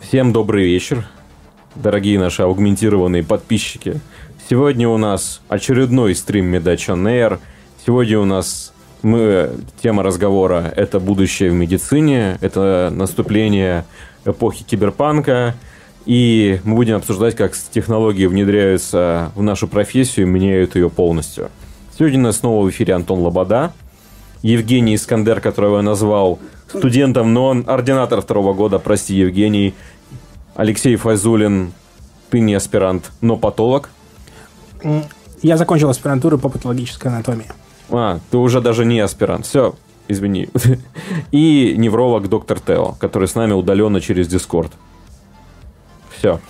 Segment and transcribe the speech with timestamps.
[0.00, 1.06] Всем добрый вечер,
[1.74, 4.00] дорогие наши аугментированные подписчики.
[4.48, 7.38] Сегодня у нас очередной стрим Медач on Air.
[7.86, 8.72] Сегодня у нас
[9.02, 9.50] мы,
[9.82, 13.84] тема разговора– это будущее в медицине, это наступление
[14.24, 15.54] эпохи киберпанка,
[16.06, 21.50] и мы будем обсуждать, как технологии внедряются в нашу профессию и меняют ее полностью.
[21.96, 23.72] Сегодня у нас снова в эфире Антон Лобода,
[24.42, 26.38] Евгений Искандер, которого я назвал
[26.78, 29.74] студентом, но он ординатор второго года, прости, Евгений,
[30.54, 31.72] Алексей Файзулин,
[32.30, 33.90] ты не аспирант, но патолог.
[35.42, 37.46] Я закончил аспирантуру по патологической анатомии.
[37.90, 39.46] А, ты уже даже не аспирант.
[39.46, 39.74] Все,
[40.06, 40.48] извини.
[41.32, 44.72] И невролог доктор Тео, который с нами удаленно через Дискорд.
[46.16, 46.40] Все.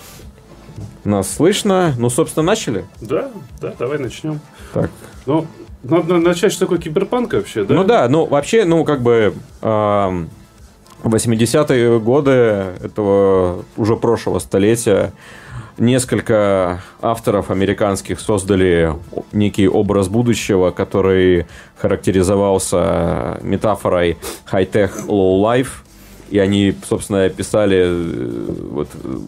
[1.03, 1.95] Нас слышно.
[1.97, 2.85] Ну, собственно, начали?
[2.99, 4.39] Да, да, давай начнем.
[4.73, 4.91] Так.
[5.25, 5.47] Ну,
[5.83, 7.75] надо начать, что такое киберпанк вообще, да?
[7.75, 9.33] Ну да, ну вообще, ну как бы...
[9.61, 10.29] эм,
[11.03, 15.13] 80-е годы этого уже прошлого столетия
[15.77, 18.93] несколько авторов американских создали
[19.31, 24.17] некий образ будущего, который характеризовался метафорой
[24.51, 25.69] high-tech, low-life.
[26.29, 28.87] И они, собственно, писали, э, вот,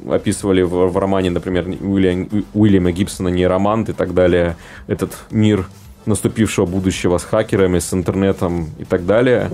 [0.10, 4.56] описывали в, в романе, например, Уильям, Уильяма Гибсона «Нейромант» и так далее,
[4.88, 5.66] этот мир
[6.06, 9.50] наступившего будущего с хакерами, с интернетом и так далее.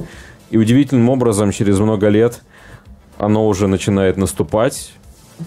[0.50, 2.42] И удивительным образом через много лет
[3.18, 4.94] оно уже начинает наступать.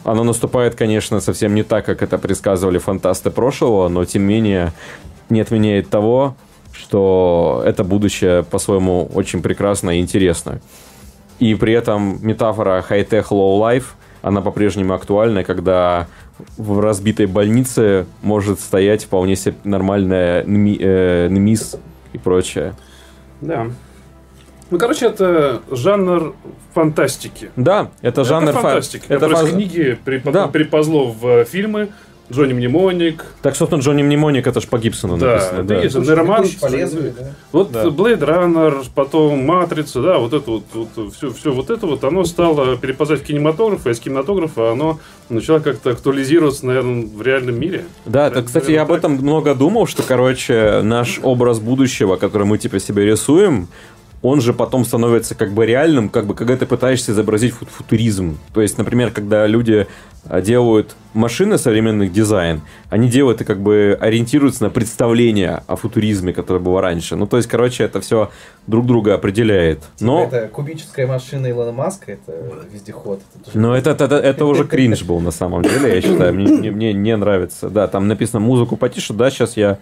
[0.04, 4.72] Оно наступает, конечно, совсем не так, как это предсказывали фантасты прошлого, но тем не менее
[5.28, 6.36] не отменяет того,
[6.72, 10.60] что это будущее по-своему очень прекрасно и интересно.
[11.38, 13.84] И при этом метафора high-tech, low-life,
[14.22, 16.06] она по-прежнему актуальна, когда
[16.56, 21.76] в разбитой больнице может стоять вполне себе нормальная нми- э, НМИС
[22.12, 22.74] и прочее.
[23.40, 23.66] Да.
[24.70, 26.34] Ну, короче, это жанр
[26.74, 27.50] фантастики.
[27.56, 30.48] Да, это жанр это фа- фантастики, это которое фаз- книги потом Да.
[30.48, 31.88] переползло в э, фильмы.
[32.32, 33.24] Джонни Мнемоник.
[33.42, 35.58] Так, собственно, Джонни Мнемоник, это ж по Гибсону Да, написано.
[35.58, 35.94] это Да, есть.
[35.96, 36.46] Нейроман.
[37.52, 37.84] Вот Да.
[37.84, 42.24] Blade Runner, потом Матрица, да, вот это вот, вот все, все вот это вот, оно
[42.24, 44.98] стало переползать в кинематограф, а из кинематографа оно
[45.28, 47.84] начало как-то актуализироваться, наверное, в реальном мире.
[48.04, 52.46] Да, это, кстати, я об наверное, этом много думал, что, короче, наш образ будущего, который
[52.46, 53.68] мы типа себе рисуем,
[54.22, 58.38] он же потом становится как бы реальным, как бы когда ты пытаешься изобразить фу- футуризм.
[58.54, 59.88] То есть, например, когда люди
[60.28, 66.32] а, делают машины современных дизайн, они делают и как бы ориентируются на представление о футуризме,
[66.32, 67.16] которое было раньше.
[67.16, 68.30] Ну, то есть, короче, это все
[68.68, 69.80] друг друга определяет.
[69.98, 72.32] Но, Типа Это кубическая машина Илона Маска, это
[72.72, 73.20] вездеход.
[73.44, 76.32] Это но это, это, это уже кринж был на самом деле, я считаю.
[76.32, 77.68] Мне, мне- мне не нравится.
[77.70, 79.14] Да, там написано музыку потише.
[79.14, 79.78] Да, сейчас я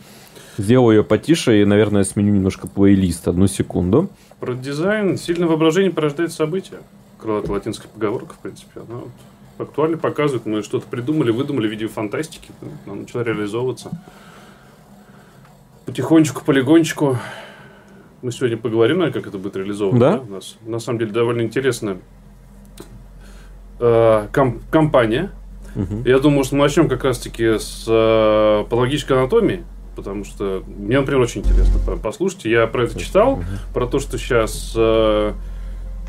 [0.56, 3.28] сделаю ее потише и, наверное, сменю немножко плейлист.
[3.28, 4.08] Одну секунду.
[4.40, 6.78] Про дизайн сильное воображение порождает события.
[7.18, 9.10] Крылатая латинская поговорка, в принципе, она вот
[9.58, 10.46] актуально показывает.
[10.46, 13.90] Мы что-то придумали, выдумали в виде фантастики, ну, она начала реализовываться.
[15.84, 17.18] Потихонечку, полигончику.
[18.22, 19.98] Мы сегодня поговорим, наверное, как это будет реализовано.
[20.00, 20.18] Да.
[20.20, 21.98] У нас, на самом деле, довольно интересная
[23.78, 25.30] э, ком- компания.
[25.74, 26.02] Мгм.
[26.04, 29.64] Я думаю, что мы начнем как раз-таки с э, патологической анатомии,
[29.96, 32.44] потому что мне, например, очень интересно по- послушать.
[32.44, 33.42] Я про это читал,
[33.72, 35.32] про то, что сейчас э,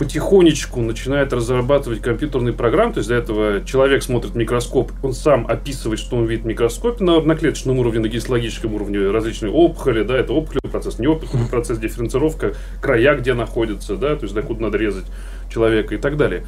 [0.01, 2.93] потихонечку начинает разрабатывать компьютерные программы.
[2.93, 7.03] То есть для этого человек смотрит микроскоп, он сам описывает, что он видит в микроскопе
[7.03, 11.77] на, клеточном уровне, на гистологическом уровне различные опухоли, да, это опухолевый процесс, не опухолевый процесс,
[11.77, 15.05] дифференцировка, края, где находятся, да, то есть докуда надо резать
[15.53, 16.45] человека и так далее.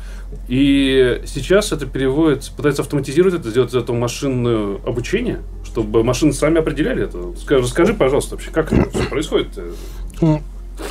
[0.47, 5.41] И сейчас это переводится, пытается автоматизировать это, сделать из этого машинное обучение,
[5.73, 7.17] чтобы машины сами определяли это.
[7.17, 9.47] Ска- Расскажи, пожалуйста, вообще, как это все происходит?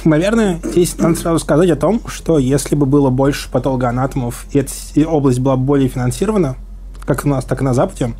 [0.04, 4.72] Наверное, здесь надо сразу сказать о том, что если бы было больше патологоанатомов, и эта
[5.09, 6.56] область была бы более финансирована,
[7.04, 8.12] как у нас, так и на Западе,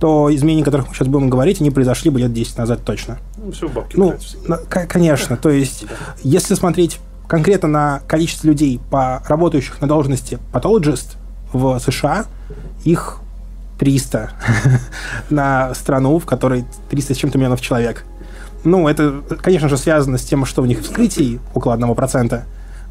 [0.00, 3.18] то изменения, о которых мы сейчас будем говорить, они произошли бы лет 10 назад точно.
[3.36, 4.14] Ну, все в бабки Ну,
[4.46, 5.36] на- конечно.
[5.36, 5.84] То есть,
[6.22, 11.16] если смотреть конкретно на количество людей, по работающих на должности патологист
[11.52, 12.26] в США,
[12.84, 13.18] их
[13.78, 14.30] 300
[15.30, 18.04] на страну, в которой 300 с чем-то миллионов человек.
[18.64, 22.42] Ну, это, конечно же, связано с тем, что у них вскрытий около 1%,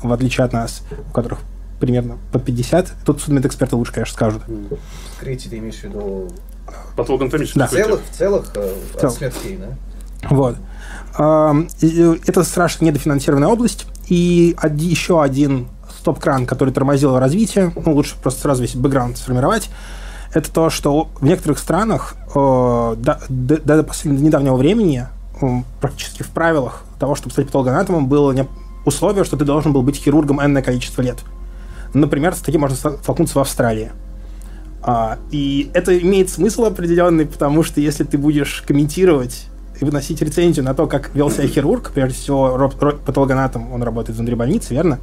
[0.02, 1.40] в отличие от нас, у которых
[1.80, 2.92] примерно под 50.
[3.06, 4.44] Тут судмедэксперты лучше, конечно, скажут.
[5.14, 6.30] Вскрытие ты имеешь в виду
[6.96, 7.68] Патологоанатомический Да.
[7.68, 9.14] в целых, в целых, э, В целых.
[9.14, 9.68] от смертей, да?
[10.30, 10.58] Вот.
[11.82, 13.86] И Это страшно недофинансированная область.
[14.08, 15.68] И еще один
[16.00, 19.70] стоп-кран, который тормозил развитие, ну, лучше просто сразу весь бэкграунд сформировать,
[20.34, 25.08] это то, что в некоторых странах э, до, до- до недавнего времени
[25.82, 28.48] практически в правилах того, чтобы стать патологоанатомом, было
[28.86, 31.18] условие, что ты должен был быть хирургом энное количество лет.
[31.94, 33.92] Например, с таким можно столкнуться в Австралии.
[34.82, 39.48] А, и это имеет смысл определенный, потому что если ты будешь комментировать
[39.80, 43.84] и выносить рецензию на то, как вел себя хирург, прежде всего роб, роб, патологоанатом, он
[43.84, 45.00] работает внутри больницы, верно?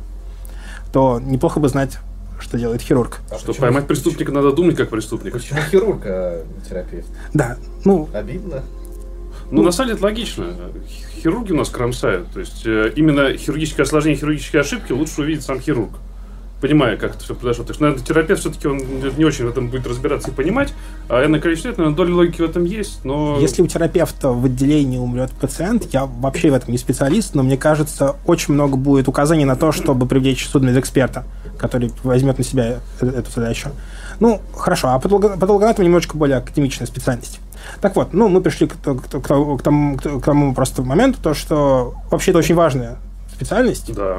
[0.92, 1.98] То неплохо бы знать,
[2.40, 3.20] что делает хирург.
[3.30, 5.32] А Чтобы поймать преступника, надо думать как преступник.
[5.32, 7.08] Почему хирург, а терапевт?
[7.32, 8.08] Да, ну...
[8.12, 8.62] Обидно.
[9.50, 10.54] Ну, на самом деле, это логично.
[11.22, 12.28] Хирурги у нас кромсают.
[12.32, 15.90] То есть, э, именно хирургическое осложнение, хирургические ошибки лучше увидит сам хирург
[16.64, 17.64] понимая, как это все произошло.
[17.64, 18.80] Так что, наверное, терапевт все-таки он
[19.18, 20.72] не очень в этом будет разбираться и понимать.
[21.10, 23.36] А я на количество лет, наверное, доля логики в этом есть, но...
[23.38, 27.58] Если у терапевта в отделении умрет пациент, я вообще в этом не специалист, но мне
[27.58, 31.26] кажется, очень много будет указаний на то, чтобы привлечь судмедэксперта,
[31.64, 33.70] который возьмет на себя э, эту задачу.
[34.20, 37.40] Ну, хорошо, а патологоанатом немножечко более академичная специальность.
[37.80, 41.34] Так вот, ну, мы пришли к, к, к, к, тому, к тому просто моменту, то,
[41.34, 42.98] что вообще это очень важная
[43.34, 43.92] специальность.
[43.94, 44.18] Да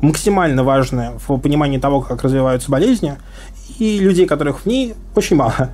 [0.00, 3.16] максимально важная в понимании того, как развиваются болезни,
[3.78, 5.70] и людей, которых в ней очень мало.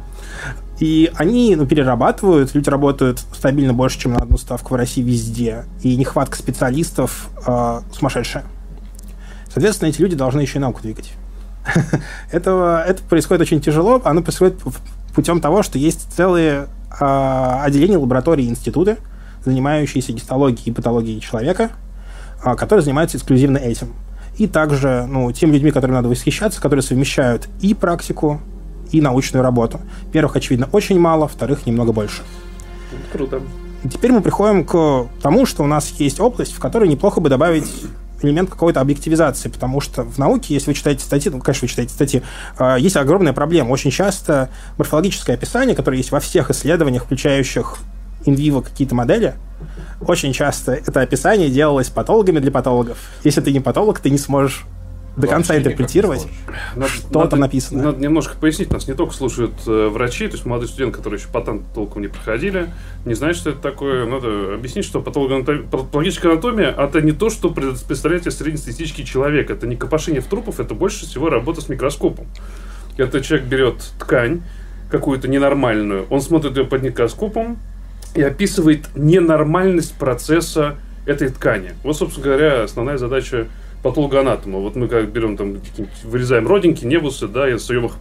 [0.79, 5.65] И они ну, перерабатывают, люди работают стабильно больше, чем на одну ставку в России везде,
[5.83, 8.45] и нехватка специалистов э, сумасшедшая.
[9.53, 11.13] Соответственно, эти люди должны еще и науку двигать.
[12.33, 14.59] это, это происходит очень тяжело, оно происходит
[15.15, 16.69] путем того, что есть целые
[17.01, 18.97] э, отделения, лаборатории, институты,
[19.45, 21.71] занимающиеся гистологией и патологией человека,
[22.45, 23.95] э, которые занимаются эксклюзивно этим
[24.39, 28.41] и также ну, теми людьми, которыми надо восхищаться, которые совмещают и практику,
[28.91, 29.81] и научную работу.
[30.13, 32.23] Первых, очевидно, очень мало, вторых немного больше.
[33.13, 33.41] Круто.
[33.85, 37.29] И теперь мы приходим к тому, что у нас есть область, в которой неплохо бы
[37.29, 37.67] добавить
[38.25, 41.93] элемент какой-то объективизации, потому что в науке, если вы читаете статьи, ну, конечно, вы читаете
[41.93, 42.23] статьи,
[42.59, 43.71] э, есть огромная проблема.
[43.71, 47.79] Очень часто морфологическое описание, которое есть во всех исследованиях, включающих
[48.25, 49.35] инвиво какие-то модели,
[50.01, 52.99] очень часто это описание делалось патологами для патологов.
[53.25, 54.65] Если ты не патолог, ты не сможешь
[55.17, 56.27] до конца интерпретировать,
[56.75, 57.83] надо, что надо, там написано.
[57.83, 61.29] Надо немножко пояснить, нас не только слушают э, врачи, то есть молодые студенты, которые еще
[61.29, 62.71] патент толком не проходили,
[63.05, 64.07] не знают, что это такое.
[64.07, 69.51] Надо объяснить, что патологическая анатомия– это не то, что представляет из среднестатистический человек.
[69.51, 72.27] Это не копошение в трупов, это больше всего работа с микроскопом.
[72.97, 74.43] Это человек берет ткань,
[74.91, 77.59] какую-то ненормальную, он смотрит ее под микроскопом,
[78.15, 80.77] и описывает ненормальность процесса
[81.07, 81.73] этой ткани.
[81.83, 83.47] Вот, собственно говоря, основная задача
[83.83, 84.59] патологоанатома.
[84.59, 85.59] Вот мы как берем там,
[86.05, 87.93] вырезаем родинки, небусы, да, и отдаем их,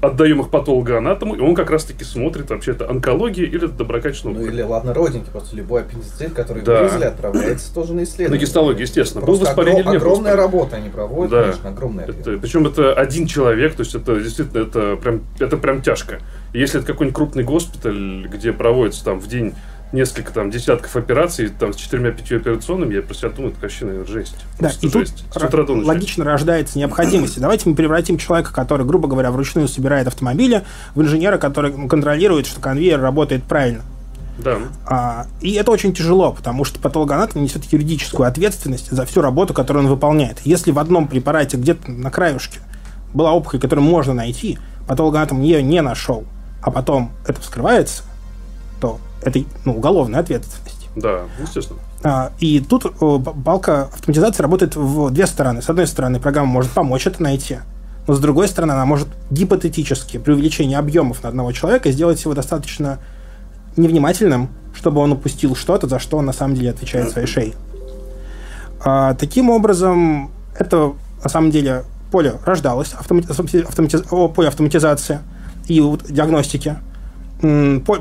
[0.00, 4.46] отдаем их патологоанатому, и он как раз-таки смотрит, вообще это онкология или это доброкачественная Ну
[4.46, 6.80] или, ладно, родинки, просто любой аппендицит, который да.
[6.80, 8.38] вырезали, отправляется тоже на исследование.
[8.38, 9.24] На гистологию, естественно.
[9.24, 11.42] Просто Был воспаление огром, огромная работа они проводят, да.
[11.42, 12.06] конечно, огромная.
[12.06, 16.20] Это, причем это один человек, то есть это действительно, это прям, это прям тяжко.
[16.52, 19.54] Если это какой-нибудь крупный госпиталь, где проводится там в день
[19.94, 24.06] несколько там десятков операций, там с четырьмя-пятью операционными, я про себя думаю, это вообще, наверное,
[24.06, 24.36] жесть.
[24.58, 25.24] Да, и жесть.
[25.32, 27.40] тут утра логично рождается необходимость.
[27.40, 30.64] Давайте мы превратим человека, который, грубо говоря, вручную собирает автомобили,
[30.94, 33.82] в инженера, который контролирует, что конвейер работает правильно.
[34.38, 34.58] Да.
[34.84, 39.84] А, и это очень тяжело, потому что патологоанатом несет юридическую ответственность за всю работу, которую
[39.84, 40.40] он выполняет.
[40.44, 42.58] Если в одном препарате где-то на краюшке
[43.12, 44.58] была опухоль, которую можно найти,
[44.88, 46.24] патологоанатом ее не нашел,
[46.62, 48.02] а потом это вскрывается,
[48.80, 50.88] то это ну, уголовная ответственность.
[50.96, 51.80] Да, естественно.
[52.02, 55.62] А, и тут балка автоматизации работает в две стороны.
[55.62, 57.58] С одной стороны, программа может помочь это найти,
[58.06, 62.34] но с другой стороны, она может гипотетически при увеличении объемов на одного человека сделать его
[62.34, 62.98] достаточно
[63.76, 67.54] невнимательным, чтобы он упустил что-то, за что он на самом деле отвечает своей шеей.
[68.84, 73.26] А, таким образом, это на самом деле поле рождалось, автомати...
[73.62, 73.98] автомати...
[74.34, 75.20] поле автоматизации
[75.66, 76.76] и диагностики–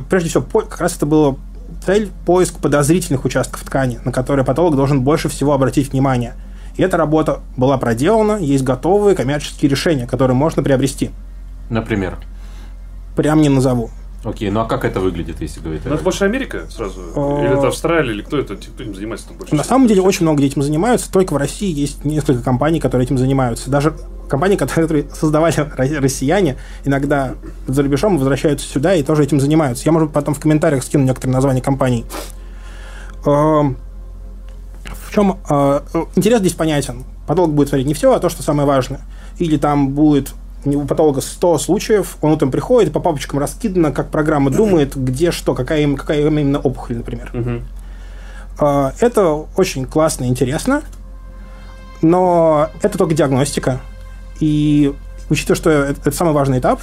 [0.10, 1.38] прежде всего, как раз это было
[1.86, 6.34] цель поиск подозрительных участков ткани, на которые патолог должен больше всего обратить внимание.
[6.76, 11.12] И эта работа была проделана, есть готовые коммерческие решения, которые можно приобрести.
[11.70, 12.18] Например?
[13.16, 13.92] Прям не назову.
[14.24, 15.82] Окей, ну а как это выглядит, если говорить?
[15.86, 17.02] Ну, это больше Америка сразу?
[17.02, 18.56] Или это Австралия, или кто это?
[18.56, 19.54] Кто этим занимается там больше?
[19.54, 21.12] На самом деле очень много этим занимаются.
[21.12, 23.70] Только в России есть несколько компаний, которые этим занимаются.
[23.70, 23.94] Даже
[24.34, 25.54] компании, которые создавали
[26.00, 27.36] россияне, иногда
[27.68, 29.86] за рубежом возвращаются сюда и тоже этим занимаются.
[29.86, 32.04] Я, может, потом в комментариях скину некоторые названия компаний.
[33.28, 33.78] Эм,
[34.86, 35.82] в чем э,
[36.16, 37.04] интерес здесь понятен?
[37.28, 39.02] Патолог будет смотреть не все, а то, что самое важное.
[39.38, 40.34] Или там будет
[40.66, 45.54] у патолога 100 случаев, он утром приходит, по папочкам раскидано, как программа думает, где что,
[45.54, 47.30] какая, какая именно опухоль, например.
[47.34, 48.66] Угу.
[49.00, 50.82] Это очень классно и интересно,
[52.02, 53.80] но это только диагностика.
[54.40, 54.94] И
[55.30, 56.82] учитывая, что это, это самый важный этап,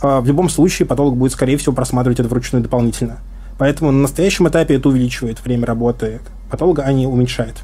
[0.00, 3.18] а, в любом случае патолог будет, скорее всего, просматривать это вручную дополнительно.
[3.58, 6.20] Поэтому на настоящем этапе это увеличивает время работы
[6.50, 7.56] патолога, а не уменьшает.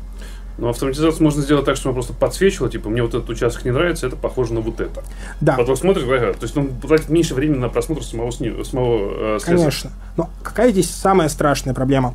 [0.59, 3.71] Но автоматизацию можно сделать так, что он просто подсвечивал, типа, мне вот этот участок не
[3.71, 5.05] нравится, это похоже на вот это.
[5.41, 5.55] Да.
[5.55, 8.53] Потом смотришь, ага, то есть он тратит меньше времени на просмотр самого, сни...
[8.65, 9.93] самого э, Конечно.
[10.17, 12.15] Но какая здесь самая страшная проблема?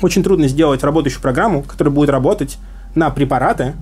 [0.00, 2.58] Очень трудно сделать работающую программу, которая будет работать
[2.94, 3.74] на препараты,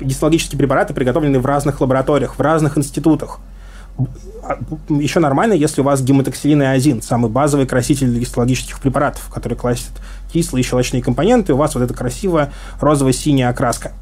[0.00, 3.40] гистологические препараты, приготовленные в разных лабораториях, в разных институтах.
[4.88, 9.56] Еще нормально, если у вас гематоксилин и азин, самый базовый краситель для гистологических препаратов, который
[9.56, 9.90] красит
[10.32, 13.92] кислые и щелочные компоненты, у вас вот эта красивая розово-синяя окраска.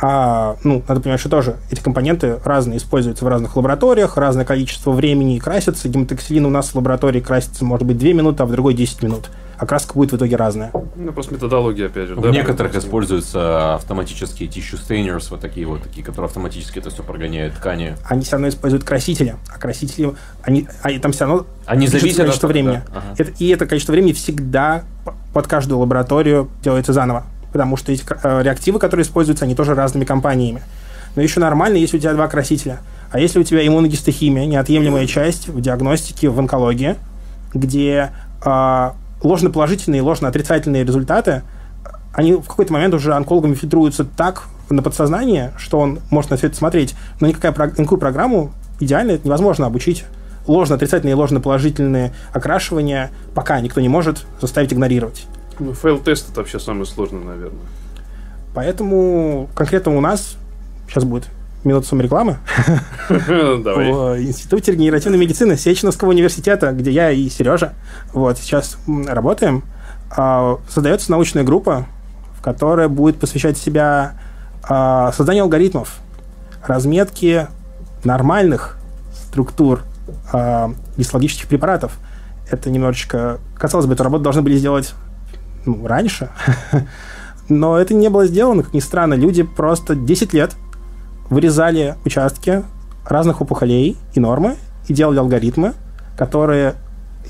[0.00, 4.90] А, ну, надо понимать, что тоже эти компоненты разные используются в разных лабораториях, разное количество
[4.90, 5.88] времени красятся.
[5.88, 9.30] Гематоксилин у нас в лаборатории красится, может быть, 2 минуты, а в другой 10 минут
[9.58, 10.70] окраска будет в итоге разная.
[10.96, 12.14] Ну, просто методология, опять же.
[12.14, 12.88] В да, некоторых просто...
[12.88, 17.96] используются автоматические tissue stainers, вот такие вот, такие, которые автоматически это все прогоняют ткани.
[18.04, 22.48] Они все равно используют красители, а красители, они, они там все равно они зависят количество
[22.48, 22.82] от времени.
[22.86, 22.98] Да.
[22.98, 23.14] Ага.
[23.18, 24.84] Это, и это количество времени всегда
[25.32, 30.04] под каждую лабораторию делается заново, потому что эти э, реактивы, которые используются, они тоже разными
[30.04, 30.62] компаниями.
[31.14, 32.80] Но еще нормально, если у тебя два красителя.
[33.10, 36.96] А если у тебя иммуногистохимия, неотъемлемая часть в диагностике, в онкологии,
[37.54, 38.10] где
[38.44, 38.90] э,
[39.26, 41.42] ложно-положительные и ложно-отрицательные результаты,
[42.12, 46.46] они в какой-то момент уже онкологами фильтруются так на подсознание, что он может на все
[46.46, 46.94] это смотреть.
[47.20, 50.04] Но никакая, никакую программу идеально это невозможно обучить.
[50.46, 55.26] Ложно-отрицательные и ложно-положительные окрашивания пока никто не может заставить игнорировать.
[55.58, 57.66] Ну, файл-тест это вообще самое сложное, наверное.
[58.54, 60.36] Поэтому конкретно у нас
[60.88, 61.26] сейчас будет
[61.66, 62.38] минуту саморекламы.
[63.08, 63.92] Давай.
[63.92, 67.74] В Институте регенеративной медицины Сеченовского университета, где я и Сережа
[68.12, 69.64] вот сейчас работаем,
[70.10, 71.86] а, создается научная группа,
[72.38, 74.18] в которой будет посвящать себя
[74.62, 75.98] а, созданию алгоритмов,
[76.64, 77.48] разметки
[78.04, 78.78] нормальных
[79.12, 79.82] структур
[80.32, 81.98] а, гистологических препаратов.
[82.50, 83.38] Это немножечко...
[83.56, 84.94] Казалось бы, эту работу должны были сделать
[85.64, 86.30] ну, раньше,
[87.48, 89.14] но это не было сделано, как ни странно.
[89.14, 90.52] Люди просто 10 лет
[91.30, 92.62] вырезали участки
[93.04, 94.56] разных опухолей и нормы
[94.88, 95.74] и делали алгоритмы,
[96.16, 96.74] которые,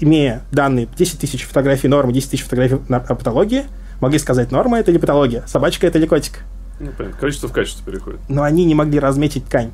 [0.00, 3.64] имея данные 10 тысяч фотографий нормы, 10 тысяч фотографий на патологии,
[4.00, 6.40] могли сказать, норма это или патология, собачка это или котик.
[6.78, 7.18] Ну, понятно.
[7.18, 8.20] Количество в качество переходит.
[8.28, 9.70] Но они не могли разметить ткань.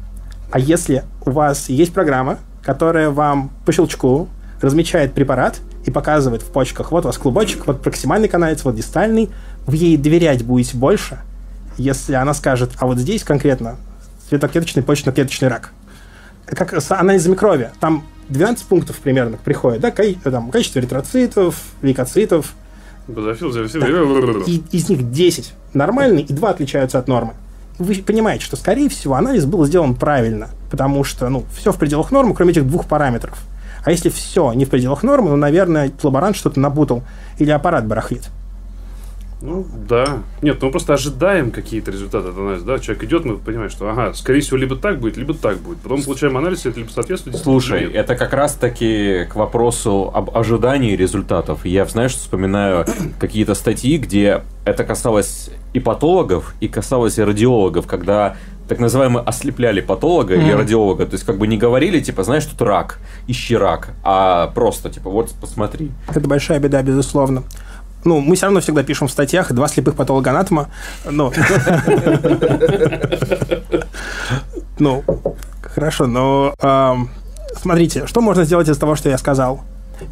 [0.51, 4.29] А если у вас есть программа, которая вам по щелчку
[4.61, 9.31] размечает препарат и показывает в почках, вот у вас клубочек, вот проксимальный каналец, вот дистальный,
[9.67, 11.19] вы ей доверять будете больше,
[11.77, 13.77] если она скажет, а вот здесь конкретно
[14.33, 15.73] цветоклеточный почечно-клеточный рак.
[16.47, 17.71] Как анализ микроби.
[17.81, 22.55] Там 12 пунктов примерно приходит, да, там, количество эритроцитов, лейкоцитов.
[23.09, 24.45] Базофил, да.
[24.47, 27.35] И из них 10 нормальные и 2 отличаются от нормы.
[27.79, 32.11] Вы понимаете, что, скорее всего, анализ был сделан правильно, потому что, ну, все в пределах
[32.11, 33.39] нормы, кроме этих двух параметров.
[33.85, 37.03] А если все не в пределах нормы, ну, наверное, лаборант что-то напутал
[37.39, 38.31] или аппарат барахлит.
[39.43, 40.23] Ну, да.
[40.41, 42.65] Нет, ну мы просто ожидаем какие-то результаты от анализа.
[42.65, 42.79] Да?
[42.79, 45.79] Человек идет, мы понимаем, что, ага, скорее всего, либо так будет, либо так будет.
[45.79, 47.37] Потом получаем анализ, это либо соответствует.
[47.37, 47.95] Слушай, нет.
[47.95, 51.67] это как раз-таки к вопросу об ожидании результатов.
[51.67, 52.87] Я, знаешь, вспоминаю
[53.19, 58.37] какие-то статьи, где это касалось и патологов, и касалось и радиологов, когда
[58.69, 60.45] так называемые ослепляли патолога mm-hmm.
[60.45, 61.05] или радиолога.
[61.05, 65.11] То есть, как бы не говорили, типа, знаешь, тут рак, ищи рак, а просто, типа,
[65.11, 65.91] вот посмотри.
[66.09, 67.43] Это большая беда, безусловно
[68.05, 70.69] ну, мы все равно всегда пишем в статьях два слепых патологоанатома,
[71.09, 71.33] но...
[74.79, 75.05] Ну,
[75.63, 76.55] хорошо, но
[77.61, 79.61] смотрите, что можно сделать из того, что я сказал?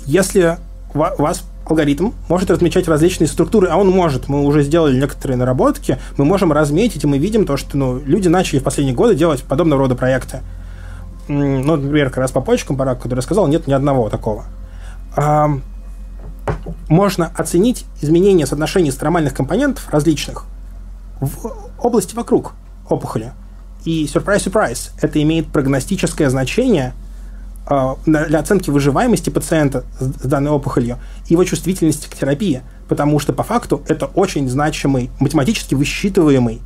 [0.07, 0.59] Если
[0.95, 4.29] у вас алгоритм может размечать различные структуры, а он может.
[4.29, 8.29] Мы уже сделали некоторые наработки, мы можем разметить, и мы видим то, что ну, люди
[8.29, 10.41] начали в последние годы делать подобного рода проекты.
[11.29, 14.45] Ну, например, как раз по почкам, по раку, который я сказал, нет ни одного такого
[16.89, 20.45] можно оценить изменение соотношения стромальных компонентов различных
[21.21, 22.53] в области вокруг
[22.89, 23.33] опухоли.
[23.85, 26.93] И сюрприз-сюрприз, это имеет прогностическое значение
[27.69, 33.33] э, для оценки выживаемости пациента с, данной опухолью и его чувствительности к терапии, потому что
[33.33, 36.61] по факту это очень значимый, математически высчитываемый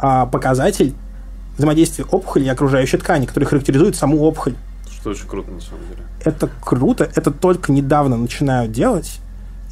[0.00, 0.94] э, показатель
[1.56, 4.54] взаимодействия опухоли и окружающей ткани, который характеризует саму опухоль.
[5.06, 6.02] Что очень круто, на самом деле.
[6.24, 9.20] Это круто, это только недавно начинают делать.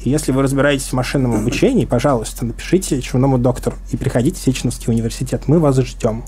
[0.01, 4.93] И если вы разбираетесь в машинном обучении, пожалуйста, напишите черному доктору и приходите в Сеченовский
[4.93, 5.43] университет.
[5.47, 6.23] Мы вас ждем.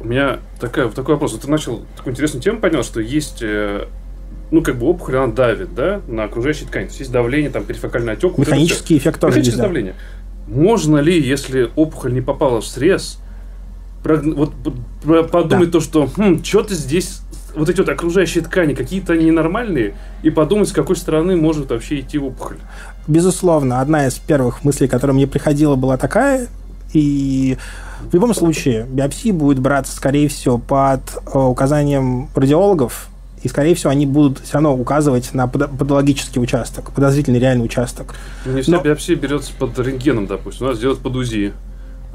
[0.00, 1.38] У меня такая, такой вопрос.
[1.38, 3.86] Ты начал такую интересную тему поднял, что есть э,
[4.50, 6.86] ну, как бы опухоль, она давит, да, на окружающую ткань.
[6.86, 8.38] То есть есть давление, там, перифокальный отек.
[8.38, 9.94] Механический вот эффект тоже есть, давление.
[10.48, 13.20] Можно ли, если опухоль не попала в срез,
[14.02, 14.52] вот
[15.30, 15.78] подумать да.
[15.78, 17.20] то, что хм, что-то здесь
[17.56, 22.00] вот эти вот окружающие ткани, какие-то они ненормальные, и подумать, с какой стороны может вообще
[22.00, 22.58] идти опухоль.
[23.08, 26.48] Безусловно, одна из первых мыслей, которая мне приходила, была такая,
[26.92, 27.56] и
[28.10, 33.08] в любом случае биопсия будет браться, скорее всего, под э, указанием радиологов,
[33.42, 38.14] и, скорее всего, они будут все равно указывать на патологический участок, подозрительный реальный участок.
[38.44, 38.80] Ну, не вся Но...
[38.80, 40.66] биопсия берется под рентгеном, допустим.
[40.66, 41.52] У нас делают под УЗИ.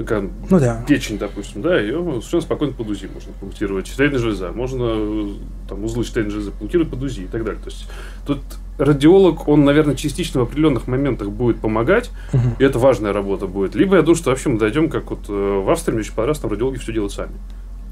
[0.02, 0.84] Такая ну, да.
[0.86, 3.86] печень, допустим, да, ее совершенно спокойно под УЗИ можно пунктировать.
[3.86, 4.52] Щитовидная железа.
[4.52, 5.34] Можно
[5.68, 7.60] там, узлы щитовидной железы пунктировать под УЗИ и так далее.
[7.62, 7.88] То есть
[8.26, 8.40] тут
[8.78, 13.74] радиолог, он, наверное, частично в определенных моментах будет помогать, uh и это важная работа будет.
[13.74, 16.40] Либо я думаю, что вообще мы дойдем, как вот э, в Австрии, мне очень понравилось,
[16.40, 17.32] там радиологи все делают сами.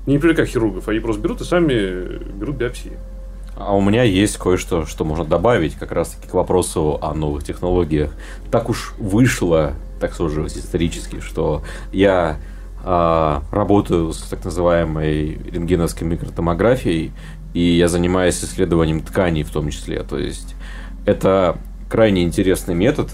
[0.07, 2.93] Не привлекая хирургов, они просто берут и сами берут биопсии.
[3.57, 8.11] А у меня есть кое-что, что можно добавить как раз-таки к вопросу о новых технологиях.
[8.51, 12.39] Так уж вышло, так сложилось исторически, что я
[12.83, 17.13] э, работаю с так называемой рентгеновской микротомографией,
[17.53, 20.03] и я занимаюсь исследованием тканей в том числе.
[20.03, 20.55] То есть
[21.05, 23.11] это крайне интересный метод,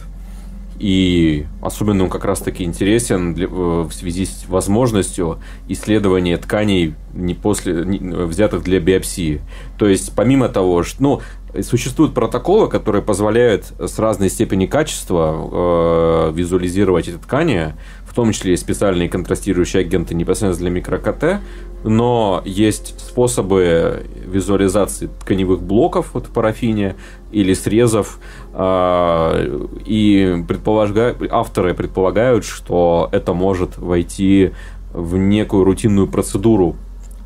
[0.78, 5.38] и особенно он как раз-таки интересен для, э, в связи с возможностью
[5.68, 9.40] исследования тканей не после, не, взятых для биопсии.
[9.78, 11.20] То есть, помимо того, что ну,
[11.62, 18.54] существуют протоколы, которые позволяют с разной степени качества э, визуализировать эти ткани, в том числе
[18.54, 21.40] и специальные контрастирующие агенты непосредственно для микро-КТ,
[21.84, 26.96] но есть способы визуализации тканевых блоков вот в парафине
[27.30, 28.18] или срезов,
[28.52, 34.52] э, и предполагают, авторы предполагают, что это может войти
[34.92, 36.76] в некую рутинную процедуру.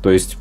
[0.03, 0.37] То есть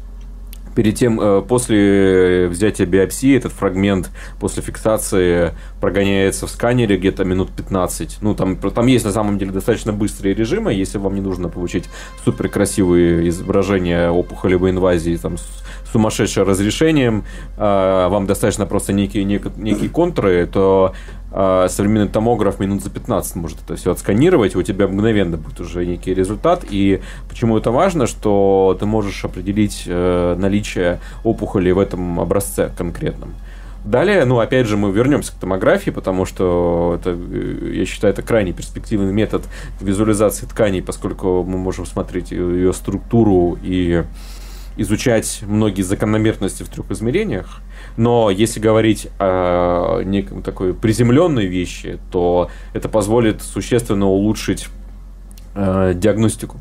[0.75, 7.51] перед тем, э, после взятия биопсии, этот фрагмент после фиксации прогоняется в сканере где-то минут
[7.51, 8.19] 15.
[8.21, 11.89] Ну, там, там есть на самом деле достаточно быстрые режимы, если вам не нужно получить
[12.25, 15.47] супер красивые изображения опухолевой инвазии там, с
[15.93, 17.25] сумасшедшим разрешением,
[17.57, 20.95] а вам достаточно просто некие, некие контуры, то
[21.33, 25.87] а, современный томограф минут за 15 может это все отсканировать, у тебя мгновенно будет уже
[25.87, 26.65] некий результат.
[26.69, 33.35] И почему это важно, что ты можешь определить э, наличие опухоли в этом образце конкретном.
[33.85, 38.23] Далее, ну, опять же, мы вернемся к томографии, потому что это, э, я считаю, это
[38.23, 39.45] крайне перспективный метод
[39.81, 44.05] визуализации тканей, поскольку мы можем смотреть ее структуру и
[44.77, 47.61] изучать многие закономерности в трех измерениях.
[47.97, 54.69] Но если говорить о неком такой приземленной вещи, то это позволит существенно улучшить
[55.55, 56.59] э, диагностику.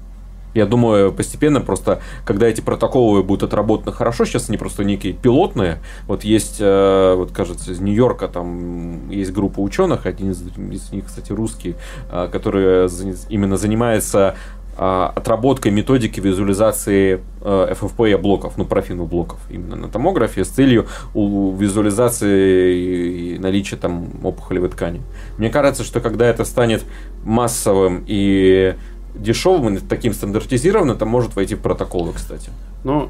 [0.56, 5.80] Я думаю, постепенно просто, когда эти протоколы будут отработаны хорошо, сейчас они просто некие пилотные.
[6.08, 11.06] Вот есть, э, вот кажется, из Нью-Йорка там есть группа ученых, один из, из них,
[11.06, 11.76] кстати, русский,
[12.12, 12.90] э, который
[13.30, 14.36] именно занимается
[14.80, 23.38] отработкой методики визуализации э, FFP блоков, ну, профильных блоков именно на томографе с целью визуализации
[23.40, 25.02] наличия там опухолевой ткани.
[25.38, 26.86] Мне кажется, что когда это станет
[27.26, 28.76] массовым и
[29.16, 32.50] дешевым, и таким стандартизированным, это может войти в протоколы, кстати.
[32.86, 33.10] Ну,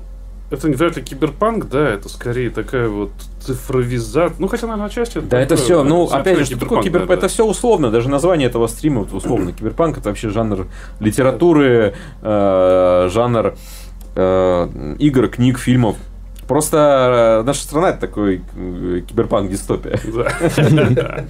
[0.50, 4.36] это не вряд ли киберпанк, да, это скорее такая вот цифровизация.
[4.40, 7.08] Ну, хотя, наверное, отчасти это Да, это все, ну, опять же, что такое киберпанк?
[7.08, 7.28] Да, это да.
[7.28, 9.52] все условно, даже название этого стрима вот, условно.
[9.52, 10.68] Киберпанк это вообще жанр
[11.00, 13.56] литературы, э, жанр
[14.16, 15.98] э, игр, книг, фильмов.
[16.48, 20.00] Просто э, наша страна это такой э, киберпанк-дистопия.
[20.96, 21.26] Да.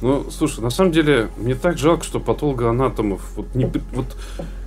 [0.00, 4.16] Ну, слушай, на самом деле, мне так жалко, что патологоанатомов вот не вот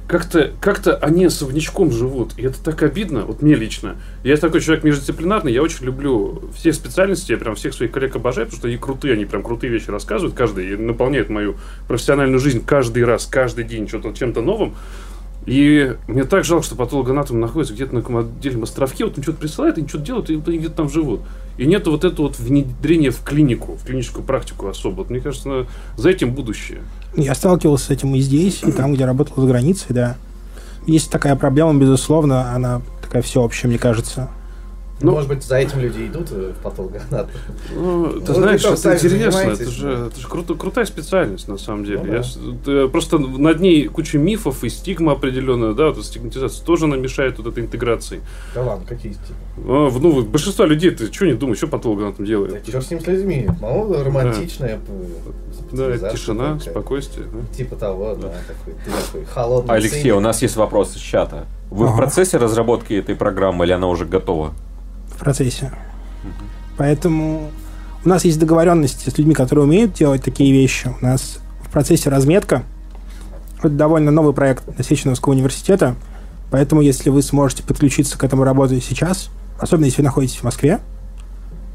[0.08, 2.34] как-то как они особнячком живут.
[2.38, 3.96] И это так обидно, вот мне лично.
[4.24, 8.48] Я такой человек междисциплинарный, я очень люблю все специальности, я прям всех своих коллег обожаю,
[8.48, 11.56] потому что они крутые, они прям крутые вещи рассказывают каждый, и наполняют мою
[11.88, 14.76] профессиональную жизнь каждый раз, каждый день что-то чем-то новым.
[15.46, 19.40] И мне так жалко, что патологоанатом находится где-то на каком отдельном островке, вот он что-то
[19.40, 21.22] присылает, они что-то делают, и вот они где-то там живут.
[21.58, 24.96] И нет вот этого вот внедрения в клинику, в клиническую практику особо.
[24.98, 26.82] Вот, мне кажется, за этим будущее.
[27.16, 30.18] Я сталкивался с этим и здесь, и там, где работал за границей, да.
[30.86, 34.30] Есть такая проблема, безусловно, она такая всеобщая, мне кажется.
[35.02, 37.36] Ну, Может быть, за этим люди идут э, в патологоанатом.
[37.76, 41.84] Ну, ты ну, знаешь, это интересно, это же, это же круто, крутая специальность, на самом
[41.84, 42.24] деле.
[42.38, 42.72] Ну, да.
[42.72, 47.48] Я, просто над ней куча мифов и стигма определенная, да, вот стигматизация тоже намешает вот
[47.48, 48.22] этой интеграции.
[48.54, 49.36] Да ладно, какие стигмы?
[49.58, 52.54] А, ну, большинство людей, ты что не думаешь, что патологоанатом делает?
[52.54, 54.80] Да, черт с ним с людьми, мало романтичная.
[55.74, 56.72] Да, да тишина, такая.
[56.72, 57.28] спокойствие.
[57.28, 57.56] Да?
[57.56, 59.76] Типа того, да, такой, такой холодный.
[59.76, 60.16] Алексей, циник.
[60.16, 61.48] у нас есть вопрос из чата.
[61.70, 61.94] Вы ага.
[61.94, 64.54] в процессе разработки этой программы или она уже готова?
[65.16, 65.72] В процессе.
[66.78, 67.50] Поэтому
[68.04, 70.94] у нас есть договоренности с людьми, которые умеют делать такие вещи.
[71.02, 72.64] У нас в процессе разметка.
[73.60, 75.96] Это довольно новый проект Насеченовского университета.
[76.52, 80.80] Поэтому, если вы сможете подключиться к этому работе сейчас, особенно если вы находитесь в Москве,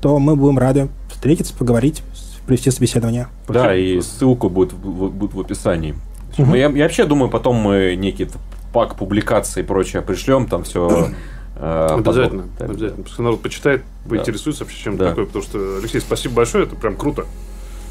[0.00, 2.03] то мы будем рады встретиться, поговорить,
[2.46, 3.29] провести собеседование.
[3.48, 5.94] Да, и ссылку будет, будет в описании.
[6.38, 6.55] Угу.
[6.55, 8.29] Я, я вообще думаю, потом мы некий
[8.72, 11.09] пак публикаций и прочее пришлем, там все
[11.61, 13.05] э, Обязательно, так, обязательно.
[13.05, 14.64] Пускай народ почитает, поинтересуется да.
[14.64, 15.09] вообще чем да.
[15.11, 17.27] такое, потому что, Алексей, спасибо большое, это прям круто.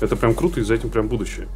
[0.02, 1.48] Это прям круто, и за этим прям будущее.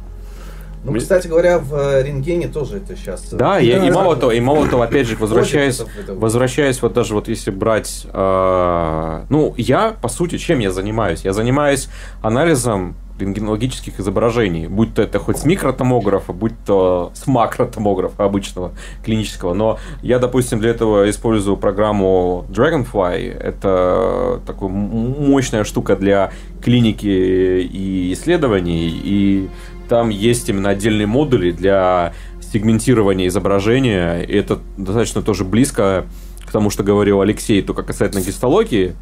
[0.84, 1.00] Ну, Мне...
[1.00, 3.32] кстати говоря, в э, рентгене тоже это сейчас.
[3.32, 7.14] Э, да, я, и мало того, и мало того, опять же, возвращаясь, возвращаясь вот даже
[7.14, 11.24] вот если брать, э, ну, я, по сути, чем я занимаюсь?
[11.24, 11.88] Я занимаюсь
[12.20, 18.72] анализом рентгенологических изображений, будь то это хоть с микротомографа, будь то с макротомографа обычного
[19.04, 19.54] клинического.
[19.54, 23.38] Но я, допустим, для этого использую программу Dragonfly.
[23.38, 28.88] Это такая мощная штука для клиники и исследований.
[29.04, 29.48] И
[29.88, 32.12] там есть именно отдельные модули для
[32.52, 34.22] сегментирования изображения.
[34.22, 36.06] И это достаточно тоже близко
[36.40, 38.94] к тому, что говорил Алексей, только касательно гистологии,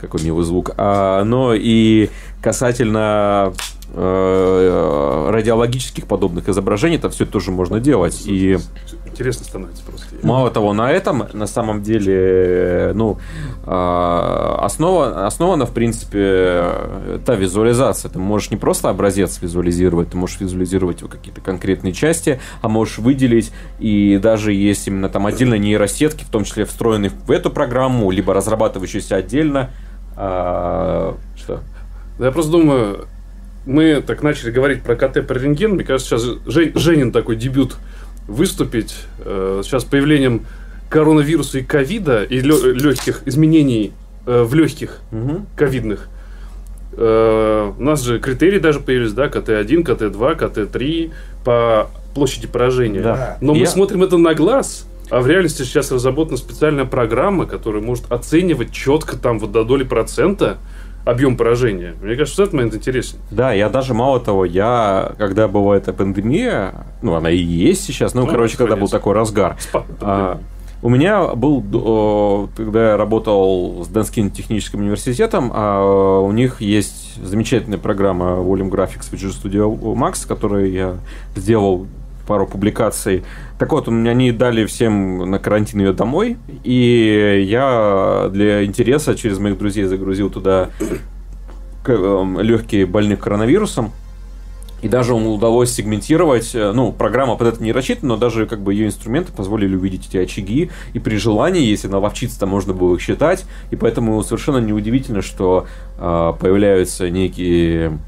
[0.00, 2.10] какой милый звук, а, но и
[2.42, 3.52] касательно
[3.92, 8.22] э, радиологических подобных изображений, это все тоже можно делать.
[8.26, 8.58] И
[9.06, 10.06] интересно становится просто.
[10.22, 13.18] Мало того, на этом на самом деле, ну,
[13.66, 16.64] э, основа, основана, в принципе,
[17.24, 18.10] та визуализация.
[18.10, 22.98] Ты можешь не просто образец визуализировать, ты можешь визуализировать его какие-то конкретные части, а можешь
[22.98, 28.10] выделить, и даже есть именно там отдельно нейросетки, в том числе встроенные в эту программу,
[28.10, 29.70] либо разрабатывающиеся отдельно.
[30.20, 31.60] А, что?
[32.18, 33.06] Я просто думаю,
[33.66, 35.74] мы так начали говорить про КТ, про рентген.
[35.74, 37.76] Мне кажется, сейчас Жень, Женин такой дебют
[38.26, 38.96] выступить.
[39.20, 40.44] Э, сейчас появлением
[40.90, 43.92] коронавируса и ковида и легких изменений
[44.26, 44.98] э, в легких
[45.54, 46.08] ковидных.
[46.94, 51.12] Э, у нас же критерии даже появились, да, КТ-1, КТ-2, КТ-3
[51.44, 53.02] по площади поражения.
[53.02, 53.38] Да.
[53.40, 53.60] Но Я...
[53.60, 58.72] мы смотрим это на глаз, а в реальности сейчас разработана специальная программа, которая может оценивать
[58.72, 60.58] четко там вот до доли процента
[61.04, 61.94] объем поражения.
[62.02, 63.18] Мне кажется, этот момент интересен.
[63.30, 68.14] Да, я даже мало того, я, когда была эта пандемия, ну, она и есть сейчас,
[68.14, 69.56] ну, ну короче, когда был такой разгар,
[70.02, 70.38] а,
[70.82, 77.78] у меня был, когда я работал с Донским техническим университетом, а у них есть замечательная
[77.78, 80.96] программа Volume Graphics Visual Studio Max, которую я
[81.34, 81.86] сделал
[82.28, 83.24] пару публикаций.
[83.58, 89.58] Так вот, они дали всем на карантин ее домой, и я для интереса через моих
[89.58, 90.68] друзей загрузил туда
[91.86, 93.92] эм, легкие больных коронавирусом.
[94.82, 98.60] И даже ему удалось сегментировать, э, ну, программа под это не рассчитана, но даже как
[98.60, 102.94] бы ее инструменты позволили увидеть эти очаги, и при желании, если наловчиться, то можно было
[102.94, 105.66] их считать, и поэтому совершенно неудивительно, что
[105.98, 107.98] э, появляются некие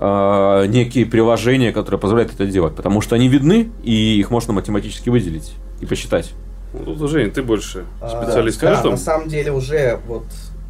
[0.00, 5.10] э, некие приложения, которые позволяют это делать, потому что они видны, и их можно математически
[5.10, 6.32] выделить и посчитать.
[6.72, 8.62] Ну, Жень, ты больше а, специалист.
[8.62, 10.24] А, да, на самом деле уже вот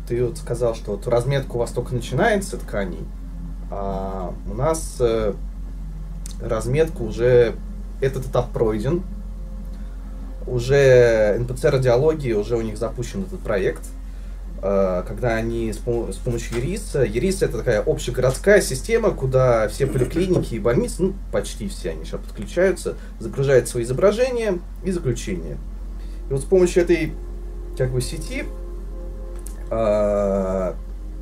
[0.08, 3.04] ты вот сказал, что вот разметка у вас только начинается тканей,
[3.70, 5.34] а у нас э,
[6.42, 7.54] разметка уже
[8.00, 9.02] этот этап пройден,
[10.46, 13.99] уже НПЦ-радиологии, уже у них запущен этот проект– Э,
[14.60, 21.02] когда они с, помощью ЕРИС, ЕРИС это такая общегородская система, куда все поликлиники и больницы,
[21.02, 25.56] ну почти все они сейчас подключаются, загружают свои изображения и заключения.
[26.28, 27.14] И вот с помощью этой
[27.76, 28.44] как бы сети
[29.70, 30.74] э,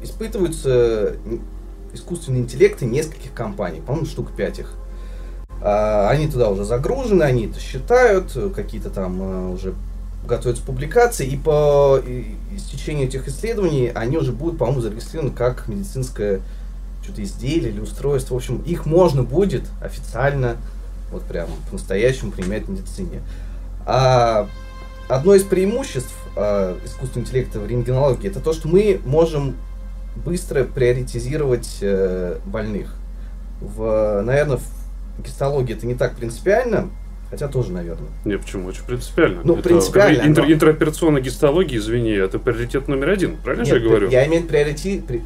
[0.02, 1.16] испытываются
[1.92, 4.74] искусственные интеллекты нескольких компаний, по-моему, штук пять их.
[5.62, 9.74] Э, они туда уже загружены, они это считают, какие-то там э, уже
[10.28, 12.00] готовятся публикации, и по
[12.54, 16.40] истечению этих исследований они уже будут, по-моему, зарегистрированы как медицинское
[17.02, 18.34] что-то изделие или устройство.
[18.34, 20.56] В общем, их можно будет официально,
[21.10, 23.22] вот прям по-настоящему применять в медицине.
[23.86, 24.48] А
[25.08, 29.56] одно из преимуществ э, искусственного интеллекта в рентгенологии это то, что мы можем
[30.24, 32.94] быстро приоритизировать э, больных.
[33.60, 36.90] В, наверное, в гистологии это не так принципиально,
[37.30, 38.08] Хотя тоже, наверное.
[38.24, 38.68] Не, почему?
[38.68, 39.42] Очень принципиально.
[39.44, 40.22] Ну, это принципиально.
[40.22, 40.52] Интер, но...
[40.52, 43.36] Интероперационная гистология, извини, это приоритет номер один.
[43.36, 44.08] Правильно Нет, же я говорю?
[44.08, 45.04] Я имею приоритет...
[45.06, 45.22] При...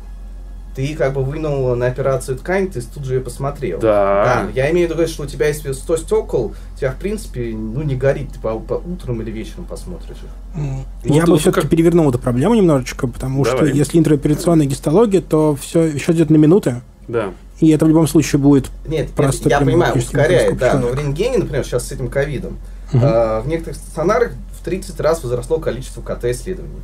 [0.75, 3.79] Ты как бы вынул на операцию ткань, ты тут же ее посмотрел.
[3.79, 4.47] Да.
[4.47, 4.49] да.
[4.55, 7.83] Я имею в виду, что у тебя есть 100 стекол, у тебя, в принципе, ну,
[7.83, 8.33] не горит.
[8.33, 10.59] Ты по, по утром или вечером посмотришь их.
[10.59, 10.85] Mm.
[11.05, 11.71] Ну, я бы все-таки как...
[11.71, 13.67] перевернул эту проблему немножечко, потому Давай.
[13.67, 16.81] что если интероперационная гистология, то все еще идет на минуты.
[17.07, 17.35] Да.
[17.63, 21.39] И это в любом случае будет Нет, просто я понимаю, ускоряет, да, но в рентгене,
[21.39, 22.59] например, сейчас с этим ковидом,
[22.93, 23.01] угу.
[23.05, 26.83] э, в некоторых стационарах в 30 раз возросло количество КТ-исследований.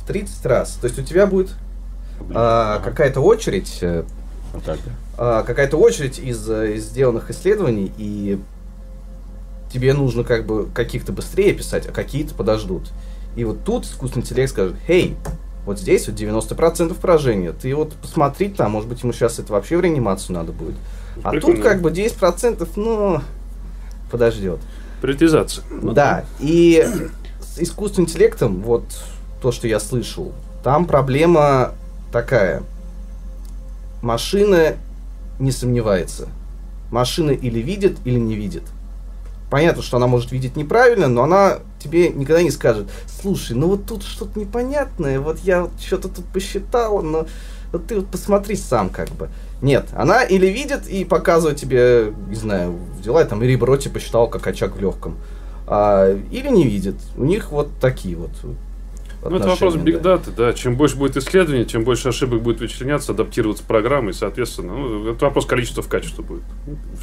[0.00, 0.78] В 30 раз.
[0.80, 1.50] То есть у тебя будет
[2.20, 4.04] э, какая-то очередь, э,
[4.52, 4.78] вот так,
[5.18, 5.40] да.
[5.40, 8.38] э, какая-то очередь из, из сделанных исследований, и
[9.72, 12.92] тебе нужно как бы каких-то быстрее писать, а какие-то подождут.
[13.34, 15.16] И вот тут искусственный интеллект скажет, «Хей,
[15.70, 17.52] вот здесь вот 90% поражения.
[17.52, 20.74] Ты вот посмотри там, может быть, ему сейчас это вообще в реанимацию надо будет.
[21.22, 21.56] А Прикольно.
[21.58, 23.20] тут как бы 10%, ну,
[24.10, 24.58] подождет.
[25.00, 25.64] Приоритизация.
[25.80, 26.84] Да, и
[27.40, 28.82] с искусственным интеллектом, вот
[29.40, 30.32] то, что я слышал,
[30.64, 31.74] там проблема
[32.10, 32.64] такая.
[34.02, 34.74] Машина
[35.38, 36.26] не сомневается.
[36.90, 38.64] Машина или видит, или не видит.
[39.50, 42.88] Понятно, что она может видеть неправильно, но она тебе никогда не скажет,
[43.20, 47.26] слушай, ну вот тут что-то непонятное, вот я вот что-то тут посчитал, но
[47.72, 49.28] вот ты вот посмотри сам как бы.
[49.60, 54.46] Нет, она или видит и показывает тебе, не знаю, дела, там, или Броти посчитал, как
[54.46, 55.16] очаг в легком.
[55.66, 56.96] А, или не видит.
[57.16, 58.30] У них вот такие вот
[59.22, 60.00] Ну, это вопрос Big
[60.36, 60.52] да.
[60.52, 65.24] Чем больше будет исследований, чем больше ошибок будет вычленяться, адаптироваться программы, и, соответственно, ну, это
[65.24, 66.42] вопрос количества в качество будет.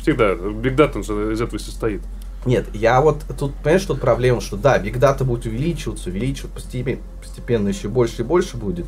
[0.02, 0.34] Всегда.
[0.34, 2.02] Он из этого и состоит.
[2.46, 7.68] Нет, я вот тут, понимаешь, тут проблема, что да, Data будет увеличиваться, увеличиваться постепенно, постепенно
[7.68, 8.86] еще больше и больше будет,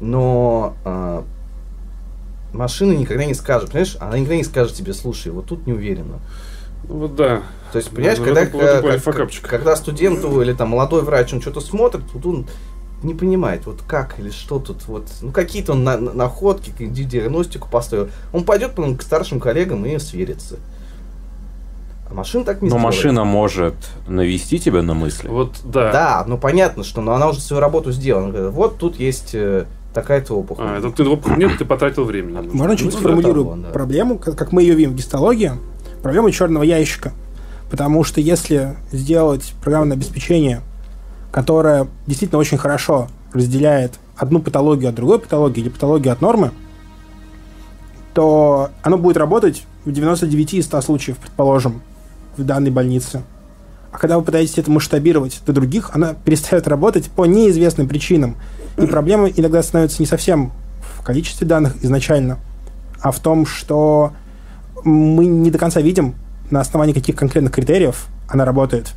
[0.00, 1.24] но а,
[2.52, 6.20] машина никогда не скажет, понимаешь, она никогда не скажет тебе, слушай, вот тут не уверена.
[6.88, 7.42] Ну, вот да.
[7.72, 9.46] То есть, понимаешь, Ну, когда, э, плане как- факапчик.
[9.48, 12.46] когда студенту или там молодой врач, он что-то смотрит, тут он
[13.02, 17.68] не понимает, вот как или что тут, вот, ну какие-то он на- на- находки, диагностику
[17.68, 18.10] поставил.
[18.32, 20.56] Он пойдет потом к старшим коллегам и сверится.
[22.10, 22.84] А машина так не Но сделает.
[22.96, 23.74] машина может
[24.08, 25.28] навести тебя на мысли.
[25.28, 25.92] Вот, да.
[25.92, 28.24] Да, ну понятно, что но она уже свою работу сделала.
[28.24, 30.64] Она говорит, вот тут есть э, такая-то опухоль.
[30.66, 31.04] А, это ты,
[31.36, 32.32] нет, ты потратил время.
[32.34, 32.58] на нужно.
[32.58, 33.68] Можно чуть Ну, сформулирую да, того, да.
[33.70, 35.52] проблему, как, как мы ее видим в гистологии.
[36.02, 37.12] Проблема черного ящика.
[37.70, 40.62] Потому что если сделать программное обеспечение,
[41.30, 46.50] которое действительно очень хорошо разделяет одну патологию от другой патологии или патологию от нормы,
[48.14, 51.80] то оно будет работать в 99 из 100 случаев, предположим,
[52.40, 53.22] в данной больнице.
[53.92, 58.36] А когда вы пытаетесь это масштабировать до других, она перестает работать по неизвестным причинам.
[58.76, 60.52] И проблема иногда становится не совсем
[60.98, 62.38] в количестве данных изначально,
[63.00, 64.12] а в том, что
[64.84, 66.14] мы не до конца видим,
[66.50, 68.92] на основании каких конкретных критериев она работает.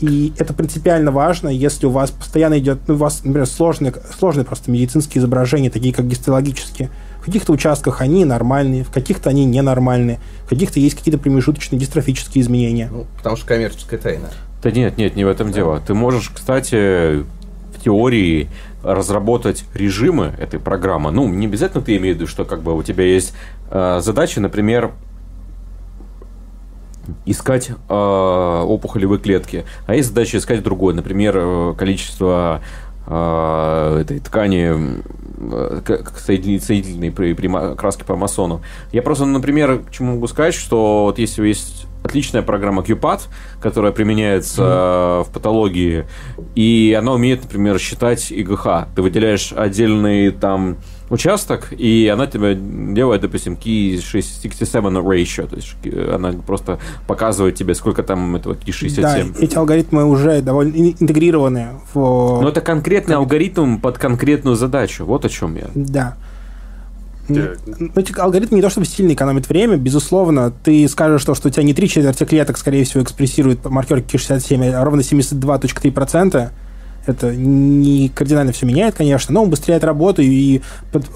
[0.00, 4.44] И это принципиально важно, если у вас постоянно идет, ну, у вас, например, сложные, сложные
[4.44, 6.90] просто медицинские изображения, такие как гистологические.
[7.26, 12.40] В каких-то участках они нормальные, в каких-то они ненормальные, в каких-то есть какие-то промежуточные дистрофические
[12.44, 12.88] изменения.
[12.88, 14.28] Ну, потому что коммерческая тайна.
[14.62, 15.82] Да нет, нет, не в этом дело.
[15.84, 17.24] Ты можешь, кстати,
[17.74, 18.48] в теории
[18.84, 21.10] разработать режимы этой программы.
[21.10, 23.34] Ну, не обязательно ты имеешь в виду, что как бы у тебя есть
[23.72, 24.92] э, задача, например,
[27.24, 32.62] искать э, опухолевые клетки, а есть задача искать другое, например, э, количество
[33.06, 35.02] этой ткани
[35.38, 38.62] э, соединительной при, при краске по масону.
[38.92, 43.22] Я просто, например, к чему могу сказать, что вот если есть отличная программа QPAT,
[43.60, 46.06] которая применяется э, в патологии,
[46.54, 48.66] и она умеет, например, считать ИГХ.
[48.94, 50.78] Ты выделяешь отдельный там
[51.10, 57.54] участок, и она тебе делает, допустим, Key 67 ratio, то есть э, она просто показывает
[57.54, 59.32] тебе, сколько там этого Key 67.
[59.32, 62.40] Да, эти алгоритмы уже довольно ин- интегрированы в...
[62.42, 65.04] Но это конкретный алгоритм под конкретную задачу.
[65.04, 65.68] Вот о чем я.
[65.74, 66.16] Да.
[67.28, 67.58] Так.
[67.66, 70.52] Ну, эти алгоритмы не то чтобы сильно экономят время, безусловно.
[70.62, 74.70] Ты скажешь, что, что у тебя не три четверти клеток, скорее всего, экспрессирует маркер Q67,
[74.72, 76.50] а ровно 72.3%.
[77.06, 80.60] Это не кардинально все меняет, конечно, но убыстряет работу и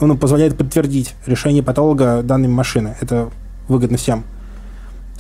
[0.00, 2.96] ну, позволяет подтвердить решение патолога данной машины.
[3.00, 3.31] Это
[3.68, 4.24] выгодно всем.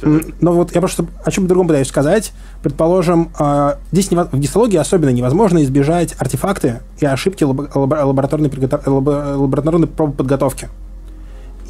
[0.02, 2.32] Но вот я просто о чем другом пытаюсь сказать.
[2.62, 8.86] Предположим, а, здесь в гистологии особенно невозможно избежать артефакты и ошибки лабо- лабо- лабораторной, приготов-
[8.86, 10.68] лабораторной пробы подготовки.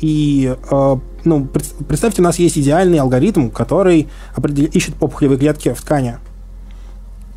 [0.00, 5.74] И э, ну, пред- представьте, у нас есть идеальный алгоритм, который определ- ищет опухолевые клетки
[5.74, 6.16] в ткани.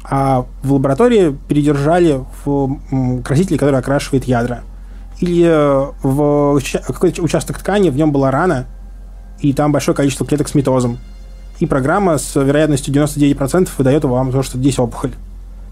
[0.03, 4.63] А в лаборатории передержали в краситель, который окрашивает ядра.
[5.19, 8.65] Или э, в какой-то участок ткани, в нем была рана,
[9.39, 10.97] и там большое количество клеток с митозом.
[11.59, 15.13] И программа с вероятностью 99% выдает вам то, что здесь опухоль.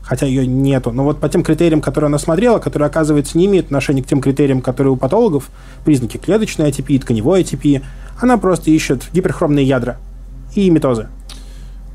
[0.04, 0.91] Хотя ее нету.
[0.91, 4.22] Но вот по тем критериям, которые она смотрела, которые, оказывается, не имеют отношения к тем
[4.22, 5.50] критериям, которые у патологов,
[5.84, 7.84] признаки клеточной атипии, тканевой атипии,
[8.20, 9.98] она просто ищет гиперхромные ядра
[10.56, 11.08] и митозы.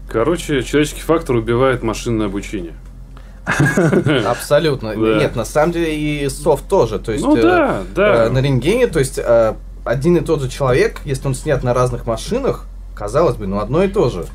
[0.09, 2.75] Короче, человеческий фактор убивает машинное обучение.
[4.27, 4.95] Абсолютно.
[4.95, 6.99] Нет, на самом деле и софт тоже.
[6.99, 8.25] То есть Ну э, да, да.
[8.25, 11.73] э, на рентгене, то есть э, один и тот же человек, если он снят на
[11.73, 14.27] разных машинах, казалось бы, ну одно и то же.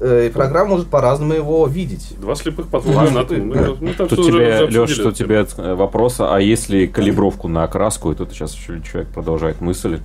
[0.00, 2.16] И программа может по-разному его видеть.
[2.18, 2.66] Два слепых.
[2.72, 8.10] Мы, мы там Тут тебе, Леш, что тебе э, вопрос, а если калибровку на окраску,
[8.10, 10.00] и тут сейчас еще человек продолжает мысль.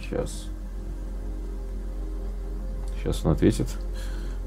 [0.00, 0.43] Сейчас.
[3.04, 3.66] Сейчас он ответит.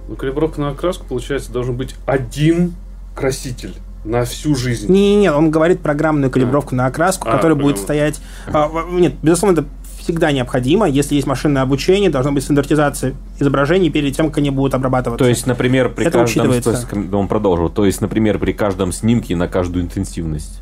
[0.07, 2.73] Ну, калибровка на окраску, получается, должен быть один
[3.15, 4.91] краситель на всю жизнь.
[4.91, 8.19] Не-не-не, он говорит программную калибровку на окраску, А, которая будет стоять...
[8.47, 10.87] а, нет, безусловно, это всегда необходимо.
[10.87, 15.23] Если есть машинное обучение, должна быть стандартизация изображений перед тем, как они будут обрабатываться.
[15.23, 16.51] То есть, например, при Это каждом...
[16.51, 16.67] есть,
[17.13, 17.69] он продолжил.
[17.69, 20.61] То есть, например, при каждом снимке на каждую интенсивность.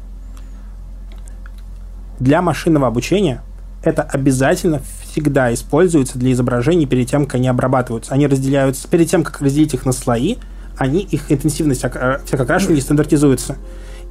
[2.20, 3.42] для машинного обучения
[3.86, 8.14] это обязательно всегда используется для изображений перед тем, как они обрабатываются.
[8.14, 10.36] Они разделяются, перед тем, как разделить их на слои,
[10.78, 13.56] они, их интенсивность ок- всех окрашиваний стандартизуется.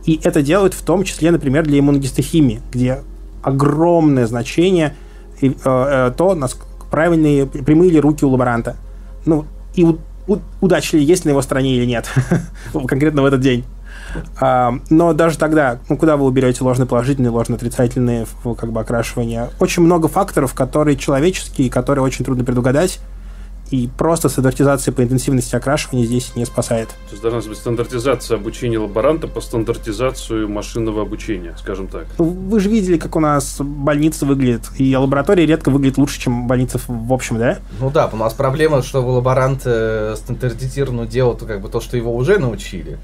[0.07, 3.01] И это делают в том числе, например, для иммуногистохимии, где
[3.43, 4.95] огромное значение
[5.43, 8.77] э, э, то, насколько правильные, прямые ли руки у лаборанта.
[9.27, 12.09] Ну, и у- у- удача ли есть на его стороне или нет,
[12.73, 13.65] конкретно в этот день.
[14.41, 18.27] А, но даже тогда, ну, куда вы уберете ложные отрицательные
[18.59, 19.51] как бы окрашивания?
[19.61, 23.01] Очень много факторов, которые человеческие, которые очень трудно предугадать.
[23.71, 26.89] И просто стандартизация по интенсивности окрашивания здесь не спасает.
[26.89, 32.07] То есть должна быть стандартизация обучения лаборанта по стандартизацию машинного обучения, скажем так.
[32.19, 36.47] Ну, Вы же видели, как у нас больница выглядит, и лаборатория редко выглядит лучше, чем
[36.47, 37.59] больница в общем, да?
[37.81, 41.97] Ну да, у нас проблема, что лаборант э, стандартизированно делал то, как бы то, что
[41.97, 42.99] его уже научили.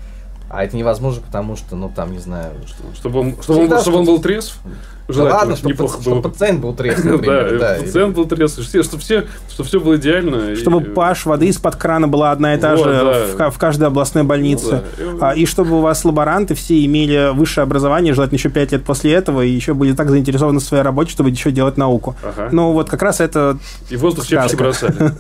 [0.53, 2.83] А это невозможно, потому что, ну там, не знаю, что...
[2.97, 4.59] Чтобы он, чтобы он, чтобы он был трезв,
[5.07, 6.29] Да желательно, ладно, чтобы, неплохо паци- чтобы было.
[6.31, 7.59] пациент был трезв, Да, например.
[7.61, 10.51] да, и- пациент был трезв, чтобы все, чтобы все было идеально.
[10.51, 13.33] и- Чтобы паш воды из-под крана была одна и та Вот, же да.
[13.33, 14.83] в, ка- в каждой областной больнице.
[14.99, 15.31] Ну да.
[15.31, 19.13] А, и чтобы у вас лаборанты все имели высшее образование, желательно еще 5 лет после
[19.13, 22.17] этого, и еще были так заинтересованы в своей работе, чтобы еще делать науку.
[22.25, 22.49] Ага.
[22.51, 23.57] Ну, вот как раз это...
[23.89, 24.57] И воздух Сказка.
[24.57, 25.13] бросали.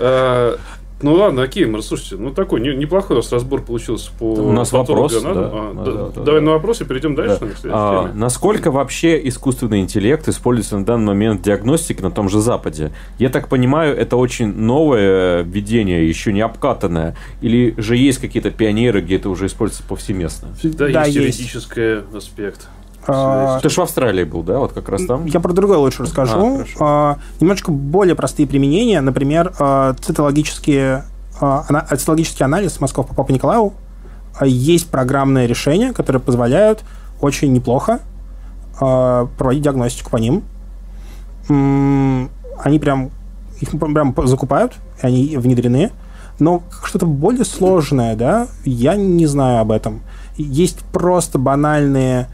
[1.00, 4.50] Ну ладно, окей, Мар, слушайте, ну такой не- неплохой у нас разбор получился по У
[4.52, 5.74] нас вопрос, патологоанатому.
[5.74, 5.80] да.
[5.82, 6.46] А, Да, да, да, да, Давай да.
[6.46, 7.46] на вопрос и перейдем дальше Да.
[7.46, 8.14] на следующей А, теме.
[8.18, 12.90] насколько вообще искусственный интеллект используется на данный момент в диагностике на том же Западе?
[13.18, 17.16] Я так понимаю, это очень новое введение, еще не обкатанное.
[17.42, 20.48] Или же есть какие-то пионеры, где это уже используется повсеместно?
[20.58, 21.38] Всегда да, есть есть.
[21.38, 22.66] юридический аспект.
[23.08, 24.58] А, Ты же в Австралии был, да?
[24.58, 25.24] Вот как раз там?
[25.26, 26.56] Я про другое лучше А, расскажу.
[26.58, 26.76] хорошо.
[26.80, 29.00] А, немножечко более простые применения.
[29.00, 31.04] Например, а, цитологические,
[31.40, 31.64] а,
[31.96, 33.72] цитологический анализ мазков по Папа Николаю.
[34.38, 36.84] А, Есть программное решение, которое позволяют
[37.20, 38.00] очень неплохо
[38.80, 40.42] а, проводить диагностику по ним.
[41.48, 43.10] Они прям
[43.60, 45.90] их прям закупают, и они внедрены.
[46.38, 50.02] Но что-то более сложное, да, я не знаю об этом.
[50.36, 52.28] Есть просто банальные а,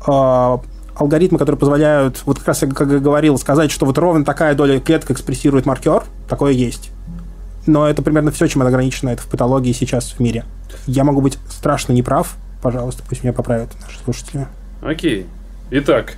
[0.00, 4.80] алгоритмы, которые позволяют, вот как раз я как говорил, сказать, что вот ровно такая доля
[4.80, 6.90] клеток экспрессирует маркер, такое есть.
[7.66, 10.44] Но это примерно все, чем ограничено это в патологии сейчас в мире.
[10.86, 14.46] Я могу быть страшно неправ, пожалуйста, пусть меня поправят наши слушатели.
[14.82, 15.26] Окей.
[15.70, 16.16] Итак,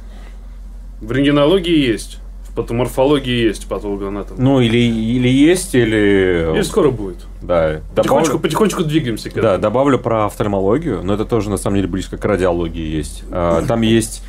[1.00, 2.19] в рентгенологии есть,
[2.50, 4.36] в патоморфологии есть патологоанатом.
[4.38, 6.58] Ну, или, или есть, или...
[6.58, 7.18] И скоро будет.
[7.42, 9.62] Да, Потихонечку, добавлю, потихонечку двигаемся к да, этому.
[9.62, 13.24] добавлю про офтальмологию, но это тоже, на самом деле, близко к радиологии есть.
[13.30, 14.22] А, Там есть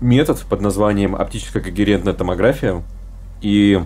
[0.00, 2.82] метод под названием оптическая когерентная томография,
[3.40, 3.80] и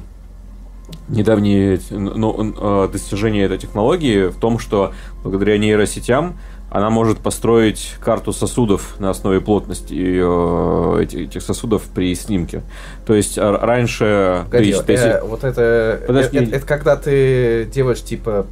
[1.09, 2.55] недавние ну,
[2.87, 6.37] э, достижения этой технологии в том, что благодаря нейросетям
[6.71, 12.63] она может построить карту сосудов на основе плотности э, этих, сосудов при снимке.
[13.07, 14.45] То есть а, раньше...
[14.47, 16.39] Погоди, если- э, вот это, Подожди.
[16.39, 18.47] это, это когда ты делаешь типа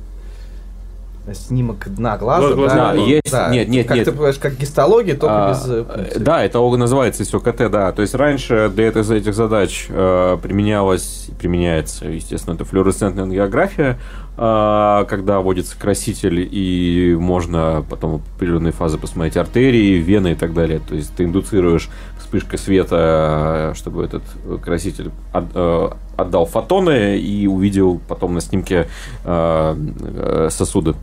[1.35, 2.93] снимок дна глаза, Глаз- да?
[2.93, 4.05] да, есть- нет, нет, как нет.
[4.07, 6.19] ты понимаешь, как гистология, только А, без э, э.
[6.19, 7.93] Да, это называется все КТ, да.
[7.93, 13.99] То есть раньше для этих, этих задач э, применялась, применяется, естественно, это флуоресцентная ангиография,
[14.37, 20.81] э, когда вводится краситель, и можно потом определенные фазы посмотреть артерии, вены и так далее.
[20.87, 21.89] То есть ты индуцируешь
[22.29, 24.23] вспышкой света, чтобы этот
[24.63, 28.87] краситель э, отдал фотоны и увидел потом на снимке
[29.25, 30.95] э, э, сосуды.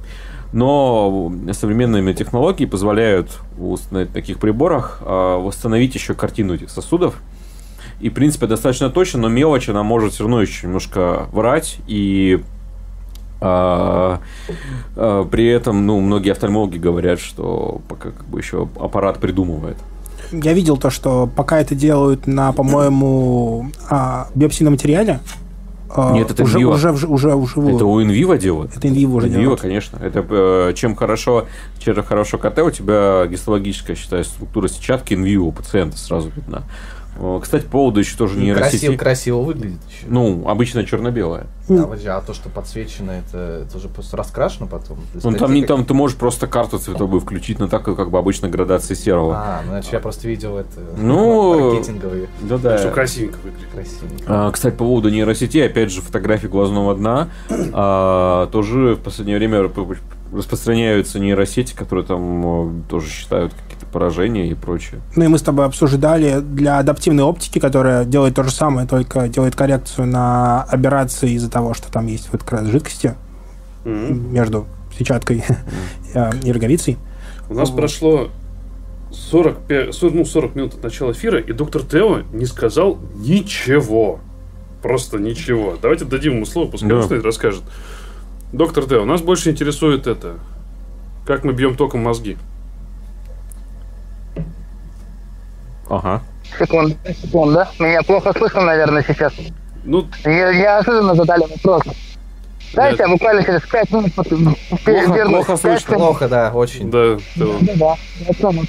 [0.54, 3.40] Но современные технологии позволяют
[3.90, 7.16] на таких приборах восстановить еще картину этих сосудов.
[8.00, 11.78] И, в принципе, достаточно точно, но мелочь, она может все равно еще немножко врать.
[11.88, 12.42] И
[13.42, 14.22] а,
[14.96, 19.78] а, при этом, ну, многие офтальмологи говорят, что пока как бы еще аппарат придумывает.
[20.32, 25.19] Я видел то, что пока это делают на, по-моему, а, биопсийном материале,
[25.90, 27.76] а, Нет, это уже, уже, вж- уже, вживую.
[27.76, 28.76] Это у Инвива делают.
[28.76, 29.62] Это инвиво уже Инвиво, делают.
[29.62, 29.98] конечно.
[29.98, 31.46] Это э, чем хорошо,
[31.80, 36.63] чем хорошо КТ, у тебя гистологическая, считаю, структура сетчатки инвиво у пациента сразу видна.
[37.20, 38.72] О, Кстати, по поводу еще тоже нейросети.
[38.80, 40.06] красиво, красиво выглядит еще.
[40.08, 41.48] Ну, обычно черно-белое.
[41.70, 45.00] А, подожди, а то, что подсвечено, это, это уже просто раскрашено потом?
[45.24, 48.50] Ну, там, не, там ты можешь просто карту цветовую включить, но так, как бы обычно
[48.50, 49.36] градации серого.
[49.36, 52.78] А, ну, значит, я просто видел это Ну, маркетинговые Да-да.
[52.78, 53.70] Что красивенько выглядит.
[53.72, 54.20] красивые.
[54.28, 57.30] А, Кстати, по поводу нейросети, опять же, фотографии глазного дна,
[57.72, 59.70] а, тоже в последнее время
[60.34, 63.54] распространяются нейросети, которые там э, тоже считают
[63.96, 65.00] поражения и прочее.
[65.15, 69.29] Ну и мы с тобой обсуждали для адаптивной оптики, которая делает то же самое, только
[69.29, 73.15] делает коррекцию на аберрации из-за того, что там есть вот как раз жидкости
[73.85, 74.33] Мгм.
[74.33, 74.65] между
[74.98, 75.46] сетчаткой
[76.13, 76.98] э, и роговицей.
[77.50, 78.31] У нас прошло
[79.12, 84.19] 45, 40, ну, 40 минут от начала эфира, и доктор Тео не сказал ничего.
[84.81, 85.75] Просто ничего.
[85.81, 86.96] Давайте дадим ему слово, пускай Да.
[86.98, 87.63] он что-нибудь расскажет.
[88.52, 90.33] Доктор Тео, нас больше интересует это.
[91.25, 92.35] Как мы бьем током мозги.
[95.90, 96.21] Ага.
[96.60, 97.63] Секунду, секунду.
[97.79, 99.33] Меня плохо слышно, наверное, сейчас.
[99.83, 101.83] Ну, Не- Неожиданно задали вопрос.
[102.73, 104.58] Дайте я буквально через пять минут пот- вернусь.
[105.46, 105.96] плохо Пять слышно.
[105.96, 106.90] Плохо, да, очень.
[106.92, 107.17] да.
[107.36, 107.96] Да, да.
[108.42, 108.63] Понял.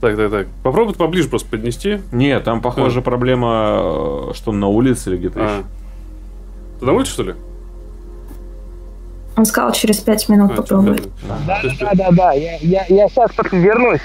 [0.00, 0.46] Так, так, так.
[0.62, 2.00] Попробуй поближе просто поднести.
[2.12, 5.44] Нет, там, похоже, проблема, э, что он на улице или где-то А.
[5.44, 5.64] еще.
[6.80, 7.34] Ты на улице, что ли?
[9.36, 11.02] Он сказал, через пять минут А, попробует.
[11.04, 11.08] чё,
[11.46, 12.32] Да, да, да, да.
[12.32, 14.00] Я, я, я сейчас вернусь.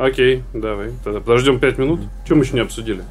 [0.00, 0.92] Окей, давай.
[1.04, 2.00] Тогда подождем 5 минут.
[2.26, 3.04] Чем мы еще не обсудили?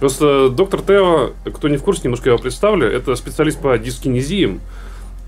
[0.00, 4.60] Просто доктор Тео, кто не в курсе, немножко его представлю, это специалист по дискинезиям.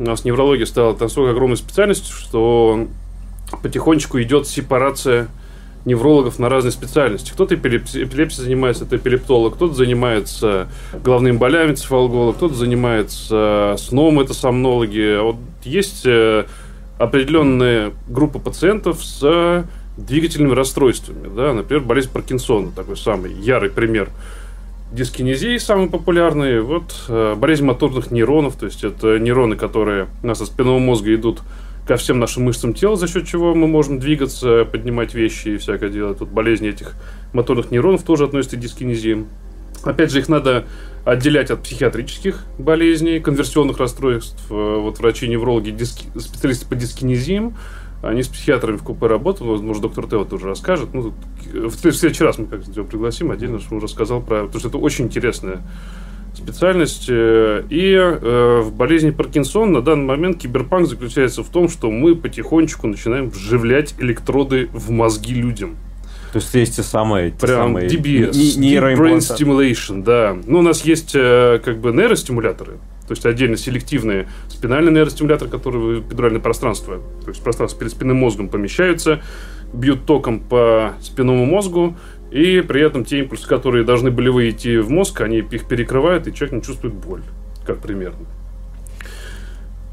[0.01, 2.89] У нас неврология стала настолько огромной специальностью, что
[3.63, 5.29] потихонечку идет сепарация
[5.85, 7.31] неврологов на разные специальности.
[7.31, 14.35] Кто-то эпилепси- эпилепсией занимается, это эпилептолог, кто-то занимается головными болями, цефалголог, кто-то занимается сном, это
[14.35, 15.21] сомнологи.
[15.21, 16.47] А вот есть э,
[16.99, 19.65] определенная группа пациентов с
[19.97, 21.29] двигательными расстройствами.
[21.35, 21.53] Да?
[21.53, 24.11] Например, болезнь Паркинсона, такой самый ярый пример.
[24.93, 26.61] Дискинезии самые популярные.
[26.63, 31.15] Вот э, болезнь моторных нейронов, то есть это нейроны, которые у нас от спинного мозга
[31.15, 31.41] идут
[31.89, 35.89] ко всем нашим мышцам тела, за счет чего мы можем двигаться, поднимать вещи и всякое
[35.89, 36.19] делать.
[36.19, 36.95] Тут болезни этих
[37.33, 39.27] моторных нейронов тоже относятся к дискинезиям.
[39.83, 40.67] Опять же, их надо
[41.05, 44.41] отделять от психиатрических болезней, конверсионных расстройств.
[44.51, 47.57] Э, Вот врачи-неврологи, диски- специалисты по дискинезиям,
[48.03, 50.95] они с психиатрами в купе работают, может, доктор Тео тоже расскажет.
[50.95, 51.13] Ну,
[51.53, 54.43] э, в след- в следующий раз мы как его пригласим отдельно, чтобы он рассказал про...
[54.45, 55.61] Потому что это очень интересная
[56.35, 57.07] специальность.
[57.09, 62.15] э, И э, в болезни Паркинсона на данный момент киберпанк заключается в том, что мы
[62.15, 65.77] потихонечку начинаем вживлять электроды в мозги людям.
[66.33, 67.31] То есть есть те самые...
[67.31, 68.33] те Прям самые DBS,
[68.99, 69.19] Brain.
[69.19, 70.37] Stimulation, да.
[70.47, 72.75] Ну, у нас есть э, как бы нейростимуляторы,
[73.07, 78.17] то есть отдельно селективные спинальный нейростимулятор, который в эпидуральное пространство, то есть пространство перед спинным
[78.17, 79.23] мозгом помещаются,
[79.73, 81.97] бьют током по спинному мозгу,
[82.31, 86.35] и при этом те импульсы, которые должны были выйти в мозг, они их перекрывают, и
[86.35, 87.23] человек не чувствует боль,
[87.65, 88.27] как примерно.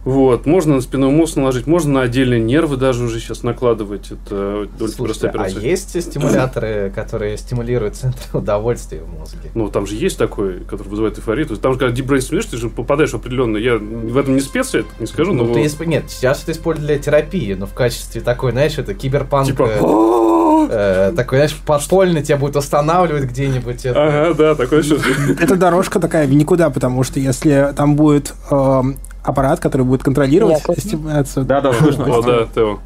[0.05, 4.11] Вот, можно на спинной мозг наложить, можно на отдельные нервы даже уже сейчас накладывать.
[4.11, 5.61] Это довольно Слушайте, простая а операция.
[5.61, 9.49] есть стимуляторы, которые стимулируют центры удовольствия в мозге?
[9.53, 11.45] Ну, там же есть такой, который вызывает эйфорию.
[11.45, 13.63] То есть там же, когда deep brain stimulation, ты же попадаешь в определенную...
[13.63, 15.45] Я в этом не спец, я это не скажу, но...
[15.45, 18.93] Ну, ты исп- Нет, сейчас это используют для терапии, но в качестве такой, знаешь, это
[18.93, 19.47] киберпанк...
[19.47, 19.69] Типа...
[19.69, 23.85] э, э, такой, знаешь, подпольно тебя будет устанавливать где-нибудь.
[23.85, 24.05] это.
[24.05, 24.97] Ага, да, такой что
[25.39, 30.61] Это дорожка такая в никуда, потому что если там будет эм, аппарат, который будет контролировать
[30.61, 30.84] слышно.
[30.84, 31.45] стимуляцию...
[31.45, 32.05] Да, да, слышно.
[32.05, 32.80] О, да, Тео.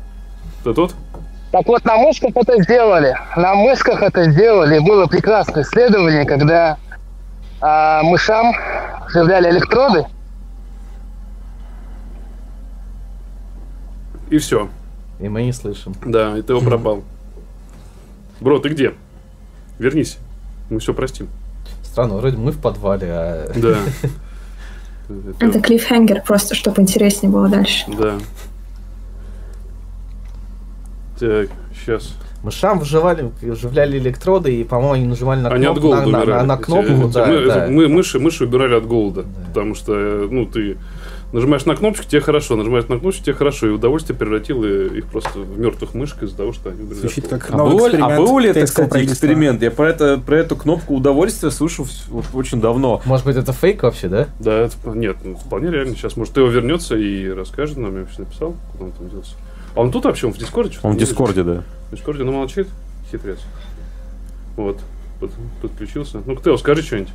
[0.63, 0.93] Ты тут?
[1.51, 3.15] Так вот, на мышках это сделали.
[3.35, 4.79] На мышках это сделали.
[4.79, 6.77] Было прекрасное исследование, когда
[7.61, 8.53] а, мышам
[9.07, 10.05] вживляли электроды.
[14.29, 14.69] И все.
[15.19, 15.95] И мы не слышим.
[16.05, 17.03] Да, и Тео пропал.
[18.41, 18.93] Бро, ты где?
[19.79, 20.17] Вернись.
[20.69, 21.29] Мы все простим.
[21.81, 23.51] Странно, вроде мы в подвале, а...
[23.55, 23.77] Да.
[25.39, 27.85] Это клиффхенгер, просто чтобы интереснее было дальше.
[27.99, 28.15] Да.
[31.19, 32.13] Так, сейчас.
[32.43, 36.43] Мышам вживали, вживляли электроды, и, по-моему, они нажимали на Они от кнопку, голода на, на-
[36.43, 37.67] на кнопку, эти- да, мы, да.
[37.69, 39.25] мы- мыши, мыши убирали от голода.
[39.47, 40.77] Потому что, э, ну, ты
[41.33, 43.67] нажимаешь на кнопочку, тебе хорошо, нажимаешь на кнопочку, тебе хорошо.
[43.67, 46.99] И удовольствие превратило их просто в мертвых мышек из-за того, что они умерли.
[46.99, 49.61] Звучит как А был, ли- а был ли это, китайского кстати, эксперимент?
[49.61, 53.01] Я про, это, про эту кнопку удовольствия слышу вот очень давно.
[53.05, 54.27] Может быть, это фейк вообще, да?
[54.39, 55.95] Да, это, нет, ну, вполне реально.
[55.95, 59.35] Сейчас, может, Тео вернется и расскажет нам, я вообще написал, куда он там делся.
[59.75, 60.71] А он тут вообще, он в Дискорде?
[60.73, 61.63] что-то Он в Дискорде, да.
[61.91, 62.67] В Дискорде, но молчит,
[63.11, 63.39] хитрец.
[64.55, 64.79] Вот,
[65.19, 66.21] под- подключился.
[66.25, 67.11] Ну, Тео, скажи что-нибудь.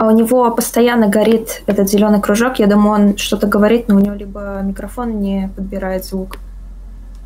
[0.00, 2.58] А у него постоянно горит этот зеленый кружок.
[2.58, 6.38] Я думаю, он что-то говорит, но у него либо микрофон не подбирает звук.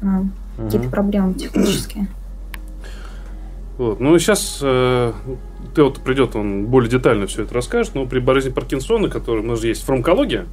[0.02, 0.24] А,
[0.56, 2.08] Какие-то проблемы технические.
[3.78, 4.00] Вот.
[4.00, 5.12] Ну, сейчас э,
[5.72, 9.46] ты вот придет, он более детально все это расскажет, но при болезни Паркинсона, который у
[9.46, 10.46] нас же есть фармакология,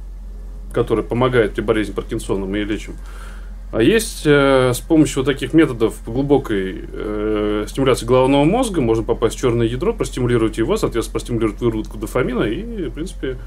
[0.72, 2.94] которая помогает при болезни Паркинсона, мы ее лечим.
[3.72, 9.34] А есть э, с помощью вот таких методов глубокой э, стимуляции головного мозга можно попасть
[9.36, 13.38] в черное ядро, простимулировать его, соответственно, простимулировать выработку дофамина, и, в принципе,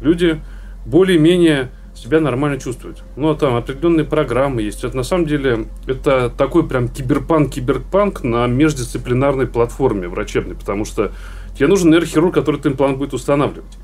[0.00, 0.40] люди
[0.86, 3.02] более-менее себя нормально чувствовать.
[3.16, 4.84] Ну, а там определенные программы есть.
[4.84, 11.10] Это на самом деле это такой прям киберпанк-киберпанк на междисциплинарной платформе врачебной, потому что
[11.56, 13.78] тебе нужен нейрохирург, который этот имплант будет устанавливать.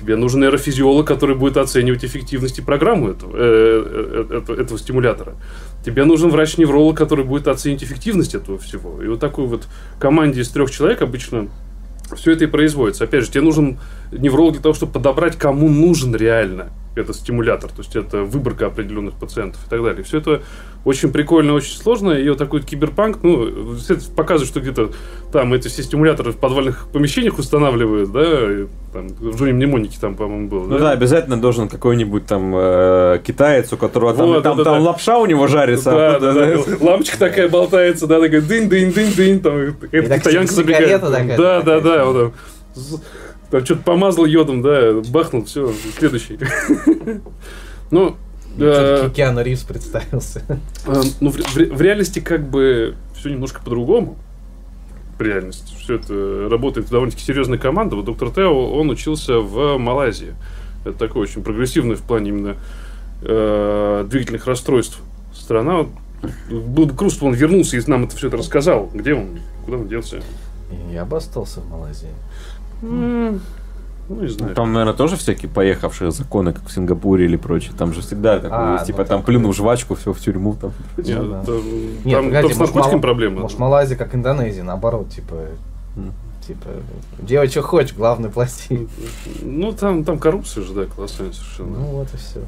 [0.00, 5.34] Тебе нужен нейрофизиолог, который будет оценивать эффективность и программу этого, э, э, этого, этого стимулятора.
[5.84, 9.02] Тебе нужен врач-невролог, который будет оценить эффективность этого всего.
[9.02, 11.48] И вот такой вот команде из трех человек обычно
[12.16, 13.04] все это и производится.
[13.04, 13.78] Опять же, тебе нужен
[14.10, 16.70] невролог для того, чтобы подобрать, кому нужен реально
[17.00, 20.04] это стимулятор, то есть это выборка определенных пациентов и так далее.
[20.04, 20.42] Все это
[20.84, 23.76] очень прикольно, очень сложно, и вот такой киберпанк, ну,
[24.16, 24.90] показывает, что где-то
[25.30, 30.14] там эти все стимуляторы в подвальных помещениях устанавливают, да, и, там, в Джонни Мнемонике там,
[30.14, 30.62] по-моему, был.
[30.62, 30.78] Ну да?
[30.78, 34.90] да, обязательно должен какой-нибудь там э, китаец, у которого там, вот, там, да, там да.
[34.90, 35.90] лапша у него жарится.
[35.90, 36.76] Да, а да, да, да.
[36.80, 41.00] Лампочка такая болтается, да, такая дынь-дынь-дынь-дынь, там, какая-то китаянка забегает.
[41.00, 42.32] Да, да, да, вот там
[43.50, 46.38] что-то помазал йодом, да, бахнул, все, следующий.
[47.90, 48.16] Ну,
[48.56, 50.44] э, Киану Ривз представился.
[50.86, 54.16] Э, ну, в реальности как бы все немножко по-другому.
[55.18, 55.74] В реальности.
[55.76, 57.96] Все это работает довольно-таки серьезная команда.
[57.96, 60.34] Вот доктор Тео, он учился в Малайзии.
[60.84, 62.56] Это такой очень прогрессивный в плане именно
[63.22, 65.00] э, двигательных расстройств
[65.34, 65.86] страна.
[66.50, 68.88] Было бы круто, что он вернулся и нам это все это рассказал.
[68.94, 69.40] Где он?
[69.64, 70.22] Куда он делся?
[70.92, 72.08] Я бы остался в Малайзии.
[72.82, 74.56] Ну, не знаю.
[74.56, 77.72] Там, наверное, тоже всякие поехавшие законы, как в Сингапуре или прочее.
[77.78, 80.56] Там же всегда такое а, есть, типа, ну, там плюнул жвачку, все в тюрьму.
[80.60, 81.42] Там, Нет, ну, да.
[81.44, 81.62] там,
[82.04, 83.00] Нет, там, погоди, там с наркотиком Мал...
[83.00, 83.40] проблемы.
[83.40, 85.34] Может, Малайзия, как Индонезия, наоборот, типа...
[85.96, 86.10] Mm.
[86.46, 86.68] Типа,
[87.20, 88.88] делай, что хочешь, главное, плати.
[89.42, 91.78] Ну, там, там коррупция же, да, колоссальная совершенно.
[91.78, 92.40] Ну, вот и все.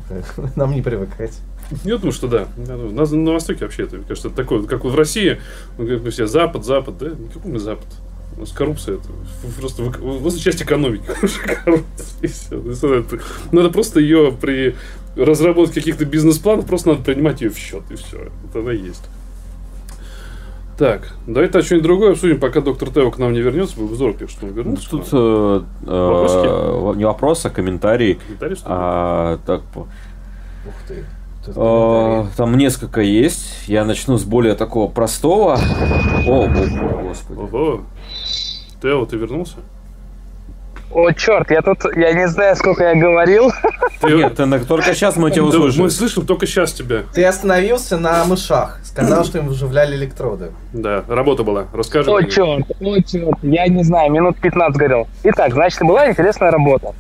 [0.57, 1.39] Нам не привыкать.
[1.85, 2.47] Я думаю, что да.
[2.57, 5.41] На, на Востоке вообще это, мне кажется, такое, как вот в России,
[5.79, 7.11] мы говорим все, Запад, Запад, да?
[7.33, 7.87] Какой мы Запад?
[8.37, 9.09] У нас коррупция это
[9.59, 9.83] просто,
[10.21, 11.05] просто часть экономики.
[13.53, 14.75] Надо просто ее при
[15.17, 18.29] разработке каких-то бизнес-планов просто надо принимать ее в счет, и все.
[18.49, 19.05] Это она есть.
[20.79, 23.79] Так, давайте что-нибудь другое обсудим, пока доктор Тео к нам не вернется.
[23.79, 24.91] Бы здорово, что он вернулся.
[24.91, 28.15] Тут э, э, не вопрос, а комментарий.
[28.15, 31.05] Комментарий, а, так, Ух ты.
[31.55, 33.69] Э, там несколько есть.
[33.69, 35.59] Я начну с более такого простого.
[36.27, 37.39] О, о, господи.
[37.39, 37.83] Ого.
[38.83, 39.59] Тео, ты вернулся?
[40.91, 43.51] О, черт, я тут, я не знаю, сколько я говорил.
[44.01, 44.13] Ты...
[44.13, 45.83] Нет, только сейчас мы тебя услышали.
[45.83, 47.05] Мы слышим только сейчас тебя.
[47.15, 48.81] Ты остановился на мышах.
[48.85, 50.51] Сказал, что им вживляли электроды.
[50.73, 51.67] Да, работа была.
[51.73, 52.11] Расскажи.
[52.11, 55.07] О, черт, о, черт, я не знаю, минут 15 говорил.
[55.23, 56.93] Итак, значит, была интересная работа.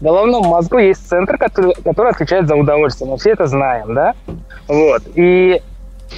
[0.00, 3.10] В головном мозгу есть центр, который, который отвечает за удовольствие.
[3.10, 4.14] Мы все это знаем, да?
[4.66, 5.02] Вот.
[5.14, 5.62] И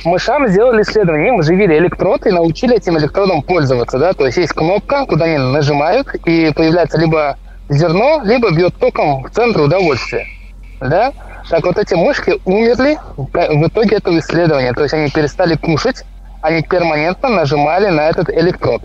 [0.04, 4.52] мышам сделали исследование, им вживили электрод и научили этим электродом пользоваться, да, то есть есть
[4.52, 7.36] кнопка, куда они нажимают, и появляется либо
[7.68, 10.26] зерно, либо бьет током в центр удовольствия,
[10.80, 11.12] да.
[11.48, 16.04] Так вот эти мышки умерли в итоге этого исследования, то есть они перестали кушать,
[16.42, 18.82] они перманентно нажимали на этот электрод.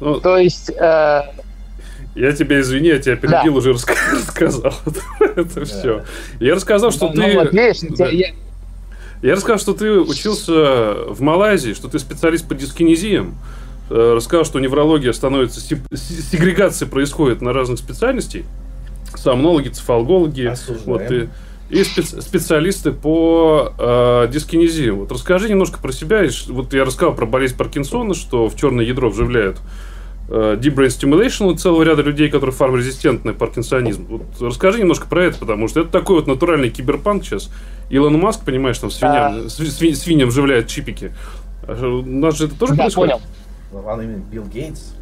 [0.00, 0.70] Ну, то есть...
[0.70, 1.22] Э,
[2.14, 3.58] я тебя извини, я тебя перебил, да.
[3.58, 3.72] уже
[4.12, 4.72] рассказал
[5.20, 6.04] это все.
[6.40, 7.20] Я рассказал, что ты...
[9.22, 13.36] Я, рассказал, что ты учился в Малайзии, что ты специалист по дискинезиям.
[13.90, 15.60] Э, рассказал, что неврология становится...
[15.60, 18.44] Сегрегация происходит на разных специальностей.
[19.14, 20.54] Сомнологи, цефалгологи.
[20.86, 21.28] Вот, и,
[21.68, 25.00] и специ, специалисты по э, дискинезиям.
[25.00, 26.22] Вот расскажи немножко про себя.
[26.48, 29.58] Вот я рассказал про болезнь Паркинсона, что в черное ядро вживляют
[30.30, 34.06] deep brain stimulation у целого ряда людей, которые фармрезистентны паркинсонизм.
[34.08, 37.50] Вот расскажи немножко про это, потому что это такой вот натуральный киберпанк сейчас.
[37.90, 39.48] Илон Маск, понимаешь, там свиньям, а...
[39.48, 41.12] сви, свиньям вживляет чипики.
[41.66, 43.14] А у нас же это тоже да, происходит?
[43.14, 43.86] понял.
[43.86, 44.94] Он именно Билл Гейтс?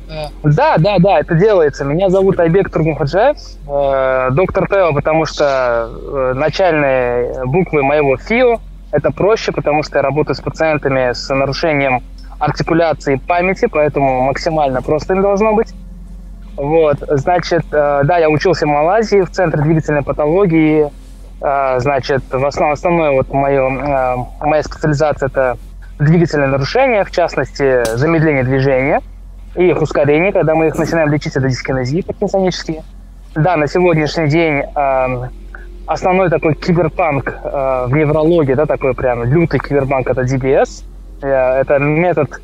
[0.43, 1.85] Да, да, да, это делается.
[1.85, 8.61] Меня зовут Айбек Тургенхаджаев, э, доктор Тео, потому что э, начальные буквы моего ФИО
[8.91, 12.03] это проще, потому что я работаю с пациентами с нарушением
[12.39, 15.75] артикуляции памяти, поэтому максимально просто им должно быть.
[16.57, 20.91] Вот, значит, э, да, я учился в Малайзии в Центре двигательной патологии.
[21.41, 25.57] Э, значит, в основном, основное вот мое, э, моя специализация– это
[26.01, 29.03] двигательные нарушения, в частности, замедление движения
[29.55, 32.83] и их ускорение, когда мы их начинаем лечить, это дискинезии паркинсонические.
[33.35, 34.63] Да, на сегодняшний день
[35.87, 40.85] основной такой киберпанк в неврологии, да, такой прям лютый киберпанк– это DBS–
[41.21, 42.41] это метод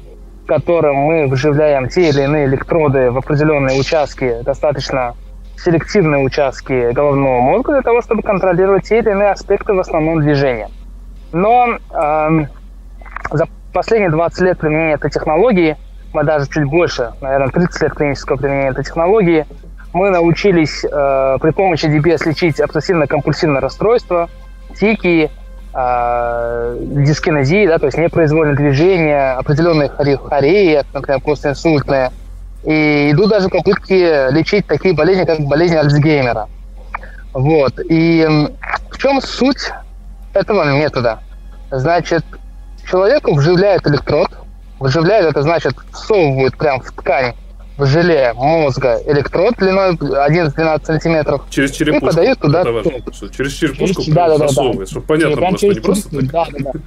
[0.47, 5.15] которым мы вживляем те или иные электроды в определенные участки, достаточно
[5.57, 10.69] селективные участки головного мозга для того, чтобы контролировать те или иные аспекты в основном движения.
[11.33, 12.47] Но э,
[13.31, 15.77] за последние 20 лет применения этой технологии,
[16.13, 19.47] мы даже чуть больше, наверное, 30 лет клинического применения этой технологии,
[19.93, 24.29] мы научились э, при помощи DBS лечить обсессивно-компульсивное расстройство,
[24.79, 25.31] тики,
[25.75, 32.11] э, дискинезии, да, то есть непроизвольные движения, определенные хореи, например, постинсультные.
[32.65, 36.49] И идут даже попытки лечить такие болезни, как болезнь Альцгеймера.
[37.35, 37.75] Вот.
[37.91, 38.27] И
[38.91, 39.71] в чем суть
[40.33, 41.19] этого метода?
[41.71, 42.25] Значит,
[42.89, 44.29] человеку вживляют электрод.
[44.81, 47.35] Вживляют, это значит, всовывают прям в ткань
[47.77, 51.43] в желе мозга электрод длиной 11-12 сантиметров.
[51.51, 52.07] Через черепушку.
[52.07, 52.93] И подают туда это важно,
[53.37, 56.31] через черепушку через, да, да, да, засовывает, чтобы понятно было, что не просто так.
[56.31, 56.81] Да, да, да.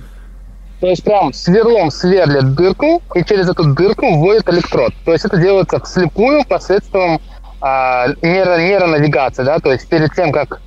[0.80, 4.94] То есть прям сверлом сверлят дырку, и через эту дырку вводят электрод.
[5.06, 7.20] То есть это делается вслепую посредством
[7.60, 10.62] а, нейро, нейронавигации, да, то есть перед тем, как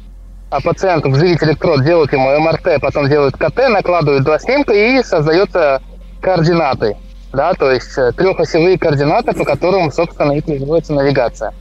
[0.51, 5.81] а, пациенту вживить электрод, делают ему МРТ, потом делают КТ, накладывают два снимка и создается
[6.21, 6.97] координаты,
[7.33, 11.53] да, то есть э, трехосевые координаты, по которым, собственно, и производится навигация.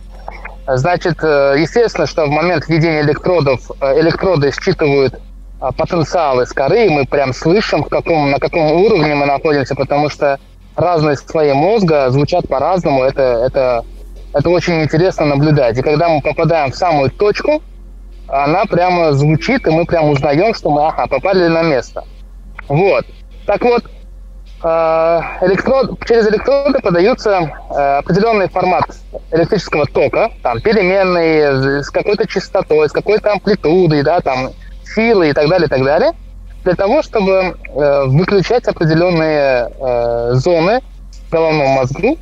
[0.68, 5.20] Значит, э, естественно, что в момент введения электродов э, электроды считывают
[5.62, 9.76] а, потенциал из коры, и мы прям слышим, в каком, на каком уровне мы находимся,
[9.76, 10.40] потому что
[10.76, 13.04] разные слои мозга звучат по-разному.
[13.04, 13.86] Это, это,
[14.34, 15.78] это очень интересно наблюдать.
[15.78, 17.62] И когда мы попадаем в самую точку,
[18.30, 22.06] она прямо звучит, и мы прям узнаем, что мы ага, попали на место.
[22.70, 23.06] Вот.
[23.46, 23.84] Так вот,
[24.62, 28.84] электрод, через электроды подаются э, определенный формат
[29.32, 34.50] электрического тока, там переменные, с какой-то частотой, с какой-то амплитудой, да, там
[34.84, 36.12] силы и так далее, и так далее,
[36.64, 40.82] для того, чтобы э, выключать определенные э, зоны
[41.28, 42.18] в головном мозгу,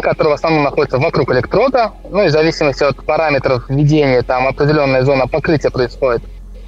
[0.00, 5.02] которые в основном находятся вокруг электрода, ну и в зависимости от параметров введения, там определенная
[5.02, 6.22] зона покрытия происходит.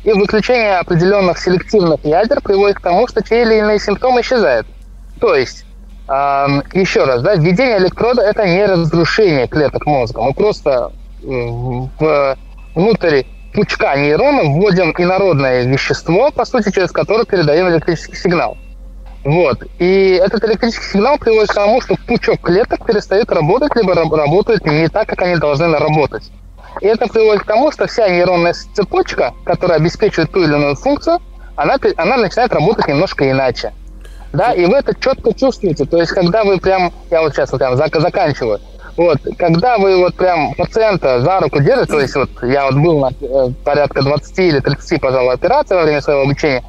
[0.04, 4.66] И выключение определенных селективных ядер приводит к тому, что те или иные симптомы исчезают.
[5.20, 5.66] То есть,
[6.08, 10.22] э, еще раз, да, введение электрода– это не разрушение клеток мозга.
[10.22, 10.90] Мы просто
[11.22, 12.36] в,
[12.74, 13.22] внутрь
[13.52, 18.56] пучка нейронов вводим инородное вещество, по сути, через которое передаем электрический сигнал.
[19.24, 19.62] Вот.
[19.78, 24.88] И этот электрический сигнал приводит к тому, что пучок клеток перестает работать, либо работает не
[24.88, 26.30] так, как они должны работать.
[26.80, 31.18] И это приводит к тому, что вся нейронная цепочка, которая обеспечивает ту или иную функцию,
[31.56, 33.72] она, она начинает работать немножко иначе.
[34.32, 35.84] Да, и вы это четко чувствуете.
[35.84, 38.60] То есть, когда вы прям, я вот сейчас вот прям заканчиваю,
[38.96, 43.00] вот, когда вы вот прям пациента за руку держите, то есть вот я вот был
[43.00, 46.62] на э, порядка 20 или 30, пожалуй, операций во время своего обучения,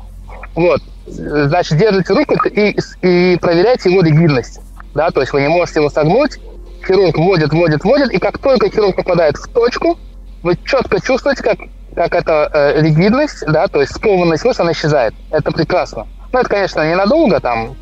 [0.55, 4.59] вот, значит, держите руку и, и проверяйте его ригидность,
[4.93, 6.39] да, то есть вы не можете его согнуть,
[6.85, 9.97] хирург вводит, вводит, вводит, и как только хирург попадает в точку,
[10.43, 11.59] вы четко чувствуете, как,
[11.95, 15.13] как эта э, ригидность, да, то есть скованность мышц, она исчезает.
[15.29, 16.07] Это прекрасно.
[16.33, 17.75] Ну, это, конечно, ненадолго, там,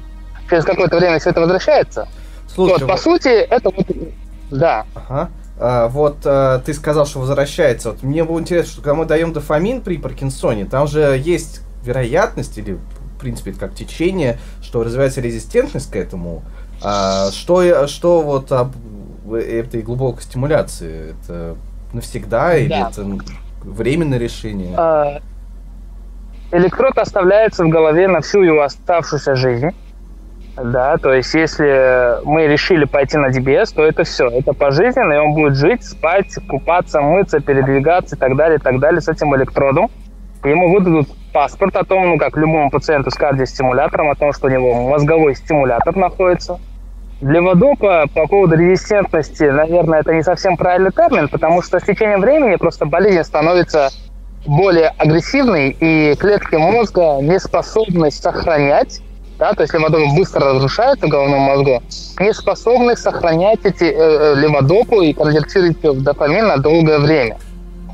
[0.49, 2.07] через какое-то время все это возвращается.
[2.47, 3.85] Слушай, вот, по сути, это вот
[4.49, 4.85] да.
[4.95, 5.29] Ага.
[5.59, 7.91] А, вот а, ты сказал, что возвращается.
[7.91, 12.57] Вот мне было интересно, что когда мы даем дофамин при Паркинсоне, там же есть вероятность,
[12.57, 16.43] или в принципе это как течение, что развивается резистентность к этому.
[16.81, 18.73] А, что, что вот об
[19.33, 21.15] этой глубокой стимуляции?
[21.23, 21.55] Это
[21.93, 22.89] навсегда или да.
[22.89, 23.05] это
[23.63, 24.75] временное решение?
[24.77, 25.21] А,
[26.51, 29.71] электрод оставляется в голове на всю его оставшуюся жизнь.
[30.61, 35.17] Да, то есть если мы решили пойти на DBS, то это все, это пожизненно, и
[35.17, 39.33] он будет жить, спать, купаться, мыться, передвигаться и так далее, и так далее с этим
[39.35, 39.89] электродом.
[40.43, 44.49] Ему выдадут паспорт о том, ну, как любому пациенту с кардиостимулятором, о том, что у
[44.49, 46.59] него мозговой стимулятор находится.
[47.21, 52.21] Для водопа по поводу резистентности, наверное, это не совсем правильный термин, потому что с течением
[52.21, 53.89] времени просто болезнь становится
[54.45, 59.01] более агрессивной, и клетки мозга не способны сохранять
[59.39, 61.81] да, то есть леводопы быстро разрушаются в головном мозгу,
[62.19, 67.37] не способны сохранять эти э, э леводопы и конвертировать дофамин на долгое время.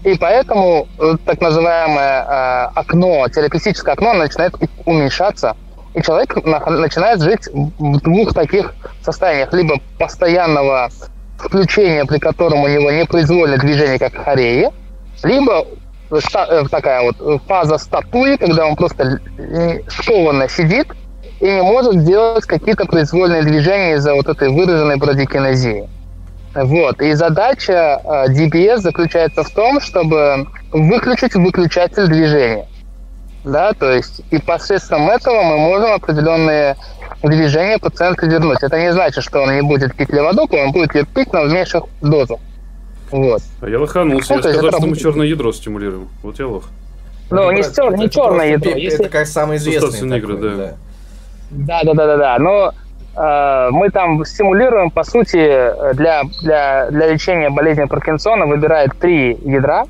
[0.03, 4.55] И поэтому э, так называемое э, окно, терапевтическое окно начинает
[4.85, 5.55] уменьшаться,
[5.95, 9.53] и человек на, начинает жить в двух таких состояниях.
[9.53, 10.89] Либо постоянного
[11.37, 14.69] включения, при котором у него непроизвольное движение, как хореи,
[15.23, 15.65] либо
[16.11, 19.21] э, такая вот фаза статуи, когда он просто
[19.87, 20.87] скованно сидит,
[21.39, 25.89] и не может сделать какие-то произвольные движения из-за вот этой выраженной брадикинезии.
[26.55, 27.01] Вот.
[27.01, 32.67] И задача DBS э, заключается в том, чтобы выключить выключатель движения.
[33.45, 36.75] Да, то есть и посредством этого мы можем определенные
[37.21, 38.57] движения пациента вернуть.
[38.61, 41.83] Это не значит, что он не будет пить леводоп, он будет пить, но в меньших
[42.01, 42.39] дозах.
[43.11, 43.41] Вот.
[43.61, 46.09] А я лоханулся, ну, я сказал, что мы черное ядро стимулируем.
[46.23, 46.65] Вот я лох.
[47.29, 48.71] Ну, не, стер, не черное ядро.
[48.71, 49.03] Это если...
[49.05, 50.17] как самое известное.
[50.17, 50.55] Игры, да.
[50.55, 50.73] да.
[51.51, 52.39] Да, да, да, да, да.
[52.39, 52.73] Но
[53.15, 55.37] э, мы там стимулируем, по сути,
[55.93, 59.85] для, для, для лечения болезни Паркинсона выбирает три ядра.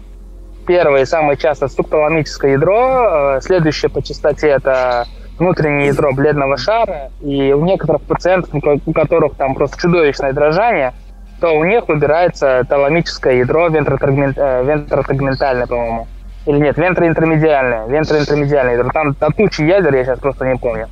[0.67, 3.37] Первое, самое часто, структуроламическое ядро.
[3.37, 5.05] Э, следующее по частоте это
[5.37, 7.11] внутреннее ядро бледного шара.
[7.21, 8.51] И у некоторых пациентов,
[8.85, 10.93] у которых там просто чудовищное дрожание,
[11.39, 16.07] то у них выбирается таламическое ядро вентротегментальное, по-моему.
[16.45, 17.87] Или нет, вентроинтермедиальное.
[17.87, 18.89] Вентроинтермедиальное ядро.
[18.93, 20.87] Там до тучи ядер, я сейчас просто не помню.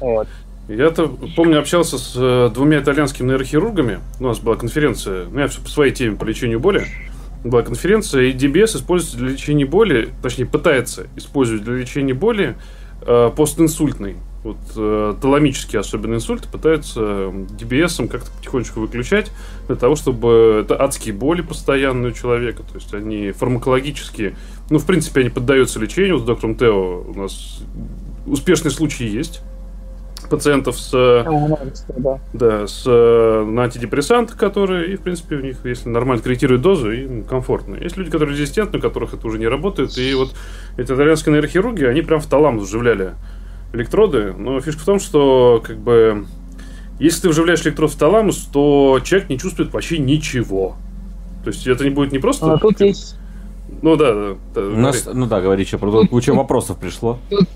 [0.00, 0.28] Вот.
[0.68, 3.98] Я-то, помню, общался с э, двумя итальянскими нейрохирургами.
[4.20, 6.84] У нас была конференция, ну, я все по своей теме по лечению боли.
[7.44, 12.56] Была конференция, и DBS используется для лечения боли, точнее, пытается использовать для лечения боли
[13.02, 14.16] э, постинсультный.
[14.44, 19.30] Вот э, таламические особенно инсульты пытаются DBS как-то потихонечку выключать
[19.68, 24.36] для того, чтобы это адские боли постоянные у человека, то есть они фармакологические,
[24.70, 26.14] ну, в принципе, они поддаются лечению.
[26.14, 27.62] Вот с доктором Тео у нас
[28.26, 29.42] успешные случаи есть
[30.32, 30.90] пациентов с,
[31.96, 32.20] да.
[32.32, 36.90] Да, с э, на антидепрессантах, которые, и, в принципе, у них, если нормально корректируют дозу,
[36.90, 37.74] им комфортно.
[37.74, 40.34] Есть люди, которые резистентны, у которых это уже не работает, и вот
[40.78, 43.12] эти итальянские нейрохирурги, они прям в таламус вживляли
[43.74, 46.24] электроды, но фишка в том, что, как бы,
[46.98, 50.76] если ты вживляешь электрод в таламус, то человек не чувствует вообще ничего.
[51.44, 52.54] То есть это не будет не просто...
[52.54, 53.16] А тут есть...
[53.82, 54.34] Ну да, да.
[54.54, 57.18] да У нас, ну да, говори, что, куча вопросов пришло.
[57.28, 57.48] Тут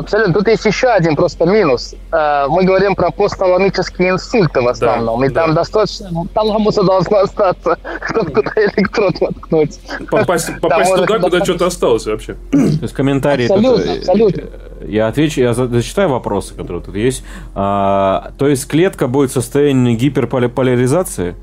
[0.00, 0.32] Абсолютно.
[0.32, 1.94] Тут есть еще один просто минус.
[2.10, 5.20] Э, мы говорим про посталамические инсульты в основном.
[5.20, 5.42] Да, и да.
[5.42, 7.78] там достаточно таламуса должно остаться,
[8.08, 9.78] чтобы туда электрод воткнуть.
[10.10, 12.34] Попасть, попасть туда, куда что-то осталось вообще.
[12.50, 13.44] То есть комментарии...
[13.44, 14.42] Абсолютно, тут, абсолютно.
[14.86, 17.22] Я отвечу, я зачитаю вопросы, которые тут есть.
[17.54, 21.36] А, то есть клетка будет в состоянии гиперполяризации?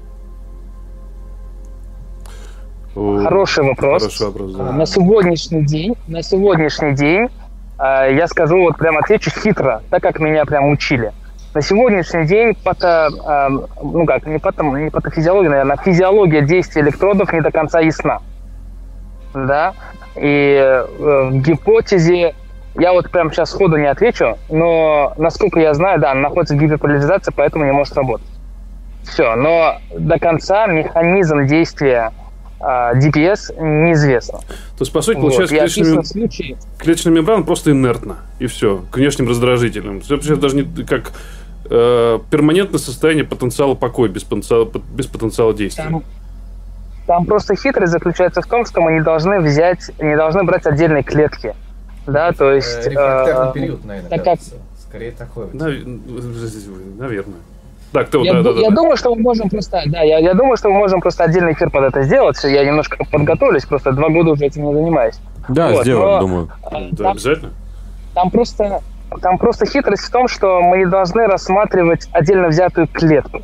[2.95, 4.01] Хороший вопрос.
[4.01, 4.71] Хороший вопрос да.
[4.71, 7.46] На сегодняшний день, на сегодняшний день Э,
[8.15, 11.13] я скажу, вот прям отвечу хитро, так как меня прям учили.
[11.53, 17.33] На сегодняшний день пато, эм, ну как, не, пато, не патофизиология, наверное, физиология действия электродов
[17.33, 18.19] не до конца ясна.
[19.33, 19.73] Да?
[20.15, 22.35] И э, в гипотезе,
[22.75, 27.65] я вот прям сейчас сходу не отвечу, но насколько я знаю, да, находится в поэтому
[27.65, 28.27] не может работать.
[29.03, 32.26] Все, но до конца механизм действия а,
[32.59, 34.39] DPS неизвестно.
[34.39, 35.61] То есть, по сути, получается, вот.
[35.61, 36.57] клеточная, случае...
[36.79, 40.01] клеточная мембрана просто инертна, и все, к внешним раздражителям.
[40.09, 41.11] Это даже не как
[41.69, 45.83] э, перманентное состояние потенциала покоя без потенциала, без потенциала действия.
[45.83, 46.03] Там,
[47.05, 51.03] там просто хитрость заключается в том, что мы не должны взять, не должны брать отдельные
[51.03, 51.53] клетки.
[52.05, 52.87] Да, то есть...
[52.87, 54.39] Э, период, наверное, так как...
[54.87, 55.47] Скорее такой.
[55.53, 57.35] Наверное.
[57.91, 58.75] Так, ты, я, да, да, да, я да.
[58.75, 61.69] думаю, что мы можем просто, да, я, я думаю, что мы можем просто отдельный эфир
[61.69, 62.37] под это сделать.
[62.43, 65.15] Я немножко подготовлюсь, просто два года уже этим не занимаюсь.
[65.47, 66.49] Да, вот, сделаем, но, думаю.
[66.63, 67.51] А, да, обязательно.
[68.13, 68.81] Там просто,
[69.21, 73.41] там просто хитрость в том, что мы не должны рассматривать отдельно взятую клетку.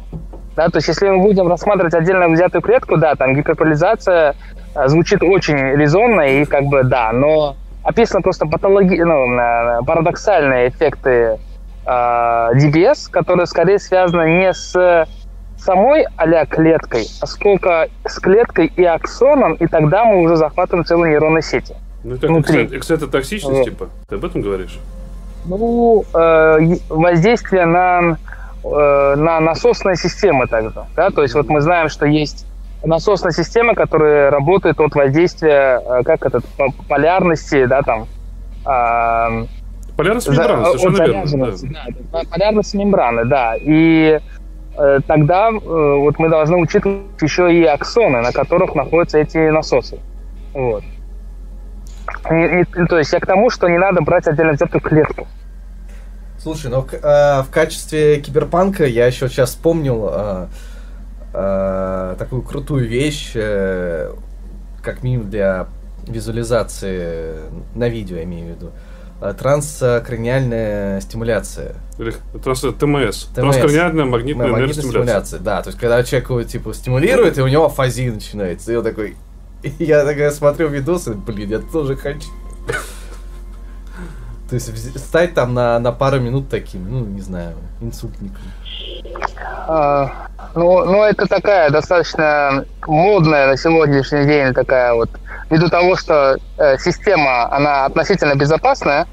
[0.56, 4.36] Да, то есть, если мы будем рассматривать отдельно взятую клетку, да, там гиперполизация
[4.76, 9.00] а, звучит очень резонно и как бы да, но описано просто патологи...
[9.02, 11.40] ну, парадоксальные эффекты
[11.86, 15.06] DBS, которая скорее связана не с
[15.64, 21.12] самой а клеткой, а сколько с клеткой и аксоном, и тогда мы уже захватываем целые
[21.12, 21.76] нейронные сети.
[22.04, 22.66] Ну, это внутри.
[22.66, 23.66] эксцитотоксичность, вот.
[23.66, 23.90] типа?
[24.10, 24.78] Ты об этом говоришь?
[25.46, 28.18] Ну, э, воздействие на,
[28.64, 30.86] э, на насосные системы тогда.
[30.96, 31.10] Да?
[31.10, 32.46] То есть вот мы знаем, что есть
[32.84, 36.42] насосная система, которая работает от воздействия, э, как это,
[36.90, 38.08] полярности, да, там,
[38.66, 39.46] э,
[39.96, 41.52] Полярность мембраны, совершенно верно.
[41.62, 41.86] Да.
[42.12, 43.56] Да, полярность мембраны, да.
[43.60, 44.20] И
[44.78, 50.00] э, тогда э, вот мы должны учитывать еще и аксоны, на которых находятся эти насосы.
[50.54, 50.84] Вот.
[52.30, 55.28] Не, не, то есть я к тому, что не надо брать отдельно взятую клетку.
[56.40, 60.48] Слушай, ну э, в качестве киберпанка я еще сейчас вспомнил э,
[61.34, 64.12] э, такую крутую вещь, э,
[64.82, 65.68] как минимум для
[66.08, 67.36] визуализации
[67.76, 68.68] на видео, я имею в виду.
[68.68, 68.93] Э,
[69.32, 71.76] транскраниальная стимуляция.
[72.44, 72.76] Транс, ТМС.
[72.78, 73.28] ТМС.
[73.34, 75.40] Транскраниальная магнитная, магнитная нейростимуляция.
[75.40, 78.74] Да, то есть когда человек его типа стимулирует, и у него афазия начинается.
[78.74, 79.16] И он такой...
[79.80, 82.28] Я такая смотрю видосы, блин, я тоже хочу.
[84.50, 88.44] То есть стать там на, на пару минут таким, ну, не знаю, инсультником.
[89.68, 95.10] А, ну, ну, это такая достаточно модная на сегодняшний день такая вот
[95.54, 99.06] ввиду того, что э, система, она относительно безопасная,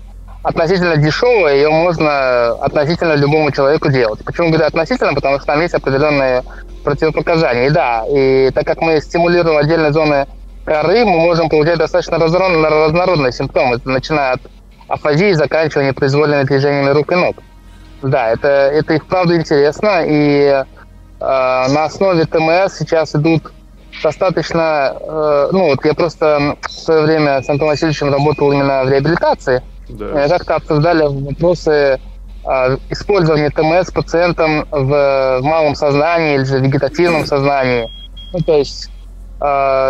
[0.43, 4.25] относительно дешевая, ее можно относительно любому человеку делать.
[4.25, 5.13] Почему говорю относительно?
[5.15, 6.43] Потому что там есть определенные
[6.83, 7.67] противопоказания.
[7.67, 10.27] И да, и так как мы стимулируем отдельные зоны
[10.65, 14.41] коры, мы можем получать достаточно разнородные симптомы, начиная от
[14.89, 17.37] афазии, заканчивая непроизвольными движениями рук и ног.
[18.03, 20.65] Да, это, это и вправду интересно, и э,
[21.21, 23.53] на основе ТМС сейчас идут
[24.03, 28.89] достаточно, э, ну вот я просто в свое время с Антоном Васильевичем работал именно в
[28.89, 30.29] реабилитации, да.
[30.29, 37.89] как-то обсуждали вопросы э, использования ТМС пациентам в, в малом сознании или же вегетативном сознании.
[38.33, 38.91] Ну, то есть
[39.41, 39.45] э,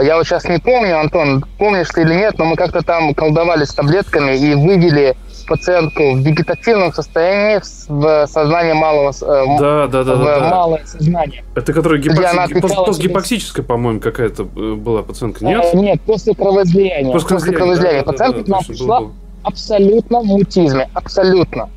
[0.05, 3.65] я вот сейчас не помню, Антон, помнишь ты или нет, но мы как-то там колдовали
[3.65, 5.17] с таблетками и вывели
[5.47, 11.45] пациентку в вегетативном состоянии в сознание малого э, да, да, да, в да, малое сознание.
[11.55, 12.61] Это которая гипокси...
[12.61, 15.65] постгипоксическая, по-моему, какая-то э, была пациентка, нет?
[15.73, 17.13] А, нет, после кровоизлияния.
[17.13, 18.05] После, после кровоизлияния.
[18.05, 19.13] Да, Пациентка да, да, к нам пришла был,
[19.43, 21.69] абсолютно в мутизме, абсолютно.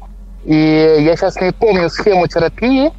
[0.46, 2.92] И я сейчас не помню схему терапии,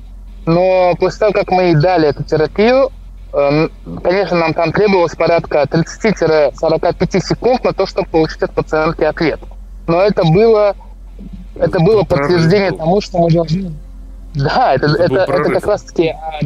[0.47, 2.91] но после того, как мы ей дали эту терапию,
[4.03, 9.41] конечно, нам там требовалось порядка 30-45 секунд на то, чтобы получить от пациентки ответ
[9.87, 10.75] но это было,
[11.57, 13.73] это было подтверждение тому, что мы должны...
[14.35, 16.41] Да, это, это, это, как раз-таки а,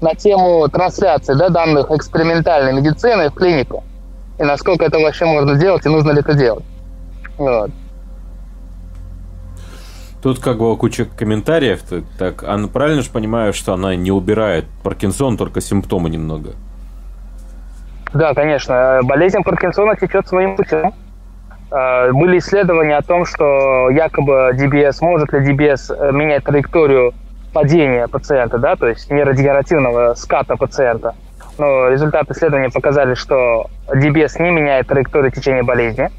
[0.00, 3.82] на тему трансляции да, данных экспериментальной медицины в клинику.
[4.38, 6.64] И насколько это вообще можно делать, и нужно ли это делать.
[7.38, 7.70] Вот.
[10.22, 11.80] Тут как бы куча комментариев.
[12.18, 16.50] Так, а правильно же понимаю, что она не убирает Паркинсон, только симптомы немного?
[18.12, 19.00] Да, конечно.
[19.04, 20.92] Болезнь Паркинсона течет своим путем.
[21.70, 27.12] Э, были исследования о том, что якобы DBS, может ли DBS э, менять траекторию
[27.52, 31.14] падения пациента, да, то есть нейродегенеративного ската пациента.
[31.58, 36.10] Но результаты исследования показали, что DBS не меняет траекторию течения болезни.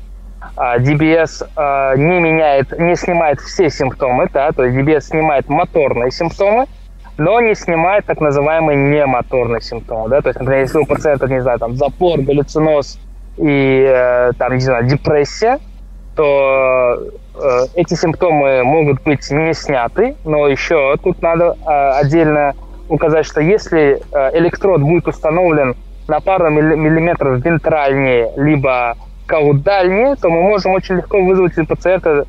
[0.56, 6.12] А DBS э, не меняет, не снимает все симптомы, да, то есть DBS снимает моторные
[6.12, 6.66] симптомы,
[7.18, 11.41] но не снимает так называемые немоторные симптомы, да, то есть, например, если у пациента, не
[11.41, 13.00] знаю, там запор, галлюциноз,
[13.40, 15.60] и э, там, не знаю, депрессия,
[16.16, 17.00] то
[17.36, 22.54] э, эти симптомы могут быть не сняты, но еще тут надо э, отдельно
[22.90, 24.02] указать, что если
[24.34, 25.76] электрод будет установлен
[26.08, 32.26] на пару миллиметров вентральнее, либо каудальнее, то мы можем очень легко вызвать у пациента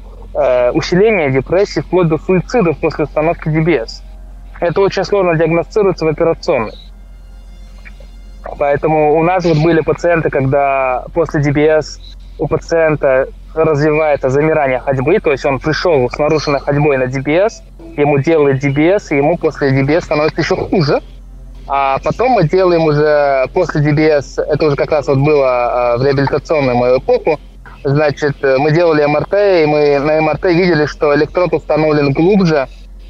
[0.75, 4.03] усиление депрессии вплоть до суицидов после установки DBS.
[4.61, 6.75] Это очень сложно диагностируется в операционной.
[8.59, 12.01] Поэтому у нас вот были пациенты, когда после DBS
[12.39, 17.63] у пациента развивается замирание ходьбы, то есть он пришел с нарушенной ходьбой на DBS,
[17.97, 21.01] ему делают DBS, и ему после DBS становится еще хуже.
[21.67, 26.05] А потом мы делаем уже после DBS, это уже как раз вот было а, в
[26.05, 27.39] реабилитационную мою эпоху,
[27.85, 32.67] значит, мы делали МРТ, и мы на МРТ видели, что электрод установлен глубже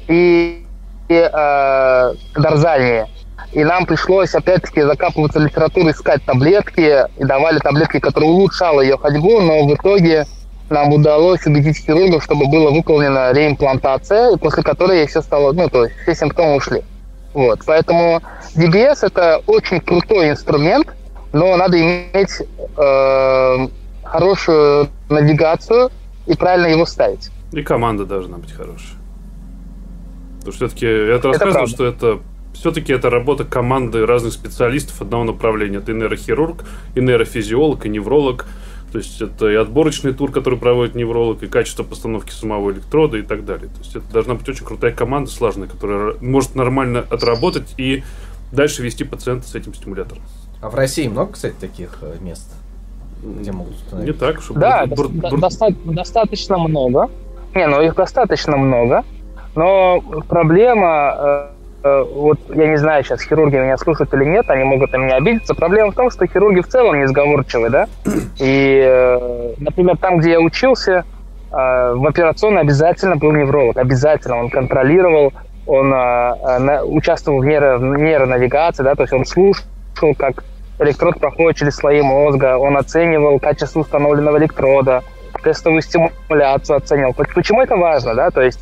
[0.07, 0.63] и,
[1.09, 3.07] и э, дорзальнее.
[3.53, 7.05] И нам пришлось, опять-таки, закапываться в литературу, искать таблетки.
[7.17, 10.25] И давали таблетки, которые улучшали ее ходьбу, но в итоге
[10.69, 15.95] нам удалось убедить хирургов, чтобы была выполнена реимплантация, после которой все стало, ну, то есть
[16.03, 16.81] все симптомы ушли.
[17.33, 18.21] Вот, поэтому
[18.55, 20.87] DBS это очень крутой инструмент,
[21.33, 22.41] но надо иметь
[22.77, 23.67] э,
[24.03, 25.91] хорошую навигацию
[26.25, 27.29] и правильно его ставить.
[27.51, 28.97] И команда должна быть хорошая.
[30.39, 32.19] Потому что все-таки я это рассказывал, что это
[32.61, 35.79] все-таки это работа команды разных специалистов одного направления.
[35.79, 38.45] Это и нейрохирург, и нейрофизиолог, и невролог.
[38.91, 43.23] То есть это и отборочный тур, который проводит невролог, и качество постановки самого электрода и
[43.23, 43.69] так далее.
[43.69, 48.03] То есть это должна быть очень крутая команда, слаженная, которая может нормально отработать и
[48.51, 50.21] дальше вести пациента с этим стимулятором.
[50.61, 52.53] А в России много, кстати, таких э, мест,
[53.23, 54.13] где могут установить?
[54.13, 54.59] Не так, чтобы...
[54.59, 57.09] Да, бур- бур- доста- достаточно много.
[57.55, 59.03] Не, ну их достаточно много.
[59.55, 59.99] Но
[60.29, 64.97] проблема Э, вот я не знаю, сейчас хирурги меня слушают или нет, они могут на
[64.97, 65.55] меня обидеться.
[65.55, 67.87] Проблема в том, что хирурги в целом не сговорчивы, да.
[68.37, 71.03] И, э, например, там, где я учился,
[71.51, 74.37] э, в операционной обязательно был невролог, обязательно.
[74.37, 75.33] Он контролировал,
[75.65, 75.93] он
[76.85, 79.63] участвовал в, нейро, нейронавигации, да, то есть он слушал,
[80.17, 80.43] как
[80.79, 85.03] электрод проходит через слои мозга, он оценивал качество установленного электрода,
[85.43, 87.13] тестовую стимуляцию оценивал.
[87.13, 88.31] Почему это важно, да?
[88.31, 88.59] То есть,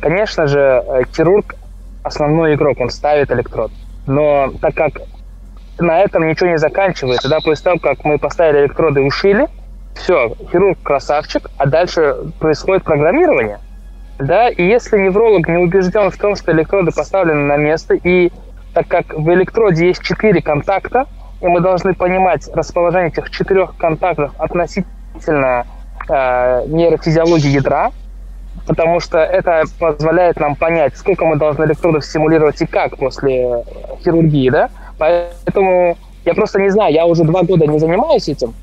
[0.00, 0.82] конечно же,
[1.14, 1.54] хирург
[2.02, 3.70] основной игрок, он ставит электрод.
[4.06, 4.92] Но так как
[5.78, 9.48] на этом ничего не заканчивается, да, после того, как мы поставили электроды и ушили,
[9.94, 13.58] все, хирург красавчик, а дальше происходит программирование.
[14.18, 18.30] Да, и если невролог не убежден в том, что электроды поставлены на место, и
[18.74, 21.06] так как в электроде есть четыре контакта,
[21.40, 25.66] и мы должны понимать расположение этих четырех контактов относительно
[26.08, 27.92] э, нейрофизиологии ядра,
[28.66, 33.64] потому что это позволяет нам понять, сколько мы должны электродов стимулировать и как после
[34.04, 34.70] хирургии, да?
[34.98, 38.54] Поэтому я просто не знаю, я уже два года не занимаюсь этим,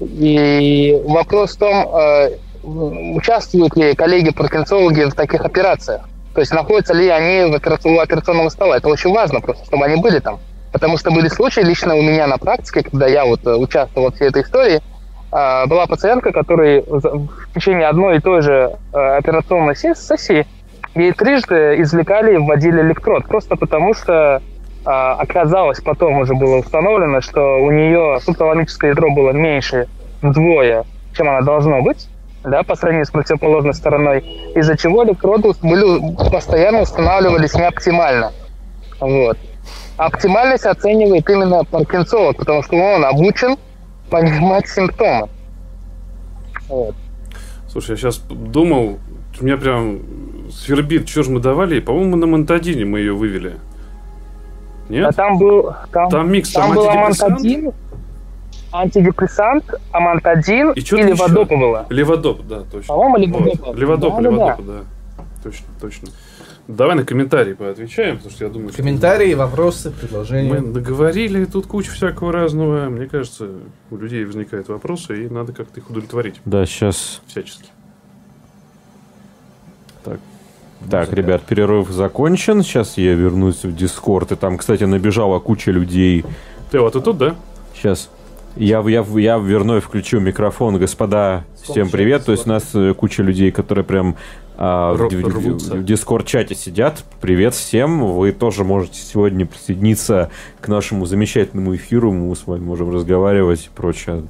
[0.00, 2.30] и вопрос в том, э,
[2.62, 6.02] участвуют ли коллеги-паркинсологи в таких операциях.
[6.34, 8.76] То есть находятся ли они в операцион, у операционного стола.
[8.76, 10.38] Это очень важно просто, чтобы они были там.
[10.72, 14.14] Потому что были случаи лично у меня на практике, когда я вот э, участвовал во
[14.14, 14.80] всей этой истории, э,
[15.66, 20.46] была пациентка, которая в течение одной и той же операционной сессии
[20.94, 23.26] ей трижды извлекали и вводили электрод.
[23.26, 24.40] Просто потому что
[24.84, 29.88] оказалось, потом уже было установлено, что у нее субталамическое ядро было меньше
[30.22, 30.84] вдвое,
[31.14, 32.08] чем оно должно быть
[32.44, 34.20] да, по сравнению с противоположной стороной,
[34.54, 38.32] из-за чего электроды были, постоянно устанавливались не оптимально.
[39.00, 39.36] Вот.
[39.96, 43.56] Оптимальность оценивает именно паркинсолог, потому что он обучен
[44.10, 45.28] понимать симптомы.
[46.68, 46.94] Вот.
[47.68, 48.98] Слушай, я сейчас думал,
[49.40, 50.00] у меня прям
[50.50, 51.80] свербит, что же мы давали?
[51.80, 53.56] По-моему, на Монтадине мы ее вывели.
[54.88, 55.06] Нет?
[55.06, 55.74] А там был...
[55.92, 57.72] Там, там микс, там, там был амантадин,
[58.72, 61.86] антидепрессант, амантадин и, и леводопа было.
[61.88, 62.94] Леводоп, да, точно.
[62.94, 63.66] По-моему, леводопа.
[63.66, 63.76] Вот.
[63.76, 65.22] Леводоп, да, леводопа, да, да.
[65.42, 66.08] Точно, точно.
[66.68, 69.38] Давай на комментарии поотвечаем, потому что я думаю, Комментарии, что...
[69.38, 70.52] вопросы, предложения.
[70.52, 72.88] Мы договорили, тут куча всякого разного.
[72.88, 73.50] Мне кажется,
[73.90, 76.40] у людей возникают вопросы, и надо как-то их удовлетворить.
[76.44, 77.22] Да, сейчас.
[77.28, 77.70] Всячески.
[80.04, 80.18] Так.
[80.90, 82.62] Так, ребят, перерыв закончен.
[82.62, 84.32] Сейчас я вернусь в Дискорд.
[84.32, 86.24] И там, кстати, набежала куча людей.
[86.70, 87.36] Ты вот и тут, да?
[87.74, 88.10] Сейчас.
[88.56, 90.78] Я, я, я верну и включу микрофон.
[90.78, 92.24] Господа, всем привет.
[92.24, 94.16] То есть у нас э, куча людей, которые прям
[94.58, 97.04] а, в, в, в Дискорд-чате сидят.
[97.20, 98.14] Привет всем.
[98.14, 100.30] Вы тоже можете сегодня присоединиться
[100.60, 102.10] к нашему замечательному эфиру.
[102.12, 104.24] Мы с вами можем разговаривать и прочее.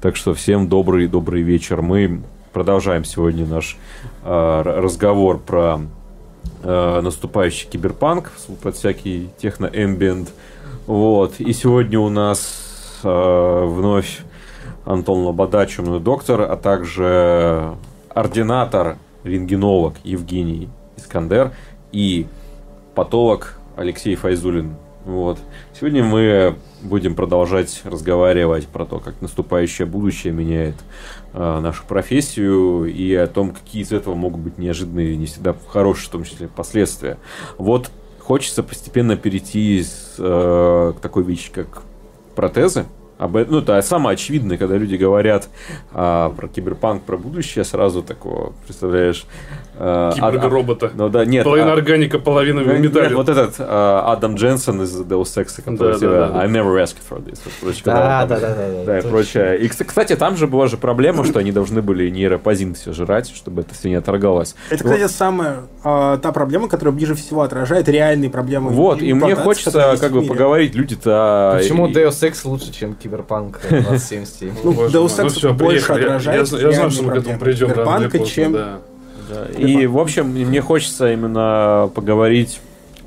[0.00, 1.82] Так что всем добрый-добрый вечер.
[1.82, 3.76] Мы продолжаем сегодня наш
[4.24, 5.80] э, разговор про
[6.64, 10.30] э, наступающий киберпанк под всякий техно-эмбиент.
[10.86, 11.38] Вот.
[11.38, 14.18] И сегодня у нас э, вновь
[14.84, 17.74] Антон Лобода, чумной доктор, а также
[18.08, 21.52] ординатор, рентгенолог Евгений Искандер
[21.92, 22.26] и
[22.94, 24.74] патолог Алексей Файзулин.
[25.04, 25.38] Вот.
[25.78, 30.74] Сегодня мы будем продолжать разговаривать про то, как наступающее будущее меняет
[31.32, 36.08] э, нашу профессию и о том, какие из этого могут быть неожиданные, не всегда хорошие,
[36.08, 37.16] в том числе, последствия.
[37.56, 41.82] Вот хочется постепенно перейти с, э, к такой вещи, как
[42.34, 42.84] протезы.
[43.20, 45.50] Об этом, ну, это самое очевидное, когда люди говорят
[45.92, 49.26] а, про киберпанк, про будущее, сразу такого, представляешь...
[49.82, 50.86] А, Киборга-робота.
[50.86, 51.42] А, ну, да, нет.
[51.42, 53.04] Половина а, органика, половина ну, металла.
[53.04, 56.48] Нет, вот этот а, Адам Дженсен из Deus Ex, который да, типа, да, да, I
[56.48, 57.38] never asked for this.
[57.62, 59.58] Вот, да, да, да, да, да, да, и прочее.
[59.58, 63.62] И, кстати, там же была же проблема, что они должны были нейропозин все жрать, чтобы
[63.62, 64.54] это все не отторгалось.
[64.68, 68.70] Это, кстати, самая а, та проблема, которая ближе всего отражает реальные проблемы.
[68.70, 71.56] Вот, и мне хочется как бы поговорить, люди-то...
[71.58, 74.54] Почему Deus Ex лучше, чем Киберпанк 2077.
[74.62, 77.70] Ну, Deus Ex ну, больше отражает Я знаю, что мы к этому придем.
[77.70, 78.80] Киберпанка, чем...
[79.58, 82.60] И, в общем, мне хочется именно поговорить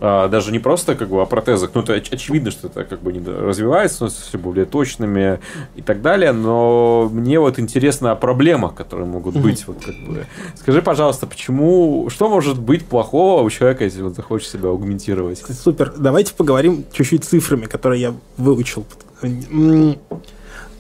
[0.06, 3.02] а, даже не просто как бы о протезах, ну это оч- очевидно, что это как
[3.02, 5.40] бы не развивается, все более точными
[5.78, 10.26] и так далее, но мне вот интересно о проблемах, которые могут быть, вот как бы.
[10.56, 15.42] Скажи, пожалуйста, почему, что может быть плохого у человека, если он захочет себя аугментировать?
[15.48, 18.86] Супер, давайте поговорим чуть-чуть цифрами, которые я выучил.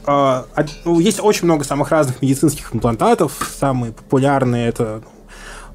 [0.05, 0.45] А,
[0.83, 3.49] ну, есть очень много самых разных медицинских имплантатов.
[3.57, 5.01] Самые популярные это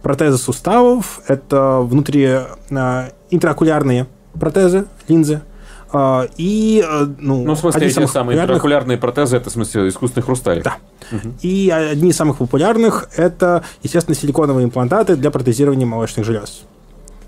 [0.03, 2.27] протезы суставов, это внутри
[2.71, 4.07] а, интраокулярные
[4.39, 5.43] протезы, линзы.
[5.91, 6.85] А, и,
[7.19, 8.45] ну, ну, в смысле, эти самые популярных...
[8.45, 10.65] интраокулярные протезы, это, в смысле, искусственный хрусталик.
[10.65, 10.77] Да.
[11.11, 11.35] Угу.
[11.43, 16.63] И одни из самых популярных– это, естественно, силиконовые имплантаты для протезирования молочных желез.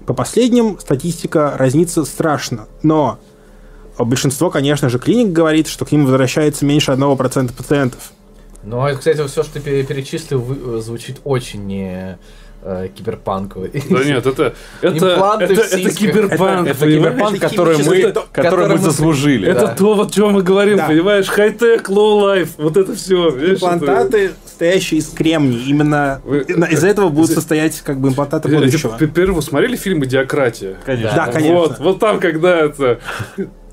[0.07, 3.19] По последним статистика разнится страшно, но
[3.99, 8.13] большинство, конечно же, клиник говорит, что к ним возвращается меньше 1% пациентов.
[8.63, 12.19] Ну, а, кстати, все, что ты перечислил, звучит очень не
[12.63, 13.71] э, киберпанковый.
[13.91, 16.69] Да нет, это это это, это киберпанк.
[16.69, 19.49] Это, это киберпанк, который мы, который мы заслужили.
[19.49, 19.75] Это да.
[19.75, 20.87] то, вот о чем мы говорим, да.
[20.87, 21.29] понимаешь?
[21.29, 23.31] High tech, low life, вот это все.
[23.31, 24.35] Имплантаты, это...
[24.47, 25.59] стоящие из кремния.
[25.67, 26.41] Именно Вы...
[26.41, 28.97] из-за этого будут состоять как бы имплантаты будущего.
[28.99, 30.77] Первый смотрели фильм «Идиократия»?
[30.85, 31.13] Конечно.
[31.15, 31.57] Да, конечно.
[31.57, 33.01] Вот, вот там, когда это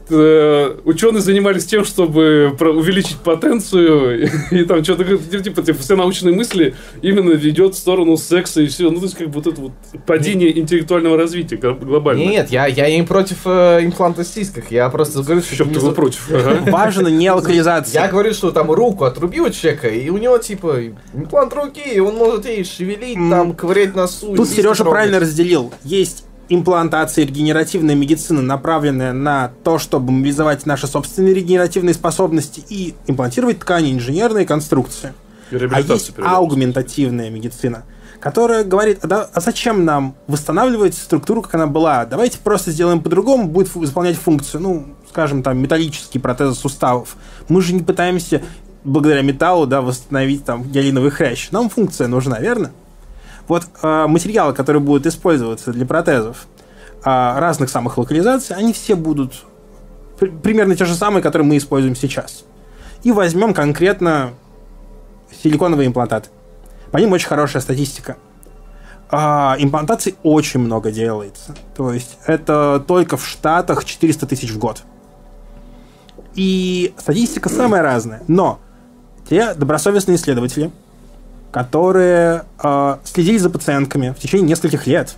[0.10, 6.34] э, ученые занимались тем, чтобы увеличить потенцию, и, и там что-то, типа, типа, все научные
[6.34, 8.90] мысли именно ведет в сторону секса и все.
[8.90, 9.72] Ну, то есть, как бы вот это вот
[10.06, 12.20] падение интеллектуального развития гл- глобально.
[12.22, 14.72] Нет, я, я не против э, импланта сиськах.
[14.72, 15.66] Я просто говорю, что...
[15.66, 16.30] Не ты за- против.
[16.38, 16.72] Ага.
[16.72, 18.02] Важно не локализация.
[18.04, 20.78] Я говорю, что там руку отрубил человека, и у него, типа,
[21.14, 24.36] имплант руки, и он может ей шевелить, там, ковырять носу.
[24.36, 25.74] Тут Сережа правильно разделил.
[25.84, 32.96] Есть имплантация и регенеративная медицина, направленная на то, чтобы мобилизовать наши собственные регенеративные способности и
[33.08, 35.14] имплантировать ткани, инженерные конструкции.
[35.76, 37.84] А есть аугментативная медицина,
[38.20, 42.06] которая говорит, а, да- а зачем нам восстанавливать структуру, как она была?
[42.06, 47.16] Давайте просто сделаем по-другому, будет выполнять функцию, ну, скажем, там, металлические протезы суставов.
[47.48, 48.42] Мы же не пытаемся
[48.84, 51.50] благодаря металлу, да, восстановить там гиалиновый хрящ.
[51.52, 52.72] Нам функция нужна, верно?
[53.48, 56.48] Вот э, материалы, которые будут использоваться для протезов
[57.04, 59.46] а, разных самых локализаций, они все будут
[60.20, 62.44] при- примерно те же самые, которые мы используем сейчас.
[63.04, 64.32] И возьмем конкретно
[65.44, 66.30] силиконовые имплантаты.
[66.92, 68.18] По ним очень хорошая статистика.
[69.10, 71.56] А, имплантаций очень много делается.
[71.76, 74.84] То есть это только в Штатах 400 тысяч в год.
[76.36, 78.24] И статистика самая разная.
[78.28, 78.60] Но
[79.30, 80.72] те добросовестные исследователи,
[81.52, 85.16] которые а, следили за пациентками в течение нескольких лет,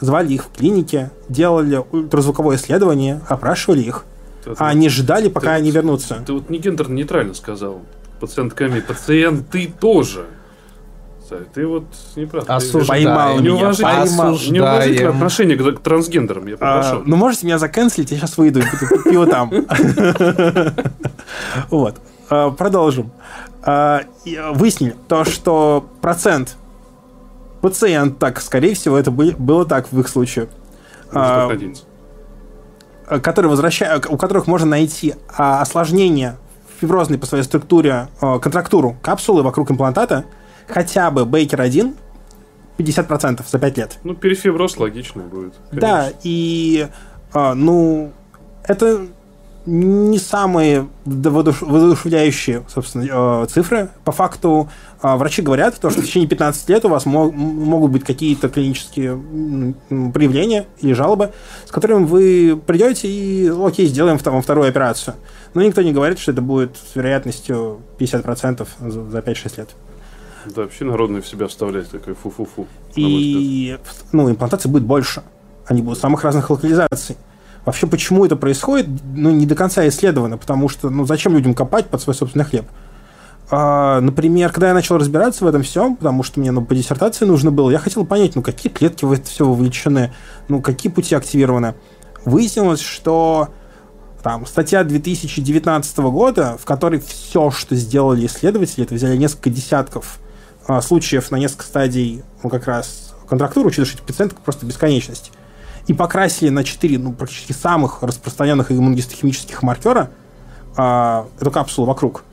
[0.00, 4.04] звали их в клинике, делали ультразвуковое исследование, опрашивали их,
[4.44, 6.22] Это- а они ждали, пока Ты- они вернутся.
[6.26, 7.80] Ты вот не гендерно-нейтрально сказал.
[8.20, 8.80] Пациентками.
[8.80, 10.24] Пациенты тоже.
[11.54, 12.44] Ты вот не прав.
[12.44, 13.04] Ты- Осуждаем.
[13.04, 14.28] Поймал меня, Неуважительное, поймал.
[14.34, 14.54] Осуждаем.
[14.54, 17.02] неуважительное отношение к, к трансгендерам, я А, попрошу.
[17.04, 18.62] ну, можете меня заканцелить, я сейчас выйду
[19.04, 19.50] пиво там.
[21.70, 21.96] Вот.
[22.30, 23.10] А, Продолжим.
[23.66, 26.56] А, и, а, Выяснили то, что процент
[27.60, 30.48] пациенток, скорее всего, это было так в их случае,
[31.10, 31.60] а, так
[33.08, 36.36] а, которые возвращают, у которых можно найти осложнение
[36.80, 40.26] фиброзной по своей структуре, контрактуру капсулы вокруг имплантата,
[40.68, 41.96] хотя бы Бейкер-1,
[42.78, 43.98] 50% за 5 лет.
[44.04, 45.54] Ну, перифиброз логично будет.
[45.72, 46.20] Да, конечно.
[46.22, 46.88] и
[47.32, 48.12] а, ну
[48.64, 49.06] это
[49.66, 53.90] не самые воодуш- воодушевляющие, собственно, э, цифры.
[54.04, 54.68] По факту
[55.02, 59.20] а, врачи говорят, то, что в течение 15 лет у вас могут быть какие-то клинические
[60.12, 61.32] проявления или жалобы,
[61.66, 65.14] с которыми вы придете и, окей, сделаем втор- вторую операцию.
[65.54, 69.70] Но никто не говорит, что это будет с вероятностью 50% за за 5-6 лет.
[70.54, 72.66] Да, вообще народные в себя вставлять такой фу-фу-фу.
[72.94, 73.78] И
[74.12, 75.22] ну, имплантаций будет больше.
[75.66, 77.16] Они будут самых разных локализаций.
[77.66, 81.86] Вообще, почему это происходит, ну, не до конца исследовано, потому что, ну, зачем людям копать
[81.88, 82.64] под свой собственный хлеб?
[83.50, 87.24] А, например, когда я начал разбираться в этом всем, потому что мне ну, по диссертации
[87.24, 90.12] нужно было, я хотел понять, ну, какие клетки в это все вовлечены,
[90.46, 91.74] ну, какие пути активированы.
[92.24, 93.48] Выяснилось, что
[94.22, 100.20] там статья 2019 года, в которой все, что сделали исследователи, это взяли несколько десятков
[100.68, 105.32] а, случаев на несколько стадий, ну, как раз контрактуры, учитывая, что эти пациенты просто бесконечность,
[105.86, 110.10] и покрасили на 4, ну, практически самых распространенных иммуногистохимических маркера
[110.76, 112.24] а, эту капсулу вокруг,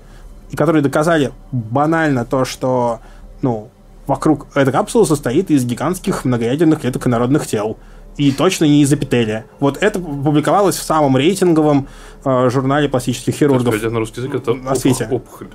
[0.51, 2.99] и которые доказали банально то, что,
[3.41, 3.69] ну,
[4.07, 7.77] вокруг эта капсула состоит из гигантских многоядерных клеток инородных тел.
[8.15, 9.45] И точно не из эпителия.
[9.59, 11.87] Вот это публиковалось в самом рейтинговом
[12.23, 13.73] э, журнале пластических хирургов.
[13.73, 15.05] Перейдя на русский язык, это на свете.
[15.05, 15.47] опух- опухоль.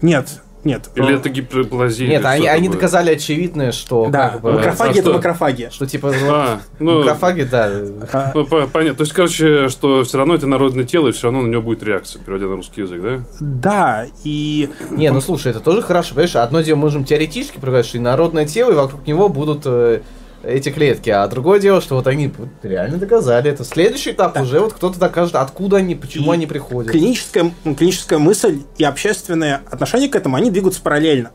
[0.00, 0.88] Нет, нет.
[0.94, 2.08] Или Э, это гиперплазия?
[2.08, 2.76] Нет, они, они такое?
[2.80, 5.12] доказали очевидное, что Да, как бы, макрофаги а это что?
[5.14, 5.68] макрофаги.
[5.70, 7.70] что типа А, ну, макрофаги, да.
[8.12, 8.96] А, ну, по- понятно.
[8.96, 11.82] То есть, короче, что все равно это народное тело, и все равно на него будет
[11.82, 13.20] реакция, переводя на русский язык, да?
[13.40, 16.36] Да, и Не, ну слушай, это тоже хорошо, понимаешь?
[16.36, 20.00] Одно дело можем теоретически предполагать, что и народное тело, и вокруг него будут э,
[20.46, 22.32] эти клетки, а другое дело, что вот они
[22.62, 23.64] реально доказали это.
[23.64, 26.92] Следующий этап уже вот кто-то докажет, откуда они, почему И они приходят.
[26.92, 31.30] клиническая, клиническая мысль и общественное отношение к этому, они двигаются параллельно.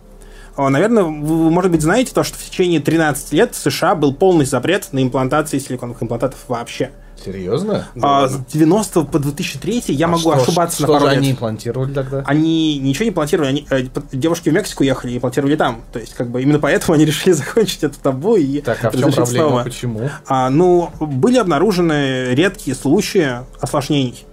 [0.56, 4.14] А, Наверное, вы, может быть, знаете то, что в течение 13 лет в США был
[4.14, 6.92] полный запрет на имплантации силиконовых имплантатов вообще.
[7.24, 7.88] Серьезно?
[8.02, 11.20] А, с 90 по 2003 я А могу что ошибаться на Что пару же лет.
[11.20, 12.24] они имплантировали тогда?
[12.26, 15.82] Они ничего не планировали, они, э, девушки в Мексику ехали и имплантировали там.
[15.92, 18.94] То есть, как бы, именно поэтому они решили закончить это табу и Так, а в
[18.98, 19.26] чем проблема?
[19.26, 19.64] снова.
[19.64, 20.10] Почему?
[20.28, 24.26] А, ну, были обнаружены редкие случаи осложнений.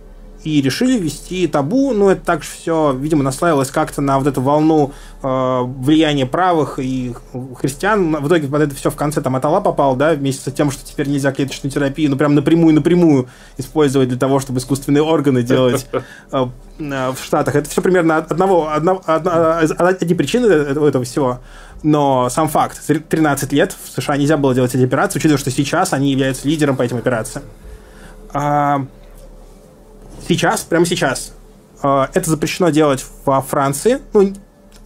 [0.46, 1.92] И решили ввести табу.
[1.92, 7.14] Ну, это также все, видимо, наслаивалось как-то на вот эту волну э, влияния правых и
[7.56, 8.14] христиан.
[8.22, 10.86] В итоге под это все в конце там Атала попал, да, вместе с тем, что
[10.86, 16.46] теперь нельзя клеточную терапию, ну, прям напрямую-напрямую использовать для того, чтобы искусственные органы делать э,
[16.78, 17.56] э, в Штатах.
[17.56, 21.40] Это все примерно одного, одно- одна- из- одни причины этого этого всего.
[21.82, 25.92] Но сам факт, 13 лет в США нельзя было делать эти операции, учитывая, что сейчас
[25.92, 27.42] они являются лидером по этим операциям.
[30.18, 31.32] А, сейчас, прямо сейчас,
[31.82, 33.98] э, это запрещено делать во Франции.
[34.12, 34.32] Ну,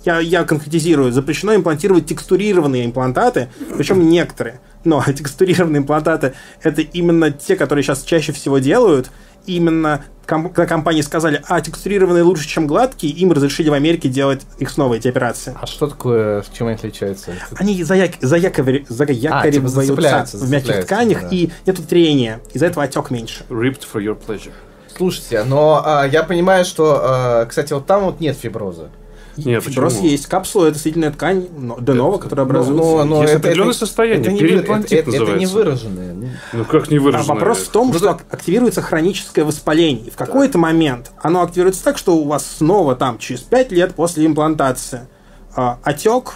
[0.05, 4.61] я, я конкретизирую, запрещено имплантировать текстурированные имплантаты, причем некоторые.
[4.85, 9.11] Но текстурированные имплантаты это именно те, которые сейчас чаще всего делают.
[9.47, 14.43] Именно ком- когда компании сказали, а текстурированные лучше, чем гладкие, им разрешили в Америке делать
[14.59, 15.55] их снова эти операции.
[15.61, 17.33] А что такое, чем они отличаются?
[17.57, 21.29] Они заяк, заякови- заякориваются зацепляются, в мягких тканях, да.
[21.31, 22.41] и нету трения.
[22.53, 23.45] Из-за этого отек меньше.
[23.49, 24.53] Ripped for your pleasure.
[25.05, 28.91] Слушайте, но а, я понимаю, что, а, кстати, вот там вот нет фиброза.
[29.39, 30.09] Не, Фиброз почему?
[30.11, 30.27] есть.
[30.27, 32.85] Капсула это соединительная ткань но- денова, которая образуется.
[32.85, 35.57] Ну, но Есть это- определенное это- состояние, это не, периимплантит это, это, это не называется.
[35.57, 36.13] выраженное.
[36.13, 36.29] ну.
[36.53, 37.35] Ну как не А выражено?
[37.35, 40.09] вопрос в том, что ак- активируется хроническое воспаление.
[40.09, 43.95] И в какой-то момент оно активируется так, что у вас снова там через 5 лет
[43.95, 45.09] после имплантации
[45.57, 46.35] а, отек,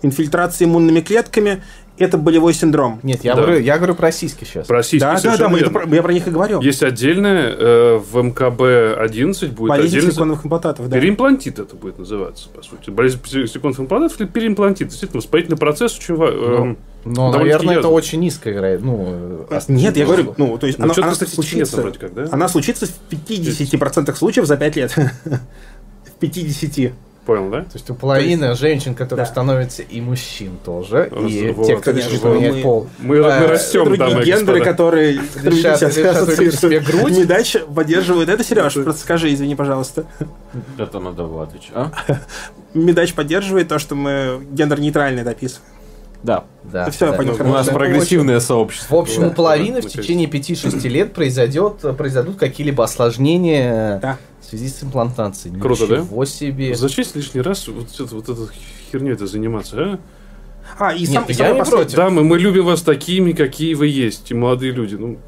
[0.00, 1.62] инфильтрация иммунными клетками,
[2.00, 2.98] это болевой синдром.
[3.02, 3.42] Нет, я, Да.
[3.42, 4.66] говорю, я говорю про сиськи сейчас.
[4.66, 6.60] Про сиськи Да, да, да, мы это про- я про них и говорю.
[6.62, 10.10] Есть отдельное, э, в МКБ-11 будет Болезнь отдельно...
[10.12, 10.96] силиконовых имплантатов, да.
[10.96, 12.90] Переимплантит это будет называться, по сути.
[12.90, 14.88] Болезнь силиконовых имплантатов или переимплантит.
[14.88, 16.14] Действительно, воспалительный процесс очень...
[16.16, 18.84] ва- эм, Но, наверное, это очень низкая вероятность.
[18.90, 22.28] Ну, э, Нет, я говорю, ну, то есть Ну, она, она случится, вроде как, да?
[22.32, 22.90] она случится в
[23.28, 24.94] 50% случаев за 5 лет.
[26.04, 26.92] В 50.
[27.30, 27.60] Понял, да?
[27.60, 29.30] То есть у половины женщин, которые Да.
[29.30, 32.88] становятся, и мужчин тоже, и Вот, те, кто решит поменять Мы- пол.
[32.98, 34.64] Мы, А, мы растем, Другие дамы гендеры, господа.
[34.64, 37.16] которые Решат- сейчас ассоциируют себе грудь.
[37.16, 40.06] Медач поддерживает это, Сереж, просто скажи, извини, пожалуйста.
[40.76, 41.70] Это надо было отвечать.
[41.72, 41.92] А?
[42.74, 45.68] Медач поддерживает то, что мы гендер-нейтрально дописываем.
[46.24, 46.44] Да.
[46.64, 47.16] Да, Всё, я да.
[47.16, 48.96] понял, У нас Это прогрессивное сообщество.
[48.96, 49.92] В общем, у половины в наконец.
[49.92, 54.18] течение 5-6 лет произойдет, произойдут какие-либо осложнения Да.
[54.50, 55.58] В связи с имплантацией.
[55.60, 55.98] Круто, да?
[56.00, 56.74] Ничего себе.
[56.74, 58.48] Зачем лишний раз вот, это, вот этой
[58.90, 59.98] херней это заниматься, а?
[60.78, 61.94] А, и Нет, сам, и я не против.
[61.96, 64.96] Дамы, мы любим вас такими, какие вы есть, и молодые люди.
[64.96, 65.18] Ну,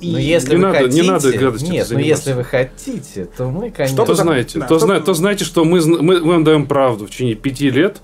[0.00, 2.08] И- Но если не вы надо- не хотите, надо гадостью Нет, но заниматься.
[2.08, 3.96] если вы хотите, то мы, конечно...
[3.96, 6.66] Что то знаете, да, то, что- зна- то знаете, что мы, мы, мы вам даем
[6.66, 7.06] правду.
[7.06, 7.98] В течение пяти лет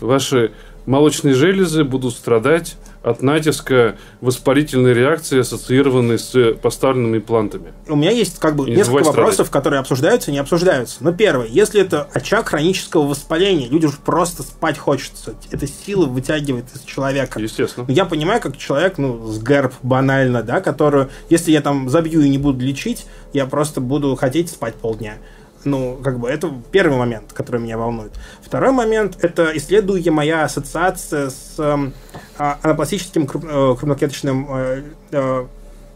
[0.00, 0.52] ваши
[0.84, 7.72] молочные железы будут страдать от натиска воспалительной реакции, ассоциированной с поставленными имплантами.
[7.86, 9.18] У меня есть как бы И не несколько забывай страдать.
[9.18, 10.96] вопросов, которые обсуждаются и не обсуждаются.
[11.00, 15.34] Но первое, если это очаг хронического воспаления, люди уже просто спать хочется.
[15.50, 17.40] Это сила вытягивает из человека.
[17.40, 17.86] Естественно.
[17.88, 22.28] Я понимаю, как человек, ну, с ГЭРБ банально, да, которую, если я там забью и
[22.28, 25.14] не буду лечить, я просто буду хотеть спать полдня.
[25.64, 28.12] Ну, как бы, это первый момент, который меня волнует.
[28.42, 31.92] Второй момент, это исследуя моя ассоциация с эм,
[32.38, 35.46] а, анапластическим э, крупноклеточным э, э,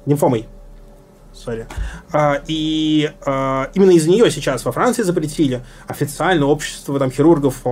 [0.07, 0.49] лимфомой.
[1.35, 1.67] Сори.
[2.13, 5.63] А, и а, именно из нее сейчас во Франции запретили.
[5.87, 7.63] Официально общество там, хирургов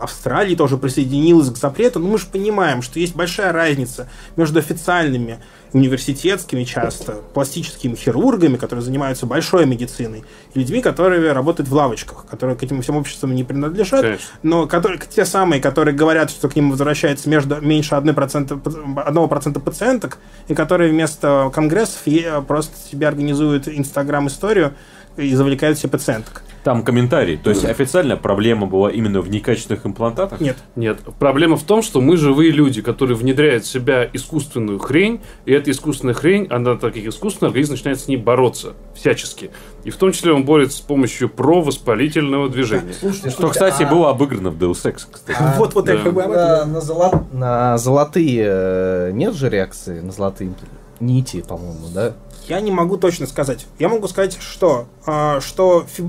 [0.00, 2.00] Австралии тоже присоединилось к запрету.
[2.00, 5.38] Но мы же понимаем, что есть большая разница между официальными
[5.72, 10.24] университетскими часто пластическими хирургами, которые занимаются большой медициной,
[10.54, 14.26] и людьми, которые работают в лавочках, которые к этим всем обществам не принадлежат, Конечно.
[14.42, 20.18] но которые, те самые, которые говорят, что к ним возвращается между, меньше 1%, 1% пациенток,
[20.48, 22.02] и которые вместо конгрессов
[22.46, 24.74] просто себе организуют инстаграм-историю
[25.16, 26.42] и завлекают себе пациенток.
[26.62, 27.38] Там комментарий.
[27.38, 30.40] То есть официально проблема была именно в некачественных имплантатах?
[30.40, 30.58] Нет.
[30.76, 35.52] Нет, проблема в том, что мы живые люди, которые внедряют в себя искусственную хрень, и
[35.52, 39.50] эта искусственная хрень, она так как искусственная, организм начинает с ней бороться всячески.
[39.84, 42.92] И в том числе он борется с помощью провоспалительного движения.
[42.92, 45.38] Слушайте, Что, кстати, было обыграно в Deus Ex, кстати.
[45.40, 46.02] А, вот, вот я да.
[46.02, 46.72] как бы об На, этом.
[46.72, 50.52] на золо- на золотые э, нет же реакции на золотые
[51.00, 52.12] нити, по-моему, да?
[52.50, 53.66] Я не могу точно сказать.
[53.78, 56.02] Я могу сказать, что, а, что фи-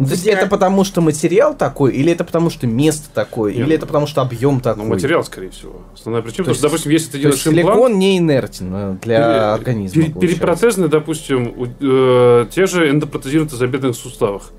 [0.00, 3.66] Ну, То есть это потому, что материал такой, или это потому, что место такое, Нет,
[3.66, 4.84] или это потому, что объем такой?
[4.84, 5.80] Ну, материал, скорее всего.
[5.92, 8.18] Основная причина, То потому что, есть- допустим, если ты То делаешь есть имплант, силикон не
[8.18, 10.02] инертен э, для пере- организма.
[10.04, 14.52] пере- перепротезные, допустим, у- э, те же эндопротезированные тазобедренных суставах.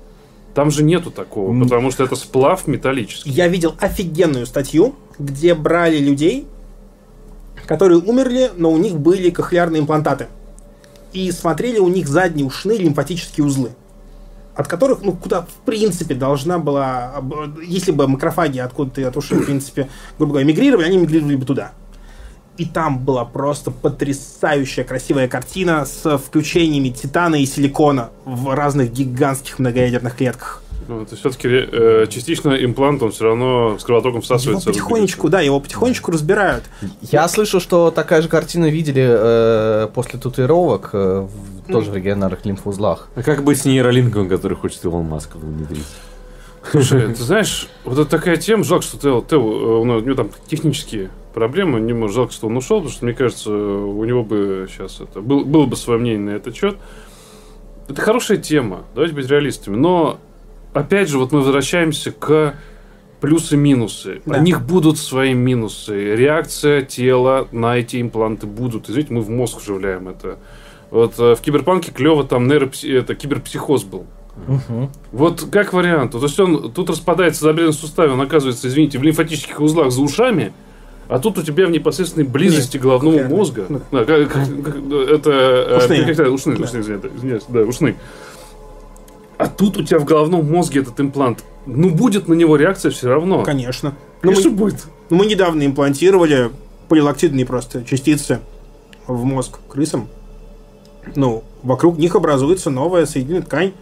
[0.52, 1.62] Там же нету такого, М.
[1.62, 3.30] потому что это сплав металлический.
[3.30, 6.46] я видел офигенную статью, где брали людей,
[7.66, 10.26] которые умерли, но у них были кохлеарные имплантаты.
[11.12, 13.70] И смотрели у них задние ушные лимфатические узлы.
[14.54, 17.22] От которых, ну, куда, в принципе, должна была...
[17.64, 19.88] Если бы макрофаги откуда-то от ушей, в принципе,
[20.18, 21.72] грубо говоря, мигрировали, они мигрировали бы туда.
[22.58, 29.58] И там была просто потрясающая красивая картина с включениями титана и силикона в разных гигантских
[29.58, 30.62] многоядерных клетках.
[30.90, 31.48] Ну, это все-таки
[32.10, 34.70] частично имплант, он все равно с кровотоком Его всасывается.
[34.70, 36.64] потихонечку, да, его потихонечку разбирают.
[37.00, 41.28] Я слышал, что такая же картина видели э, после татуировок э,
[41.68, 43.08] в, тоже в региональных лимфоузлах.
[43.14, 45.86] А как быть с нейролинком, который хочет Илон Маск внедрить?
[46.68, 50.00] Слушай, ты знаешь, вот это такая тема, жалко, что Тео, Тео, э, у, него, у
[50.00, 54.04] него там технические проблемы, не может, жалко, что он ушел, потому что, мне кажется, у
[54.04, 56.76] него бы сейчас это, был, было бы свое мнение на этот счет.
[57.88, 60.18] это хорошая тема, давайте быть реалистами, но
[60.74, 62.54] опять же, вот мы возвращаемся к
[63.20, 64.22] плюсы-минусы.
[64.26, 64.38] Да.
[64.38, 66.14] У них будут свои минусы.
[66.16, 68.88] Реакция тела на эти импланты будут.
[68.88, 70.38] Извините, мы в мозг вживляем это.
[70.90, 72.86] Вот э, в Киберпанке клево там нейропси...
[72.92, 74.06] это киберпсихоз был.
[74.46, 74.90] Мгм.
[75.12, 76.12] Вот как вариант.
[76.12, 80.52] То есть он тут распадается забедренный суставе, он оказывается, извините, в лимфатических узлах за ушами,
[81.08, 83.36] а тут у тебя в непосредственной близости головного верно.
[83.36, 83.66] мозга.
[83.92, 84.76] Да, как- как- как-
[85.10, 86.00] это э, Ушные.
[86.00, 86.30] как это?
[86.30, 86.64] ушные, Да.
[86.64, 87.96] ушные, извините, да, ушные.
[89.40, 91.44] А тут у тебя в головном мозге этот имплант.
[91.64, 93.42] Ну, будет на него реакция все равно.
[93.42, 93.94] Конечно.
[94.22, 94.84] Ну, Конечно, мы, будет.
[95.08, 96.50] ну, мы недавно имплантировали
[96.88, 98.40] полилактидные просто частицы
[99.06, 100.08] в мозг крысам.
[101.16, 103.72] Ну, вокруг них образуется новая соединенная ткань.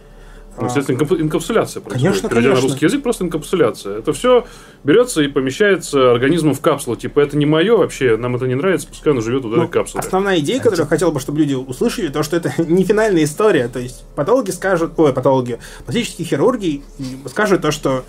[0.59, 2.03] Ну, естественно, инкап- инкапсуляция происходит.
[2.03, 2.69] Конечно, Переведя на конечно.
[2.71, 3.97] русский язык, просто инкапсуляция.
[3.99, 4.45] Это все
[4.83, 6.95] берется и помещается организмом в капсулу.
[6.95, 9.67] Типа, это не мое вообще, нам это не нравится, пускай оно живет в этой Ну,
[9.67, 9.99] капсуле.
[10.01, 13.67] Основная идея, которую я хотел бы, чтобы люди услышали, то, что это не финальная история.
[13.67, 16.83] То есть патологи скажут, ой, патологи, пластические хирурги
[17.27, 18.03] скажут то, что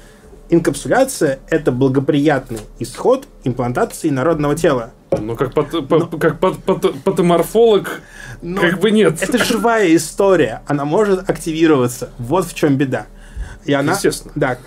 [0.51, 4.93] инкапсуляция– это благоприятный исход имплантации народного тела.
[5.19, 8.01] Ну, как, пат- по- как пат- пат- патоморфолог,
[8.43, 9.21] Но как бы нет.
[9.21, 12.11] Это живая история, она может активироваться.
[12.19, 13.07] Вот в чем беда.
[13.65, 14.33] И она, Естественно.
[14.37, 14.59] Да.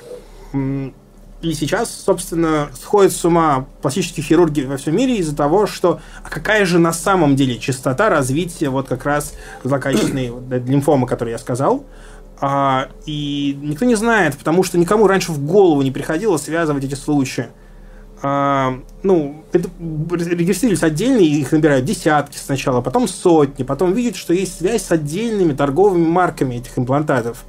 [1.42, 6.30] И сейчас, собственно, сходят с ума пластические хирурги во всем мире из-за того, что а
[6.30, 9.34] какая же на самом деле частота развития вот как раз
[9.64, 10.32] злокачественной
[10.66, 11.86] лимфомы, которую я сказал.
[12.40, 16.96] А, и никто не знает, потому что никому раньше в голову не приходило связывать эти
[16.96, 17.48] случаи.
[18.26, 24.34] А, ну, это регистрируются отдельно, и их набирают десятки сначала, потом сотни, потом видят, что
[24.34, 27.44] есть связь с отдельными торговыми марками этих имплантатов,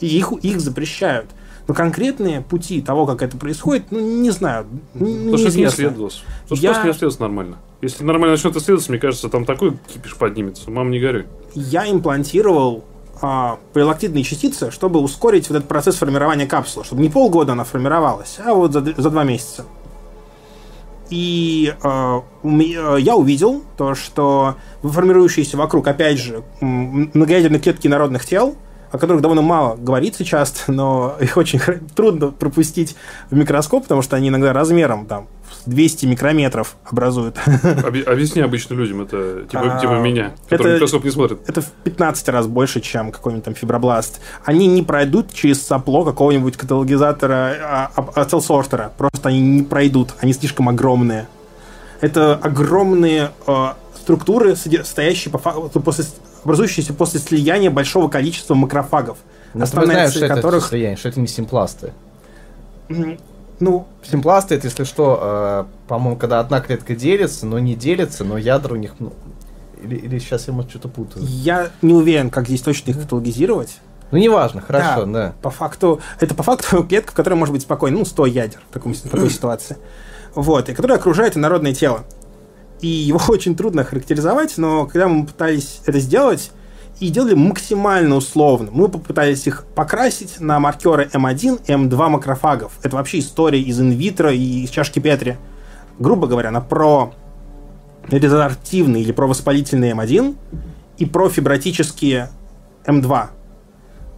[0.00, 1.26] и их, их запрещают.
[1.68, 6.22] Но конкретные пути того, как это происходит, ну, не знаю, н- То, что не исследовалось.
[6.48, 7.56] То, что Я- не исследовалось нормально.
[7.82, 10.70] Если нормально начнет исследоваться, мне кажется, там такой кипиш поднимется.
[10.70, 11.26] Мам, не горюй.
[11.54, 12.84] Я имплантировал
[13.22, 18.38] а, полилактидные частицы, чтобы ускорить вот этот процесс формирования капсулы, чтобы не полгода она формировалась,
[18.44, 19.64] а вот за, за два месяца.
[21.10, 22.20] И э,
[22.98, 28.56] я увидел то, что формирующиеся вокруг, опять же, многоядерные клетки народных тел,
[28.90, 31.60] о которых довольно мало говорится часто, но их очень
[31.94, 32.96] трудно пропустить
[33.30, 35.28] в микроскоп, потому что они иногда размером там
[35.66, 37.36] 200 микрометров образуют.
[37.84, 41.38] Оби- объясни обычным людям, это типа, А, типа меня, который это- микроскоп не смотрит.
[41.46, 44.20] это в 15 раз больше, чем какой-нибудь там фибробласт.
[44.44, 48.92] Они не пройдут через сопло какого-нибудь каталогизатора, а, а- ацелсортера.
[48.98, 50.10] Просто они не пройдут.
[50.20, 51.26] Они слишком огромные.
[52.00, 53.66] Это огромные э,
[54.02, 56.04] структуры, стоящие по фа- после,
[56.44, 59.16] образующиеся после слияния большого количества макрофагов.
[59.54, 60.66] Ну, мы Основная знаем, цель что это которых...
[60.66, 61.92] слияние, что это не симпласты.
[63.60, 68.36] Ну, Симпласты, это, если что, э, по-моему, когда одна клетка делится, но не делится, но
[68.36, 69.12] ядра у них, ну,
[69.82, 71.24] или, или сейчас я, может, что-то путаю.
[71.26, 73.78] я не уверен, как здесь точно их каталогизировать.
[74.10, 75.34] Ну, неважно, хорошо, да.
[75.42, 78.72] По факту, это по факту клетка, в которой может быть спокойно, ну, 100 ядер в,
[78.72, 79.76] таком, в такой ситуации.
[80.34, 82.04] Вот, и которая окружает инородное тело.
[82.80, 86.50] И его очень трудно характеризовать, но когда мы пытались это сделать,
[87.04, 88.70] и делали максимально условно.
[88.72, 92.72] Мы попытались их покрасить на маркеры М1 и М2 макрофагов.
[92.82, 95.36] Это вообще история из инвитро и из чашки Петри.
[95.98, 97.12] Грубо говоря, на про
[98.08, 100.34] резорптивный или провоспалительный М1
[100.96, 102.30] и профибротические
[102.86, 103.26] М2.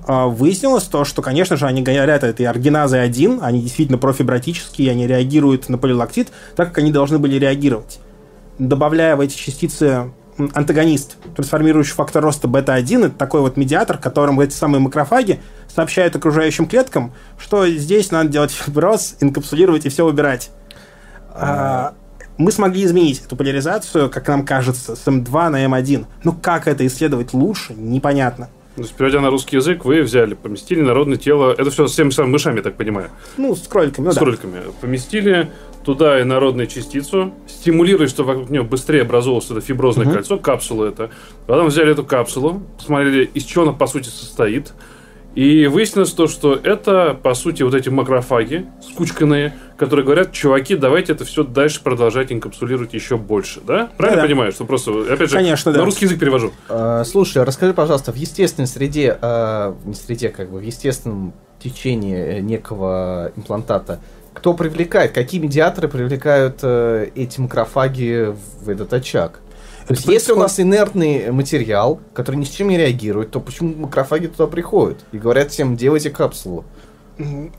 [0.07, 5.09] А, Выяснилось то, что, конечно же, они говорят этой аргиназой 1, они действительно профибротические, они
[5.09, 7.99] реагируют на полилактид так, как они должны были реагировать.
[8.61, 14.55] Добавляя в эти частицы антагонист, трансформирующий фактор роста бета-1, это такой вот медиатор, которым эти
[14.55, 15.41] самые макрофаги
[15.75, 20.51] сообщают окружающим клеткам, что здесь надо делать фиброз, инкапсулировать и все убирать.
[21.31, 21.95] А,
[22.39, 26.07] мы смогли изменить эту поляризацию, как нам кажется, с М2 на М1.
[26.25, 28.49] Но как это исследовать лучше, непонятно.
[28.77, 32.11] То есть, переводя на русский язык, вы взяли, поместили народное тело, это все с теми
[32.11, 33.09] самыми мышами, я так понимаю,
[33.39, 34.20] Ну, с кроликами, ну с да.
[34.20, 34.61] кроликами.
[34.82, 35.51] Поместили
[35.82, 40.15] туда инородную частицу, стимулируя, чтобы вокруг нее быстрее образовалось это фиброзное Мгм.
[40.15, 41.11] кольцо, капсула это.
[41.47, 44.74] Потом взяли эту капсулу, посмотрели, из чего она по сути состоит.
[45.37, 51.13] И выяснилось то, что это, по сути, вот эти макрофаги скучканные, которые говорят, чуваки, давайте
[51.13, 53.91] это все дальше продолжать инкапсулировать еще больше, да?
[53.99, 54.29] Правильно Да-да.
[54.29, 55.85] понимаю, что просто, опять же, Конечно, на да.
[55.85, 56.53] русский язык перевожу.
[56.71, 62.17] Э, слушай, расскажи, пожалуйста, в естественной среде, э, не среде, как бы, в естественном течении
[62.17, 64.01] э, некого имплантата,
[64.33, 69.41] кто привлекает, какие медиаторы привлекают э, эти макрофаги в этот очаг?
[69.87, 73.75] То есть, если у нас инертный материал, который ни с чем не реагирует, то почему
[73.75, 76.65] макрофаги туда приходят и говорят всем, делайте капсулу?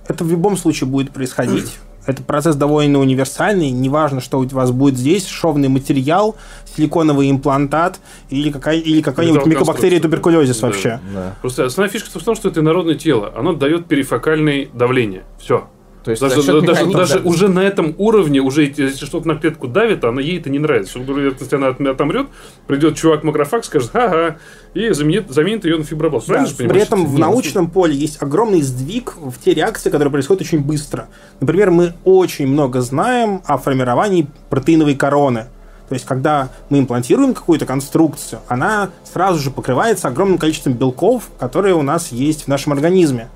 [0.08, 1.78] Это в любом случае будет происходить.
[2.06, 3.70] Это процесс довольно универсальный.
[3.70, 6.38] Неважно, что у вас будет здесь, шовный материал,
[6.76, 7.99] силиконовый имплантат
[8.30, 10.68] или, какая, или какая-нибудь микобактерия туберкулезис Да.
[10.68, 10.99] вообще.
[11.14, 11.36] Да.
[11.41, 13.34] Просто основная фишка в том, что это инородное тело.
[13.36, 15.24] Оно дает перифокальное давление.
[15.38, 15.68] Все.
[16.07, 17.29] То есть Даже, за даже, даже да.
[17.29, 20.99] уже на этом уровне, уже если что-то на клетку давит, она ей это не нравится.
[20.99, 22.27] Если она от- отомрет,
[22.65, 24.38] придет чувак макрофаг, скажет, ага,
[24.73, 26.27] и заменит, заменит ее на фибробласт.
[26.27, 29.89] Да, Правильно же при этом в Нет, научном поле есть огромный сдвиг в те реакции,
[29.89, 31.09] которые происходят очень быстро.
[31.41, 35.47] Например, мы очень много знаем о формировании протеиновой короны.
[35.89, 41.75] То есть, когда мы имплантируем какую-то конструкцию, она сразу же покрывается огромным количеством белков, которые
[41.75, 43.27] у нас есть в нашем организме.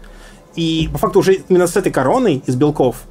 [0.55, 3.03] И по факту уже именно с этой короной из белков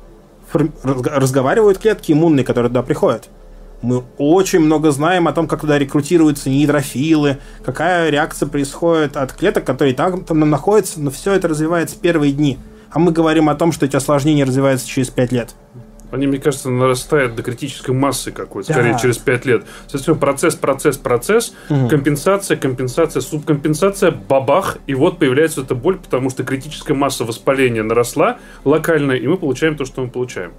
[0.53, 3.29] разговаривают клетки иммунные, которые туда приходят.
[3.83, 9.65] Мы очень много знаем о том, как туда рекрутируются неидрофилы, какая реакция происходит от клеток,
[9.65, 12.59] которые и так там находятся, но все это развивается в первые дни.
[12.91, 15.55] А мы говорим о том, что эти осложнения развиваются через 5 лет.
[16.11, 18.75] Они, мне кажется, нарастают до критической массы какой-то, Да.
[18.75, 19.65] скорее через 5 лет.
[19.83, 21.55] Соответственно, процесс, процесс, процесс,
[21.89, 28.39] компенсация, компенсация, субкомпенсация, бабах, и вот появляется эта боль, потому что критическая масса воспаления наросла
[28.65, 30.53] локально, и мы получаем то, что мы получаем.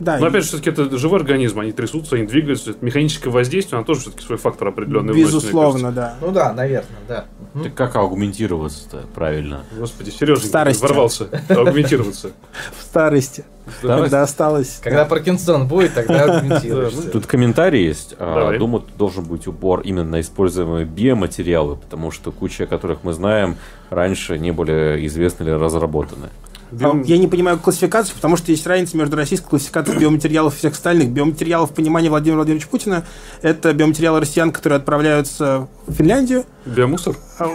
[0.00, 2.70] Да, Но и- опять же, все-таки это живой организм, они трясутся, они двигаются.
[2.70, 6.16] Это механическое воздействие, оно тоже все-таки свой фактор определенный безусловно, да.
[6.22, 7.26] Ну да, наверное, да.
[7.52, 7.64] Мгм.
[7.64, 9.64] Так как аугментироваться-то правильно?
[9.76, 10.82] Господи, Сережа, старости.
[10.82, 11.28] ворвался.
[11.50, 12.30] Аугментироваться.
[12.78, 13.44] В старости,
[13.82, 14.80] когда осталось...
[14.82, 17.10] Когда Паркинсон будет, тогда аргументируешься.
[17.10, 18.14] Тут комментарий есть.
[18.18, 18.56] А.
[18.58, 23.56] Думаю, тут должен быть упор именно на используемые биоматериалы, потому что куча которых мы знаем
[23.90, 26.28] раньше не были известны или разработаны.
[26.72, 30.72] А, Я не понимаю классификацию, потому что есть разница между российской классификацией биоматериалов и всех
[30.74, 31.10] остальных.
[31.10, 33.04] Биоматериалов в понимании Владимира Владимировича Путина–
[33.42, 36.44] это биоматериалы россиян, которые отправляются в Финляндию.
[36.66, 37.16] Биомусор?
[37.38, 37.48] А,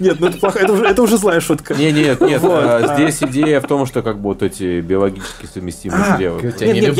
[0.00, 1.74] Нет, ну это плохо, это уже, злая шутка.
[1.74, 2.40] Не, нет, нет.
[2.42, 2.94] Вот, а.
[2.94, 6.38] Здесь идея в том, что как бы вот эти биологически совместимые А, материалы.
[6.38, 6.90] У тебя Нет, не нет,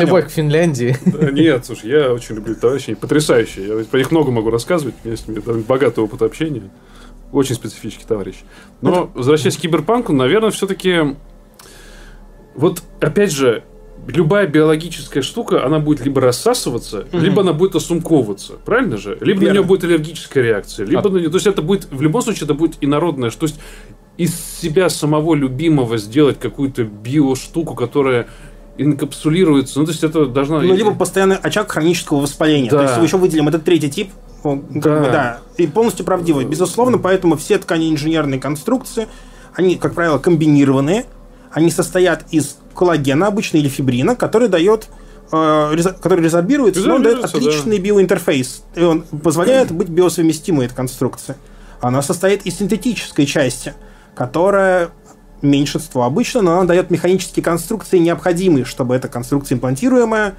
[0.00, 0.96] любовь- к Финляндии.
[1.06, 3.66] Да, Нет, слушай, я очень люблю товарищей, потрясающие.
[3.78, 6.62] Я про них много могу рассказывать, у меня с ними там богатый опыт общения.
[7.32, 8.36] Очень специфический товарищ.
[8.82, 11.16] Но, возвращаясь к киберпанку, наверное, все-таки...
[12.54, 13.64] Вот, опять же,
[14.06, 18.54] любая биологическая штука, она будет либо рассасываться, либо она будет осумковываться.
[18.64, 19.16] Правильно же?
[19.20, 19.58] Либо на Верно.
[19.58, 21.30] нее будет аллергическая реакция, либо на нее...
[21.30, 21.88] То есть это будет...
[21.90, 23.30] В любом случае, это будет инородное.
[23.30, 23.58] То есть
[24.18, 28.26] из себя самого любимого сделать какую-то биоштуку, которая
[28.76, 29.78] инкапсулируется.
[29.80, 30.60] Ну, то есть это должна...
[30.60, 32.70] Ну, либо постоянный очаг хронического воспаления.
[32.70, 32.76] Да.
[32.78, 34.10] То есть мы еще выделим этот третий тип.
[34.42, 35.00] Он, как Да.
[35.00, 35.38] бы, да.
[35.56, 36.44] И полностью правдивый.
[36.44, 39.08] Безусловно, поэтому все ткани инженерные конструкции,
[39.54, 41.06] они, как правило, комбинированные.
[41.50, 44.88] Они состоят из коллагена обычно или фибрина, который дает
[45.30, 48.62] э, который резорбируется, но он дает отличный биоинтерфейс.
[48.74, 51.36] И он позволяет быть биосовместимой этой конструкции.
[51.80, 53.74] Она состоит из синтетической части,
[54.14, 54.90] которая
[55.42, 60.34] меньшинство обычно, но она дает механические конструкции, необходимые, чтобы эта конструкция имплантируемая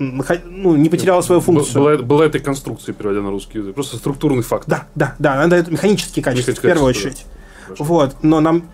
[0.00, 1.82] ну, не потеряла свою функцию.
[1.82, 3.74] Была, была этой конструкции, переводя на русский язык.
[3.74, 4.68] Просто структурный фактор.
[4.68, 7.26] Да, да, да, она дает механические качества, в Механические первую качества, очередь.
[7.66, 7.84] Хорошо.
[7.84, 8.64] Вот, но нам,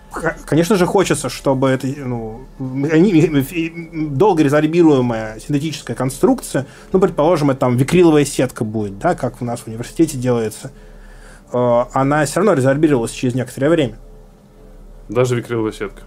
[0.45, 7.59] конечно же, хочется, чтобы это ну, механи- фи- долго резорбируемая синтетическая конструкция, ну, предположим, это
[7.59, 10.71] там викриловая сетка будет, да, как у нас в университете делается,
[11.53, 13.99] э, она все равно резорбировалась через некоторое время.
[15.09, 16.01] Даже викриловая сетка.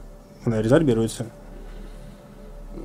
[0.45, 1.27] Она резорбируется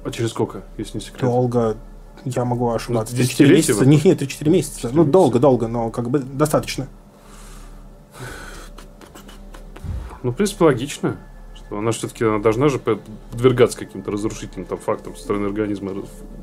[0.04, 1.22] А через сколько, если не секрет?
[1.22, 1.78] долго.
[2.26, 3.16] Я могу ошибаться.
[3.16, 3.86] Ну, 3-4 десятилетие месяца?
[3.86, 4.90] Нет, нет, 3-4 месяца.
[4.92, 6.88] Ну, долго-долго, но как бы достаточно.
[10.24, 11.18] Ну, в принципе, логично.
[11.56, 15.92] Что она все-таки она должна же под- подвергаться каким-то разрушительным там, факторам со стороны организма.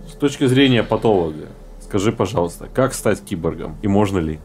[0.08, 1.48] С точки зрения патолога,
[1.82, 4.38] скажи, пожалуйста, как стать киборгом и можно ли?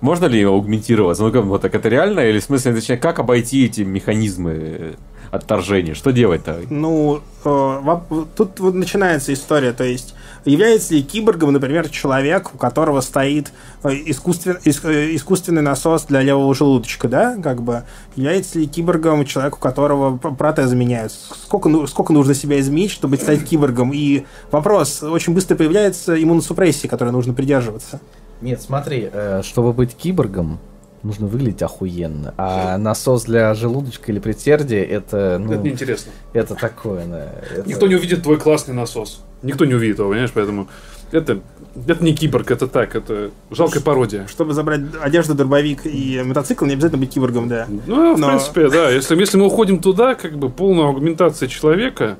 [0.00, 1.22] Можно ли аугментироваться?
[1.22, 2.20] Ну, как, вот так это реально?
[2.20, 4.96] Или в смысле, точнее, как обойти эти механизмы
[5.30, 5.94] отторжения?
[5.94, 6.62] Что делать-то?
[6.70, 7.98] Ну, э,
[8.36, 9.72] тут вот начинается история.
[9.72, 10.14] То есть,
[10.50, 13.52] является ли киборгом, например, человек, у которого стоит
[13.82, 17.82] э, искусствен- ис- э, искусственный насос для левого желудочка, да, как бы?
[18.14, 21.18] Является ли киборгом человек, у которого протезы меняются?
[21.34, 23.92] Сколько, ну- сколько нужно себя изменить, чтобы стать киборгом?
[23.92, 28.00] И вопрос, очень быстро появляется иммуносупрессия, которой нужно придерживаться.
[28.40, 30.58] Нет, смотри, э, чтобы быть киборгом,
[31.02, 32.34] нужно выглядеть охуенно.
[32.36, 36.12] А насос для желудочка или предсердия это, ну, Это неинтересно.
[36.32, 37.32] это такое, да.
[37.56, 39.22] это- Никто не увидит твой классный насос.
[39.42, 40.32] Никто не увидит его, понимаешь?
[40.34, 40.68] Поэтому
[41.12, 41.40] это,
[41.86, 44.26] это не киборг, это так, это жалкая пародия.
[44.26, 47.66] Чтобы забрать одежду, дробовик и мотоцикл, не обязательно быть киборгом, да.
[47.86, 48.90] Ну, в Но- принципе, да.
[48.90, 52.16] Если, если мы уходим туда, как бы полная аугментация человека,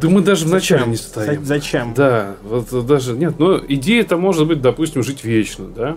[0.00, 1.40] Да мы даже вначале не стоим.
[1.40, 1.94] За- Зачем?
[1.94, 5.96] Да, вот даже нет, но идея-то может быть, допустим, жить вечно, да?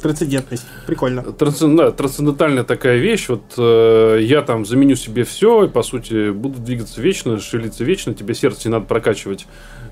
[0.00, 0.64] Трансцендентность.
[0.86, 1.20] Прикольно.
[1.22, 3.28] Трансцен- да, трансцендентальная такая вещь.
[3.28, 8.14] Вот э, я там заменю себе все и, по сути, буду двигаться вечно, шевелиться вечно.
[8.14, 9.46] Тебе сердце не надо прокачивать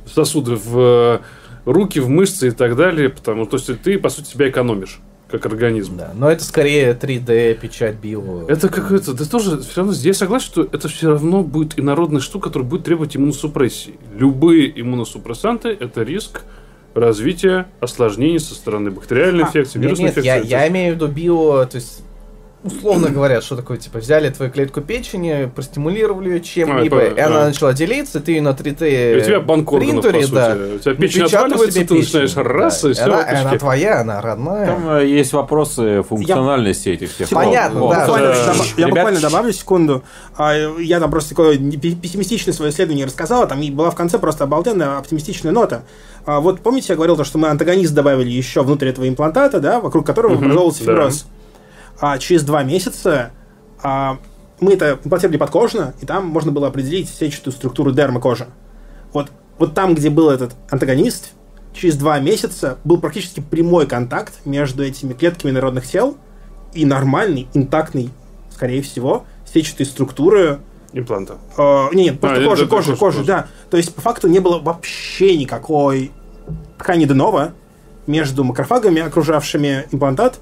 [0.06, 1.19] сосуды в э,
[1.64, 3.09] руки, в мышцы и так далее.
[3.09, 5.01] Потому то есть ты, по сути, себя экономишь
[5.32, 5.96] как организм.
[5.96, 8.46] Да, но это скорее 3D, печать био.
[8.48, 12.48] Это какое-то, да тоже все равно, я согласен, что это все равно будет инородная штука,
[12.48, 13.94] которая будет требовать иммуносупрессии.
[14.16, 16.42] Любые иммуносупрессанты– это риск
[16.94, 20.50] развития осложнений со стороны бактериальной А, инфекции, вирусной нет, инфекции.
[20.50, 22.02] я, я имею в виду био, то есть
[22.64, 27.40] условно говоря, что такое, типа, взяли твою клетку печени, простимулировали ее чем-либо, А, и она
[27.40, 27.44] да.
[27.47, 30.34] начала делиться, ты ее на 3D И у тебя банк органов, принтере, по сути.
[30.34, 32.90] да, У тебя печень отваливается, ты начинаешь печень, раз, да.
[32.90, 33.02] и все.
[33.05, 34.66] Она, она твоя, она родная.
[34.66, 37.28] Там э, есть вопросы функциональности этих всех.
[37.30, 38.01] Понятно, Вот, да.
[38.06, 38.44] Буквально, да.
[38.52, 40.02] добав- я Ребят, буквально добавлю секунду.
[40.36, 44.18] А, Я там просто такое пессимистичное свое исследование рассказал, а там и была в конце
[44.18, 45.82] просто обалденная оптимистичная нота.
[46.26, 49.80] А Вот помните, я говорил, то, что мы антагонист добавили еще внутрь этого имплантата, да,
[49.80, 51.10] вокруг которого образовался да.
[52.02, 53.30] А через два месяца
[53.80, 54.18] а,
[54.58, 58.48] мы это имплантировали подкожно, и там можно было определить сетчатую структуру дермы кожи.
[59.12, 61.30] Вот, вот там, где был этот антагонист,
[61.72, 66.16] через два месяца был практически прямой контакт между этими клетками народных тел
[66.74, 68.10] и нормальной, интактной,
[68.50, 70.58] скорее всего, сетчатой структуры
[70.92, 71.38] Импланта.
[71.56, 73.24] Э, не, нет, просто А, кожа, кожа, кожа, кожа.
[73.24, 73.46] да.
[73.70, 76.10] То есть, по факту, не было вообще никакой
[76.78, 77.52] ткани денова
[78.08, 80.40] между макрофагами, окружавшими имплантат,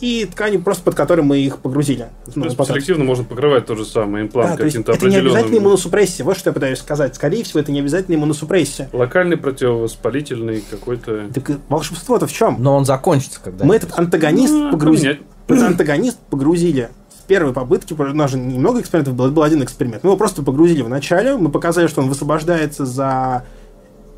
[0.00, 2.08] и ткани, просто под которой мы их погрузили.
[2.26, 2.66] В Ну, потом.
[2.76, 5.62] селективно можно покрывать тот же самый имплант Да, то каким-то это не обязательно определенным...
[5.64, 6.24] иммуносупрессия.
[6.24, 7.14] Вот что я пытаюсь сказать.
[7.14, 8.90] Скорее всего, это не обязательно иммуносупрессия.
[8.92, 11.28] Локальный противовоспалительный какой-то...
[11.32, 12.56] Так волшебство-то в чем?
[12.58, 15.22] Но он закончится когда Мы этот антагонист Ну, погрузили.
[15.48, 17.94] антагонист погрузили с первой попытки.
[17.94, 20.04] У нас же немного экспериментов было, это был один эксперимент.
[20.04, 21.36] Мы его просто погрузили в начале.
[21.36, 23.44] Мы показали, что он высвобождается за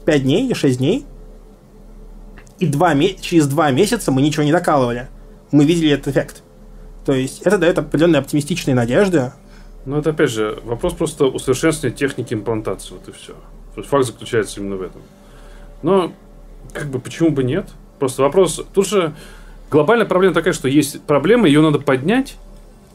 [0.06, 1.06] 5 дней или 6 дней.
[2.58, 5.06] И два через два месяца мы ничего не докалывали.
[5.50, 6.42] Мы видели этот эффект.
[7.04, 9.32] То есть это дает определенные оптимистичные надежды.
[9.86, 13.32] Ну, это опять же вопрос просто усовершенствования техники имплантации, вот и все.
[13.74, 15.00] То есть факт заключается именно в этом.
[15.82, 16.12] Но,
[16.72, 17.66] как бы, почему бы нет?
[17.98, 18.60] Просто вопрос...
[18.74, 19.14] Тут же
[19.70, 22.36] глобальная проблема такая, что есть проблема, ее надо поднять,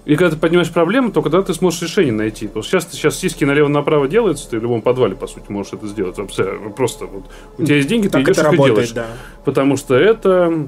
[0.06, 2.48] и когда ты поднимаешь проблему, только тогда ты сможешь решение найти.
[2.48, 5.88] Потому что сейчас, сейчас сиськи налево-направо делаются, ты в любом подвале, по сути, можешь это
[5.88, 6.18] сделать.
[6.18, 7.24] Вообще, просто вот
[7.58, 8.92] у тебя есть деньги, ты Так идешь это их и делаешь.
[8.92, 9.08] да.
[9.46, 10.68] Потому что это...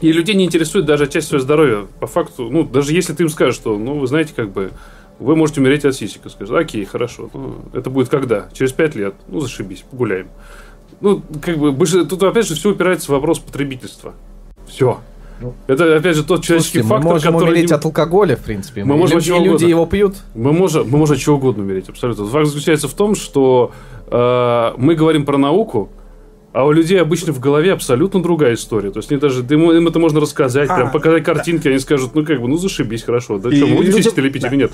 [0.00, 1.86] И людей не интересует даже часть своего здоровья.
[2.00, 4.70] По факту, ну, даже если ты им скажешь, что, ну, вы знаете, как бы,
[5.18, 6.22] вы можете умереть от сисек.
[6.26, 7.28] Скажешь, окей, хорошо.
[7.34, 8.48] Ну, это будет когда?
[8.52, 9.14] Через пять лет.
[9.28, 10.28] Ну, зашибись, погуляем.
[11.00, 11.74] Ну, как бы,
[12.06, 14.14] тут опять же все упирается в вопрос потребительства.
[14.66, 15.00] Все.
[15.40, 17.50] Ну, это, опять же, тот человеческий Слушайте, мы фактор, можем который...
[17.50, 18.84] умереть не- от алкоголя, в принципе.
[18.84, 19.68] Мы можем люди, чего и люди угодно.
[19.68, 20.16] его пьют.
[20.34, 22.26] Мы можем, мы можем чего угодно умереть, абсолютно.
[22.26, 23.72] Факт заключается в том, что
[24.06, 25.88] э, мы говорим про науку,
[26.52, 28.90] а у людей обычно в голове абсолютно другая история.
[28.90, 31.78] То есть они даже да им, им это можно рассказать, А, прям показать картинки, они
[31.78, 33.38] скажут, ну как бы, ну зашибись, хорошо.
[33.38, 34.48] Да И что, мы будем люди- лепить да.
[34.48, 34.72] или нет?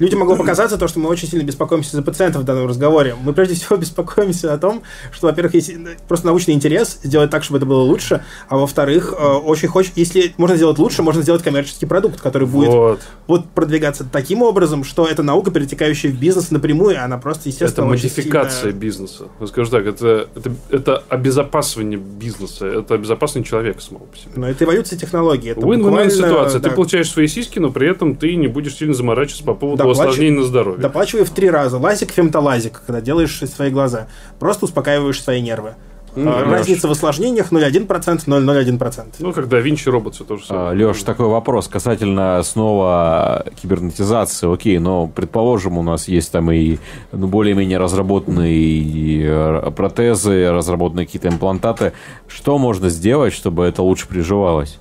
[0.00, 3.14] Людям могло показаться то, что мы очень сильно беспокоимся за пациентов в данном разговоре.
[3.22, 5.72] Мы прежде всего беспокоимся о том, что, во-первых, есть
[6.08, 10.34] просто научный интерес сделать так, чтобы это было лучше, а во-вторых, э, очень хочет, если
[10.36, 13.00] можно сделать лучше, можно сделать коммерческий продукт, который будет Вот.
[13.28, 17.86] вот продвигаться таким образом, что это наука, перетекающая в бизнес напрямую, она просто, Это естественно,
[17.88, 19.24] очень модификация сильно- бизнеса.
[19.40, 24.32] Я скажу так, это, это, это обезопасивание бизнеса, это обезопасивание человека самого по себе.
[24.34, 25.50] Но это эволюция технологий.
[25.50, 26.58] Это Win-win буквально, ситуация.
[26.60, 29.83] да, Ты получаешь свои сиськи, но при этом ты не будешь сильно заморачиваться по поводу
[29.90, 30.80] Осложнений на здоровье.
[30.80, 31.78] Доплачивай в три раза.
[31.78, 34.08] Лазик, фемтолазик, когда делаешь свои глаза.
[34.38, 35.74] Просто успокаиваешь свои нервы.
[36.16, 36.44] Ну, А.
[36.44, 37.88] Разница в осложнениях 0,1%,
[38.26, 39.04] 0,01%.
[39.18, 40.86] Ну, как да Винчи робот, все то же самое.
[40.86, 44.52] Леш, такой вопрос касательно снова кибернетизации.
[44.52, 46.78] Окей, но предположим, у нас есть там и
[47.10, 51.94] ну, более-менее разработанные э, протезы, разработанные какие-то имплантаты.
[52.28, 54.78] Что можно сделать, чтобы это лучше приживалось?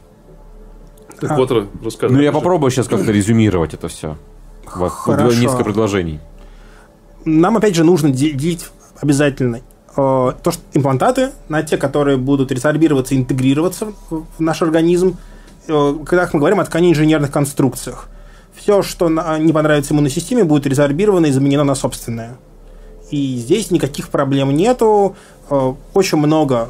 [1.19, 1.35] Так А.
[1.35, 1.51] вот,
[1.84, 2.17] рассказывай.
[2.17, 4.17] Ну, я попробую сейчас как-то резюмировать это все.
[4.65, 5.14] Хорошо.
[5.41, 6.19] Несколько предложений.
[7.26, 8.69] Нам, опять же, нужно де- делить
[8.99, 9.61] обязательно э,
[9.95, 15.18] то, что имплантаты на те, которые будут резорбироваться, интегрироваться в наш организм.
[15.68, 18.07] Э, Когда мы говорим о ткани-инженерных конструкциях,
[18.56, 19.10] все, что
[19.40, 22.35] не понравится иммунной системе, будет резорбировано и заменено на собственное.
[23.11, 25.15] И здесь никаких проблем нету.
[25.49, 26.69] Э, Очень много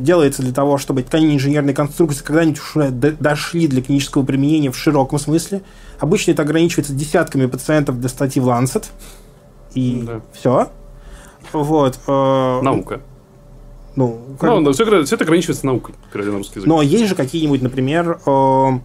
[0.00, 2.60] делается для того, чтобы ткани инженерные конструкции когда-нибудь
[2.98, 5.62] д- дошли для клинического применения в широком смысле.
[5.98, 8.86] Обычно это ограничивается десятками пациентов для статьи в Lancet.
[9.74, 10.20] И Да.
[10.32, 10.68] все.
[11.52, 11.98] Вот.
[12.06, 13.00] э, Наука.
[13.94, 16.68] Ну, как Ну, да, все, это ограничивается наукой, переводя на русский язык.
[16.68, 18.78] но есть же какие-нибудь, например, э, э,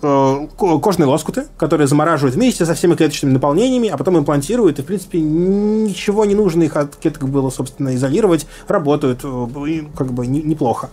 [0.00, 5.20] кожные лоскуты, которые замораживают вместе со всеми клеточными наполнениями, а потом имплантируют, и, в принципе,
[5.20, 10.90] ничего не нужно их от клеток было, собственно, изолировать, работают, э, как бы не- неплохо.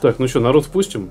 [0.00, 1.10] Так, ну что, народ впустим?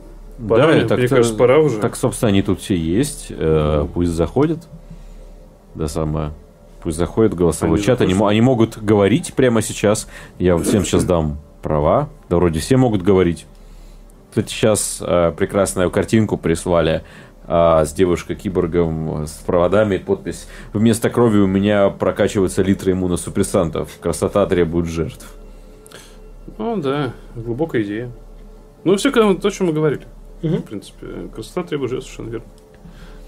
[0.49, 1.77] Пора, Да, мне так, кажется, пора уже.
[1.79, 3.27] Так, собственно, они тут все есть.
[3.29, 4.59] Э, пусть заходят.
[5.75, 6.31] Да самое.
[6.81, 8.01] Пусть заходят в голосовой Они чат.
[8.01, 10.07] Они, они могут говорить прямо сейчас.
[10.39, 12.09] Я вот всем сейчас дам права.
[12.29, 13.45] Да вроде все могут говорить.
[14.33, 17.03] Кстати, сейчас э, прекрасную картинку прислали
[17.45, 19.97] э, с девушкой-киборгом с проводами.
[19.97, 23.91] Подпись «Вместо крови у меня прокачиваются литры иммуносупрессантов.
[24.01, 25.31] Красота требует жертв».
[26.57, 28.09] Ну да, глубокая идея.
[28.83, 30.01] Ну, все то, о чем мы говорили.
[30.41, 30.57] Мгм.
[30.57, 32.47] В принципе, красота требует жертв, совершенно верно.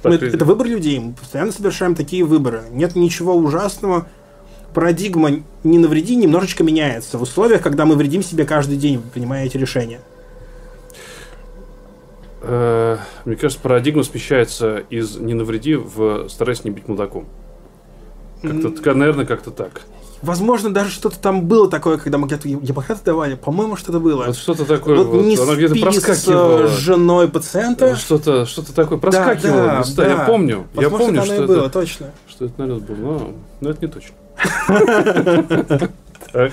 [0.01, 0.97] Так, это, это выбор людей.
[0.97, 2.63] Мы постоянно совершаем такие выборы.
[2.71, 4.07] Нет ничего ужасного.
[4.73, 9.57] Парадигма «не навреди» немножечко меняется в условиях, когда мы вредим себе каждый день, принимая эти
[9.57, 9.99] решения.
[12.47, 17.25] Э, мне кажется, парадигма смещается из «не навреди» в «старайся не быть мудаком».
[18.41, 19.81] Как-то, ка- наверное, как-то так.
[20.21, 23.35] Возможно, даже что-то там было такое, когда мы где-то Гиппократа давали.
[23.35, 24.25] По-моему, что-то было.
[24.25, 26.67] Вот что-то такое, Вот вот, не оно где-то спи проскакивало.
[26.67, 27.95] с женой пациента.
[27.95, 29.83] Что-то, что-то такое проскакивало.
[29.95, 30.03] да.
[30.03, 30.25] Я да.
[30.25, 32.11] помню, я Возможно, помню, это что и было, это, точно.
[32.27, 33.31] что это налет был, но,
[33.61, 34.15] но это не точно.
[36.35, 36.51] Так.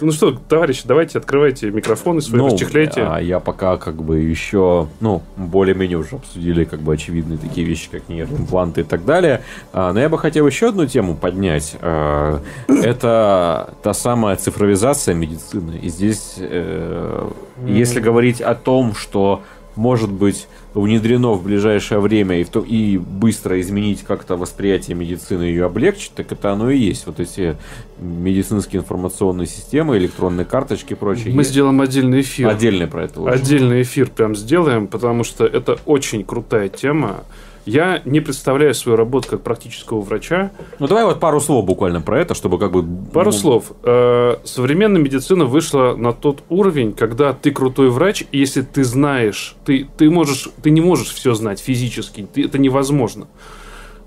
[0.00, 3.02] Ну что, товарищи, давайте открывайте микрофоны свои, расчехляйте.
[3.02, 7.88] а я пока как бы еще, ну, более-менее уже обсудили как бы очевидные такие вещи,
[7.92, 9.42] как нейроимпланты и так далее.
[9.72, 11.76] А, но я бы хотел еще одну тему поднять.
[11.80, 15.78] А, это та самая цифровизация медицины.
[15.80, 17.30] И здесь, э,
[17.66, 19.42] если говорить о том, что
[19.76, 25.44] может быть внедрено в ближайшее время и, в то, и быстро изменить как-то восприятие медицины
[25.44, 27.06] и ее облегчить, так это оно и есть.
[27.06, 27.56] Вот эти
[27.98, 31.34] медицинские информационные системы, электронные карточки и прочее.
[31.34, 31.50] Мы есть.
[31.50, 32.48] сделаем отдельный эфир.
[32.48, 33.34] Отдельно про это лучше.
[33.34, 37.24] Отдельный эфир прям сделаем, потому что это очень крутая тема.
[37.66, 40.50] Я не представляю свою работу как практического врача.
[40.78, 42.84] Ну давай вот пару слов буквально про это, чтобы как бы...
[43.12, 43.72] Пару ну, слов.
[43.82, 49.56] Э, Современная медицина вышла на тот уровень, когда ты крутой врач, и если ты знаешь,
[49.64, 53.28] ты, ты, можешь, ты не можешь все знать физически, ты- это невозможно.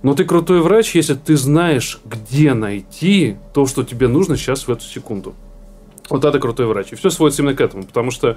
[0.02, 4.72] Но ты крутой врач, если ты знаешь, где найти то, что тебе нужно сейчас в
[4.72, 5.34] эту секунду.
[6.10, 6.92] Вот это крутой врач.
[6.92, 8.36] И все сводится именно к этому, потому что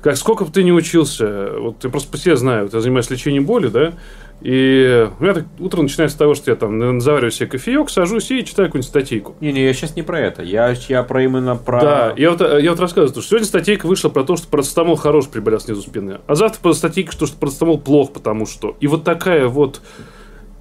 [0.00, 3.10] как сколько бы ты не учился, вот я просто по себе знаю, вот я занимаюсь
[3.10, 3.94] лечением боли, да,
[4.42, 8.30] и у меня так утро начинается с того, что я там завариваю себе кофеек, сажусь
[8.30, 9.34] и читаю какую-нибудь статейку.
[9.40, 10.42] Не-не, я сейчас не про это.
[10.42, 11.80] Я, я про именно про...
[11.80, 14.96] Да, я вот, э, я вот рассказываю, что сегодня статейка вышла про то, что парацетамол
[14.96, 18.76] хорош при болях снизу спины, а завтра про статейка, что, что парацетамол плох, потому что.
[18.80, 19.80] И вот такая вот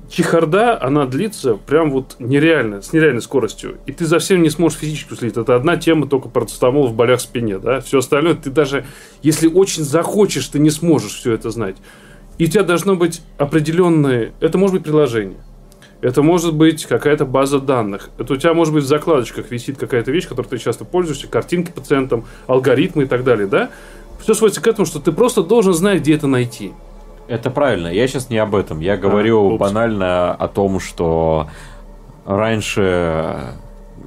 [0.10, 3.78] чехарда, она длится прям вот нереально, с нереальной скоростью.
[3.86, 5.38] И ты за всем не сможешь физически уследить.
[5.38, 7.82] Это одна тема только парацетамол в болях в спине, да?
[7.82, 8.86] Все остальное ты даже,
[9.22, 11.76] если очень захочешь, ты не сможешь все это знать.
[12.38, 14.34] И у тебя должно быть определенное...
[14.40, 15.38] Это может быть приложение.
[16.02, 18.10] Это может быть какая-то база данных.
[18.18, 21.72] Это у тебя может быть в закладочках висит какая-то вещь, которой ты часто пользуешься, картинки
[21.72, 23.70] пациентам, алгоритмы и так далее, да?
[24.20, 26.74] Все сводится к этому, что ты просто должен знать, где это найти.
[27.28, 27.88] Это правильно.
[27.88, 28.82] Я сейчас не об этом.
[28.82, 29.60] Я говорю упс.
[29.60, 31.48] банально о том, что
[32.26, 33.54] раньше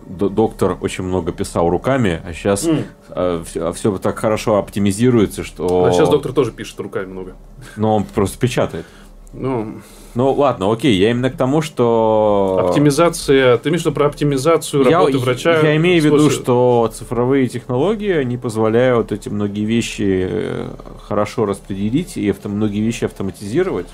[0.09, 3.45] доктор очень много писал руками, а сейчас М.
[3.45, 5.85] все, так хорошо оптимизируется, что...
[5.85, 7.37] А сейчас доктор тоже пишет руками много.
[7.77, 8.87] Но он просто печатает.
[9.33, 9.81] Ну,
[10.15, 12.67] Ну ладно, окей, я именно к тому, что...
[12.69, 13.59] оптимизация.
[13.59, 15.61] Ты имеешь в виду про оптимизацию Я, работы врача?
[15.61, 20.69] я имею в виду, что цифровые технологии, они позволяют эти многие вещи э,
[21.07, 23.87] хорошо распределить и авто, многие вещи автоматизировать.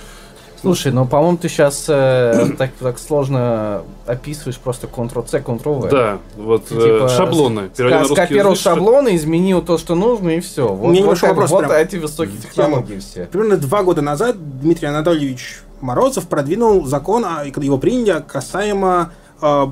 [0.64, 1.84] Слушай, ну, по-моему, ты сейчас
[2.58, 5.90] так, так сложно описываешь просто Ctrl-C, Ctrl-V.
[5.90, 7.70] Да, вот Ты, э, типа, шаблоны.
[7.74, 10.68] Ска- Скопировал язык, шаблоны, изменил то, что нужно, и все.
[10.68, 11.72] Вот, меня вот, небольшой как- вопрос вот прям.
[11.72, 13.26] эти высокие технологии все.
[13.26, 19.12] Примерно два года назад Дмитрий Анатольевич Морозов продвинул закон, а, его приняли, касаемо
[19.42, 19.66] э,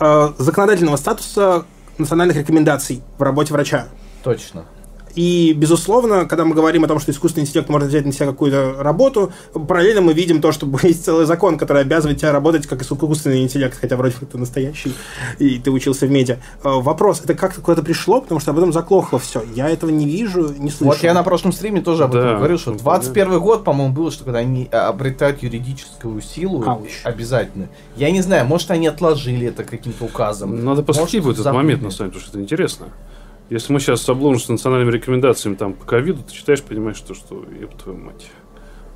[0.00, 1.64] э, законодательного статуса
[1.98, 3.86] национальных рекомендаций в работе врача.
[4.22, 4.64] Точно.
[5.16, 8.76] И, безусловно, когда мы говорим о том, что искусственный интеллект может взять на себя какую-то
[8.78, 13.42] работу, параллельно мы видим то, что есть целый закон, который обязывает тебя работать как искусственный
[13.42, 14.94] интеллект, хотя вроде бы ты настоящий,
[15.38, 16.36] и ты учился в медиа.
[16.62, 19.42] Вопрос, это как-то куда-то пришло, потому что об этом заклохло все.
[19.54, 20.92] Я этого не вижу, не слышу.
[20.92, 23.94] Вот я на прошлом стриме тоже об этом Да, говорил, что ну, 21 год, по-моему,
[23.94, 26.90] было, что когда они обретают юридическую силу, Ауч.
[27.04, 27.68] обязательно.
[27.96, 30.62] Я не знаю, может, они отложили это каким-то указом.
[30.62, 31.62] Надо посмотреть будет этот забыли.
[31.62, 32.86] момент, на самом деле, потому что это интересно.
[33.48, 37.44] Если мы сейчас соблужим с национальными рекомендациями там по ковиду, ты читаешь, понимаешь, что, что
[37.60, 38.26] ёб твою мать.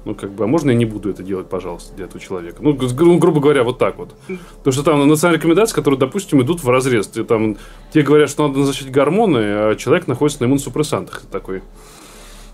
[0.06, 2.56] Ну, как бы, а можно я не буду это делать, пожалуйста, для этого человека?
[2.62, 4.14] Ну, гру- гру- грубо говоря, вот так вот.
[4.56, 7.06] Потому что там национальные рекомендации, которые, допустим, идут в разрез.
[7.06, 7.58] Ты, там,
[7.92, 11.20] тебе говорят, что надо назначить гормоны, а человек находится на иммуносупрессантах.
[11.20, 11.62] Ты такой,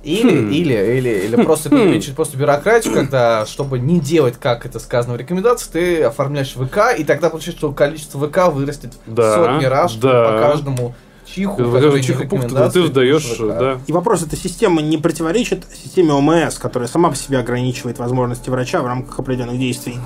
[0.03, 5.15] Или, или, или, или просто увеличить просто бюрократию, когда, чтобы не делать, как это сказано
[5.15, 9.67] в рекомендации, ты оформляешь ВК, и тогда получается, что количество ВК вырастет в Да, сотни
[9.67, 10.33] раз, да.
[10.33, 10.95] по каждому
[11.27, 12.41] чиху, не чиха-пух,
[12.73, 13.41] ты- вдаешь, ВК.
[13.47, 13.81] да.
[13.87, 18.81] И вопрос, эта система не противоречит системе ОМС, которая сама по себе ограничивает возможности врача
[18.83, 19.99] в рамках определенных действий?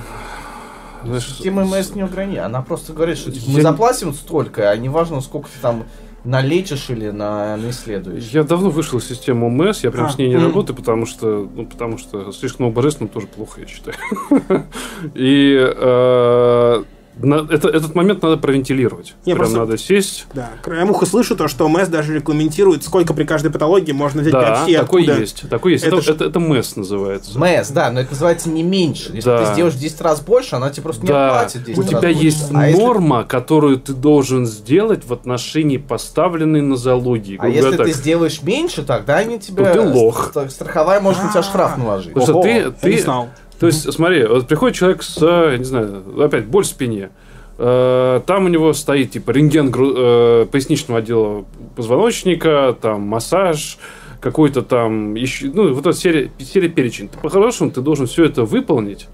[1.05, 2.47] Знаешь, Система МС не ограничена.
[2.47, 5.85] Она просто говорит, что типа, Я мы заплатим столько, а не важно, сколько ты там
[6.25, 8.25] налечишь или на, исследуешь.
[8.33, 10.43] Я давно вышел из системы ОМС, я прям А, с ней не м.
[10.45, 13.97] работаю, потому что, ну, потому что слишком много божественного тоже плохо, я считаю.
[15.15, 16.85] И э, на-
[17.23, 19.15] это, этот момент надо провентилировать.
[19.27, 20.27] Не, Прям просто- надо сесть.
[20.35, 24.33] Да, краем уха слышу то, что ОМС даже регламентирует, сколько при каждой патологии можно взять
[24.33, 25.21] Да, биопсии, такой откуда.
[25.21, 25.49] есть.
[25.51, 25.85] Такой есть.
[25.85, 27.39] Это Это, ж- это, это МЭС называется.
[27.39, 29.11] МС, да, но это называется не меньше.
[29.13, 29.45] Если Да.
[29.47, 31.91] ты сделаешь в 10 раз больше, она тебе просто не Да, оплатит 10 у раз
[31.91, 32.25] тебя больше.
[32.25, 37.37] есть А если- норма, которую ты должен сделать в отношении поставленной нозологии.
[37.41, 37.95] А если говоря, ты так.
[37.95, 39.65] сделаешь меньше, тогда они тебе...
[39.65, 40.33] То ты лох.
[40.35, 42.13] ст- Страховая может на тебя штраф наложить.
[42.15, 43.29] Потому что ты, я ты, не знал.
[43.61, 47.11] То есть, смотри, вот приходит человек с, э, не знаю, опять боль в спине.
[47.59, 51.45] Э, Там у него стоит типа рентген гру- э, поясничного отдела
[51.77, 53.79] позвоночника, там массаж,
[54.21, 57.09] какой-то там еще, ну вот эта серия, серия перечень.
[57.23, 59.09] По-хорошему ты должен все это выполнить.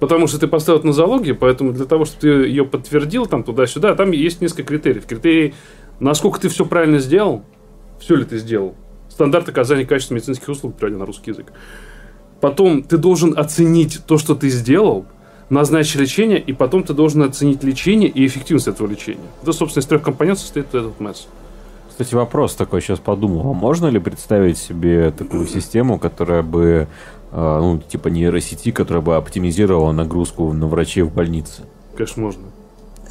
[0.00, 3.44] Потому что ты поставил это на залоги, поэтому для того, чтобы ты ее подтвердил там
[3.44, 5.06] туда-сюда, там есть несколько критериев.
[5.06, 5.54] Критерии,
[6.00, 7.44] насколько ты все правильно сделал,
[8.00, 8.74] все ли ты сделал.
[9.08, 11.52] Стандарт оказания качества медицинских услуг, переводя на русский язык.
[12.42, 15.06] Потом ты должен оценить то, что ты сделал,
[15.48, 19.28] назначить лечение, и потом ты должен оценить лечение и эффективность этого лечения.
[19.42, 21.28] Это, собственно, из трех компонентов состоит этот МЭС.
[21.88, 23.48] Кстати, вопрос такой сейчас подумал.
[23.48, 26.88] А можно ли представить себе такую систему, которая бы,
[27.30, 31.62] э, ну, типа нейросети, которая бы оптимизировала нагрузку на врачей в больнице?
[31.94, 32.42] Конечно, можно.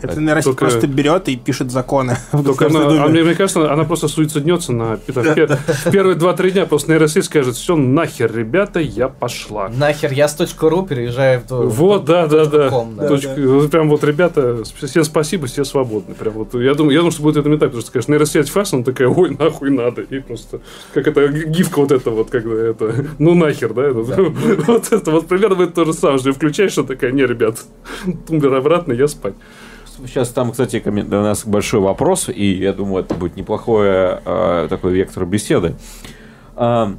[0.04, 3.84] Это нейросеть только- просто берет и пишет законы Только она, а мне, мне кажется, она
[3.84, 6.66] просто суициднется на пи- в, пер- в первые 2-3 дня.
[6.66, 9.70] Просто нейросеть скажет, все, нахер, ребята, я пошла.
[9.70, 11.68] Нахер, я с .ру переезжаю в...
[11.70, 12.70] Вот, да, да, да.
[13.72, 16.14] Прям вот, ребята, всем спасибо, все свободны.
[16.16, 18.50] Прям вот, я думаю, я думаю, что будет это не так, потому что, конечно, нейросеть
[18.50, 20.02] фас, она такая, ой, нахуй надо.
[20.02, 20.62] И просто,
[20.94, 23.84] как это, гифка вот это вот, когда это, ну нахер, да?
[23.84, 24.00] это,
[24.68, 27.58] Вот это, вот примерно будет то же самое, что включаешь, что такая, не, ребят,
[28.28, 29.34] тумблер обратно, я спать.
[30.06, 34.94] Сейчас там, кстати, у нас большой вопрос, и я думаю, это будет неплохой э, такой
[34.94, 35.76] вектор беседы.
[36.56, 36.96] А,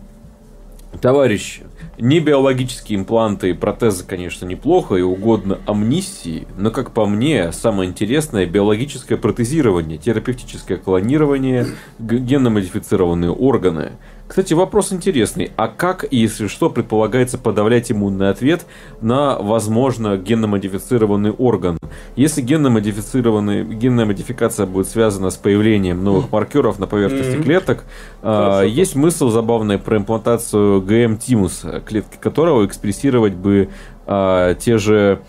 [1.01, 1.62] товарищи,
[1.99, 7.89] не биологические импланты и протезы, конечно, неплохо и угодно амнистии, но, как по мне, самое
[7.91, 11.66] интересное биологическое протезирование, терапевтическое клонирование,
[11.99, 13.93] генно-модифицированные органы.
[14.33, 15.53] Кстати, вопрос интересный.
[15.57, 18.65] А как, если что, предполагается подавлять иммунный ответ
[19.03, 21.77] на, возможно, генно-модифицированный орган?
[22.17, 27.85] Если генно-модифицированный, генная модификация будет связана с появлением новых маркеров на поверхности клеток,
[28.23, 33.69] а, есть смысл забавный про имплантацию ГМ-тимуса, клетки которого экспрессировать бы
[34.07, 35.21] а, те же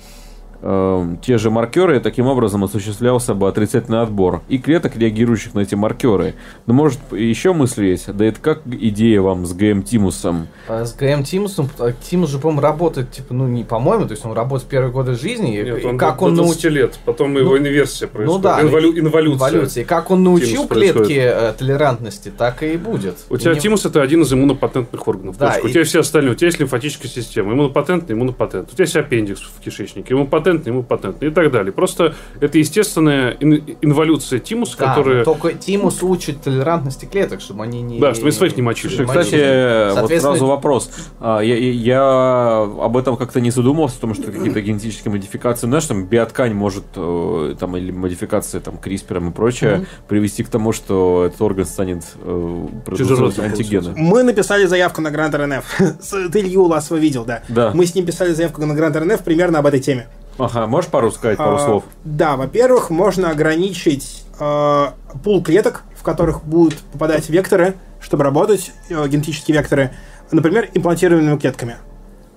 [0.64, 5.60] э, те же маркеры, и таким образом осуществлялся бы отрицательный отбор и клеток, реагирующих на
[5.60, 6.36] эти маркеры.
[6.66, 8.12] Но может еще мысли есть?
[8.16, 10.48] Да это как идея вам с ГМ-тимусом?
[10.68, 14.26] А с ГМ Тимусом, а Тимус же, по-моему, работает, типа, ну, не по-моему, то есть
[14.26, 16.72] он работает в первые годы жизни, и- Нет, и он как он 20 научил...
[16.72, 18.42] лет, потом его инверсия происходит.
[18.44, 19.50] да, Инвалю- инволюция.
[19.50, 19.84] Эволюции.
[19.84, 21.34] Как он научил Тимус клетки происходит.
[21.36, 23.16] э, толерантности, так и будет.
[23.30, 25.38] У тебя И не- тимус это один из иммунопатентных органов.
[25.38, 25.66] Да, точка.
[25.66, 26.32] У и- тебя все остальные.
[26.34, 27.54] У тебя есть лимфатическая система.
[27.54, 28.70] Иммунопатентный, иммунопатент.
[28.72, 30.14] У тебя есть аппендикс в кишечнике.
[30.54, 31.72] Иммунопатентный, иммунопатентный и так далее.
[31.72, 35.24] Просто это естественная ин- инволюция тимуса, Да, которая...
[35.24, 38.00] только Тимус учит толерантности клеток, чтобы они не...
[38.00, 38.90] Да, чтобы они своих не мочили.
[38.96, 40.90] Слушай, кстати, э, вот Соответственно, сразу вопрос.
[41.20, 46.06] А, Я, я- об этом как-то не задумывался, потому что какие-то генетические модификации, знаешь, там
[46.06, 51.42] биоткань может, э, там, или модификация там CRISPR и прочее, привести к тому, что этот
[51.42, 53.94] орган станет э, продуцировать антигены.
[53.96, 55.66] Мы написали заявку на грант РНФ.
[56.32, 57.44] Ты Илью Ласова видел, да?
[57.50, 57.72] Да.
[57.74, 60.08] Мы с ним писали заявку на грант РНФ примерно об этой теме.
[60.38, 61.84] Ага, можешь пару сказать, пару А, слов?
[62.04, 64.86] Да, во-первых, можно ограничить э,
[65.24, 69.92] пул клеток, в которых будут попадать векторы, чтобы работать, э, генетические векторы,
[70.32, 71.78] например, имплантированными клетками.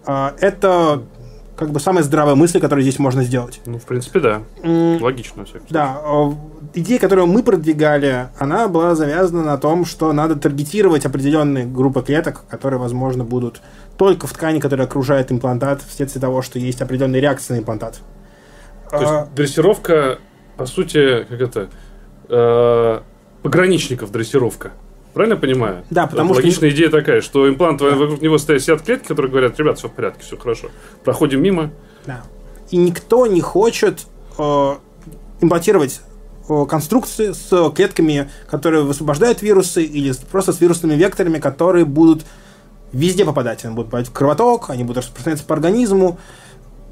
[0.06, 1.02] Э, это
[1.56, 3.60] как бы самая здравая мысль, которую здесь можно сделать.
[3.64, 4.43] Ну, в принципе, да.
[4.62, 5.98] М, Логично, всяком Да,
[6.74, 12.44] идея, которую мы продвигали, она была завязана на том, что надо таргетировать определенные группы клеток,
[12.51, 13.62] которые, возможно, будут
[13.97, 18.01] только в ткани, которая окружает имплантат, вследствие того, что есть определенные реакции на имплантат.
[18.90, 20.18] То А, есть дрессировка,
[20.56, 21.68] по сути, как это,
[22.28, 23.01] э,
[23.43, 24.73] пограничников дрессировка.
[25.14, 25.85] Правильно понимаю?
[25.90, 29.59] Да, потому что- Логичная идея такая, что имплант, вокруг него стоят сидят клетки, которые говорят,
[29.59, 30.68] ребят, все в порядке, все хорошо.
[31.05, 31.70] Проходим мимо.
[32.05, 32.23] Да.
[32.70, 34.01] И никто не хочет
[34.39, 34.74] э,
[35.40, 36.02] имплантировать
[36.48, 42.24] э, конструкции с клетками, которые высвобождают вирусы, или просто с вирусными векторами, которые будут
[42.92, 43.64] везде попадать.
[43.64, 46.18] Они будут попадать в кровоток, они будут распространяться по организму.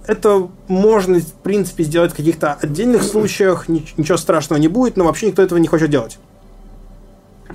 [0.07, 5.05] Это можно, в принципе, сделать в каких-то отдельных случаях, нич- ничего страшного не будет, но
[5.05, 6.19] вообще никто этого не хочет делать.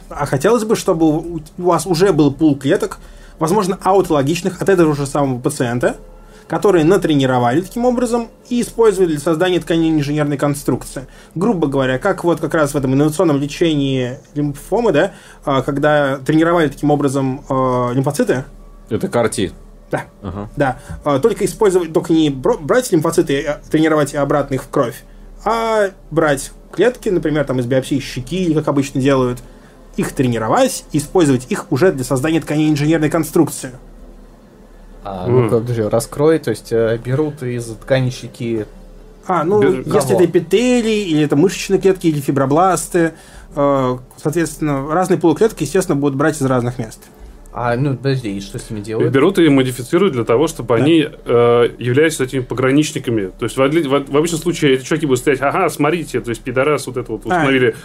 [0.10, 3.00] А хотелось бы, чтобы у у вас уже был пул клеток,
[3.38, 5.98] возможно, аутологичных от этого же самого пациента,
[6.50, 11.06] которые натренировали таким образом и использовали для создания тканей инженерной конструкции.
[11.36, 15.12] Грубо говоря, как вот как раз в этом инновационном лечении лимфомы, да,
[15.46, 18.46] а, когда тренировали таким образом э, лимфоциты,
[18.90, 19.52] Это карти.
[19.92, 20.50] да, Ага.
[20.58, 25.04] да, а, только использовать, только не брать лимфоциты а, тренировать и обратно их в кровь,
[25.46, 29.38] а брать клетки, например, там из биопсии щеки, как обычно делают,
[29.98, 33.72] их тренировать, использовать их уже для создания тканей инженерной конструкции.
[35.12, 38.66] А, ну, как же, раскрой, то есть э, берут из ткани щеки.
[39.28, 40.22] А, ну, Без- если кого?
[40.22, 43.14] это эпителий, или это мышечные клетки, или фибробласты,
[43.56, 47.00] э, соответственно, разные полуклетки, естественно, будут брать из разных мест.
[47.52, 49.12] А, ну, подожди, и что с ними делают?
[49.12, 53.32] берут и модифицируют для того, чтобы они э, являлись этими пограничниками.
[53.40, 56.42] То есть в, в- в обычном случае эти чуваки будут стоять, ага, смотрите, то есть
[56.44, 57.76] пидорас вот это вот установили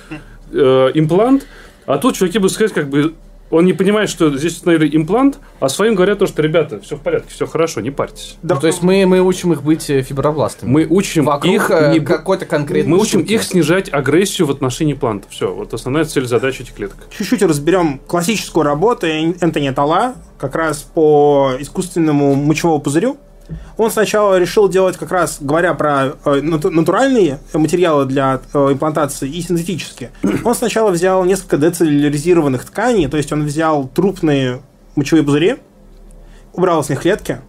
[0.52, 1.46] э, имплант,
[1.86, 3.14] а тут чуваки будут сказать, как бы,
[3.54, 7.00] он не понимает, что здесь установили имплант, а своим говорят то, что, ребята, все в
[7.00, 8.36] порядке, все хорошо, не парьтесь.
[8.42, 10.70] Да, Ну, то есть мы, мы учим их быть э, фибробластами.
[10.70, 13.32] Мы учим Вокруг их э, не- какой-то конкретный мы учим штуки.
[13.32, 15.26] их снижать агрессию в отношении импланта.
[15.30, 16.96] Все, вот основная цель задачи этих клеток.
[17.16, 23.16] чуть-чуть разберем классическую работу Эн- Энтони Тала, как раз по искусственному мочевому пузырю.
[23.76, 29.28] Он сначала решил делать как раз, говоря про э, нату- натуральные материалы для э, имплантации
[29.28, 30.10] и синтетические,
[30.44, 34.62] он сначала взял несколько децеллюляризированных тканей, то есть он взял трупные
[34.96, 35.56] мочевые пузыри,
[36.52, 37.40] убрал с них клетки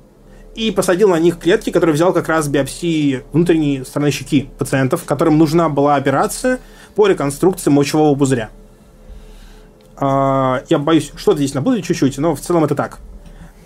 [0.56, 5.38] и посадил на них клетки, которые взял как раз биопсии внутренней стороны щеки пациентов, которым
[5.38, 6.60] нужна была операция
[6.96, 8.50] по реконструкции мочевого пузыря.
[9.98, 13.00] А, я боюсь, что-то здесь набудет чуть-чуть, но в целом это так.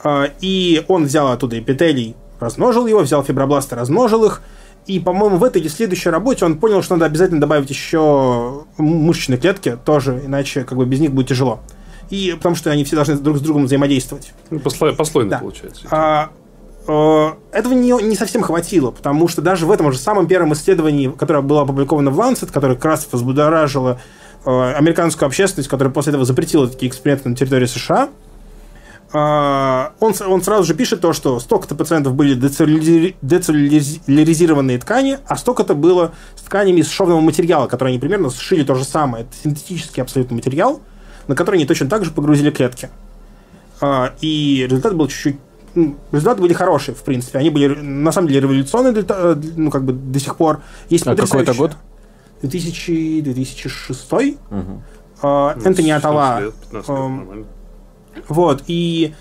[0.03, 4.41] А, и он взял оттуда эпителий, размножил его, взял фибробласты, размножил их,
[4.87, 9.37] и, по-моему, в этой или следующей работе он понял, что надо обязательно добавить еще мышечные
[9.37, 11.59] клетки тоже, иначе как бы без них будет тяжело.
[12.09, 14.33] И потому что они все должны друг с другом взаимодействовать.
[14.49, 15.37] Ну, посло- послойно Да.
[15.39, 15.85] получается.
[15.91, 16.29] А,
[16.87, 21.07] э, этого не, не совсем хватило, потому что даже в этом же самом первом исследовании,
[21.15, 23.99] которое было опубликовано в Lancet, которое как раз взбудоражило
[24.45, 28.09] э, американскую общественность, которая после этого запретила такие эксперименты на территории США,
[29.11, 32.35] он, с- он сразу же пишет то, что столько-то пациентов были
[33.21, 38.75] децеллюляризированные ткани, а столько-то было с тканями из шовного материала, которые они примерно сшили то
[38.75, 39.23] же самое.
[39.25, 40.81] Это синтетический абсолютно материал,
[41.27, 42.89] на который они точно так же погрузили клетки.
[43.81, 45.37] А, и результат был чуть-чуть
[45.75, 47.37] м, результаты были хорошие, в принципе.
[47.39, 49.05] Они были на самом деле революционные, для
[49.55, 50.61] ну, как бы до сих пор.
[50.89, 51.75] Есть А какой это год?
[52.41, 54.37] 2000, 2006.
[54.49, 54.83] Мгм.
[55.21, 56.39] А, Энтони 16 Атала.
[56.41, 57.45] лет, 15 лет, эм, нормально.
[58.27, 59.13] Вот, и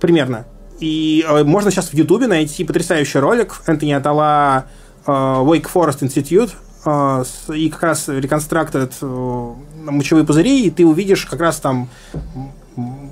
[0.00, 0.46] примерно.
[0.80, 4.66] И э, можно сейчас в Ютубе найти потрясающий ролик Энтони Атала
[5.06, 6.52] э, Wake Forest Institute
[6.84, 9.54] э, и как раз реконстрактед э,
[9.84, 11.88] мочевые пузыри, и ты увидишь как раз там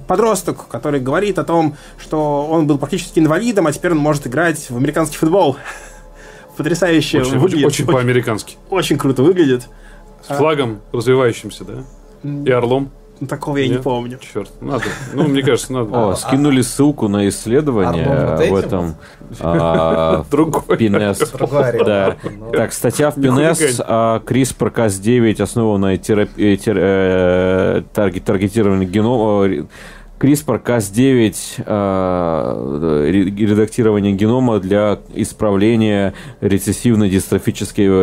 [0.06, 4.70] подросток, который говорит о том, что он был практически инвалидом, а теперь он может играть
[4.70, 5.56] в американский футбол.
[6.56, 7.66] Потрясающе Очень, очень, выглядит.
[7.66, 8.56] очень по-американски.
[8.70, 9.68] очень круто выглядит.
[10.22, 11.84] С флагом развивающимся, да?
[12.22, 12.90] И орлом.
[13.28, 14.18] Такого я не помню.
[14.20, 14.84] Черт, надо.
[15.14, 16.08] Ну, мне кажется, надо.
[16.10, 18.94] О, скинули ссылку на исследование вот в этом
[19.40, 20.76] а, Другой.
[20.76, 21.18] Пинес.
[21.84, 22.16] Да.
[22.52, 23.86] Так, статья в Не Пинес хулигань.
[23.88, 29.66] о CRISPR-Cas9, основанной терапи- тер- э, тарге- таргетированной генома.
[30.18, 31.36] CRISPR-Cas9
[31.66, 36.14] э, ре- редактирование генома для исправления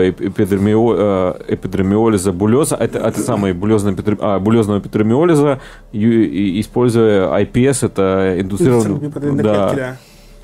[0.10, 0.96] эп- эпидермио-
[1.48, 5.60] э, эпидермиолиза булеза, это, это самый булезный эпидер- а, булезного эпидермиолиза,
[5.92, 9.00] используя IPS, это индуцированный...
[9.44, 9.70] Да.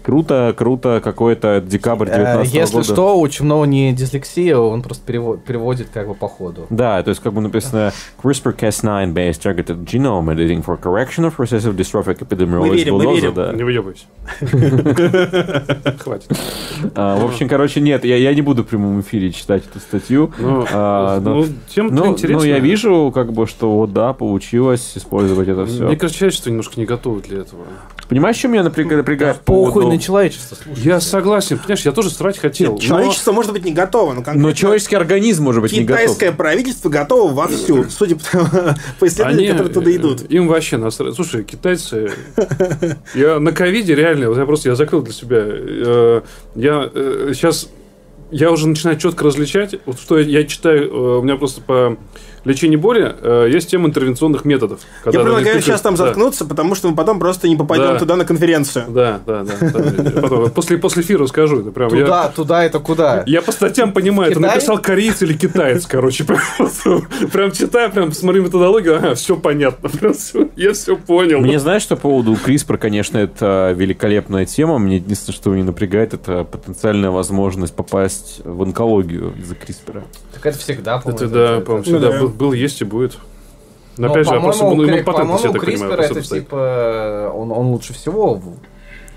[0.04, 2.84] Круто, круто, какой-то декабрь Э, 19 Если года.
[2.94, 6.68] что, у Чумного не дислексия, он просто перево- переводит как бы по ходу.
[6.70, 7.92] Да, то есть как бы написано
[8.24, 13.16] CRISPR-Cas9 based targeted genome editing for correction of recessive dystrophic epidermolysis Мы верим, мы bullosa,
[13.16, 13.34] верим.
[13.34, 13.54] да.
[13.54, 14.06] Не выебывайся.
[16.00, 16.32] Хватит.
[16.96, 20.32] А, в общем, короче, нет, я, не буду в прямом эфире читать эту статью.
[20.40, 22.40] Ну, А, но- ну, тем Ну, интересно.
[22.42, 25.86] ну, я вижу, как бы, что вот да, получилось использовать это все.
[25.86, 27.64] Мне кажется, человечество немножко не готово для этого.
[28.08, 29.38] Понимаешь, что меня напряг- напрягает?
[29.42, 30.82] по Похуй на человечество, слушай.
[30.84, 32.74] Я согласен, понимаешь, я тоже срать хотел.
[32.74, 35.84] Нет, но- человечество может быть не готово, но конкретно Но человеческий организм может быть не
[35.84, 36.02] готов.
[36.04, 40.32] китайское правительство готово вовсю, судя по, по исследованиям, которые туда э, идут.
[40.32, 41.16] Им вообще насрать.
[41.16, 42.12] Слушай, китайцы...
[43.14, 45.40] Я на ковиде реально, вот я просто я закрыл для себя.
[45.44, 46.22] э,
[46.56, 46.90] Я
[47.34, 47.70] сейчас
[48.32, 51.98] я уже начинаю четко различать, вот что я читаю, э, у меня просто по
[52.46, 54.80] лечению боли э, есть тема интервенционных методов.
[55.06, 56.06] Я предлагаю действительно- сейчас там да.
[56.06, 58.00] заткнуться, потому что мы потом просто не попадем Да.
[58.00, 58.86] туда на конференцию.
[58.90, 60.22] Да, да, да.
[60.22, 61.62] Потом, после, после эфира скажу.
[61.62, 63.24] Это прям, я- Туда, туда, это куда?
[63.26, 66.24] Я по статьям понимаю, это написал кореец или китаец, короче.
[66.24, 69.90] Прям, читаю, прям смотрю методологию, ага, все понятно.
[70.56, 71.40] Я все понял.
[71.40, 74.78] Мне знаешь, что по поводу CRISPR, конечно, это великолепная тема.
[74.80, 80.04] Мне единственное, что меня напрягает, это потенциальная возможность попасть в онкологию из-за CRISPR.
[80.34, 81.26] Так это всегда, по-моему.
[81.26, 82.20] это, да, по-моему, всегда да.
[82.30, 83.18] Был, был, есть и будет.
[83.98, 87.68] Но, Но, опять же, просто, ну, ну, патент, я так понимаю, это типа он, он
[87.68, 88.36] лучше всего.
[88.36, 88.58] в-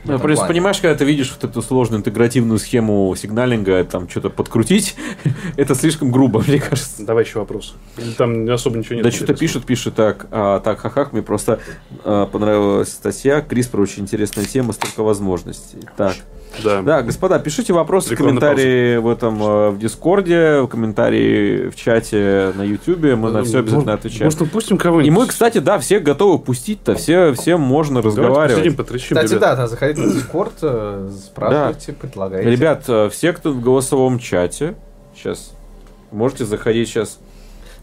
[0.05, 0.49] Ну, просто плане.
[0.55, 4.97] понимаешь, когда ты видишь вот эту сложную интегративную схему сигналинга, там что-то подкрутить,
[5.57, 7.05] это слишком грубо, мне кажется.
[7.07, 7.77] Давай еще вопрос.
[7.97, 9.05] Или Там особо ничего нет.
[9.05, 11.61] Да что-то пишут, пишут так, а, так, хахах, мне просто
[12.05, 15.79] а, понравилась статья, CRISPR очень интересная тема, столько возможностей.
[15.97, 16.17] Так,
[16.63, 16.83] Да.
[16.83, 22.63] да, господа, пишите вопросы, Рекламная комментарии в этом, э, в Дискорде, комментарии в чате на
[22.63, 24.25] Ютубе, мы на все обязательно Может, отвечаем.
[24.27, 25.07] Может, мы пустим кого-нибудь?
[25.07, 28.57] И мы, кстати, да, всех готовы пустить-то, все, всем можно Давайте разговаривать.
[28.63, 29.41] посидим, потрещим, Кстати, ребят.
[29.41, 32.51] да, да, заходите на Discord, э, спрашивайте, предлагайте.
[32.51, 34.75] Ребят, э, все, кто в голосовом чате,
[35.15, 35.53] сейчас,
[36.11, 37.19] можете заходить сейчас.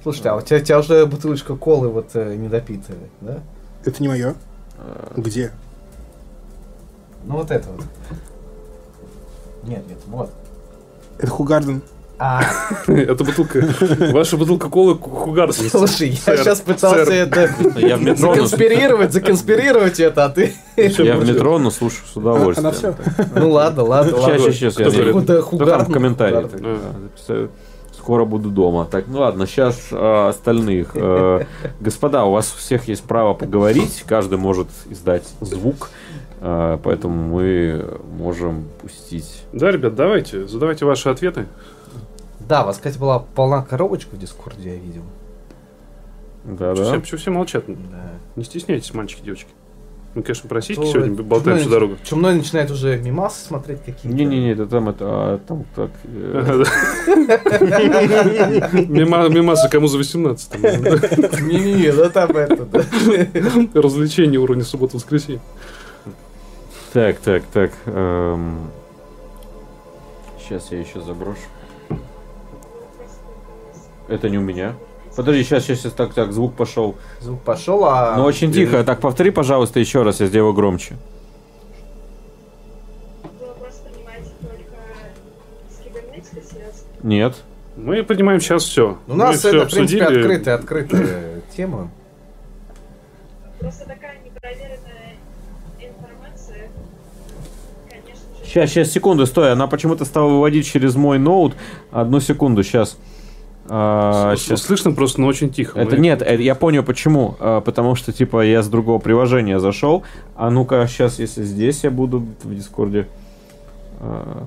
[0.03, 3.39] Слушайте, а у тебя, у тебя уже бутылочка колы вот э, недопитая, да?
[3.83, 4.35] Это не мое.
[5.15, 5.51] Где?
[7.25, 7.85] Ну вот это вот.
[9.69, 10.31] Нет, нет, вот.
[11.19, 11.83] Это Хугарден.
[12.17, 12.41] А,
[12.87, 13.63] Это бутылка.
[14.11, 15.57] Ваша бутылка колы Хугарс.
[15.71, 17.49] слушай, я сейчас пытался это
[17.99, 20.53] но- законспирировать, законспирировать это, а ты...
[20.75, 22.67] я в метро, но слушаю с удовольствием.
[22.67, 22.95] Она все.
[23.35, 24.51] Ну ладно, ладно, Сейчас, ладно.
[24.53, 24.93] сейчас, сейчас.
[24.93, 26.33] Кто Да Хугарден, там.
[26.33, 26.79] Хугарден.
[27.03, 27.49] записаю.
[27.95, 28.85] Скоро буду дома.
[28.89, 30.91] Так, ну ладно, сейчас остальных.
[30.95, 31.45] Э,
[31.79, 36.08] Господа, у вас у всех есть право поговорить, каждый может издать звук, э,
[36.39, 39.43] поэтому мы можем пустить.
[39.53, 41.45] Да, ребят, давайте, задавайте ваши ответы.
[42.39, 45.03] Да, у вас, кстати, была полна коробочка в Дискорде, я видел.
[46.45, 46.83] Да, да.
[46.83, 47.63] все, почему все молчат?
[47.67, 47.75] Да.
[48.35, 49.49] Не стесняйтесь, мальчики, девочки.
[50.15, 51.97] Мы, конечно, про сиськи сегодня болтаем всю дорогу.
[52.03, 54.07] Чумной начинает уже мимасы смотреть какие-то.
[54.17, 55.91] Не-не-не, это там это, а, там так.
[56.05, 56.63] э,
[58.87, 60.49] Мима- Мимасы кому за 18.
[60.49, 60.61] там,
[61.47, 62.81] Не-не-не, ну там это, да.
[62.83, 63.81] да.
[63.81, 65.41] Развлечения уровня суббота-воскресенье.
[66.93, 67.71] Так, так, так.
[70.39, 71.39] Сейчас я еще заброшу.
[74.07, 74.73] Это не у меня.
[75.15, 76.95] Подожди, сейчас, сейчас, сейчас, так, так, звук пошел.
[77.19, 78.15] Звук пошел, а...
[78.15, 78.83] Ну, очень тихо.
[78.83, 80.95] Так, повтори, пожалуйста, еще раз, я сделаю громче.
[83.39, 84.77] Вы вопрос понимаете только
[85.69, 86.87] с кибернетикой связано?
[87.03, 87.35] Нет.
[87.75, 88.97] Мы понимаем сейчас все.
[89.07, 91.91] У нас это, в принципе, открытая, открытая тема.
[93.59, 95.17] Просто такая непроверенная
[95.79, 96.69] информация,
[97.89, 99.51] конечно же, Сейчас, сейчас, секунду, стой.
[99.51, 101.55] Она почему-то стала выводить через мой ноут.
[101.91, 102.97] Одну секунду, сейчас.
[103.67, 104.63] А, щас.
[104.63, 105.79] Слышно просто, но очень тихо.
[105.79, 107.35] Это Мы- нет, это я понял почему.
[107.39, 110.01] А, потому что, типа, я с другого приложения зашел.
[110.35, 113.07] А ну-ка, сейчас, если здесь я буду в Дискорде.
[113.99, 114.45] А,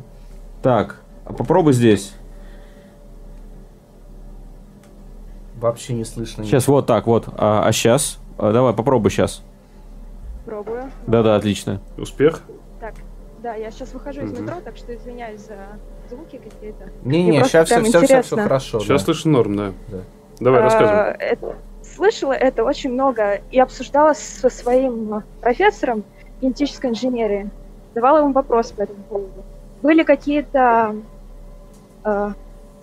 [0.62, 2.12] так, а попробуй здесь.
[5.60, 6.42] Вообще не слышно.
[6.42, 7.28] Сейчас вот так вот.
[7.36, 8.18] А, сейчас?
[8.36, 9.42] давай, попробуй сейчас.
[10.44, 10.90] пробую.
[11.06, 11.80] Да-да, отлично.
[11.96, 12.42] Успех?
[13.43, 15.56] Да, я сейчас выхожу из метро, так что извиняюсь за
[16.09, 16.90] звуки какие-то.
[17.02, 18.43] Не-не, сейчас все, все, все, интересно.
[18.44, 18.78] хорошо.
[18.78, 19.05] Сейчас да.
[19.05, 19.73] слышно норм, да.
[19.89, 19.98] Да.
[20.39, 21.16] Давай, А, рассказывай.
[21.19, 26.05] это- слышала это очень много и обсуждала со своим профессором
[26.40, 27.51] генетической инженерии.
[27.94, 29.44] Давала ему вопрос по этому поводу.
[29.82, 30.94] Были какие-то,
[32.05, 32.35] э, как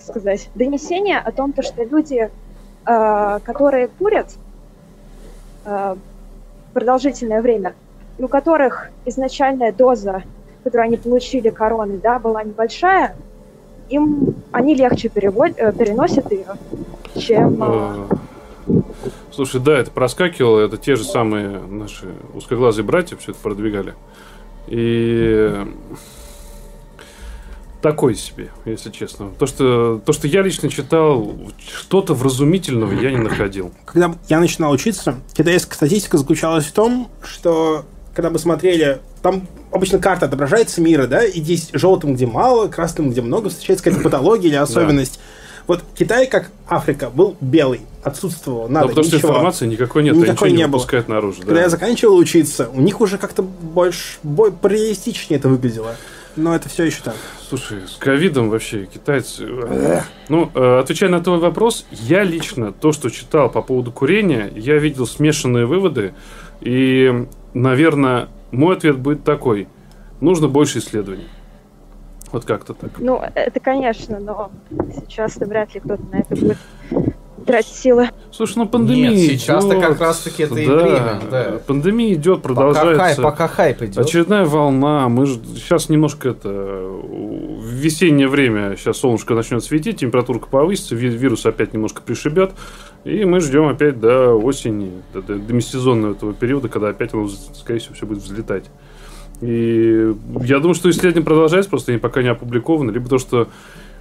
[0.02, 2.30] сказать, донесения о том, то, что люди,
[2.86, 4.36] э, которые курят
[5.64, 5.95] э,
[6.73, 7.76] продолжительное время,
[8.18, 10.23] и у которых изначальная доза,
[10.64, 13.15] которую они получили короны, да, была небольшая,
[13.90, 16.45] им они легче перевод, э, переносят ее,
[17.15, 18.07] чем э,
[19.31, 23.95] Слушай, да, это проскакивало, это те же самые наши узкоглазые братья все это продвигали.
[24.68, 25.65] И
[27.81, 29.30] такой себе, если честно.
[29.40, 33.72] То, что, то, что я лично читал, что-то вразумительного я не находил.
[33.86, 39.99] Когда я начинал учиться, китайская статистика заключалась в том, что когда мы смотрели, там обычно
[39.99, 44.49] карта отображается мира, да, и здесь желтым, где мало, красным, где много, встречается какая-то патология
[44.49, 45.19] или особенность.
[45.67, 49.29] Вот Китай, как Африка, был белый, отсутствовал, надо, потому что ничего.
[49.29, 50.83] информации никакой нет, Никакой не не было.
[51.07, 51.41] наружу.
[51.41, 51.61] Когда да.
[51.61, 55.95] я заканчивал учиться, у них уже как-то больше, бо- реалистичнее это выглядело.
[56.35, 57.15] Но это все еще так.
[57.49, 59.45] Слушай, с ковидом вообще китайцы...
[60.29, 64.77] Ну, э, отвечая на твой вопрос, я лично то, что читал по поводу курения, я
[64.77, 66.13] видел смешанные выводы.
[66.61, 69.67] И, наверное, мой ответ будет такой.
[70.21, 71.27] Нужно больше исследований.
[72.31, 72.91] Вот как-то так.
[72.99, 74.51] Ну, это, конечно, но
[75.07, 76.57] сейчас-то вряд ли кто-то на это будет
[77.47, 78.09] тратить силы.
[78.31, 79.88] Слушай, ну пандемия Нет, сейчас-то идет.
[79.88, 81.59] как раз-таки это и Да, время, да.
[81.65, 82.97] Пандемия идет, Пока продолжается.
[83.03, 83.97] хайп, пока хайп идет.
[83.97, 85.09] Очередная волна.
[85.09, 88.76] Мы же сейчас немножко это в весеннее время.
[88.77, 92.51] Сейчас солнышко начнет светить, температурка повысится, ви- вирус опять немножко пришибет.
[93.03, 97.27] И мы ждем опять до осени, до, до, до межсезонного этого периода, когда опять оно,
[97.27, 98.65] скорее всего, все будет взлетать.
[99.41, 103.47] И я думаю, что исследование продолжается, просто они пока не опубликованы, либо то, что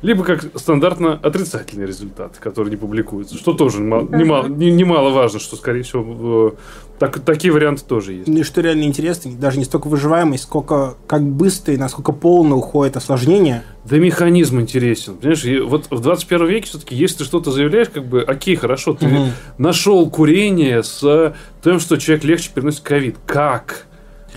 [0.02, 5.56] либо как стандартно отрицательный результат, который не публикуется, что тоже немало, немало, не- немаловажно, что,
[5.56, 6.56] скорее всего, э,
[6.98, 8.28] так, такие варианты тоже есть.
[8.28, 12.56] Ну и что реально интересно, даже не столько выживаемость, сколько как быстро и насколько полно
[12.56, 13.62] уходит осложнение.
[13.84, 15.14] Да механизм интересен.
[15.16, 18.94] Понимаешь, и вот в 21 веке все-таки, если ты что-то заявляешь, как бы, окей, хорошо,
[18.94, 19.30] ты Мгм.
[19.58, 21.34] нашел курение с
[21.64, 23.16] тем, что человек легче переносит ковид.
[23.26, 23.86] Как?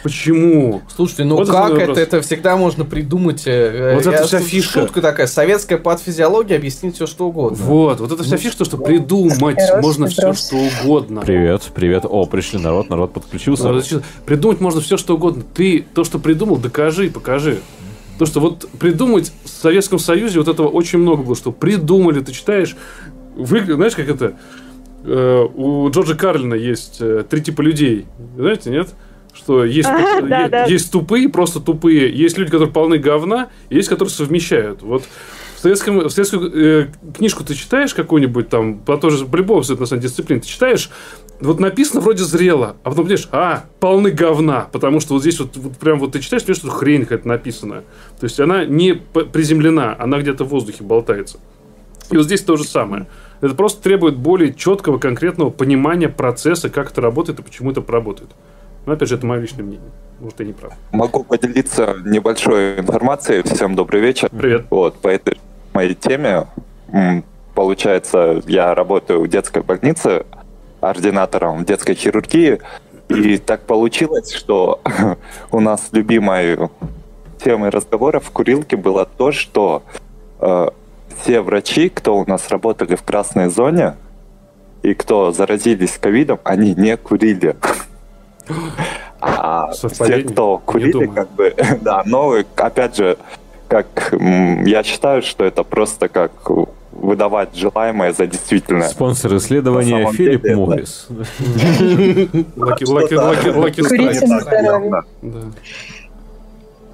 [0.03, 0.81] Почему?
[0.93, 1.99] Слушайте, ну Вот как это?
[1.99, 3.43] Это всегда можно придумать.
[3.45, 4.81] э, Вот это вся фишка.
[4.81, 5.27] Шутка такая.
[5.27, 7.57] Советская подфизиология объяснит все, что угодно.
[7.63, 11.21] Вот, вот это вся фишка, то, что придумать Раз, можно все, что угодно.
[11.21, 12.05] Привет, привет.
[12.07, 13.67] О, пришли народ, народ подключился.
[13.69, 15.43] Ну, значит, Придумать можно все, что угодно.
[15.53, 17.59] Ты то, что придумал, докажи, покажи.
[18.17, 22.31] То, что вот придумать в Советском Союзе вот этого очень много было, что придумали, ты
[22.33, 22.75] читаешь,
[23.35, 24.33] вы, знаешь, как это,
[25.03, 28.05] э, у Джорджа Карлина есть э, три типа людей,
[28.35, 28.89] знаете, нет?
[29.33, 30.65] Что есть, А, да, е- да.
[30.65, 34.81] есть тупые, просто тупые, есть люди, которые полны говна, и есть, которые совмещают.
[34.81, 35.03] Вот
[35.55, 36.87] в, советском, в советскую э,
[37.17, 40.41] книжку ты читаешь какую-нибудь там, по той же, по любому абсолютно, на самом деле, дисциплине,
[40.41, 40.89] ты читаешь,
[41.39, 45.55] вот написано вроде зрело, а потом понимаешь, а, полны говна, потому что вот здесь вот,
[45.55, 47.83] вот прям вот ты читаешь, понимаешь, что хрень какая-то написана.
[48.19, 51.39] То есть она не приземлена, она где-то в воздухе болтается.
[52.11, 53.07] И вот здесь то же самое.
[53.39, 58.29] Это просто требует более четкого, конкретного понимания процесса, как это работает и почему это работает.
[58.85, 59.91] Но опять же, это мое личное мнение.
[60.19, 60.73] Может, я не прав.
[60.91, 63.43] Могу поделиться небольшой информацией.
[63.43, 64.29] Всем добрый вечер.
[64.29, 64.65] Привет.
[64.69, 65.37] Вот, по этой
[65.73, 66.47] моей теме,
[67.55, 70.25] получается, я работаю в детской больнице
[70.79, 72.59] ординатором детской хирургии,
[73.09, 74.81] и так получилось, что
[75.51, 76.57] у нас любимой
[77.43, 79.83] темой разговора в курилке было то, что
[80.39, 80.69] э,
[81.21, 83.95] все врачи, кто у нас работали в красной зоне,
[84.83, 87.55] и кто заразились ковидом, они не курили.
[89.19, 90.25] А Совпадение?
[90.25, 93.17] кто курили, как бы, да, но опять же,
[93.67, 94.13] как
[94.65, 96.31] я считаю, что это просто как
[96.91, 98.89] выдавать желаемое за действительное.
[98.89, 101.07] Спонсор исследования Филипп деле, Моррис.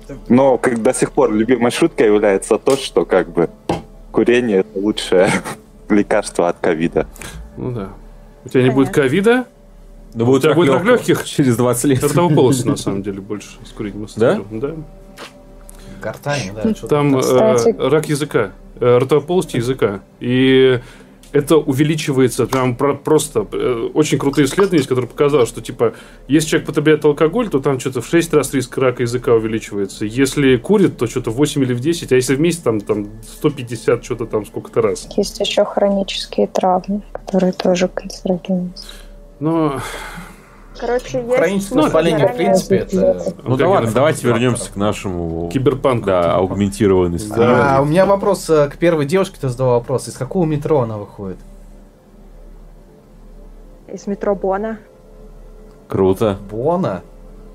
[0.30, 3.50] Но как до сих пор любимой шуткой является то, что как бы
[4.12, 5.30] курение это лучшее
[5.90, 7.08] лекарство от ковида.
[7.58, 7.90] Ну да.
[8.46, 9.46] У тебя не будет ковида,
[10.18, 11.24] Ну, У тебя будет рак легких?
[11.26, 12.04] Через 20 лет.
[12.04, 14.42] ротовой полости, на самом деле, больше с курением Да?
[14.50, 14.72] Да?
[16.02, 16.74] Гортани, да.
[16.74, 20.02] что-то Там э, рак языка, э, ротовой полости языка.
[20.20, 20.80] И
[21.34, 23.46] это увеличивается прям про- просто.
[23.52, 25.94] э, очень крутые исследования, есть, которые показали, что типа,
[26.28, 30.06] если человек потребляет алкоголь, то там что-то в 6 раз риск рака языка увеличивается.
[30.06, 33.08] Если курит, то что-то в 8 или в 10, а если вместе, там, там
[33.38, 35.08] 150, что-то там сколько-то раз.
[35.16, 38.72] Есть еще хронические травмы, которые тоже канцерогенны.
[39.40, 39.80] Но
[40.80, 41.36] Короче, есть...
[41.36, 43.34] Хроническое воспаление, в принципе, это...
[43.44, 46.06] Ну да ладно, давайте вернемся к нашему киберпанк.
[46.06, 47.30] да, аугментированности.
[47.30, 47.78] Да.
[47.78, 50.08] А, у меня вопрос э, к первой девушке, кто задал вопрос.
[50.08, 51.38] Из какого метро она выходит?
[53.92, 54.80] Из метро Бона.
[55.88, 56.38] Круто.
[56.50, 57.02] Бона?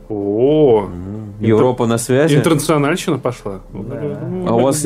[0.09, 0.89] О,
[1.41, 2.37] Европа на связи.
[2.37, 3.61] интернациональщина пошла.
[3.73, 4.19] Да.
[4.47, 4.85] А у вас-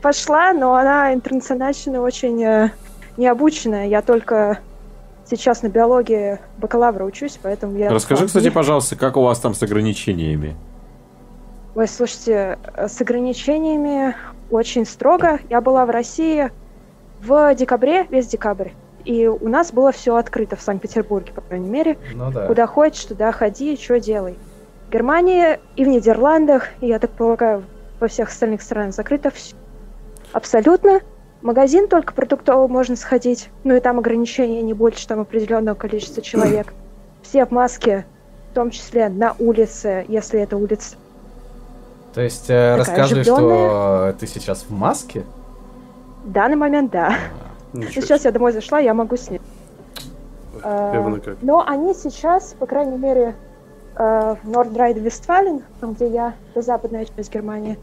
[0.00, 2.70] пошла, но она интернациональщина очень э,
[3.16, 3.88] необученная.
[3.88, 4.60] Я только
[5.28, 7.90] сейчас на биологии бакалавра учусь, поэтому я...
[7.90, 10.56] Расскажи, кстати, пожалуйста, как у вас там с ограничениями?
[11.74, 14.16] Ой, слушайте, э, с ограничениями
[14.50, 15.38] очень строго.
[15.50, 16.50] Я была в России
[17.20, 18.70] в декабре, весь декабрь.
[19.04, 21.98] И у нас было все открыто в Санкт-Петербурге, по крайней мере.
[22.14, 22.46] Ну да.
[22.46, 24.36] Куда хочешь, туда ходи, что делай.
[24.88, 27.64] В Германии и в Нидерландах, и я так полагаю,
[28.00, 29.54] во всех остальных странах закрыто все.
[30.32, 31.00] Абсолютно.
[31.42, 33.50] Магазин только продуктовый можно сходить.
[33.64, 36.72] Ну и там ограничения не больше там определенного количества человек.
[37.22, 38.06] Все в маске,
[38.50, 40.96] в том числе на улице, если это улица.
[42.14, 44.12] То есть э, расскажи, что оживленная.
[44.14, 45.24] ты сейчас в маске?
[46.24, 47.14] В данный момент, да.
[47.74, 49.42] Ну, Сейчас я домой зашла, я могу снять.
[50.62, 51.14] А?
[51.42, 53.34] Но они сейчас, по крайней мере,
[53.94, 57.78] э, в Нордрайд-Вестфален, там, где я, это западная часть Германии,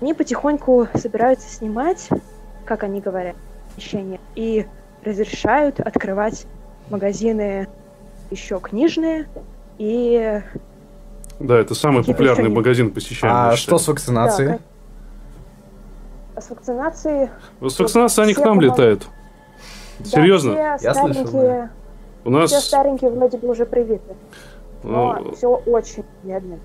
[0.00, 2.08] они потихоньку собираются снимать,
[2.64, 3.36] как они говорят,
[3.74, 4.66] помещения, и
[5.04, 6.46] разрешают открывать
[6.90, 7.68] магазины
[8.30, 9.28] еще книжные
[9.78, 10.40] и
[11.38, 13.52] Да, это самый популярный не- магазин посещаемый.
[13.52, 14.58] А что с вакцинацией?
[16.34, 17.30] Да, с вакцинацией...
[17.60, 19.06] С вакцинацией они к нам помог- летают.
[19.98, 20.52] да, Серьезно?
[20.78, 21.70] все Я слышал, старенькие,
[22.24, 24.14] У нас, все старенькие вроде бы уже привиты.
[24.82, 26.58] Но ну, все очень медленно.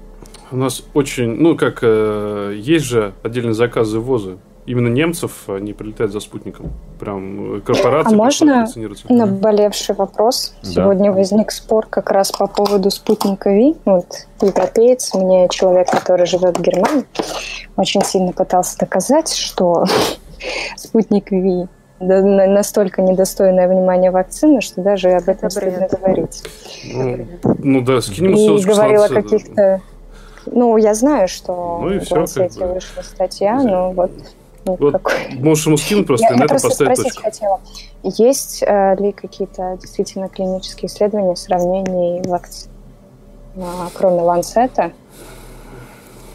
[0.52, 4.38] у нас очень, ну как, э, есть же отдельные заказы ввоза.
[4.70, 6.72] Именно немцев они прилетают за спутником.
[7.00, 8.68] Прям э, корпорации А можно.
[9.10, 10.54] Наболевший вопрос.
[10.62, 10.70] Да.
[10.70, 13.76] Сегодня возник спор как раз по поводу спутника Ви.
[13.86, 14.06] Вот
[14.40, 17.04] европеец, мне человек, который живет в Германии,
[17.78, 19.86] очень сильно пытался доказать, что
[20.76, 21.68] спутник Ви
[22.00, 26.44] настолько недостойное внимания вакцина, что даже об этом Это стыдно говорить.
[26.94, 27.28] Ну,
[27.58, 29.82] ну да, скинем И ссылочку с говорил о каких-то...
[30.46, 32.74] Ну, я знаю, что Ну и в всё, как бы.
[32.76, 34.12] вышла статья, но вот...
[34.66, 35.36] Вот никакой.
[35.40, 37.24] можешь ему скинуть просто Я, и на этом просто поставить спросить точку.
[37.24, 37.62] хотела,
[38.04, 42.70] есть э, ли какие-то действительно клинические исследования сравнений вакцин,
[43.58, 44.92] а, кроме Ланцета,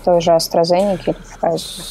[0.04, 1.82] той же AstraZeneca или Pfizer?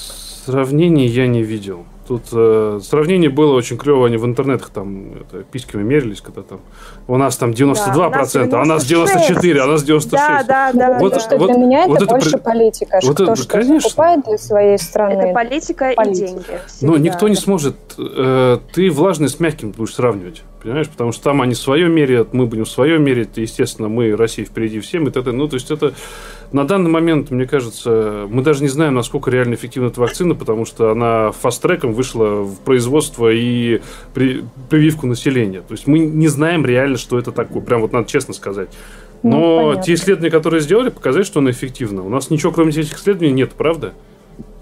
[0.46, 1.86] Сравнений я не видел.
[2.08, 6.60] Тут э, сравнение было очень клево, они в интернетах там это, письками мерились, когда там
[7.08, 10.12] у нас там 92%, Да, у нас а у нас 94, а у нас 96.
[10.12, 10.88] Да, да, да.
[10.88, 11.20] потому Вот- да.
[11.22, 13.82] что вот- для меня вот это больше при- политика, вот кто это- что конечно.
[13.90, 15.14] покупает для своей страны.
[15.22, 16.26] Это политика Политика.
[16.26, 16.44] и деньги.
[16.82, 16.98] Но всегда.
[17.00, 17.76] никто не сможет.
[17.98, 20.42] э, ты влажный с мягким будешь сравнивать.
[20.64, 20.88] Понимаешь?
[20.88, 23.30] Потому что там они свое меряют, мы будем свое мерить.
[23.36, 25.08] Естественно, мы, Россия, впереди всем.
[25.08, 25.32] И т.д.
[25.34, 25.94] Ну, то есть это
[26.54, 30.66] на данный момент, мне кажется, мы даже не знаем, насколько реально эффективна эта вакцина, потому
[30.66, 33.82] что она фаст-треком вышла в производство и
[34.14, 35.60] при- прививку населения.
[35.62, 37.62] То есть мы не знаем реально, что это такое.
[37.62, 38.70] Прям вот надо честно сказать.
[39.22, 39.84] Ну, Но понятно.
[39.84, 42.04] те исследования, которые сделали, показали, что она эффективна.
[42.04, 43.94] У нас ничего, кроме этих исследований, нет, правда?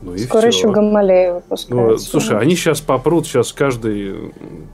[0.01, 0.57] Ну и Скоро всё.
[0.67, 2.01] еще Гамалея Ну, выпускают.
[2.01, 4.15] слушай, они сейчас попрут, сейчас каждый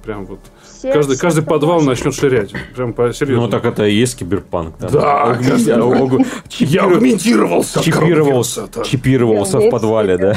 [0.06, 0.40] прям вот
[0.78, 2.06] Все- каждый все каждый подвал согласны.
[2.06, 3.46] начнет ширять, прям по серьезно.
[3.46, 4.78] Ну, так это и есть киберпанк.
[4.78, 4.92] там.
[4.92, 5.66] Да, каждый-
[6.60, 10.36] я аугментировался, Чипировался, чипировался в подвале, да.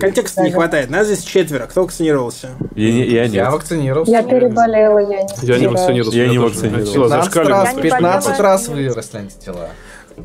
[0.00, 0.90] Контекста не хватает.
[0.90, 1.66] Нас здесь четверо.
[1.66, 2.50] Кто вакцинировался?
[2.74, 4.12] Я, не- я вакцинировался.
[4.12, 6.18] Я переболела, я не Я не вакцинировался.
[6.18, 6.46] Я не тоже.
[6.48, 6.78] вакцинировался.
[6.78, 7.64] Антитела 15 зашкаливают.
[7.64, 8.42] раз, Я не 15 болела.
[8.42, 9.68] раз выросли антитела.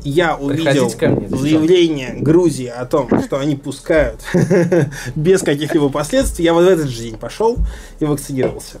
[0.02, 4.20] Я увидел мне, заявление Грузии о том, что они пускают
[5.14, 6.44] без каких-либо последствий.
[6.44, 7.56] Я вот в этот же день пошел
[8.00, 8.78] и вакцинировался.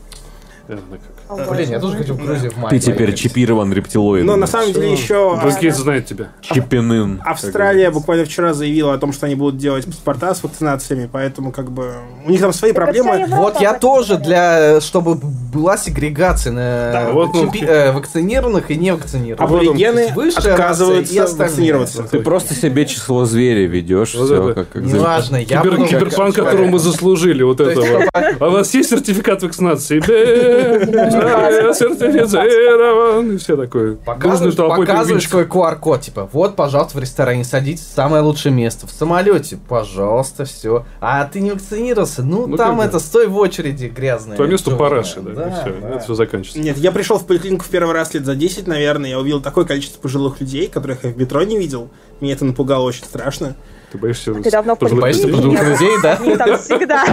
[0.68, 1.13] Верно как.
[1.28, 2.70] Блин, я тоже хочу в Грузию в мае.
[2.70, 4.26] Ты теперь чипирован рептилоидом.
[4.26, 6.28] Но на самом деле еще Билл Гейтс знает тебя.
[6.42, 7.20] Чипинын.
[7.24, 11.70] Австралия буквально вчера заявила о том, что они будут делать паспорта с вакцинациями, поэтому как
[11.70, 11.92] бы
[12.26, 13.26] у них там свои проблемы.
[13.28, 19.40] Вот я тоже для, чтобы была сегрегация на Да, вот, ну, э, вакцинированных и невакцинированных.
[19.40, 22.02] Аборигены высшая отказываются вакцинироваться.
[22.04, 24.14] Ты просто себе число зверя ведешь.
[24.14, 24.54] Вот всё, это.
[24.64, 28.08] как, как Неважно, я Кибер- буду- Киберпанк, которого мы заслужили, вот То есть, это вот.
[28.40, 30.00] А у вас есть сертификат вакцинации?
[31.20, 33.32] Да, я сертифицирован.
[33.32, 33.96] И все такое.
[33.96, 38.86] Показываешь, показываешь свой QR-код, типа, вот, пожалуйста, в ресторане садитесь, самое лучшее место.
[38.86, 40.84] В самолете, пожалуйста, все.
[41.00, 42.22] А ты не вакцинировался?
[42.22, 44.36] Ну, Ну, там это, стой в очереди грязная.
[44.36, 44.88] По месту чёрная.
[44.90, 45.88] параши, да, и все, да.
[45.90, 46.60] это все заканчивается.
[46.60, 49.10] Нет, я пришел в поликлинику в первый раз лет за 10, наверное.
[49.10, 51.90] Я увидел такое количество пожилых людей, которых я в метро не видел.
[52.20, 53.56] Меня это напугало очень страшно.
[53.94, 56.16] Ты боишься Ты давно в пожилых Боишься пожилых людей, да?
[56.20, 57.04] Они там всегда.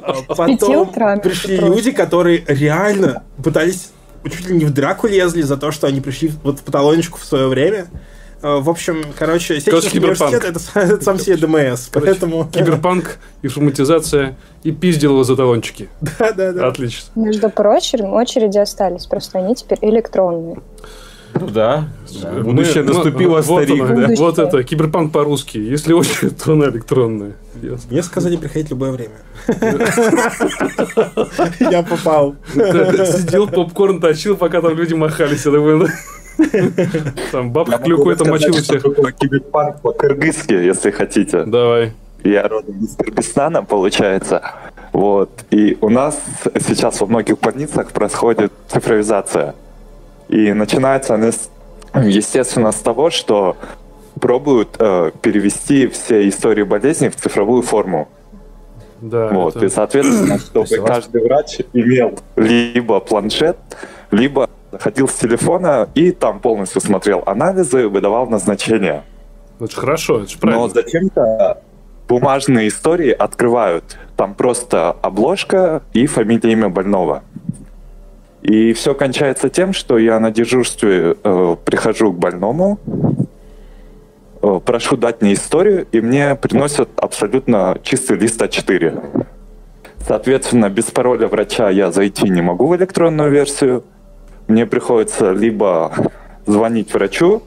[0.00, 0.90] А Потом
[1.20, 3.92] пришли люди, которые реально пытались
[4.24, 7.24] чуть ли не в драку лезли за то, что они пришли вот по талончику в
[7.24, 7.86] свое время.
[8.42, 10.32] Э, В общем, короче, Короче, киберпанк.
[10.32, 12.48] университет это, это сам себе ДМС, поэтому...
[12.52, 15.88] Киберпанк, информатизация и пиздил за талончики.
[16.00, 16.66] Да, да, да.
[16.66, 17.12] Отлично.
[17.14, 20.58] Между прочим, очереди остались, просто они теперь электронные.
[21.40, 21.88] Ну да.
[22.32, 23.82] Мы- Будущее ну, наступило, вот старик.
[23.82, 24.14] оно, да.
[24.16, 25.58] Вот это, киберпанк по-русски.
[25.58, 27.32] Если очередь, то она электронная.
[27.62, 27.88] Ясно.
[27.90, 29.14] Мне сказали приходить в любое время.
[31.60, 32.36] Я попал.
[32.54, 35.44] Сидел, попкорн точил, пока там люди махались.
[35.44, 35.86] Я ну,
[37.32, 38.82] Там бабка клюкой там мочила всех.
[38.82, 41.44] Киберпанк по-кыргызски, если хотите.
[41.44, 41.92] Давай.
[42.24, 44.42] Я родом из Кыргызстана, получается.
[44.92, 45.30] Вот.
[45.50, 46.20] И у нас
[46.60, 49.54] сейчас во многих больницах происходит цифровизация.
[50.28, 51.30] И начинается она,
[52.04, 53.56] естественно, с того, что
[54.20, 58.08] пробуют э, перевести все истории болезней в цифровую форму.
[59.00, 59.56] Да, Вот.
[59.56, 60.86] это- И, соответственно, чтобы Спасибо.
[60.86, 63.56] каждый врач имел либо планшет,
[64.10, 69.04] либо заходил с телефона и там полностью смотрел анализы, выдавал назначения.
[69.58, 70.68] Ну, это же хорошо, это же Но правильно.
[70.68, 71.62] зачем-то
[72.08, 73.96] бумажные истории открывают.
[74.16, 77.22] Там просто обложка и фамилия, имя больного.
[78.48, 82.78] И все кончается тем, что я на дежурстве э, прихожу к больному,
[84.40, 89.26] э, прошу дать мне историю, и мне приносят абсолютно чистый лист А4.
[89.98, 93.84] Соответственно, без пароля врача я зайти не могу в электронную версию.
[94.46, 95.92] Мне приходится либо
[96.46, 97.42] звонить врачу,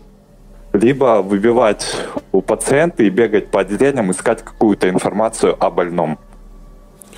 [0.71, 1.97] либо выбивать
[2.31, 6.19] у пациента и бегать по отделениям, искать какую-то информацию о больном.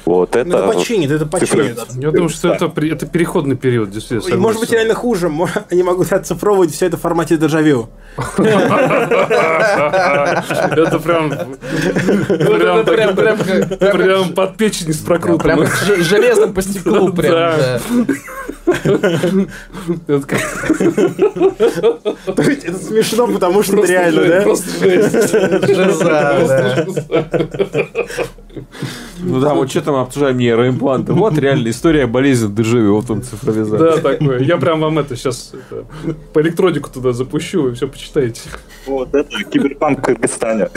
[0.06, 0.58] Вот Ну, это...
[0.58, 1.80] это починит, это починит.
[1.96, 4.34] Я думаю, что это, это переходный период, действительно.
[4.34, 5.32] И может быть реально хуже.
[5.72, 7.90] Они могут оцифровывать все это в формате дежавю.
[10.76, 11.30] Это прям...
[11.30, 13.68] Прям, прям- прям прям,
[13.98, 15.60] прям под печень с Прям прокрутом.
[15.60, 17.54] как ж- железом по стеклу прям.
[22.36, 24.42] То есть это смешно, потому что реально, да?
[24.42, 25.34] Просто жесть.
[29.20, 31.14] Ну да, вот что там обсуждаем нейроимпланты.
[31.14, 33.96] Вот реально история болезни дежавю, вот он цифровизация.
[33.96, 34.40] Да, такое.
[34.40, 35.54] Я прям вам это сейчас
[36.34, 38.42] по электронику туда запущу, и все почитаете.
[38.86, 40.70] Вот это киберпанк в Кыргызстане.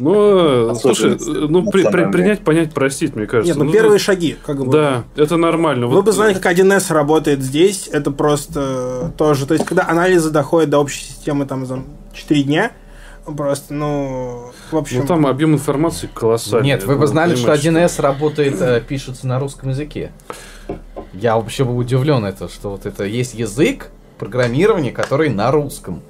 [0.00, 2.12] Ну, слушай, Особенности ну, при- при- национальные.
[2.12, 3.50] принять, понять, простить, мне кажется.
[3.52, 4.72] Нет, ну Ну, первые шаги, как бы.
[4.72, 5.86] Да, это нормально.
[5.86, 9.46] Вы Вот, бы знали, как 1С работает здесь, это просто тоже...
[9.46, 11.82] То есть, когда анализы доходят до общей системы там за
[12.14, 12.72] 4 дня,
[13.36, 15.00] просто, ну, в общем...
[15.00, 16.66] Ну, там объем информации колоссальный.
[16.68, 20.12] Нет, вы Ну, бы знали, что понимаешь, 1С работает, э, пишется на русском языке.
[21.12, 26.00] Я вообще был удивлен это, что вот это есть язык программирования, который на русском,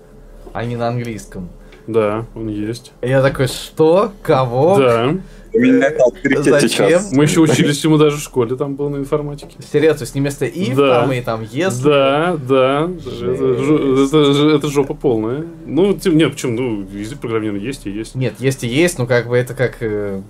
[0.52, 1.48] а не на английском.
[1.92, 2.92] Да, он есть.
[3.02, 4.12] И я такой, что?
[4.22, 4.78] Кого?
[4.78, 5.14] Да.
[5.52, 7.00] Зачем?
[7.12, 9.56] Мы еще учились ему даже в школе, там был на информатике.
[9.72, 11.00] Серьезно, то есть не вместо if Да.
[11.00, 11.82] там и там если.
[11.84, 12.88] Да, да.
[13.20, 15.44] Это, это это жопа полная.
[15.66, 16.52] Ну, тем, нет, почему?
[16.52, 18.14] Ну, язык программирования есть и есть.
[18.14, 19.78] Нет, есть и есть, но как бы это как...
[19.80, 20.20] э,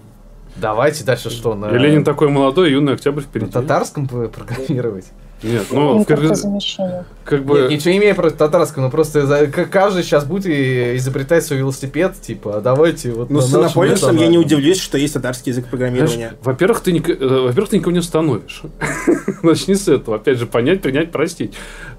[0.57, 1.55] давайте дальше что?
[1.55, 3.51] На, И Ленин такой молодой, юный октябрь на впереди.
[3.53, 5.07] татарском п- программировать?
[5.43, 6.25] Нет, ну, в Кыргыз...
[6.45, 7.05] Импортозамещение.
[7.25, 7.69] как Нет, бы...
[7.71, 12.61] ничего не имею против татарского, но просто каждый сейчас будет изобретать свой велосипед, типа, а
[12.61, 16.35] давайте вот Ну, на с нашем инополисом я не удивлюсь, что есть татарский язык программирования.
[16.43, 18.63] Во-первых, ты, ник- э, во-первых, ты никого не остановишь.
[19.43, 20.17] Начни с этого.
[20.17, 21.55] Опять же, понять, принять, простить.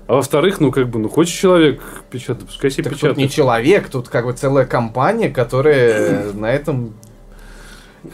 [0.07, 1.81] А во-вторых, ну, как бы, ну, хочет человек
[2.11, 3.17] печатать, пускай себе Так тут печатает.
[3.17, 6.93] не человек, тут как бы целая компания, которая на этом...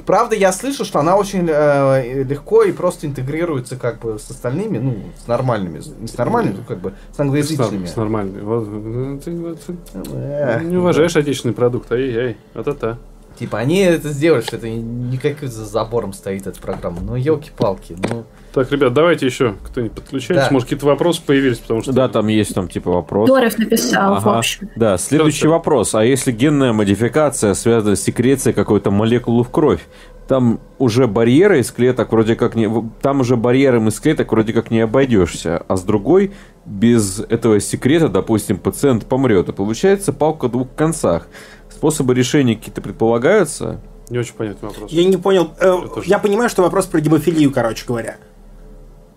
[0.05, 4.79] Правда, я слышу, что она очень э, легко и просто интегрируется как бы с остальными,
[4.79, 7.85] ну, с нормальными, не с нормальными, как бы с С, англоязычными.
[7.85, 8.41] с нормальной.
[8.41, 9.75] Вот, ну, ты, вот, ты
[10.13, 11.91] Э, не уважаешь отечественный продукт.
[11.91, 12.97] Ай-яй, а-та-та.
[13.39, 16.99] Типа, они это сделали, что это не как за забором стоит эта программа.
[17.01, 18.25] Ну, елки-палки, ну...
[18.57, 20.45] Так, ребят, давайте еще кто-нибудь подключайтесь.
[20.45, 20.49] Да.
[20.51, 21.93] Может, какие-то вопросы появились, потому что...
[21.93, 23.29] Да, там есть там типа вопрос.
[23.29, 24.39] Дорев написал, в Ага.
[24.39, 24.69] общем.
[24.75, 25.51] Да, следующий всё.
[25.51, 25.93] вопрос.
[25.93, 29.81] А если генная модификация связана с секрецией какой-то молекулы в кровь?
[30.27, 32.67] Там уже барьеры из клеток вроде как не...
[32.99, 35.63] Там уже барьером из клеток вроде как не обойдешься.
[35.67, 36.31] А с другой,
[36.65, 39.49] без этого секрета, допустим, пациент помрет.
[39.49, 41.27] И получается палка в двух концах.
[41.69, 43.79] Способы решения какие-то предполагаются?
[44.09, 44.91] Не очень понятный вопрос.
[44.91, 45.51] Я не понял.
[45.59, 46.09] э, тоже.
[46.09, 48.17] я понимаю, что вопрос про гемофилию, короче говоря.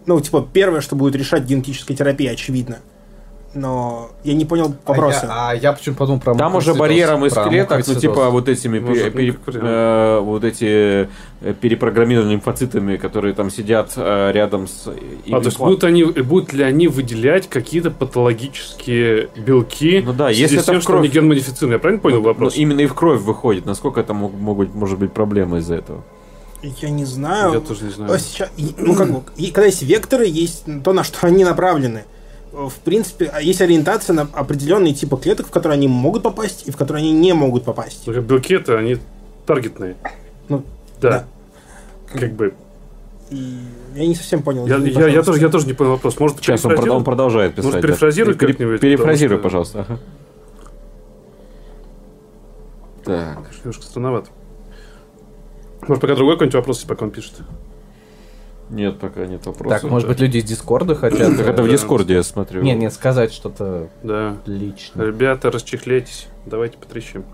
[0.06, 2.78] Ну, типа, первое, что будет решать генетическая терапия, очевидно.
[3.52, 5.26] Но я не понял вопроса.
[5.28, 8.48] А я, а я почему подумал про Там уже барьером из клеток, ну типа вот
[8.48, 11.08] этими Может, пере- э, вот эти
[11.40, 14.86] э, перепрограммированными лимфоцитами, которые там сидят э, рядом с...
[14.86, 20.58] А, то есть будут, они, будут ли они выделять какие-то патологические белки Ну да, если
[20.58, 21.14] это тем, в что они кровь.
[21.20, 21.72] генмодифицированы?
[21.74, 22.54] Я правильно понял Ну, вопрос?
[22.54, 23.66] ну, именно и в кровь выходит.
[23.66, 26.04] Насколько это мог- могут, может быть проблема из-за этого?
[26.62, 27.54] Я не знаю.
[27.54, 28.18] Я тоже не знаю.
[28.18, 32.04] Сейчас- ну, как бы, и когда есть векторы, есть то, на что они направлены.
[32.52, 36.70] В принципе, а есть ориентация на определенные типы клеток, в которые они могут попасть и
[36.70, 38.04] в которые они не могут попасть.
[38.04, 38.98] Только белки это они
[39.46, 39.96] таргетные.
[40.48, 40.64] Ну,
[41.00, 41.24] да.
[42.12, 42.54] Как бы.
[43.30, 43.60] И
[43.94, 44.66] я не совсем понял.
[44.66, 46.18] Я, я, я тоже, я тоже не понял вопрос.
[46.18, 47.66] Может, Сейчас он, он продолжает писать.
[47.66, 47.86] Может, да.
[47.88, 49.94] перефразируй Пере- как-нибудь, Перефразируй, потому что- пожалуйста.
[49.94, 50.00] ага.
[53.04, 53.38] Так.
[53.60, 54.30] Немножко странновато.
[55.86, 57.34] Может, пока другой какой-нибудь вопрос, пока он пишет.
[58.70, 59.80] Нет, пока нет вопросов.
[59.80, 61.36] Так, может быть, люди из Дискорда хотят...
[61.36, 62.62] Так это в Дискорде я смотрю.
[62.62, 64.36] Нет, нет, сказать что-то Да.
[64.46, 65.06] личное.
[65.06, 66.28] Ребята, расчехляйтесь.
[66.46, 67.24] Давайте потрещим.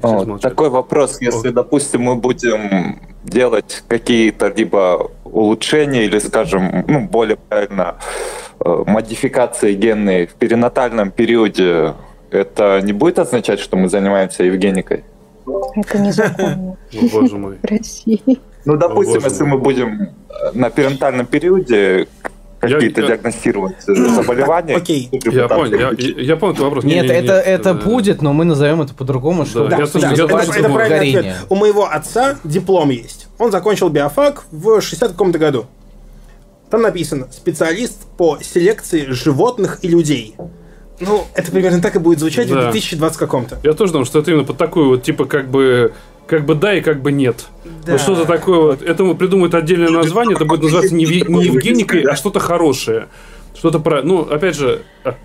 [0.00, 0.38] Замолчали.
[0.38, 7.96] такой вопрос, если, допустим, мы будем делать какие-то либо улучшения или, скажем, ну, более правильно,
[8.60, 11.94] э, модификации генные в перинатальном периоде,
[12.30, 15.04] это не будет означать, что мы занимаемся евгеникой?
[15.76, 16.76] Это незаконно
[17.12, 17.58] боже мой.
[17.62, 18.22] в России.
[18.64, 20.08] Ну, допустим, если мы будем э,
[20.54, 22.06] на перинатальном периоде
[22.60, 24.76] какие-то я- диагностировать э, заболевания.
[24.76, 25.08] Окей.
[25.12, 26.84] Я понял, я, я- я понял этот вопрос.
[26.84, 29.98] Нет, Не-не-не, это, это э, будет, но мы назовем это по-другому, чтобы я Да, да,
[30.10, 31.14] я это, это правильный ответ.
[31.14, 31.36] горение.
[31.48, 33.28] У моего отца диплом есть.
[33.38, 35.66] Он закончил биофак в 60 каком-то году.
[36.70, 40.34] Там написано «Специалист по селекции животных и людей».
[41.00, 42.68] Ну, это примерно так и будет звучать Да.
[42.68, 43.58] в 2020 каком-то.
[43.62, 45.92] Я тоже думал, что это именно под такую вот, типа, как бы,
[46.26, 47.46] как бы да и как бы нет.
[47.86, 47.92] Да.
[47.92, 48.82] Вот что-то такое вот.
[48.82, 53.08] Этому придумают отдельное название, это будет называться не, не Евгеникой, а что-то хорошее.
[53.56, 54.02] Что-то про...
[54.02, 55.16] Ну, опять же, а,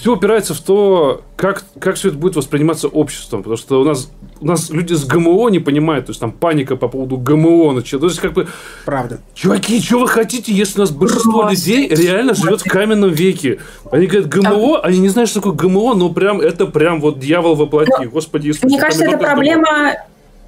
[0.00, 3.42] все упирается в то, как, как все это будет восприниматься обществом.
[3.42, 4.10] Потому что у нас,
[4.40, 8.00] у нас люди с ГМО не понимают, то есть там паника по поводу ГМО началась.
[8.00, 8.48] То есть как бы,
[8.86, 9.20] Правда.
[9.34, 13.60] чуваки, что вы хотите, если у нас большинство людей реально живет в каменном веке?
[13.92, 17.54] Они говорят ГМО, они не знают, что такое ГМО, но прям это прям вот дьявол
[17.54, 18.06] воплоти.
[18.06, 18.66] Господи Иисусе.
[18.66, 19.96] Мне кажется, это проблема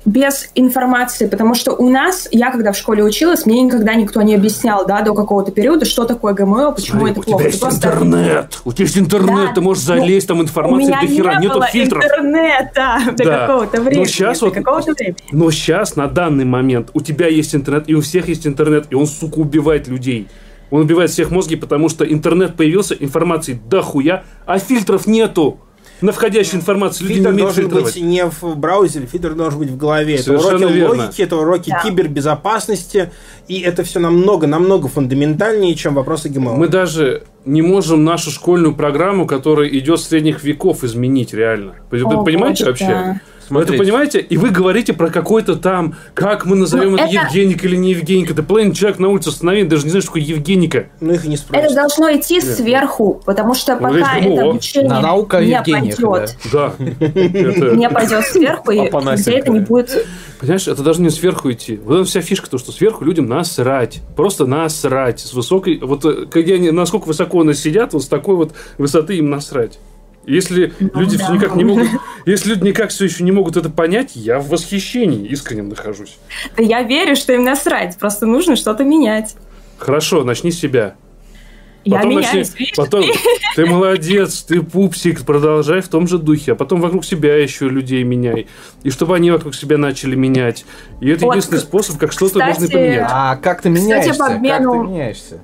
[0.04, 4.34] без информации, потому что у нас, я когда в школе училась, мне никогда никто не
[4.34, 7.44] объяснял, да, до какого-то периода, что такое ГМО, почему Смотри, это у тебя плохо.
[7.44, 9.54] есть Ты просто- интернет, у тебя есть интернет, Да.
[9.54, 12.04] ты можешь Ну, залезть, там информации до хера, не нету фильтров.
[12.04, 13.38] интернета до Да.
[13.46, 14.04] какого-то Но времени.
[14.06, 15.16] щас до вот- какого-то времени.
[15.30, 18.94] Но сейчас, на данный момент, у тебя есть интернет, и у всех есть интернет, и
[18.94, 20.28] он, сука, убивает людей.
[20.70, 25.58] Он убивает всех мозги, потому что интернет появился, информации дохуя, а фильтров нету.
[26.02, 27.94] На входящей информации люди не умеют должен фильтровать.
[27.94, 30.14] быть не в браузере, фильтр должен быть в голове.
[30.14, 31.02] Это Совершенно уроки верно.
[31.04, 31.82] логики, это уроки Да.
[31.82, 33.12] кибербезопасности,
[33.48, 36.54] и это все намного, намного фундаментальнее, чем вопросы ГМО.
[36.54, 41.74] Мы даже не можем нашу школьную программу, которая идет с средних веков, изменить реально.
[41.90, 42.86] О, понимаете вообще?
[42.86, 43.20] да.
[43.52, 43.84] Вы это Смотрите.
[43.92, 44.20] понимаете?
[44.20, 47.90] И вы говорите про какой-то там, как мы назовем Ну, это, это- Евгеник или не
[47.90, 48.30] Евгеник.
[48.30, 50.86] Это половина человек на улице остановит, даже не знает, что такое Евгеника.
[51.00, 51.64] Ну их и не спросят.
[51.66, 56.36] Это должно идти сверху, потому что Ну, пока здесь это обучение На наука не пойдет,
[56.52, 56.74] Да.
[56.78, 60.06] Это- не пойдет сверху, и это не будет...
[60.40, 61.78] Понимаешь, это даже не сверху идти.
[61.84, 64.00] Вот вся фишка, то, что сверху людям насрать.
[64.16, 65.20] Просто насрать.
[65.20, 65.78] С высокой...
[65.78, 69.78] Вот э, насколько высоко они сидят, вот с такой вот высоты им насрать.
[70.24, 71.24] Если люди да.
[71.24, 71.88] все никак не могут...
[72.26, 76.18] Если люди никак все еще не могут это понять, я в восхищении искреннем нахожусь.
[76.56, 79.34] Да я верю, что им насрать, просто нужно что-то менять.
[79.78, 80.94] Хорошо, начни с себя.
[81.84, 82.76] Я Потом меняюсь, начни- видишь?
[82.76, 83.04] Потом
[83.56, 86.52] ты молодец, ты пупсик, продолжай в том же духе.
[86.52, 88.46] А потом вокруг себя еще людей меняй.
[88.84, 90.64] И чтобы они вокруг себя начали менять.
[91.00, 93.08] И это Вот, единственный способ, как что-то кстати, можно поменять.
[93.10, 94.14] А как ты Кстати, меняешься?
[94.14, 95.40] по обмену- Как ты меняешься?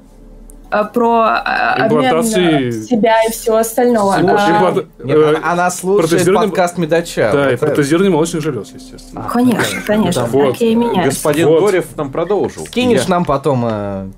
[0.71, 4.13] А, Про а, обмен Имплантации- э, себя и всего остального.
[4.19, 7.33] Слушай, А, имплант- Нет, э, она, она слушает протезированный- подкаст Медача.
[7.33, 7.67] Да, и Вот это.
[7.75, 9.27] протезирование молочных желез, естественно.
[9.33, 10.53] Конечно, конечно, Вот.
[10.53, 11.15] так я и меняюсь.
[11.15, 11.61] Господин Вот.
[11.63, 12.67] Горев там продолжил.
[12.67, 13.65] Скинешь Я- нам потом...
[13.65, 14.09] э,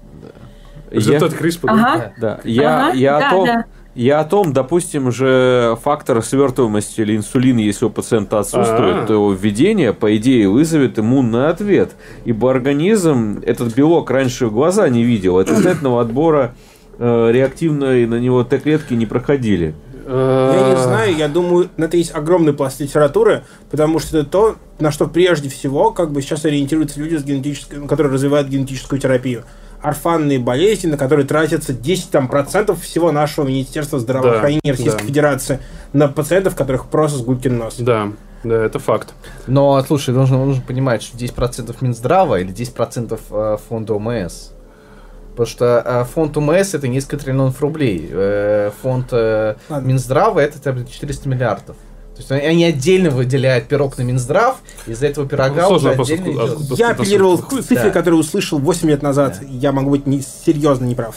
[0.90, 1.68] я- Результат Криспа.
[1.68, 1.74] да?
[1.74, 3.64] Ага, Да, я, ага, я, да, о том, да.
[3.94, 9.06] Я о том, допустим, же фактор свертываемости или инсулина, если у пациента отсутствует, А.
[9.06, 11.92] то его введение, по идее, вызовет иммунный ответ.
[12.24, 15.38] Ибо организм этот белок раньше в глаза не видел.
[15.38, 16.54] От естественного отбора
[16.98, 19.74] э, реактивные на него Т-клетки не проходили.
[20.06, 24.56] Я не знаю, я думаю, на это есть огромный пласт литературы, потому что это то,
[24.80, 29.44] на что прежде всего как бы сейчас ориентируются люди, с генетической, которые развивают генетическую терапию.
[29.82, 35.06] Орфанные болезни, на которые тратятся 10 там, процентов всего нашего Министерства здравоохранения Да, Российской да.
[35.06, 35.60] Федерации
[35.92, 37.76] на пациентов, которых просто сгубкин нос.
[37.78, 38.12] Да,
[38.44, 39.14] да, это факт.
[39.46, 44.50] Но, слушай, нужно, нужно понимать, что 10% Минздрава или 10% э, фонда ОМС.
[45.30, 48.08] Потому что э, фонд ОМС это несколько триллионов рублей.
[48.10, 49.86] Э, Фонд э, Ладно.
[49.86, 51.76] Минздрава это там, 400 миллиардов.
[52.28, 54.56] То есть они- отдельно выделяют пирог на Минздрав,
[54.86, 56.60] из-за этого пирога Ну, сложно уже отдельно откуда- идет.
[56.62, 57.90] откуда- Я апеллировал к выходит, цифре, да.
[57.90, 59.38] которую услышал 8 лет назад.
[59.48, 61.16] Я могу быть не, серьезно неправ.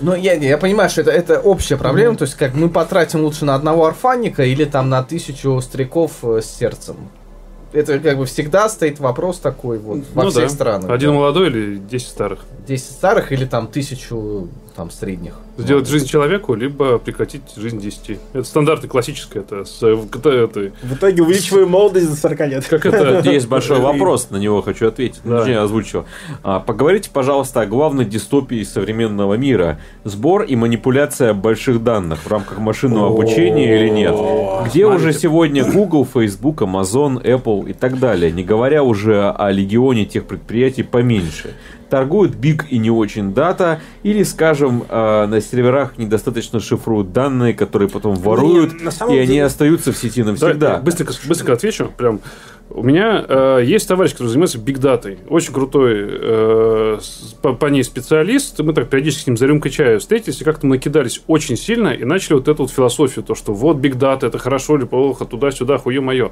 [0.00, 3.44] Ну, я, я понимаю, что это, это общая проблема, то есть как мы потратим лучше
[3.44, 6.96] на одного орфанника или там на тысячу стариков э, с сердцем.
[7.72, 10.48] Это как бы всегда стоит вопрос такой вот во Ну всех да.
[10.48, 10.90] странах.
[10.90, 11.16] Один да.
[11.16, 12.40] молодой или 10 старых.
[12.66, 14.48] 10 старых или там тысячу
[14.78, 15.32] там средних.
[15.56, 15.90] Сделать Вот.
[15.90, 18.20] жизнь человеку, либо прекратить жизнь 10.
[18.32, 19.40] Это стандартная классическая.
[19.40, 22.64] Это, с, э, это, это- В итоге увеличиваю молодость до 40 лет.
[22.68, 23.28] как это...
[23.28, 25.20] Есть большой вопрос, на него хочу ответить.
[25.24, 25.38] Да.
[25.38, 26.04] Точнее, озвучу.
[26.44, 29.80] А, Поговорите, пожалуйста, о главной дистопии современного мира.
[30.04, 34.14] Сбор и манипуляция больших данных в рамках машинного обучения или нет.
[34.66, 40.04] Где уже сегодня Google, Facebook, Amazon, Apple и так далее, не говоря уже о легионе
[40.04, 41.54] тех предприятий поменьше.
[41.90, 47.88] Торгуют big и не очень дата, или, скажем, э, на серверах недостаточно шифруют данные, которые
[47.88, 50.74] потом воруют, самом и они деле- остаются в сети навсегда.
[50.74, 51.90] я быстренько, быстренько отвечу.
[51.96, 52.20] Прям.
[52.70, 55.18] У меня э, есть товарищ, который занимается бигдатой.
[55.30, 56.98] Очень крутой э,
[57.40, 58.60] по, по ней специалист.
[58.60, 62.04] Мы так периодически с ним за рюмкой чая встретились и как-то накидались очень сильно и
[62.04, 66.02] начали вот эту вот философию, то, что вот бигдата, это хорошо или плохо, туда-сюда, хуе
[66.02, 66.30] мое.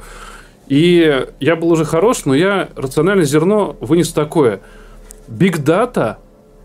[0.68, 4.60] И я был уже хорош, но я рациональное зерно вынес такое.
[5.28, 6.18] Бигдата,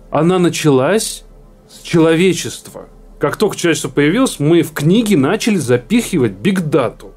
[0.09, 1.23] она началась
[1.69, 2.87] с человечества.
[3.19, 7.11] Как только человечество появилось, мы в книге начали запихивать бигдату.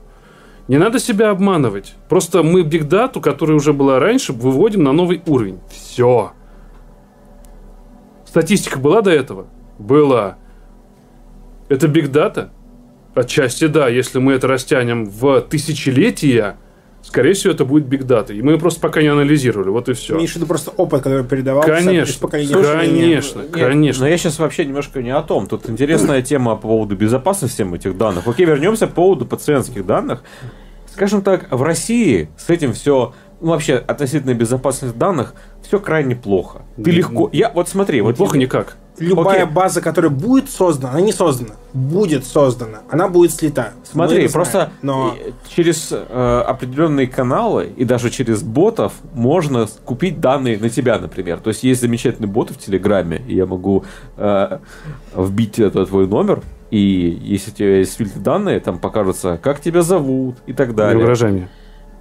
[0.68, 1.94] Не надо себя обманывать.
[2.08, 5.60] Просто мы бигдату, которая уже была раньше, выводим на новый уровень.
[5.70, 6.32] Все.
[8.26, 9.46] Статистика была до этого?
[9.78, 10.38] Была.
[11.68, 12.50] Это бигдата?
[13.14, 16.56] Отчасти да, если мы это растянем в тысячелетия,
[17.04, 18.32] скорее всего, это будет биг дата.
[18.32, 20.18] И мы просто пока не анализировали, вот и все.
[20.18, 23.02] В виду просто опыт, который передавался из Конечно, поколения поколение?
[23.02, 24.04] конечно, Нет, конечно.
[24.04, 25.46] Но я сейчас вообще немножко не о том.
[25.46, 28.26] Тут интересная тема по поводу безопасности этих данных.
[28.26, 30.22] Окей, вернемся по поводу пациентских данных.
[30.92, 35.34] Скажем так, в России с этим все, ну, вообще, относительно безопасности данных,
[35.66, 36.62] все крайне плохо.
[36.82, 37.28] Ты легко...
[37.32, 38.12] Я, вот смотри, вот...
[38.12, 38.76] Неплохо никак.
[38.98, 39.52] Любая Окей.
[39.54, 43.72] база, которая будет создана, она не создана, будет создана, она будет слита.
[43.90, 44.70] Смотри, это просто знаем.
[44.82, 45.16] Но
[45.48, 51.40] через э, определенные каналы и даже через ботов можно купить данные на тебя, например.
[51.40, 53.84] То есть есть замечательный бот в Телеграме, и я могу
[54.16, 54.58] э,
[55.16, 56.78] вбить это твой номер, и
[57.22, 60.98] если у тебя есть фильтр данные, там покажется, как тебя зовут и так Не далее.
[61.02, 61.48] угрожай мне.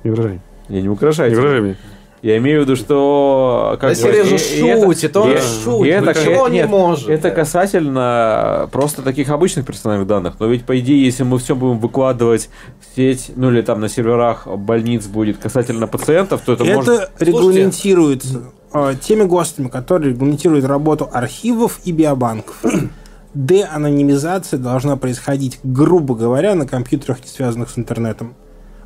[0.04, 0.42] Не угрожай.
[0.70, 1.30] Я не угрожаю.
[1.30, 1.44] Не тебе.
[1.44, 1.78] угрожай мне.
[2.24, 3.78] Я имею в виду, что...
[3.82, 9.30] Как Да Сережа это- шутит, он шутит, это, ничего не может, Это касательно просто таких
[9.30, 10.36] обычных персональных данных.
[10.40, 13.90] Но ведь, по идее, если мы все будем выкладывать в сеть, ну или там на
[13.90, 17.12] серверах больниц будет касательно пациентов, то это, это может...
[17.20, 18.44] регламентируется
[18.74, 22.56] э, теми ГОСТами, которые регламентируют работу архивов и биобанков.
[23.34, 28.34] Деанонимизация должна происходить, грубо говоря, на компьютерах, не связанных с интернетом.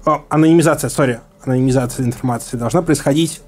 [0.08, 3.42] О, анонимизация, сори, анонимизация информации должна происходить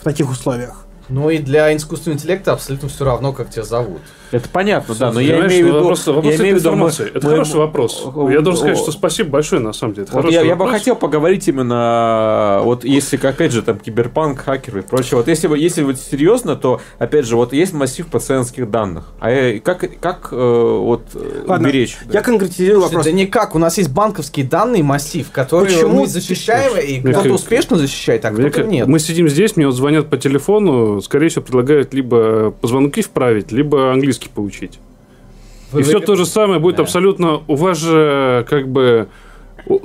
[0.00, 0.86] в таких условиях.
[1.10, 4.00] Ну и для искусственного интеллекта абсолютно все равно, как тебя зовут.
[4.30, 5.78] Это понятно, да, но я имею в виду...
[5.78, 7.10] вопрос, вопрос я имею в виду, мы- информации.
[7.14, 8.06] Это мы- хороший вопрос.
[8.30, 10.06] Я должен сказать, что спасибо большое, на самом деле.
[10.06, 14.80] Это Вот я, я бы хотел поговорить именно, вот если, опять же, там, киберпанк, хакеры
[14.80, 18.70] и прочее, вот если, вы- если вот серьезно, то, опять же, вот есть массив пациентских
[18.70, 21.96] данных, а э, как, как э, вот э, Ладно, уберечь?
[22.12, 23.04] я конкретизирую вопрос.
[23.04, 26.00] Да никак, у нас есть банковские данные, массив, которые Почему?
[26.00, 28.86] мы защищаем, и кто-то успешно защищает, а кто-то нет.
[28.86, 33.92] Мы сидим здесь, мне вот звонят по телефону, скорее всего, предлагают либо позвонки вправить, либо
[33.92, 34.78] английский поучить.
[35.72, 36.82] Вы и все вы- то же самое будет Да.
[36.82, 37.42] абсолютно...
[37.46, 39.08] У вас же как бы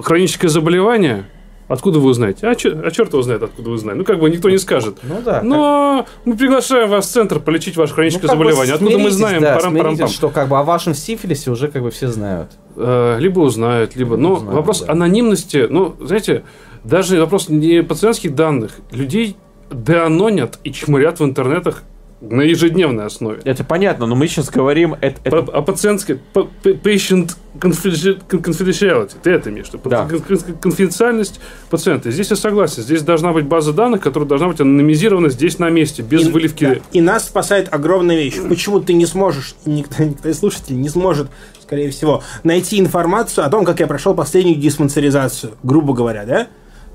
[0.01, 1.25] хроническое заболевание.
[1.69, 2.45] Откуда вы узнаете?
[2.47, 3.99] А, чё- а черт его знает, откуда вы знаете.
[3.99, 4.97] Ну, как бы никто не скажет.
[5.03, 5.41] Ну да.
[5.43, 8.75] Но мы приглашаем вас в центр полечить ваше Ну, хроническое как бы заболевание.
[8.75, 9.41] Откуда мы знаем?
[9.41, 9.95] да, Парам-парам-пам.
[9.95, 12.51] смиритесь, что как бы о вашем сифилисе уже как бы все знают.
[12.75, 14.17] Э, либо узнают, либо...
[14.17, 14.91] Но Узнают, вопрос да.
[14.91, 16.43] анонимности, ну, знаете,
[16.83, 18.73] даже вопрос не пациентских данных.
[18.91, 19.37] Людей
[19.71, 21.83] деанонят и чмырят в интернетах
[22.29, 23.41] на ежедневной основе.
[23.43, 24.95] Это понятно, но мы сейчас говорим...
[25.01, 29.11] Это, это- О пациентской patient confidenti- confidentiality.
[29.21, 29.89] Ты это имеешь в виду?
[29.89, 30.05] Да.
[30.07, 31.39] Кон- кон- Конфиденциальность
[31.69, 32.11] пациента.
[32.11, 32.81] Здесь я согласен.
[32.83, 36.65] Здесь должна быть база данных, которая должна быть анонимизирована здесь на месте, без И- выливки.
[36.65, 38.35] да, И нас спасает огромная вещь.
[38.47, 41.27] Почему ты не сможешь, никто, никто из слушателей не сможет,
[41.61, 46.47] скорее всего, найти информацию о том, как я прошел последнюю диспансеризацию, грубо говоря, да?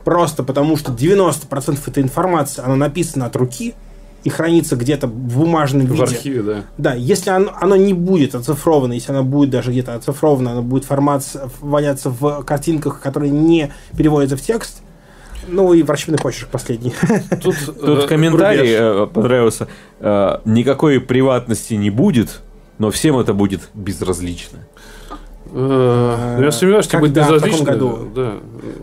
[0.05, 3.74] Просто потому, что 90% этой информации, она написана от руки
[4.24, 6.03] и хранится где-то в бумажном В виде.
[6.03, 6.65] архиве, да.
[6.77, 10.85] Да, если оно, оно не будет оцифровано, если оно будет даже где-то оцифровано, оно будет
[10.85, 11.24] формат
[11.61, 14.82] валяться в картинках, которые не переводятся в текст,
[15.47, 16.93] ну и врачебный почерк последний.
[17.43, 19.69] Тут, Тут э, комментарий э, понравился.
[20.01, 22.40] Э, никакой приватности не будет,
[22.78, 24.59] но всем это будет безразлично.
[25.53, 27.12] Э, Я сомневаюсь, что будет?
[27.12, 27.65] В безразлично.
[27.65, 28.09] году?
[28.15, 28.32] Да.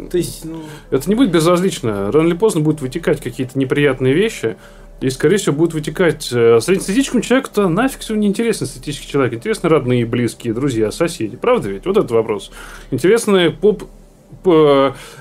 [0.09, 2.11] То есть, ну, Это не будет безразлично.
[2.11, 4.57] Рано или поздно будут вытекать какие-то неприятные вещи.
[5.01, 6.29] И, скорее всего, будут вытекать...
[6.31, 9.33] э, Среднестатистическому человеку-то нафиг все не интересно, статистический человек.
[9.33, 11.35] Интересны родные, близкие, друзья, соседи.
[11.35, 11.85] Правда ведь?
[11.85, 12.49] Вот этот вопрос.
[12.91, 13.83] Интересны поп...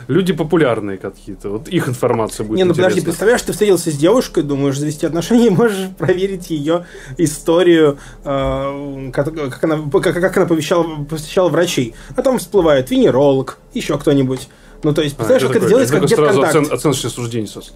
[0.08, 1.48] люди популярные какие-то.
[1.50, 3.04] Вот их информация будет не, ну подожди, интересна.
[3.04, 6.86] представляешь, ты встретился с девушкой, думаешь завести отношения, можешь проверить ее
[7.18, 11.94] историю, э, как, как она, как, как она посещала, посещала врачей.
[12.16, 14.48] А там всплывает венеролог, еще кто-нибудь.
[14.82, 17.10] Ну, то есть, А, представляешь, я как это такой- делается, я как сразу оцен- оценочное
[17.10, 17.48] суждение.
[17.48, 17.72] сразу.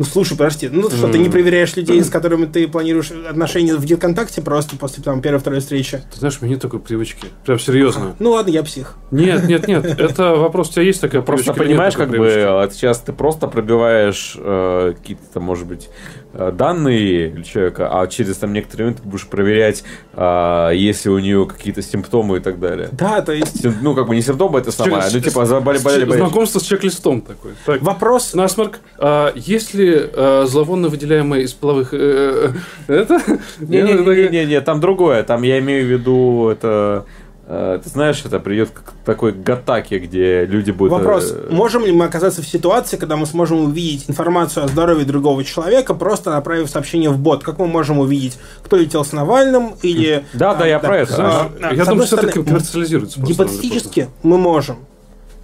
[0.00, 3.86] Ну, слушай, подожди, ну что, ты не проверяешь людей, с которыми ты планируешь отношения в
[3.86, 6.02] ВКонтакте просто после там первой-второй встречи?
[6.10, 7.26] Ты знаешь, у меня нет такой привычки.
[7.44, 8.16] Прям серьезно.
[8.18, 8.94] Ну ладно, я псих.
[9.10, 9.84] Нет, нет, нет.
[9.84, 12.50] Это вопрос, у тебя есть такая Просто привычка нет понимаешь, как бы привычки?
[12.50, 15.90] вот сейчас ты просто пробиваешь э, какие-то может быть,
[16.32, 21.82] данные человека, а через там некоторые минуты ты будешь проверять, а, если у нее какие-то
[21.82, 22.88] симптомы и так далее.
[22.92, 26.22] Да, то есть Ну, как бы не симптомы, это самое, ну, типа, заболели, болели, болели.
[26.22, 27.52] Знакомство с чек-листом такой.
[27.66, 28.34] Так, вопрос...
[28.34, 28.80] Насморк.
[28.98, 31.92] А, есть ли а, зловонно выделяемое из половых...
[31.92, 32.52] э,
[32.88, 33.20] э, это?
[33.60, 35.22] Не-не-не, там другое.
[35.22, 37.06] Там я имею в виду, это...
[37.50, 40.92] э, Ты знаешь, это придет к такой гатаке, где люди будут...
[40.92, 45.04] Вопрос, э, можем ли мы оказаться в ситуации, когда мы сможем увидеть информацию о здоровье
[45.04, 47.42] другого человека, просто направив сообщение в бот?
[47.42, 50.24] Как мы можем увидеть, кто летел с Навальным или...
[50.32, 51.14] Да, да, я про это.
[51.14, 53.20] Знаешь, А, а, я думаю, что это коммерциализируется.
[53.20, 54.78] Гипотетически мы можем.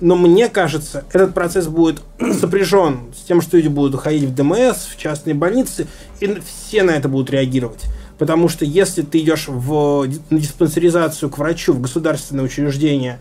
[0.00, 2.02] Но мне кажется, этот процесс будет
[2.40, 5.86] сопряжен с тем, что люди будут уходить в ДМС, в частные больницы,
[6.20, 7.84] и все на это будут реагировать.
[8.18, 13.18] Потому что если ты идешь в на диспансеризацию к врачу в государственное учреждение,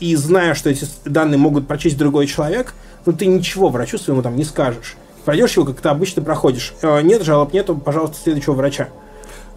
[0.00, 4.36] и зная, что эти данные могут прочесть другой человек, ну ты ничего врачу своему там
[4.36, 4.96] не скажешь.
[5.24, 6.72] Пройдешь его, как ты обычно проходишь.
[6.80, 8.88] Э, Нет жалоб, нету, пожалуйста, следующего врача.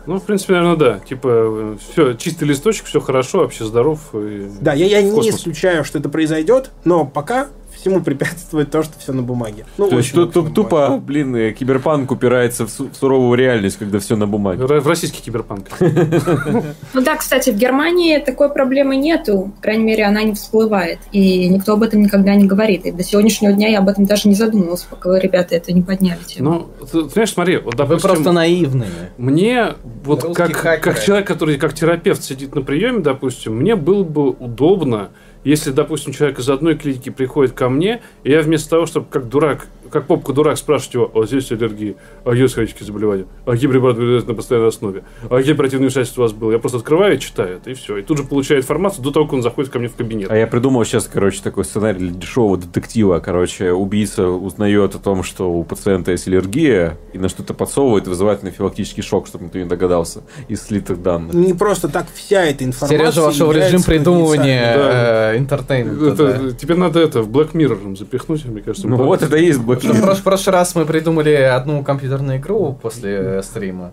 [0.06, 1.00] Ну, в принципе, наверное, да.
[1.00, 4.00] Типа, все, чистый листочек, все хорошо, вообще здоров.
[4.14, 4.50] И...
[4.60, 7.48] Да, я, я не исключаю, что это произойдет, но пока
[7.84, 9.66] всему препятствует то, что все на бумаге.
[9.78, 10.86] Ну, То есть очень ту- много ту- на бумаге.
[10.88, 14.64] тупо, блин, э, киберпанк упирается в су- в суровую реальность, когда все на бумаге.
[14.64, 15.68] Р- В российский киберпанк.
[15.80, 19.52] Ну да, кстати, в Германии такой проблемы нету.
[19.58, 21.00] По крайней мере, она не всплывает.
[21.12, 22.86] И никто об этом никогда не говорит.
[22.86, 25.82] И до сегодняшнего дня я об этом даже не задумывалась, пока вы, ребята, это не
[25.82, 26.20] подняли.
[26.40, 28.90] Ну, ты, понимаешь, смотри, вот, Вы допустим, просто наивные.
[29.18, 29.74] мне,
[30.06, 35.10] вот как человек, который как терапевт сидит на приеме, допустим, мне было бы удобно,
[35.44, 39.28] если, допустим, человек из одной клиники приходит ко мне, и я вместо того, чтобы как
[39.28, 41.96] дурак, как попка дурак спрашивать его, а здесь аллергия,
[42.26, 46.24] а есть хронические заболевания, а какие препараты на постоянной основе, а какие оперативные вмешательства у
[46.26, 47.98] вас было, я просто открываю и читаю это, и все.
[47.98, 50.30] И тут же получаю информацию до того, как он заходит ко мне в кабинет.
[50.32, 53.20] А я придумал сейчас, короче, такой сценарий для дешевого детектива.
[53.20, 58.10] Короче, убийца узнает о том, что у пациента есть аллергия, и на что-то подсовывает и
[58.10, 61.34] вызывает анафилактический шок, чтобы никто не догадался из слитых данных.
[61.34, 65.34] Не просто так вся эта информация Сережа вошел в является режим придумывания Да.
[65.34, 66.16] э, entertainment а.
[66.16, 66.52] Да.
[66.60, 68.88] Теперь надо это в Black Mirror запихнуть, мне кажется.
[68.88, 70.04] Ну вот это и есть Black В Mirror.
[70.04, 73.92] прош- в прошлый раз мы придумали одну компьютерную игру после э, стрима.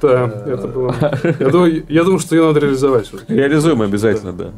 [0.00, 0.94] Да, это было.
[1.40, 3.10] Я думаю, я думаю, что ее надо реализовать.
[3.28, 4.50] Реализуем обязательно, да.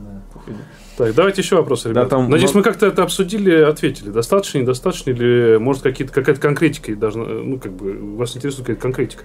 [0.96, 2.10] Так, давайте еще вопросы, ребята.
[2.10, 4.10] там Надеюсь, много- мы как-то это обсудили, ответили.
[4.10, 9.24] Достаточно, недостаточно, или может какие-то, какая-то конкретика должна, ну, как бы, вас интересует какая-то конкретика?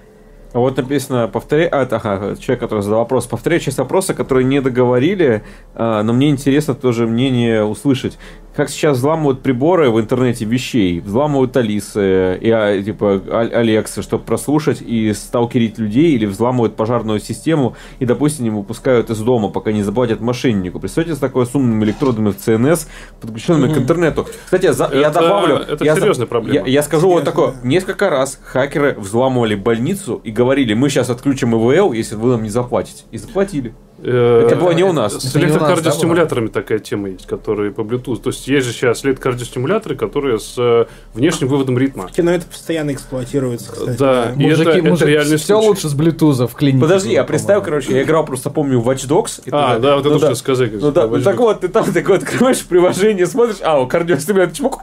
[0.51, 4.45] А вот написано, повторяй, а, это, ага, человек, который задал вопрос, повторяй часть вопроса, которые
[4.45, 5.43] не договорили,
[5.76, 8.17] а, но мне интересно тоже мнение услышать.
[8.55, 14.81] Как сейчас взламывают приборы в интернете вещей, взламывают Алисы, и, а, типа Алексы, чтобы прослушать
[14.81, 19.84] и сталкерить людей, или взламывают пожарную систему и, допустим, не выпускают из дома, пока не
[19.84, 20.80] заплатят мошеннику.
[20.80, 22.88] Представьте, с такой с умными электродами в ЦНС,
[23.21, 24.26] подключенными к интернету.
[24.45, 25.55] Кстати, я, за- я Это- добавлю...
[25.57, 26.65] это я за- серьезная проблема.
[26.67, 27.53] Я, я скажу вот Серьезно, такое.
[27.63, 32.49] Несколько раз хакеры взламывали больницу и говорили, мы сейчас отключим ИВЛ, если вы нам не
[32.49, 33.03] заплатите.
[33.11, 33.74] И заплатили.
[34.02, 35.14] Это было не у нас.
[35.14, 38.22] С электрокардиостимуляторами такая тема есть, которые по Bluetooth.
[38.22, 42.10] То есть есть же сейчас электрокардиостимуляторы, которые с э, внешним выводом ритма.
[42.10, 43.98] Кино это постоянно эксплуатируется, кстати.
[43.98, 45.68] Да, и это, это реальный все случай.
[45.68, 46.82] лучше с блютуза в клинике.
[46.82, 49.41] Подожди, я было, представил, короче, я играл, просто помню, Watch Dogs.
[49.52, 50.72] А, да, вот это ну что сказать.
[50.80, 54.80] Ну да, ну так вот, ты там такой открываешь приложение, смотришь, а, кардиостимулятор чмок.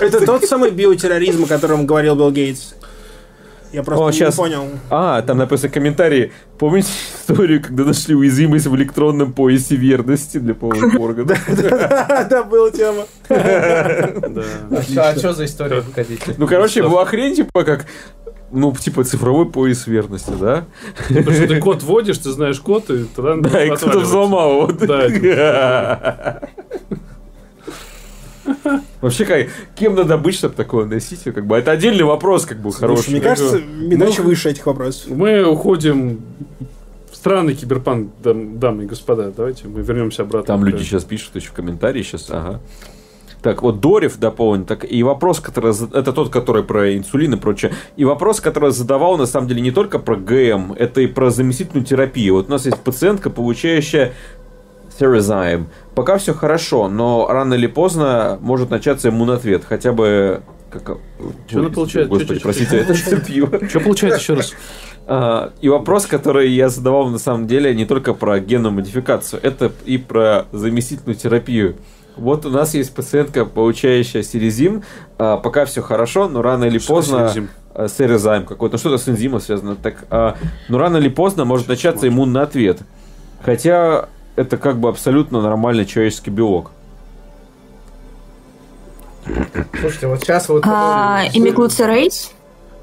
[0.00, 2.74] Это тот самый биотерроризм, о котором говорил Билл Гейтс.
[3.76, 4.36] Я просто О, не щас.
[4.36, 4.64] понял.
[4.88, 6.32] А, там написано комментарии.
[6.58, 6.88] Помните
[7.20, 11.38] историю, когда нашли уязвимость в электронном поясе верности для полных органов?
[11.46, 13.04] Да, была тема.
[13.28, 16.34] А что за история, погодите?
[16.38, 17.84] Ну, короче, была хрень, типа, как
[18.50, 20.64] ну, типа, цифровой пояс верности, да?
[21.08, 24.68] Потому что ты код вводишь, ты знаешь код, и тогда Да, и кто-то взломал.
[24.72, 26.40] Да,
[29.00, 31.22] Вообще, как, кем надо быть, чтобы такое носить?
[31.24, 33.10] Как бы, это отдельный вопрос, как бы, Слушай, хороший.
[33.10, 35.10] мне кажется, медача выше этих вопросов.
[35.10, 36.20] Мы уходим
[37.10, 39.32] в странный киберпанк, дам- дамы и господа.
[39.36, 40.46] Давайте мы вернемся обратно.
[40.46, 42.60] Там люди сейчас пишут еще в комментарии сейчас, ага.
[43.42, 47.72] Так, вот Дорев дополнит, так, и вопрос, который, это тот, который про инсулин и прочее,
[47.96, 51.84] и вопрос, который задавал, на самом деле, не только про ГМ, это и про заместительную
[51.86, 52.34] терапию.
[52.34, 54.14] Вот у нас есть пациентка, получающая
[54.98, 55.66] Cerazime.
[55.94, 60.42] Пока все хорошо, но рано или поздно может начаться иммунответ, хотя бы...
[60.70, 60.98] Как...
[61.48, 62.08] Чё она получает?
[62.08, 63.48] Господи, простите, это что пиво.
[63.68, 64.52] Что получается еще раз?
[65.06, 69.70] А, И вопрос, который я задавал на самом деле не только про генную модификацию, это
[69.84, 71.76] и про заместительную терапию.
[72.16, 74.82] Вот у нас есть пациентка, получающая серезим.
[75.18, 77.32] А, Пока все хорошо, но рано или Что поздно...
[77.74, 79.76] а, Серезайм какой-то, ну что-то с энзимом связано.
[79.76, 80.36] Так, а,
[80.68, 82.80] но рано или поздно может начаться иммунный ответ.
[83.44, 86.70] Хотя это как бы абсолютно нормальный человеческий белок.
[89.80, 90.62] Слушайте, вот сейчас вот...
[90.66, 92.32] А, имиглуцерейс?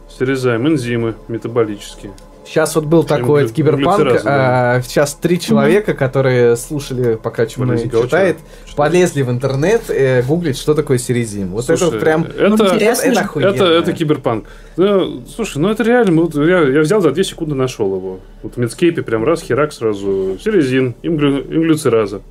[0.09, 2.11] Срезаем энзимы метаболические.
[2.45, 4.21] Сейчас вот был такой глю- киберпанк, да.
[4.25, 8.37] а, сейчас три человека, которые слушали, пока Чумной читает,
[8.75, 11.49] полезли в интернет э, гуглить, что такое серезим.
[11.49, 12.23] Вот это Слушай, вот прям...
[12.23, 13.49] Это, интересно это охуенно.
[13.49, 14.45] это, это киберпанк.
[14.75, 16.21] Ну, слушай, ну это реально.
[16.21, 18.19] вот я, я взял за 2 секунды нашел его.
[18.41, 20.37] Вот в Медскейпе прям раз, херак сразу.
[20.43, 22.21] Серезин, имглю, имглюцераза.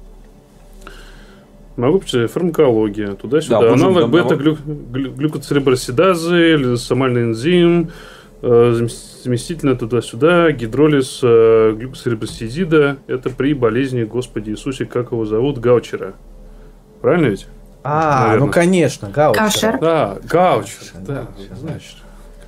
[1.76, 3.62] Могу писать фармакология, туда-сюда.
[3.62, 7.92] Да, Аналог бета-глюкоцеребросидазы, лизосомальный энзим,
[8.42, 12.98] заместительно туда-сюда, гидролиз э, глюкосеребросидида.
[13.06, 16.14] Это при болезни, Господи Иисусе, как его зовут, Гаучера.
[17.00, 17.46] Правильно ведь?
[17.84, 18.46] А, наверное.
[18.46, 19.42] ну конечно, Гаучер.
[19.42, 19.78] Кашер.
[19.80, 20.78] Да, Гаучер.
[20.94, 21.96] Гаучер, Да, Гаучер, значит.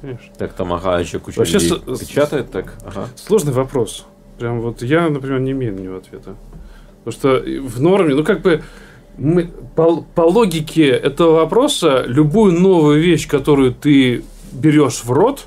[0.00, 0.32] Конечно.
[0.36, 3.08] Так, там, ага, еще куча Вообще людей с- печатает, так, ага.
[3.16, 4.04] Сложный вопрос.
[4.38, 6.34] Прям вот я, например, не имею на него ответа.
[7.04, 8.62] Потому что в норме, ну как бы
[9.16, 15.46] мы, по, по логике этого вопроса, любую новую вещь, которую ты берешь в рот,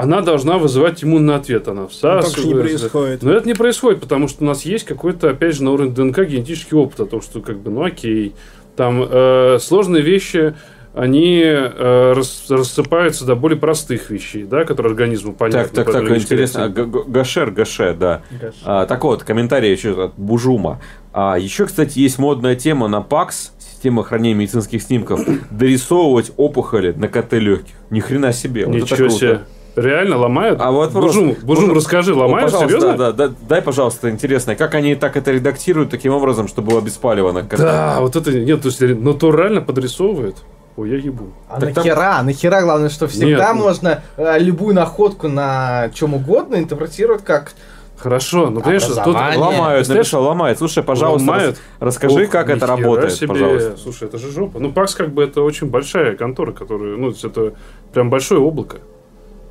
[0.00, 1.68] она должна вызывать иммунный ответ.
[1.68, 2.24] Она всасывает.
[2.24, 3.22] Ну, так же не происходит.
[3.22, 6.20] Но это не происходит, потому что у нас есть какой-то, опять же, на уровне ДНК
[6.20, 8.34] генетический опыт о том, что как бы, ну окей,
[8.76, 10.54] там э, сложные вещи,
[10.94, 15.74] они э, рас, рассыпаются до более простых вещей, да, которые организму понятны.
[15.74, 16.68] Так, так, так, интересно.
[16.68, 18.22] Гашер, Гаше, да.
[18.64, 20.80] А, так вот, комментарий еще от Бужума.
[21.12, 25.20] А, еще, кстати, есть модная тема на ПАКС, система хранения медицинских снимков,
[25.50, 27.74] дорисовывать опухоли на КТ легких.
[27.90, 28.66] Ни хрена себе.
[28.66, 29.40] Ничего вот себе.
[29.80, 30.60] Реально ломают?
[30.60, 32.52] А вот Бужум, Бужум, Бужум расскажи, ломают?
[32.52, 32.96] Ну, Серьезно?
[32.96, 36.80] Да, да, да, дай, пожалуйста, интересно, как они так это редактируют таким образом, чтобы было
[36.80, 40.36] беспалево на Да, вот это, нет, то есть натурально подрисовывают.
[40.76, 41.32] Ой, я ебу.
[41.48, 42.16] А так нахера?
[42.16, 42.26] Там...
[42.26, 47.52] Нахера, главное, что всегда Нет, ну- можно э, любую находку на чем угодно интерпретировать как
[48.00, 50.56] Хорошо, ну понимаешь, тут ломают, написал, ломает.
[50.56, 51.58] Слушай, пожалуйста, ломают.
[51.80, 53.28] расскажи, Ох, как это работает, себе.
[53.28, 53.76] пожалуйста.
[53.76, 54.58] Слушай, это же жопа.
[54.58, 57.52] Ну, ПАКС как бы это очень большая контора, которая, ну, это
[57.92, 58.78] прям большое облако.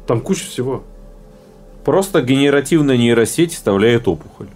[0.09, 0.81] Там куча всего.
[1.85, 4.47] Просто генеративная нейросеть вставляет опухоль.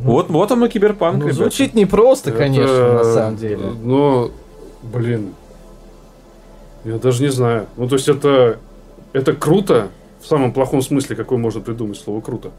[0.00, 3.70] Ну, вот, вот оно киберпанк, ну, Звучит непросто, это, конечно, на самом деле.
[3.82, 4.30] Но,
[4.82, 5.32] блин,
[6.84, 7.68] я даже не знаю.
[7.78, 8.58] Ну, то есть это,
[9.14, 9.88] это круто,
[10.20, 12.50] в самом плохом смысле, какой можно придумать слово круто.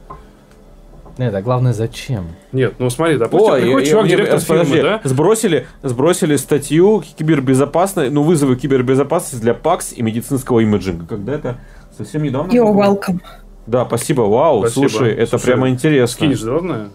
[1.17, 2.25] Нет, а главное зачем?
[2.51, 5.01] Нет, ну смотри, допустим, О, приходит я, чувак, я, директор фирмы, подожди, да?
[5.03, 11.05] Сбросили, сбросили статью кибербезопасной, ну, вызовы кибербезопасности для ПАКС и медицинского имиджинга.
[11.05, 11.57] Когда это
[11.95, 12.51] совсем недавно.
[12.51, 13.19] You're welcome.
[13.67, 14.89] Да, спасибо, вау, спасибо.
[14.89, 16.15] слушай, это слушай, прямо интересно.
[16.15, 16.89] Скинешь, да,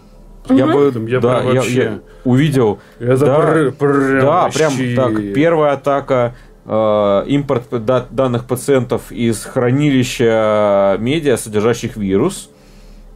[0.53, 2.79] я бы, я да, я, я увидел.
[2.99, 5.33] Это да, пр- прям да, прям так.
[5.33, 12.49] Первая атака, э, импорт да, данных пациентов из хранилища медиа, содержащих вирус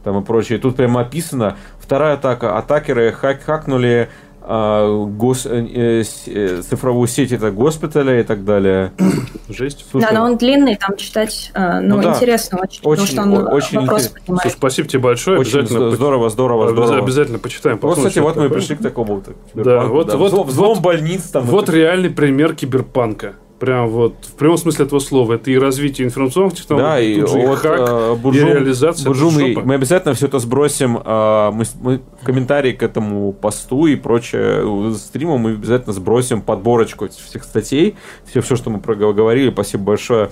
[0.04, 0.58] там и прочее.
[0.58, 1.56] Тут прямо описано.
[1.80, 2.56] Вторая атака.
[2.56, 4.08] Атакеры хак хакнули
[4.46, 8.92] а, гос, э, э, цифровую сеть это госпиталя и так далее.
[9.48, 9.86] Жесть.
[9.90, 13.48] Слушай, да, но он длинный, там читать, э, ну, ну интересно очень, очень, потому что
[13.48, 14.12] он очень вопрос.
[14.26, 15.38] Слушай, спасибо тебе большое.
[15.38, 16.98] Очень обязательно здорово, здорово, здорово.
[16.98, 17.78] Обязательно почитаем.
[17.80, 19.22] Вот, кстати, вот мы пришли к такому.
[19.54, 20.18] Да, вот, да.
[20.18, 21.44] вот, взлом больниц там.
[21.44, 23.36] Вот реальный пример киберпанка.
[23.64, 25.32] Прям вот в прямом смысле этого слова.
[25.32, 29.06] Это и развитие информационных технологий, да, и, и вот, хак, э, буржум, и реализация.
[29.06, 33.86] Буржум, и мы обязательно все это сбросим э, мы, мы в комментарии к этому посту
[33.86, 39.50] и прочее стриму мы обязательно сбросим подборочку всех статей, все, все, что мы проговорили.
[39.50, 40.30] Спасибо большое.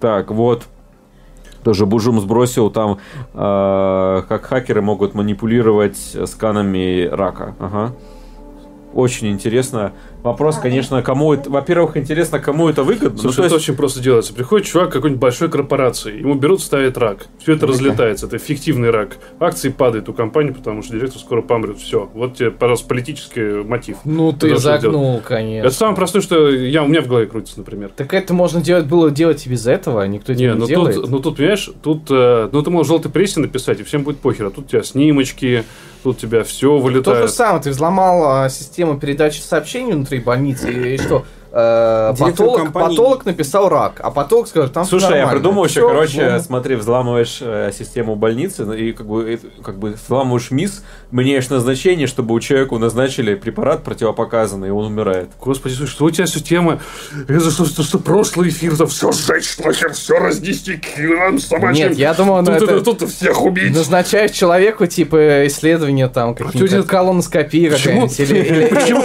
[0.00, 0.64] Так, вот.
[1.62, 2.98] Тоже Бужум сбросил там,
[3.34, 7.54] э, как хакеры могут манипулировать сканами рака.
[7.60, 7.94] Ага.
[8.94, 9.92] Очень интересно.
[10.24, 11.50] Вопрос, конечно, кому это...
[11.50, 13.18] Во-первых, интересно, кому это выгодно.
[13.18, 13.68] Слушай, ну, это есть...
[13.68, 14.32] очень просто делается.
[14.32, 17.26] Приходит чувак какой-нибудь большой корпорации, ему берут, ставят рак.
[17.42, 18.24] Все это разлетается.
[18.24, 19.18] Это фиктивный рак.
[19.38, 21.76] Акции падают у компании, потому что директор скоро помрет.
[21.76, 22.08] Все.
[22.14, 23.98] Вот тебе, пожалуйста, политический мотив.
[24.06, 25.66] Ну, ты загнул, конечно.
[25.66, 27.90] Это самое простое, что я, у меня в голове крутится, например.
[27.94, 30.94] Так это можно делать было делать и без этого, а никто не, не ну, делает.
[30.94, 32.06] Тут, ну, тут, понимаешь, тут...
[32.08, 34.46] Э, ну, ты можешь в желтой прессе написать, и всем будет похер.
[34.46, 35.64] А тут у тебя снимочки,
[36.04, 37.04] тут у тебя все вылетает.
[37.22, 37.62] То же самое.
[37.62, 41.24] Ты взломал а, систему передачи сообщений внутри больницы, и что?
[41.56, 46.40] Э, патолог, патолог написал рак, а патолог скажет, там Слушай, я придумал еще, короче, ну...
[46.40, 52.08] смотри, взламываешь э, систему больницы ну, и как бы, как бы взламываешь МИС, меняешь назначение,
[52.08, 55.28] чтобы у человека назначили препарат противопоказанный, и он умирает.
[55.40, 56.80] Господи, слушай, что у тебя система?
[57.28, 61.90] Это что, что, что прошлый эфир, там все сжечь нахер, все разнести к собачьим.
[61.90, 62.80] Нет, я думал, тут, это...
[62.80, 63.72] тут, тут всех убить.
[63.72, 68.16] Назначаешь человеку, типа, исследования там, какие-нибудь колоноскопии какая-нибудь.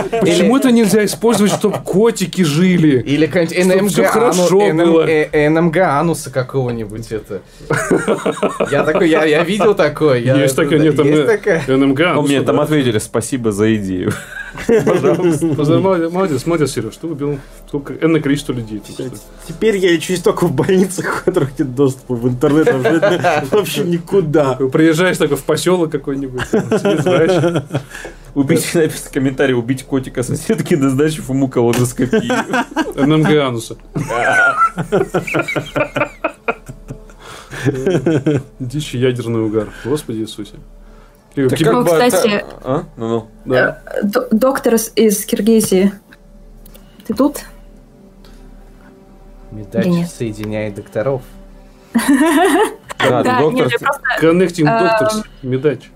[0.21, 3.01] Почему это нельзя использовать, чтобы котики девушки жили.
[3.01, 5.08] Или какая-нибудь НМГ, хорошо ану, было.
[5.08, 7.42] Э, НМГ ануса какого-нибудь это.
[8.72, 10.19] Я такой, я, я видел такое.
[10.19, 11.08] Я, есть такая, нет, там.
[11.08, 12.27] НМГ ануса.
[12.27, 14.14] Мне там ответили, спасибо за идею.
[14.67, 15.45] Пожалуйста.
[16.09, 18.81] Молодец, молодец, Сереж, ты убил сколько энное количество людей.
[19.47, 22.67] Теперь я лечусь только в больницах, у которых нет доступа в интернет.
[23.51, 24.55] Вообще никуда.
[24.55, 26.41] Приезжаешь такой в поселок какой-нибудь,
[28.35, 32.21] Убить, написано комментарий, убить котика соседки, назначив ему колоноскопию.
[32.95, 33.75] НМГ ануса.
[38.59, 39.69] Дичь ядерный угар.
[39.83, 40.55] Господи Иисусе.
[41.35, 42.83] Так ну, кстати, а?
[42.98, 43.27] ну, ну.
[43.45, 43.82] Да.
[43.85, 43.99] Э,
[44.32, 45.93] доктор из Киргизии.
[47.08, 47.38] Ты тут?
[49.51, 51.22] Медач соединяет докторов.
[52.99, 53.67] Да, доктор.
[54.22, 55.24] Connecting Doctors.
[55.41, 55.90] Медач.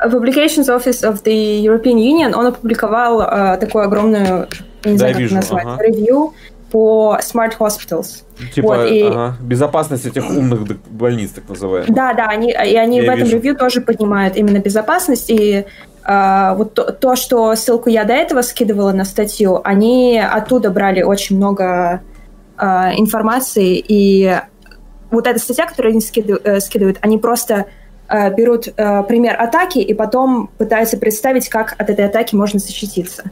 [0.00, 4.48] Publications Office of the European Union, он опубликовал uh, такую огромную,
[4.84, 6.34] не знаю, как назвать, ревью
[6.70, 8.24] по Smart Hospitals.
[8.54, 9.02] Типа вот, и...
[9.02, 11.90] ага, безопасность этих умных больниц, так называемых.
[11.90, 15.30] Да, да, они, и они я в этом ревью тоже поднимают именно безопасность.
[15.30, 15.64] И
[16.04, 21.02] э, вот то, то, что ссылку я до этого скидывала на статью, они оттуда брали
[21.02, 22.02] очень много
[22.58, 22.64] э,
[22.96, 23.82] информации.
[23.86, 24.36] И
[25.10, 27.66] вот эта статья, которую они скидывают, э, скидывают они просто
[28.08, 33.30] э, берут э, пример атаки и потом пытаются представить, как от этой атаки можно защититься.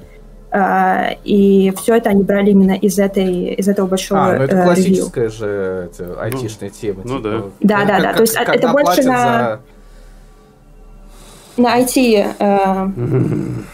[0.51, 4.27] А, и все это они брали именно из этой из этого большого.
[4.27, 5.37] А, ну это классическая ревью.
[5.39, 7.03] же это, айтишная ну, тема.
[7.05, 7.85] Ну типа, да.
[7.85, 8.13] Да, да, да.
[8.15, 9.61] То есть как, это больше на
[11.57, 11.63] за...
[11.63, 12.89] на IT э,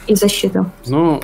[0.06, 0.66] и защиту.
[0.86, 1.20] Ну,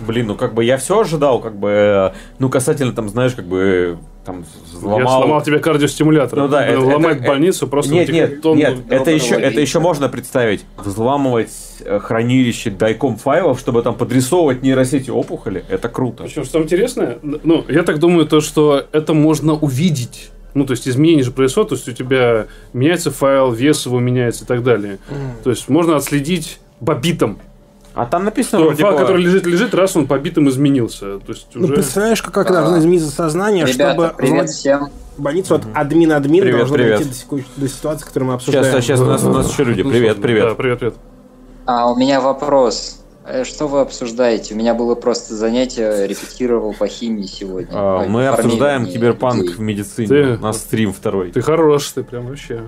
[0.00, 3.44] блин, ну как бы я все ожидал, как бы, э, ну касательно там, знаешь, как
[3.44, 4.98] бы там взломал...
[4.98, 6.38] Я сломал тебе кардиостимулятор.
[6.38, 7.92] Ну да, это, ломать это, больницу просто...
[7.92, 10.64] Нет, нет, тонну, нет, это еще, это еще можно представить.
[10.76, 11.50] Взламывать
[11.80, 16.24] э, хранилище дайком файлов, чтобы там подрисовывать нейросети опухоли, это круто.
[16.24, 20.30] Причем, что интересное, ну, я так думаю, то, что это можно увидеть.
[20.52, 24.44] Ну, то есть изменения же происходят, то есть у тебя меняется файл, вес его меняется
[24.44, 24.98] и так далее.
[25.08, 25.44] Mm.
[25.44, 27.38] То есть можно отследить по битам,
[27.94, 31.18] а там написано, что файл, который лежит, лежит, раз он побитым изменился.
[31.18, 31.70] То есть ну, уже...
[31.70, 34.88] Ну, представляешь, как, как а, должно измениться сознание, Ребята, чтобы привет всем.
[35.18, 36.98] больницу от админ-админ привет, должно привет.
[36.98, 38.64] дойти до, до ситуации, которую мы обсуждаем.
[38.64, 39.82] Сейчас, сейчас у нас, у нас еще люди.
[39.82, 40.48] Привет, привет.
[40.48, 40.94] Да, привет, привет.
[41.66, 43.00] А, у меня вопрос.
[43.26, 44.54] Э, что вы обсуждаете?
[44.54, 47.70] У меня было просто занятие, репетировал по химии сегодня.
[47.72, 49.54] А, мы обсуждаем киберпанк людей.
[49.54, 50.08] в медицине.
[50.08, 51.30] Ты, У нас стрим второй.
[51.32, 52.62] Ты хорош, ты прям вообще.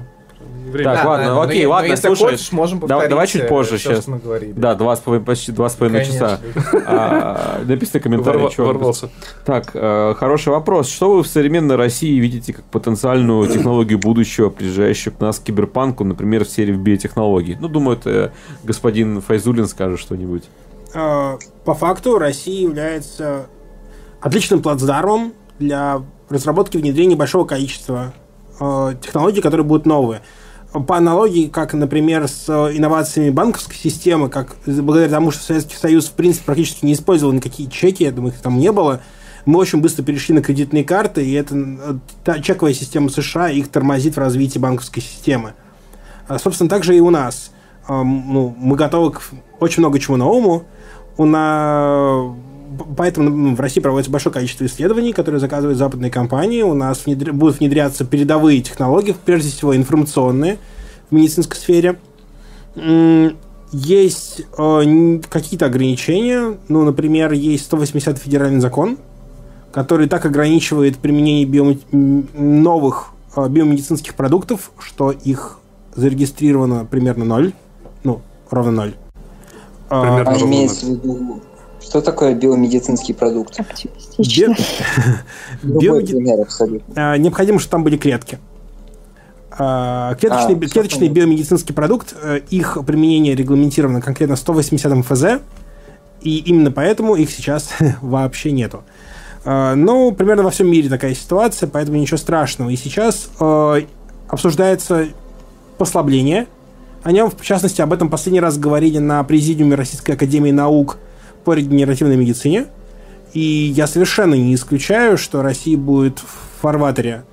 [0.73, 0.95] Время.
[0.95, 3.49] Так, да, ладно, да, окей, но, ладно, но если слушай, хочешь, можем повторить давай чуть
[3.49, 4.07] позже все, сейчас.
[4.07, 4.53] мы говорили.
[4.53, 6.41] Да, два с половиной, почти два с половиной часа.
[6.87, 9.11] А, написано комментарий, Ворва, что ворвался.
[9.45, 10.89] Так, э, хороший вопрос.
[10.89, 16.05] Что вы в современной России видите как потенциальную технологию будущего, приезжающую к нас к киберпанку,
[16.05, 17.57] например, в серии биотехнологий?
[17.61, 18.33] Ну, думаю, это
[18.65, 20.45] господин Файзулин скажет что-нибудь.
[20.95, 23.47] А, по факту Россия является
[24.21, 28.15] отличным плацдармом для разработки и внедрения большого количества
[28.63, 30.23] э, технологий, которые будут новые
[30.73, 36.13] по аналогии, как, например, с инновациями банковской системы, как благодаря тому, что Советский Союз, в
[36.13, 39.03] принципе, практически не использовал никакие чеки, я думаю, их там не было,
[39.45, 44.15] мы очень быстро перешли на кредитные карты, и это та чековая система США их тормозит
[44.15, 45.55] в развитии банковской системы.
[46.29, 47.51] А, собственно, так же и у нас.
[47.89, 49.23] Ну, мы готовы к
[49.59, 50.65] очень много чему новому.
[51.17, 52.37] У нас
[52.97, 56.63] поэтому ну, в России проводится большое количество исследований, которые заказывают западные компании.
[56.63, 57.33] У нас внедр...
[57.33, 60.59] будут внедряться передовые технологии, прежде всего информационные
[61.11, 61.99] в медицинской сфере.
[63.73, 66.59] Есть э, какие-то ограничения.
[66.69, 68.99] Ну, например, есть 180 федеральный закон,
[69.73, 71.79] который так ограничивает применение биом...
[72.35, 75.59] новых э, биомедицинских продуктов, что их
[75.95, 77.53] зарегистрировано примерно ноль.
[78.05, 78.21] Ну,
[78.51, 78.95] ровно ноль.
[79.89, 81.43] Примерно а, имеется в виду
[81.83, 83.61] что такое биомедицинский продукт?
[84.19, 84.55] Био...
[85.63, 86.17] Биомеди...
[86.95, 88.39] А, необходимо, чтобы там были клетки.
[89.51, 95.25] А, клеточный, а, клеточный биомедицинский продукт, э, их применение регламентировано конкретно 180 МФЗ,
[96.23, 97.71] и именно поэтому их сейчас
[98.01, 98.85] вообще нету.
[99.45, 102.71] А, ну, примерно во всем мире такая ситуация, поэтому ничего страшного.
[102.71, 103.83] И сейчас э,
[104.29, 105.09] обсуждается
[105.77, 106.47] послабление.
[107.03, 110.99] О нем, в частности, об этом последний раз говорили на президиуме Российской Академии Наук–
[111.45, 112.67] по регенеративной медицине.
[113.33, 117.25] И я совершенно не исключаю, что Россия будет в фарватере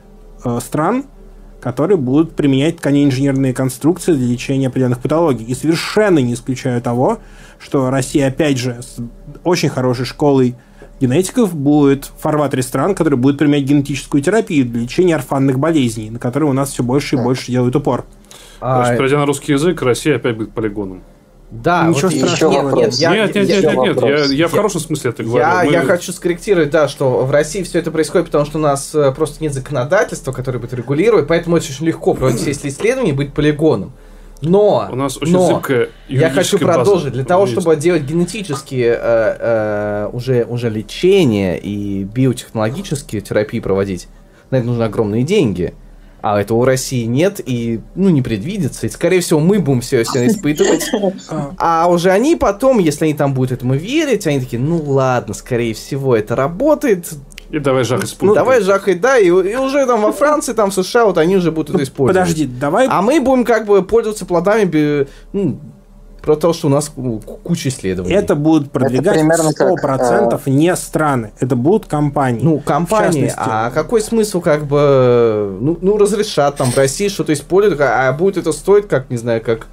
[0.43, 1.05] э, стран,
[1.59, 5.45] которые будут применять тканеинженерные конструкции для лечения определенных патологий.
[5.45, 7.19] И совершенно не исключаю того,
[7.59, 8.97] что Россия, опять же, с
[9.43, 10.55] очень хорошей школой
[11.01, 16.19] генетиков будет в фарватере стран, которые будут применять генетическую терапию для лечения орфанных болезней, на
[16.19, 18.05] которые у нас все больше и больше делают упор.
[18.61, 18.83] А...
[18.83, 21.01] То есть, пройдя на русский язык, Россия опять будет полигоном.
[21.51, 22.75] Да, ничего вот страшного.
[22.75, 25.43] Нет, нет, нет, нет, нет, нет, нет, я, я в хорошем смысле это говорю.
[25.43, 25.71] Я, Мы...
[25.71, 29.11] я хочу скорректировать, да, что в России все это происходит, потому что у нас э,
[29.11, 33.33] просто нет законодательства, которое бы это регулирует, поэтому очень легко проводить все исследования и быть
[33.33, 33.93] полигоном.
[34.41, 35.61] Но, у нас очень но
[36.07, 37.13] я хочу продолжить.
[37.13, 38.97] Для того, чтобы делать генетические э,
[39.39, 44.07] э, уже, уже лечение и биотехнологические терапии проводить,
[44.51, 45.73] на это нужны огромные деньги.
[46.21, 48.87] А этого у России нет и, ну, не предвидится.
[48.87, 50.89] И, скорее всего, мы будем все, все испытывать.
[51.57, 55.73] А уже они потом, если они там будут этому верить, они такие, ну ладно, скорее
[55.73, 57.07] всего, это работает.
[57.49, 60.73] И давай жахать Ну, давай жахать, да, и, и уже там во Франции, там в
[60.73, 62.27] США, вот они уже будут это использовать.
[62.27, 62.87] Подожди, давай...
[62.89, 65.59] А мы будем как бы пользоваться плодами, ну,
[66.21, 66.91] про то, что у нас
[67.43, 68.13] куча исследований.
[68.13, 69.77] Это будут продвигать это 100%
[70.29, 70.49] как, а...
[70.49, 71.31] не страны.
[71.39, 72.41] Это будут компании.
[72.41, 73.31] Ну, компании.
[73.35, 75.57] А какой смысл как бы...
[75.59, 79.41] Ну, ну разрешат там в России что-то использовать, а будет это стоить, как, не знаю,
[79.41, 79.67] как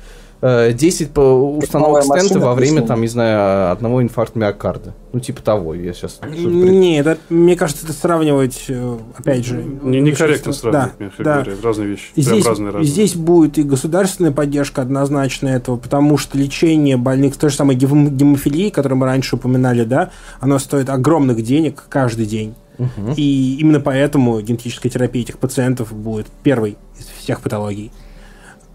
[0.72, 1.20] 10 по
[1.56, 4.94] установок стента во время, там, не знаю, одного инфаркта миокарда.
[5.12, 6.20] Ну, типа того, я сейчас...
[6.28, 9.62] Не, это, мне кажется, это сравнивать, э, опять же...
[9.82, 11.34] Не, некорректно сравнивать, да, мягко да.
[11.36, 12.10] говоря, разные вещи.
[12.16, 12.90] Здесь, разные, разные.
[12.90, 18.68] здесь будет и государственная поддержка однозначно этого, потому что лечение больных, то же самое гемофилии,
[18.68, 22.54] которую мы раньше упоминали, да, оно стоит огромных денег каждый день.
[22.78, 23.14] Угу.
[23.16, 27.90] И именно поэтому генетическая терапия этих пациентов будет первой из всех патологий.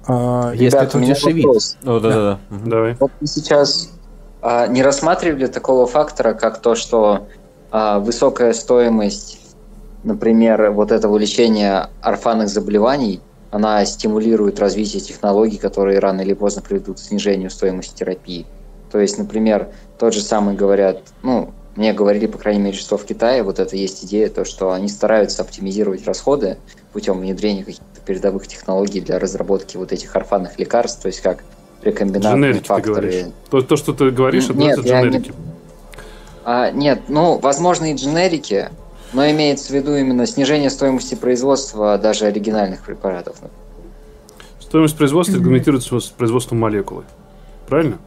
[0.08, 1.46] А, Если Ребята, это удешевит.
[1.86, 2.56] О, да, да, да.
[2.56, 2.70] Угу.
[2.70, 2.98] Давай.
[3.00, 3.92] Вот мы сейчас
[4.42, 7.28] а, не рассматривали такого фактора, как то, что
[7.72, 9.40] а, высокая стоимость,
[10.04, 13.22] например, вот этого лечения орфанных заболеваний,
[13.52, 18.46] она стимулирует развитие технологий, которые рано или поздно приведут к снижению стоимости терапии.
[18.92, 23.06] То есть, например, тот же самый говорят, ну, мне говорили, по крайней мере, что в
[23.06, 26.58] Китае вот это есть идея, то, что они стараются оптимизировать расходы
[26.92, 31.44] путем внедрения каких-то передовых технологий для разработки вот этих орфанных лекарств, то есть как
[31.82, 33.32] рекомбинантные дженерики факторы.
[33.50, 35.30] То, то, что ты говоришь, это, нет, это дженерики.
[35.30, 35.36] Не...
[36.44, 38.70] А, нет, ну, возможно, и дженерики,
[39.14, 43.38] но имеется в виду именно снижение стоимости производства даже оригинальных препаратов.
[44.60, 47.04] Стоимость производства регламентируется с производством молекулы.
[47.68, 47.98] Правильно?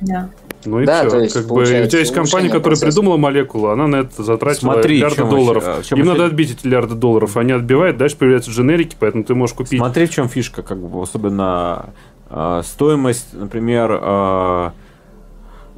[0.00, 0.30] Да.
[0.64, 1.20] Ну и да, все.
[1.20, 2.86] Есть, как бы, у тебя есть компания, которая процесса.
[2.86, 5.84] придумала молекулу, она на это затратила Смотри, миллиарды долларов.
[5.84, 7.36] Еще, Им надо отбить эти миллиарды долларов.
[7.36, 9.78] Они отбивают, дальше появляются дженерики, поэтому ты можешь купить.
[9.78, 11.90] Смотри, в чем фишка, как бы, особенно
[12.30, 14.70] э, стоимость, например, э,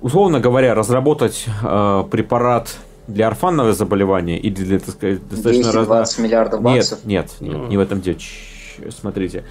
[0.00, 6.18] условно говоря, разработать э, препарат для орфанного заболевания или для, так сказать, достаточно 10-20 раз...
[6.18, 7.04] миллиардов баксов?
[7.04, 8.18] Нет, нет, нет, не в этом дело.
[8.90, 9.44] Смотрите,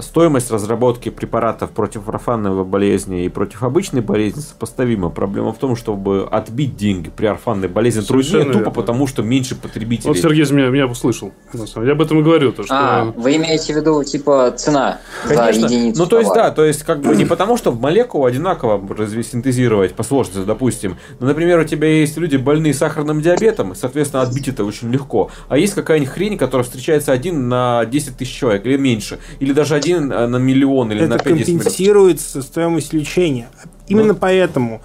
[0.00, 5.10] стоимость разработки препаратов против орфанной болезни и против обычной болезни сопоставима.
[5.10, 10.08] Проблема в том, чтобы отбить деньги при орфанной болезни труднее, тупо потому, что меньше потребителей.
[10.08, 11.32] Вот Сергей меня, меня услышал.
[11.52, 12.52] Я об этом и говорю.
[12.52, 12.74] То, что...
[12.74, 15.68] А, вы имеете в виду, типа, цена Конечно.
[15.68, 18.80] за единицу Ну, то есть, да, то есть, как бы не потому, что молекулу одинаково
[19.22, 20.96] синтезировать по сложности, допустим.
[21.20, 25.30] Но, например, у тебя есть люди больные сахарным диабетом, и, соответственно, отбить это очень легко.
[25.48, 29.18] А есть какая-нибудь хрень, которая встречается один на 10 тысяч человек или меньше.
[29.40, 33.48] Или даже даже один э, на миллион или это на 50 компенсируется стоимость лечения.
[33.88, 34.18] Именно ну.
[34.20, 34.82] поэтому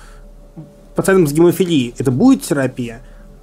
[0.95, 3.01] пациентам с гемофилией это будет терапия,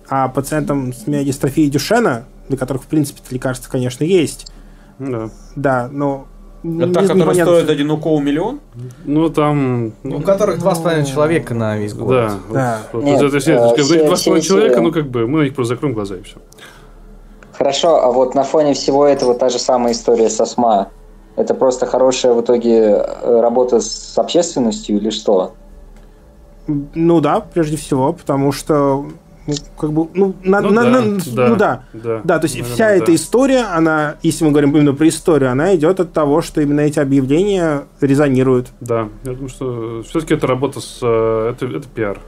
[0.08, 4.52] а пациентам с миодистрофией Дюшена, для которых, в принципе, лекарства, конечно, есть.
[4.98, 5.30] Да.
[5.54, 6.26] Да, но
[6.64, 8.60] это та, которая стоит один укол миллион?
[9.04, 9.92] Ну, там...
[10.02, 12.08] Ну, у которых два с половиной человека на весь год.
[12.08, 12.34] Да.
[12.52, 12.78] да.
[12.92, 15.54] Вот, Нет, вот, это, э, два с половиной человека, ну, как бы, мы на них
[15.54, 16.36] просто закроем глаза и все.
[17.52, 20.88] Хорошо, а вот на фоне всего этого та же самая история со СМА.
[21.36, 25.54] Это просто хорошая в итоге э, работа с общественностью или что?
[26.66, 29.06] Ну да, прежде всего, потому что
[29.46, 32.46] ну, как бы, ну, на, ну, на, да, на, да, ну да, да, да, то
[32.46, 32.94] есть наверное, вся да.
[32.94, 36.80] эта история, она, если мы говорим именно про историю, она идет от того, что именно
[36.80, 38.68] эти объявления резонируют.
[38.80, 42.18] Да, я думаю, что все-таки это работа с, э, это, это пиар.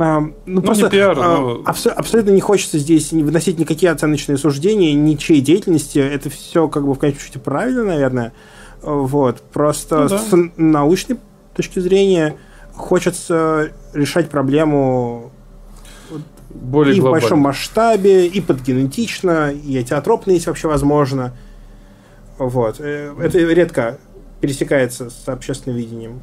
[0.00, 1.62] А, ну, ну, просто не пиар, а, но...
[1.66, 5.98] абс- абсолютно не хочется здесь выносить никакие оценочные суждения, ничьей деятельности.
[5.98, 8.32] Это все как бы в конечном счете правильно, наверное.
[8.80, 9.42] Вот.
[9.52, 10.18] Просто ну, да.
[10.18, 11.18] с научной
[11.54, 12.36] точки зрения
[12.72, 15.32] хочется решать проблему
[16.48, 21.36] Более и в большом масштабе, и подгенетично, и атиотропно, если вообще возможно.
[22.38, 22.76] Вот.
[22.80, 23.98] Э, это редко
[24.40, 26.22] пересекается с общественным видением.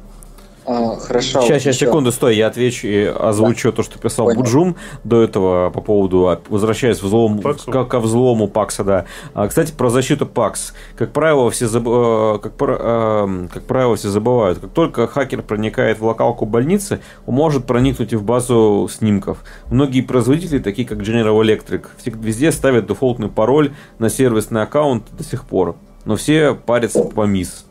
[0.68, 1.40] А, хорошо.
[1.40, 3.76] Сейчас, сейчас, секунду, стой, я отвечу и озвучу да.
[3.76, 4.40] то, что писал Понял.
[4.40, 9.04] Буджум до этого по поводу, а, возвращаясь взлом, к, ко взлому Пакса, да.
[9.32, 10.74] А, кстати, про защиту Пакс.
[10.94, 11.84] Как правило, все заб...
[11.86, 14.58] Э, как, э, как правило, все забывают.
[14.58, 19.38] Как только хакер проникает в локалку больницы, он может проникнуть и в базу снимков.
[19.70, 25.44] Многие производители, такие как General Electric, везде ставят дефолтный пароль на сервисный аккаунт до сих
[25.44, 25.76] пор.
[26.04, 27.67] Но все парятся по МИС.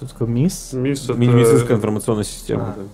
[0.00, 0.70] Что такое МИС?
[0.72, 1.12] МИС это...
[1.12, 2.74] Медицинская информационная система.
[2.78, 2.86] А.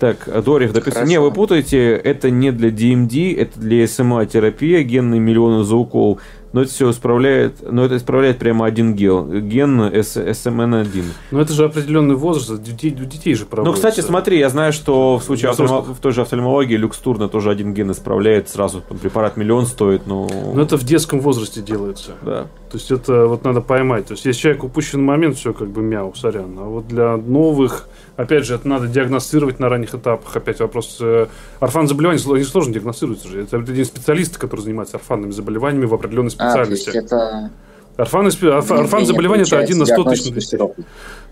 [0.00, 1.06] Так, Дорих дописал.
[1.06, 6.18] Не, вы путаете, это не для DMD, это для СМА-терапия, генные миллионы за укол
[6.56, 11.04] но это все исправляет, но это исправляет прямо один ген, ген SMN1.
[11.30, 13.70] Но это же определенный возраст, детей, детей же проводится.
[13.70, 15.82] Ну, кстати, смотри, я знаю, что в случае офтальмо...
[15.82, 20.30] в той же офтальмологии люкстурна тоже один ген исправляет сразу, препарат миллион стоит, но...
[20.54, 22.12] Но это в детском возрасте делается.
[22.22, 22.46] Да.
[22.76, 24.08] То есть это вот надо поймать.
[24.08, 26.54] То есть если человек упущен момент, все как бы мяу, сорян.
[26.58, 30.34] А вот для новых Опять же, это надо диагностировать на ранних этапах.
[30.34, 30.96] Опять вопрос.
[31.00, 31.26] Э,
[31.60, 33.42] орфан заболевания они сложно диагностируются же.
[33.42, 36.88] Это один специалисты, которые занимаются орфанными заболеваниями в определенной специальности.
[36.88, 37.50] А, то есть это...
[37.98, 40.58] Орфан, орфан, орфан заболевания это один на 100 тысяч.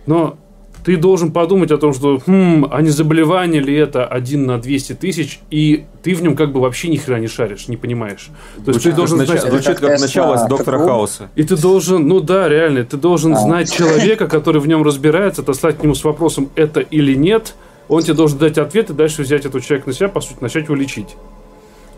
[0.06, 0.36] Но
[0.84, 4.92] ты должен подумать о том, что, хм, а не заболевание ли это один на 200
[4.94, 8.28] тысяч, и ты в нем как бы вообще ни хрена не шаришь, не понимаешь.
[8.64, 9.40] То есть Звучит ты должен как знать...
[9.42, 11.30] звучит как начало с доктора Хауса.
[11.36, 13.36] И ты должен, ну да, реально, ты должен А.
[13.36, 17.54] знать человека, который в нем разбирается, отослать к нему с вопросом, это или нет,
[17.88, 20.64] он тебе должен дать ответ и дальше взять этого человека на себя, по сути, начать
[20.64, 21.16] его лечить.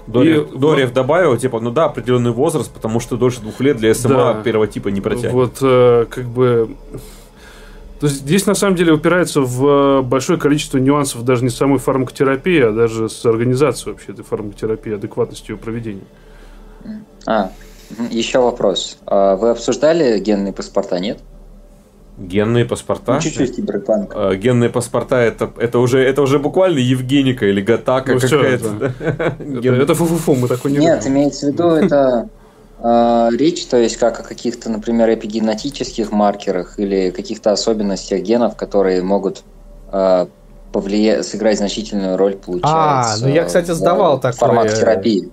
[0.06, 3.92] Дорев, И Дорев добавил, типа, ну да, определенный возраст, потому что дольше двух лет для
[3.92, 4.42] СМА Да.
[4.44, 5.32] первого типа не протянет.
[5.32, 6.70] Вот, э, как бы...
[8.00, 11.78] То есть здесь на самом деле упирается в э, большое количество нюансов даже не самой
[11.78, 16.04] фармакотерапии, а даже с организацией вообще этой фармакотерапии, адекватностью ее проведения.
[17.26, 17.50] А,
[18.10, 18.98] еще вопрос.
[19.06, 21.20] А Вы обсуждали генные паспорта, нет?
[22.18, 23.14] Генные паспорта.
[23.14, 24.12] Ну, чуть-чуть киберпанк.
[24.14, 28.92] Э, Генные паспорта это, это уже это уже буквально Евгеника или Гатака Ну, какая-то.
[28.98, 31.14] Это, Ген- это фу-фу-фу, мы такой не Нет, любим.
[31.16, 32.28] имеется в виду это
[32.82, 39.42] речь, то есть как о каких-то, например, эпигенетических маркерах или каких-то особенностях генов, которые могут
[39.92, 40.26] э,
[40.72, 43.26] повлия- сыграть значительную роль, получается.
[43.26, 44.38] ну я, кстати, сдавал такое.
[44.38, 45.30] фармакотерапии.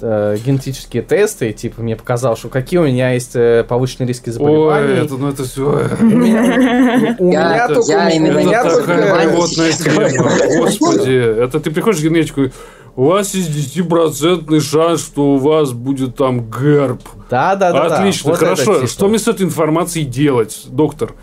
[0.00, 4.30] э, генетические тесты, и, типа, мне показал, что какие у меня есть э, повышенные риски
[4.30, 4.94] заболеваний.
[4.94, 5.88] Ой, это, ну это все...
[6.00, 7.92] У меня, только...
[7.92, 10.58] я у именно Это такая такая вот животная.
[10.60, 12.50] Господи, это ты приходишь в генетику, и
[12.96, 17.02] у вас есть 10% шанс, что у вас будет там герб.
[17.30, 17.88] Да, да, да.
[17.88, 17.98] да.
[17.98, 18.74] Отлично, Вот хорошо.
[18.76, 18.86] типа.
[18.86, 21.14] Что мне с этой информацией делать, доктор?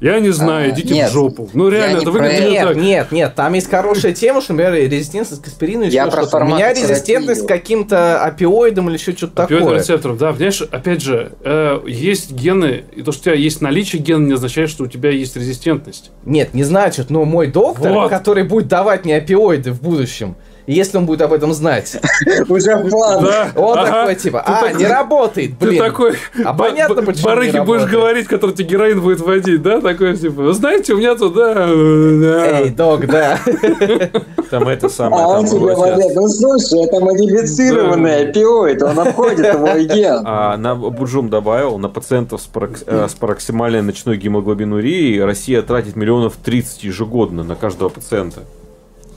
[0.00, 1.50] Я не знаю, А, идите нет, в жопу.
[1.52, 2.76] Ну реально, не это про выглядит Нет, так.
[2.78, 6.44] нет, нет, там есть хорошая тема, что, например, резистентность к аспирину Я еще про что-то.
[6.46, 9.82] У меня резистентность к каким-то опиоидам или еще что-то Опиоидным такое.
[9.82, 14.00] рецептором, да, понимаешь, опять же, э, есть гены, и то, что у тебя есть наличие
[14.00, 16.12] гена, не означает, что у тебя есть резистентность.
[16.24, 18.08] Нет, не значит, но мой доктор, Вот.
[18.08, 20.34] который будет давать мне опиоиды в будущем,
[20.66, 21.96] если он будет об этом знать,
[22.48, 23.24] Уже план.
[23.24, 23.90] Да, он ага.
[23.90, 25.82] такой типа, Ты а, такой- не работает, Ты блин.
[25.82, 26.14] такой,
[26.44, 29.80] А понятно, почему барыги будешь говорить, который тебе героин будет водить, да?
[29.80, 32.60] Такой, типа, вы знаете, у меня тут, да, э, да.
[32.60, 33.38] Эй, док, да.
[34.50, 35.22] Там это самое.
[35.24, 40.20] А он тебе говорит, ну слушай, это модифицированный опиоид, он обходит твой ген.
[40.32, 45.96] А, на Буджум добавил, на пациентов с, парок- э, с пароксимальной ночной гемоглобинурией Россия тратит
[45.96, 48.40] миллионов 30 ежегодно на каждого пациента.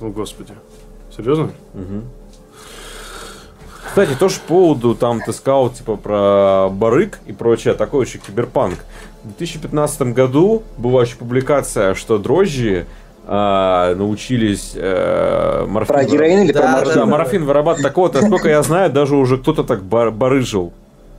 [0.01, 0.53] О, господи.
[1.15, 1.51] Серьезно?
[3.85, 8.79] Кстати, тоже по поводу, там ты сказал, типа, про барык и прочее, такой еще киберпанк.
[9.23, 12.87] В 2015 году была еще публикация, что дрожжи
[13.25, 15.93] а, научились э, морфин...
[15.95, 17.09] Про героин или Да, про да, Да, морфин?
[17.11, 17.83] морфин вырабатывать.
[17.83, 20.73] Так вот, насколько я знаю, даже уже кто-то так бар- барыжил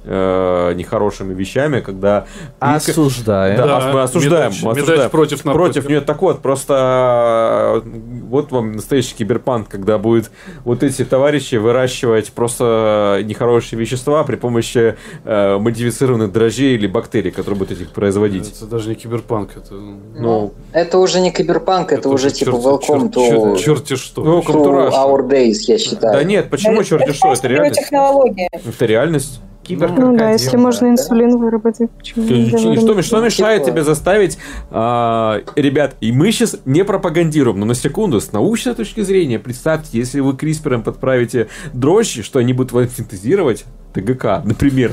[0.05, 2.27] э, нехорошими вещами, когда...
[2.61, 3.57] Осуждаем.
[3.57, 5.11] Да, Да, мы осуждаем, медач- мы медач осуждаем.
[5.11, 5.75] против наркотиков.
[5.85, 7.89] Против нет, так вот, просто э,
[8.29, 10.31] вот вам настоящий киберпанк, когда будет
[10.65, 17.59] вот эти товарищи выращивать просто нехорошие вещества при помощи э, модифицированных дрожжей или бактерий, которые
[17.59, 18.53] будут этих производить.
[18.57, 19.75] Это даже не киберпанк, это...
[19.75, 24.23] Ну, Это уже не киберпанк, это, уже типа черти- welcome чер- to, чер- черти что.
[24.23, 24.91] Ну, to Russia.
[24.93, 26.15] our days, я считаю.
[26.15, 27.81] да нет, почему черти что, это реальность.
[27.81, 28.49] технология.
[28.53, 29.41] Это реальность.
[29.65, 30.59] Киберкрокодил, Ну да, если да.
[30.59, 34.39] можно инсулин выработать, почему Что, нельзя что- что мешает тебе заставить,
[34.71, 39.99] а, ребят, и мы сейчас не пропагандируем, но на секунду, с научной точки зрения, представьте,
[39.99, 44.93] если вы CRISPR подправите дрожжи, что они будут вам синтезировать ТГК, например.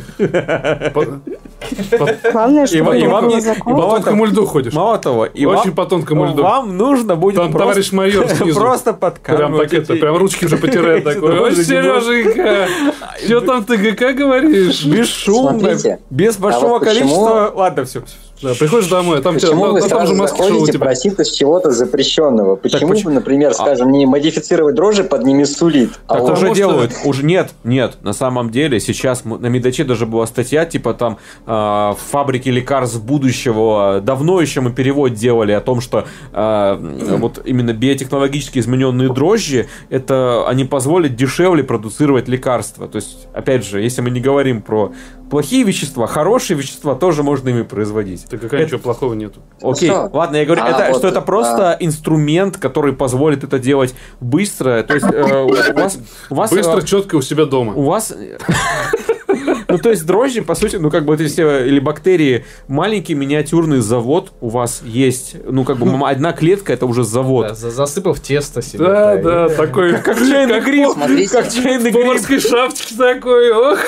[2.32, 3.42] Главное, чтобы и не вам было не-.
[3.42, 4.74] По тонкому льду ходишь.
[4.74, 6.44] Мало того, и Очень вам, по тонкому льду.
[6.44, 8.60] вам нужно будет Там просто, товарищ майор снизу.
[8.60, 11.40] просто Прям подкармливать эти- прям ручки уже потирает такой.
[11.40, 12.68] Ой, Сереженька,
[13.26, 14.61] что там ТГК говоришь?
[14.86, 17.52] Бесшумно, Смотрите, без большого вот почему- количества...
[17.56, 18.04] Ладно, все.
[18.42, 20.50] Да, приходишь домой, а там, тебя, Почему ну, вы там сразу же маски шоу у
[20.50, 20.80] заходите тебя.
[20.86, 22.56] просить из чего-то запрещенного?
[22.56, 25.92] Почему почему- бы, например, скажем, не модифицировать дрожжи под немесулит?
[26.08, 26.92] А Так уже что- делают.
[27.06, 27.98] Уже нет, нет.
[28.02, 34.02] На самом деле сейчас на Медаче даже была статья, типа там э, фабрики лекарств будущего.
[34.04, 40.48] Давно еще мы перевод делали о том, что э, вот именно биотехнологически измененные дрожжи, это
[40.48, 42.88] они позволят дешевле продуцировать лекарства.
[42.88, 44.92] То есть, опять же, если мы не говорим про
[45.30, 48.26] плохие вещества, хорошие вещества тоже можно ими производить.
[48.38, 49.42] Да какая Это- ничего плохого нету.
[49.62, 50.10] Окей, Хорошо.
[50.14, 54.84] ладно, я говорю, А, это, вот, что это просто инструмент, который позволит это делать быстро.
[54.84, 55.98] То есть э, у вас,
[56.30, 57.74] у вас, Быстро, э, четко у себя дома.
[57.74, 58.14] у вас,
[59.68, 64.32] ну то есть дрожжи, по сути, ну как бы все или бактерии, маленький миниатюрный завод
[64.42, 67.48] у вас есть, ну как бы м- одна клетка это уже завод.
[67.50, 68.86] Да, за- засыпав тесто себе.
[68.86, 71.32] Да, и- да, такой, Как чайный гриб, Смотрите.
[71.32, 71.94] как чайный в гриб.
[72.06, 73.80] поварской шапочке такой, ох,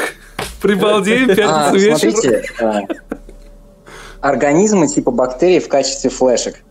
[0.61, 2.11] прибалдеем, А, пятница вечер.
[2.11, 2.81] смотрите, а,
[4.23, 6.63] организмы типа бактерий в качестве флешек.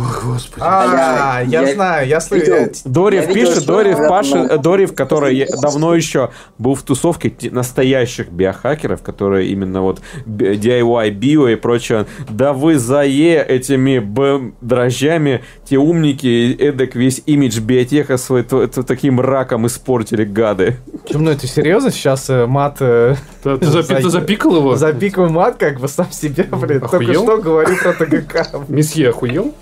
[0.00, 0.60] Ох, господи.
[0.66, 2.56] А, я, я знаю, я слышал.
[2.84, 9.02] Дорев Я пишет, когда Паша, Дорев, который я- давно еще был в тусовке настоящих биохакеров,
[9.02, 12.06] которые именно вот DIY, био и прочее.
[12.28, 18.82] Да вы зае этими б дрожжами, те умники, эдак весь имидж биотеха свой т- т-
[18.82, 20.76] таким раком испортили, гады.
[21.08, 21.90] Чем, ну это серьезно?
[21.90, 22.76] Сейчас э, мат...
[22.80, 24.76] э, Ты, ты запи- ты запикал его?
[24.76, 26.80] Запикал мат, как бы сам себя, блин.
[26.80, 28.46] Только что говорю про ТГК.
[28.68, 29.54] Месье охуел?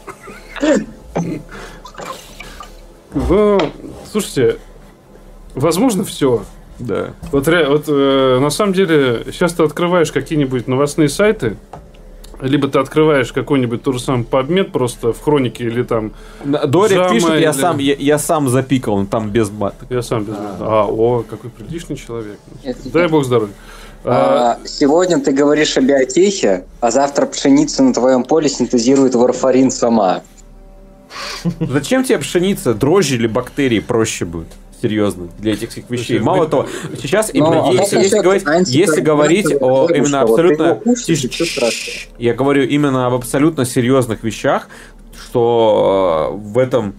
[3.14, 3.58] Ну,
[4.10, 4.58] слушайте,
[5.54, 6.44] возможно все.
[6.78, 7.10] Да.
[7.32, 11.56] Вот, вот э, на самом деле, сейчас ты открываешь какие-нибудь новостные сайты,
[12.40, 16.12] либо ты открываешь какой-нибудь тот же самый подмет просто в хронике или там...
[16.44, 19.86] Дорев Жама пишет, я или- сам, я, я сам запикал, он там без мата.
[19.90, 22.38] Я сам без А, о, какой приличный человек.
[22.62, 23.54] Это Дай бог здоровья.
[24.04, 29.72] А, А, Сегодня ты говоришь о биотехе, а завтра пшеница на твоем поле синтезирует варфарин
[29.72, 30.22] сама.
[31.60, 34.48] Зачем тебе пшеница, дрожжи или бактерии проще будет?
[34.80, 36.20] Серьезно, для этих всех вещей.
[36.20, 36.66] Мало того,
[37.02, 42.62] сейчас Но, именно а если, говорить, если антикоагулянтов говорить о именно абсолютно кушаешь, я говорю
[42.62, 44.68] именно об абсолютно серьезных вещах,
[45.20, 46.94] что э, в этом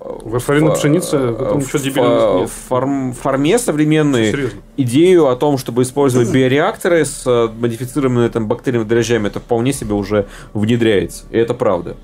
[0.00, 2.50] и в- в этом в- ничего дебильного нет.
[2.68, 4.58] форм- форме современной Серьезно.
[4.76, 9.94] идею о том, чтобы использовать биореакторы с э, модифицированными там бактериями дрожжами, это вполне себе
[9.94, 11.24] уже внедряется.
[11.30, 11.96] И это правда.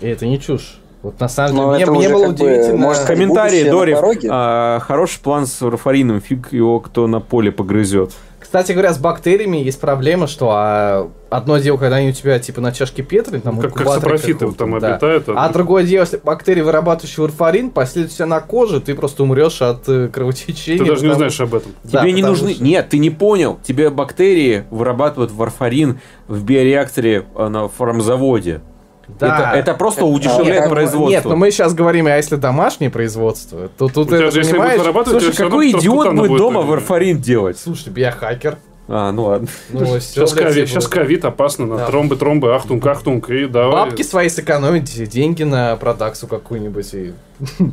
[0.00, 0.78] И это не чушь.
[1.02, 2.76] Вот на самом Но деле, это мне, мне было бы, удивительно.
[2.78, 4.28] может, Комментарии, пороге?
[4.30, 8.12] а, хороший план с варфарином, фиг его кто на поле погрызет.
[8.40, 12.60] Кстати говоря, с бактериями есть проблема, что а, одно дело, когда они у тебя типа
[12.60, 14.92] на чашке Петри, там как, как сапрофиты там да.
[14.94, 15.24] обитают.
[15.28, 19.60] А другое дело, если бактерии, вырабатывающие варфарин, последуют у тебя на коже, ты просто умрешь
[19.62, 20.78] от э, кровотечения.
[20.78, 21.72] Ты даже не потому- знаешь об этом.
[21.84, 22.54] Да, Тебе не нужны...
[22.54, 23.58] что- Нет, ты не понял.
[23.62, 28.60] Тебе бактерии вырабатывают варфарин в биореакторе э, на фармзаводе.
[29.08, 29.50] Да.
[29.52, 31.10] Это, это просто удешевляет Нет, ну, производство.
[31.10, 35.32] Нет, но мы сейчас говорим, а если домашнее производство, то тут это, же, понимаешь, Слушай,
[35.32, 37.58] какой идиот будет дома э, варфарин делать?
[37.58, 38.58] Слушай, биохакер.
[38.88, 39.48] А, ну ладно.
[39.70, 41.86] Ну, Сейчас блядь, ковид, сейчас ковид опасно, на Да.
[41.86, 43.72] тромбы, тромбы, ахтунг, ахтунг, и давай.
[43.72, 46.94] Бабки свои сэкономить, деньги на продакцию какую-нибудь.
[46.94, 47.12] И...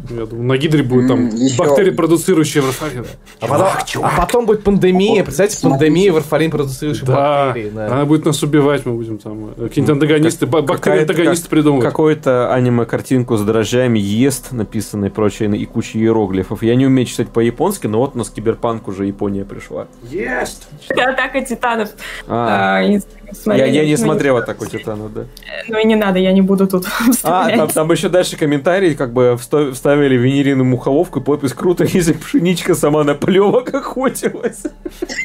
[0.10, 3.06] Я думаю, на гидре будет там бактерии, продуцирующие варфарин.
[3.40, 3.68] А, потом,
[4.04, 7.70] а потом будет пандемия, представьте, пандемия варфарин продуцирующих Да, бактерий.
[7.70, 7.88] да.
[7.88, 11.86] она будет нас убивать, мы будем там э, какие-нибудь антагонисты, бактерии-антагонисты как- придумывать.
[11.86, 16.62] Какую-то аниме-картинку с дрожжами ест, написано и прочее, и куча иероглифов.
[16.64, 19.88] Я не умею читать по-японски, но вот у нас киберпанк уже Япония пришла.
[20.10, 20.68] Есть!
[20.90, 21.90] Атака титанов.
[22.28, 22.80] А,
[23.48, 25.24] А, я, я не смотрел атаку титанов, да.
[25.68, 26.86] Ну и не надо, я не буду тут
[27.24, 31.84] А, там, там еще дальше комментарий, как бы вста- вставили венериную мухоловку, и подпись круто,
[31.84, 34.64] если пшеничка сама на плевок охотилась.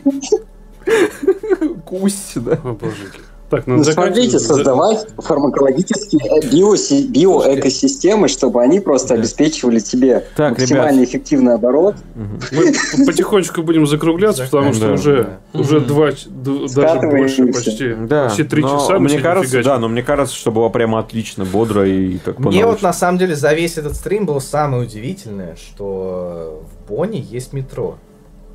[1.85, 2.59] Кусть, да.
[2.65, 3.21] О, боженьки.
[3.51, 10.59] Так, Ну, надо смотрите, создавать фармакологические э, биоси- биоэкосистемы, чтобы они просто обеспечивали тебе Так,
[10.59, 11.09] максимально ребят.
[11.09, 11.97] эффективный оборот.
[12.15, 18.95] Мы потихонечку будем закругляться, потому что уже, уже два, даже больше, почти, почти три часа.
[18.95, 22.67] мы мне кажется, да, но мне кажется, что было прямо отлично, бодро и так Мне
[22.67, 27.53] вот на самом деле за весь этот стрим было самое удивительное, что в Бонне есть
[27.55, 27.97] метро.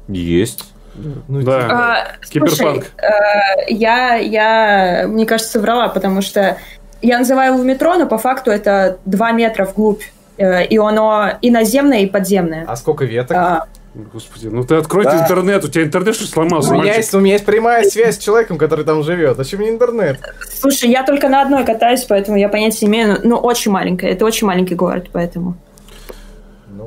[0.08, 0.66] Есть.
[0.96, 1.62] Ну, Да.
[1.62, 2.86] типа, А, Киберпанк.
[2.86, 6.58] Слушай, э, я, я, мне кажется, соврала, потому что
[7.02, 10.02] я называю его метро, но по факту это 2 метра вглубь.
[10.38, 12.66] э, И оно и наземное, и подземное.
[12.68, 13.38] А сколько веток?
[13.38, 13.66] А,
[13.96, 15.24] Господи, ну ты откройте Да.
[15.24, 16.98] интернет, у тебя интернет что сломался, у, меня мальчик?
[16.98, 19.40] есть, у меня есть прямая связь с человеком, который там живет.
[19.40, 20.20] А чем мне интернет?
[20.60, 23.20] слушай, я только на одной катаюсь, поэтому я понятия не имею.
[23.24, 24.12] Ну, очень маленькая.
[24.12, 25.56] Это очень маленький город, поэтому.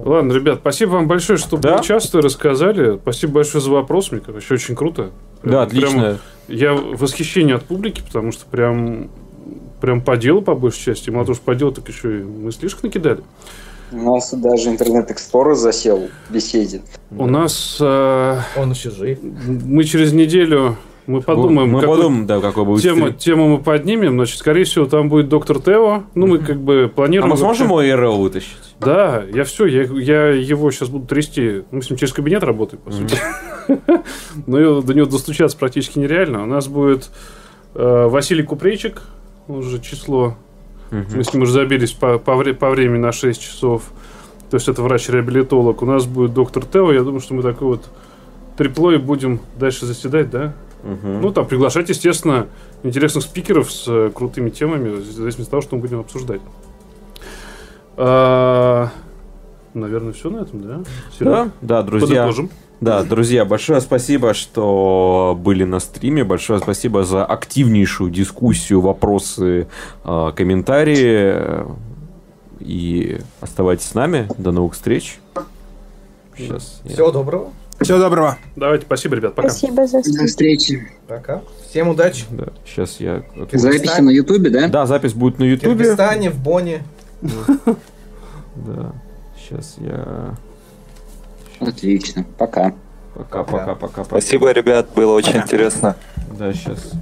[0.04, 1.76] Ладно, ребят, спасибо вам большое, что Да.
[1.76, 2.98] поучаствовали, рассказали.
[3.02, 5.10] Спасибо большое за вопрос, мне короче, очень круто.
[5.42, 6.00] Прям- Да, отлично.
[6.00, 6.16] прям
[6.48, 9.10] я в восхищении от публики, потому что прям,
[9.80, 11.10] прям по делу, по большей части.
[11.10, 13.20] Мало того, что по делу, так еще и мыслишек накидали.
[13.92, 16.82] У нас даже Internet Explorer засел в беседе.
[17.16, 19.18] У нас э, Он еще жив.
[19.22, 20.76] мы через неделю
[21.06, 23.14] мы подумаем, Мы какой- подумаем, да, какой будет тему, стрим.
[23.16, 24.12] тему мы поднимем.
[24.14, 26.04] Значит, скорее всего, там будет доктор Тео.
[26.14, 27.30] Ну, мы как бы А планируем.
[27.30, 28.56] мы сможем его IRL вытащить?
[28.80, 31.62] Да, я все, я, я его сейчас буду трясти.
[31.70, 33.16] Мы с ним через кабинет работаем, по сути.
[34.46, 36.42] Но до него достучаться практически нереально.
[36.42, 37.10] У нас будет
[37.74, 39.02] э, Василий Купрейчик,
[39.48, 40.36] он же число.
[40.90, 43.82] Мы с ним уже забились по, по времени на 6 часов.
[44.50, 45.82] То есть это врач-реабилитолог.
[45.82, 46.92] У нас будет доктор Тео.
[46.92, 47.84] Я думаю, что мы такой вот
[48.56, 50.54] триплой будем дальше заседать, да?
[50.86, 51.20] Мгм.
[51.20, 52.46] Ну, там, приглашать, естественно,
[52.82, 56.40] интересных спикеров с э, крутыми темами, в зависимости от того, что мы будем обсуждать.
[57.96, 58.90] А,
[59.74, 60.80] наверное, все на этом, да?
[61.18, 61.34] Серёг?
[61.34, 62.22] Да, да, друзья.
[62.22, 62.50] Подытожим.
[62.80, 66.24] Да, друзья, большое спасибо, что были на стриме.
[66.24, 69.66] Большое спасибо за активнейшую дискуссию, вопросы,
[70.04, 71.66] э, комментарии.
[72.60, 74.28] И оставайтесь с нами.
[74.38, 75.18] До новых встреч.
[76.36, 76.82] Сейчас.
[76.84, 77.12] Всего я...
[77.12, 77.50] доброго.
[77.80, 78.38] Всего доброго.
[78.56, 79.34] Давайте, спасибо, ребят.
[79.34, 79.50] Пока.
[79.50, 80.88] Спасибо за До встречи.
[81.06, 81.42] Пока.
[81.68, 82.24] Всем удачи.
[82.30, 83.22] Да, сейчас я...
[83.52, 84.68] Запись на Ютубе, да?
[84.68, 85.74] Да, запись будет на Ютубе.
[85.74, 86.82] В Киргизстане, в Боне.
[88.56, 88.92] Да.
[89.38, 90.34] Сейчас я...
[91.60, 92.24] Отлично.
[92.38, 92.72] Пока.
[93.14, 94.04] Пока, пока, пока, пока.
[94.04, 95.94] Спасибо, ребят, было очень интересно.
[96.38, 96.92] Да, сейчас.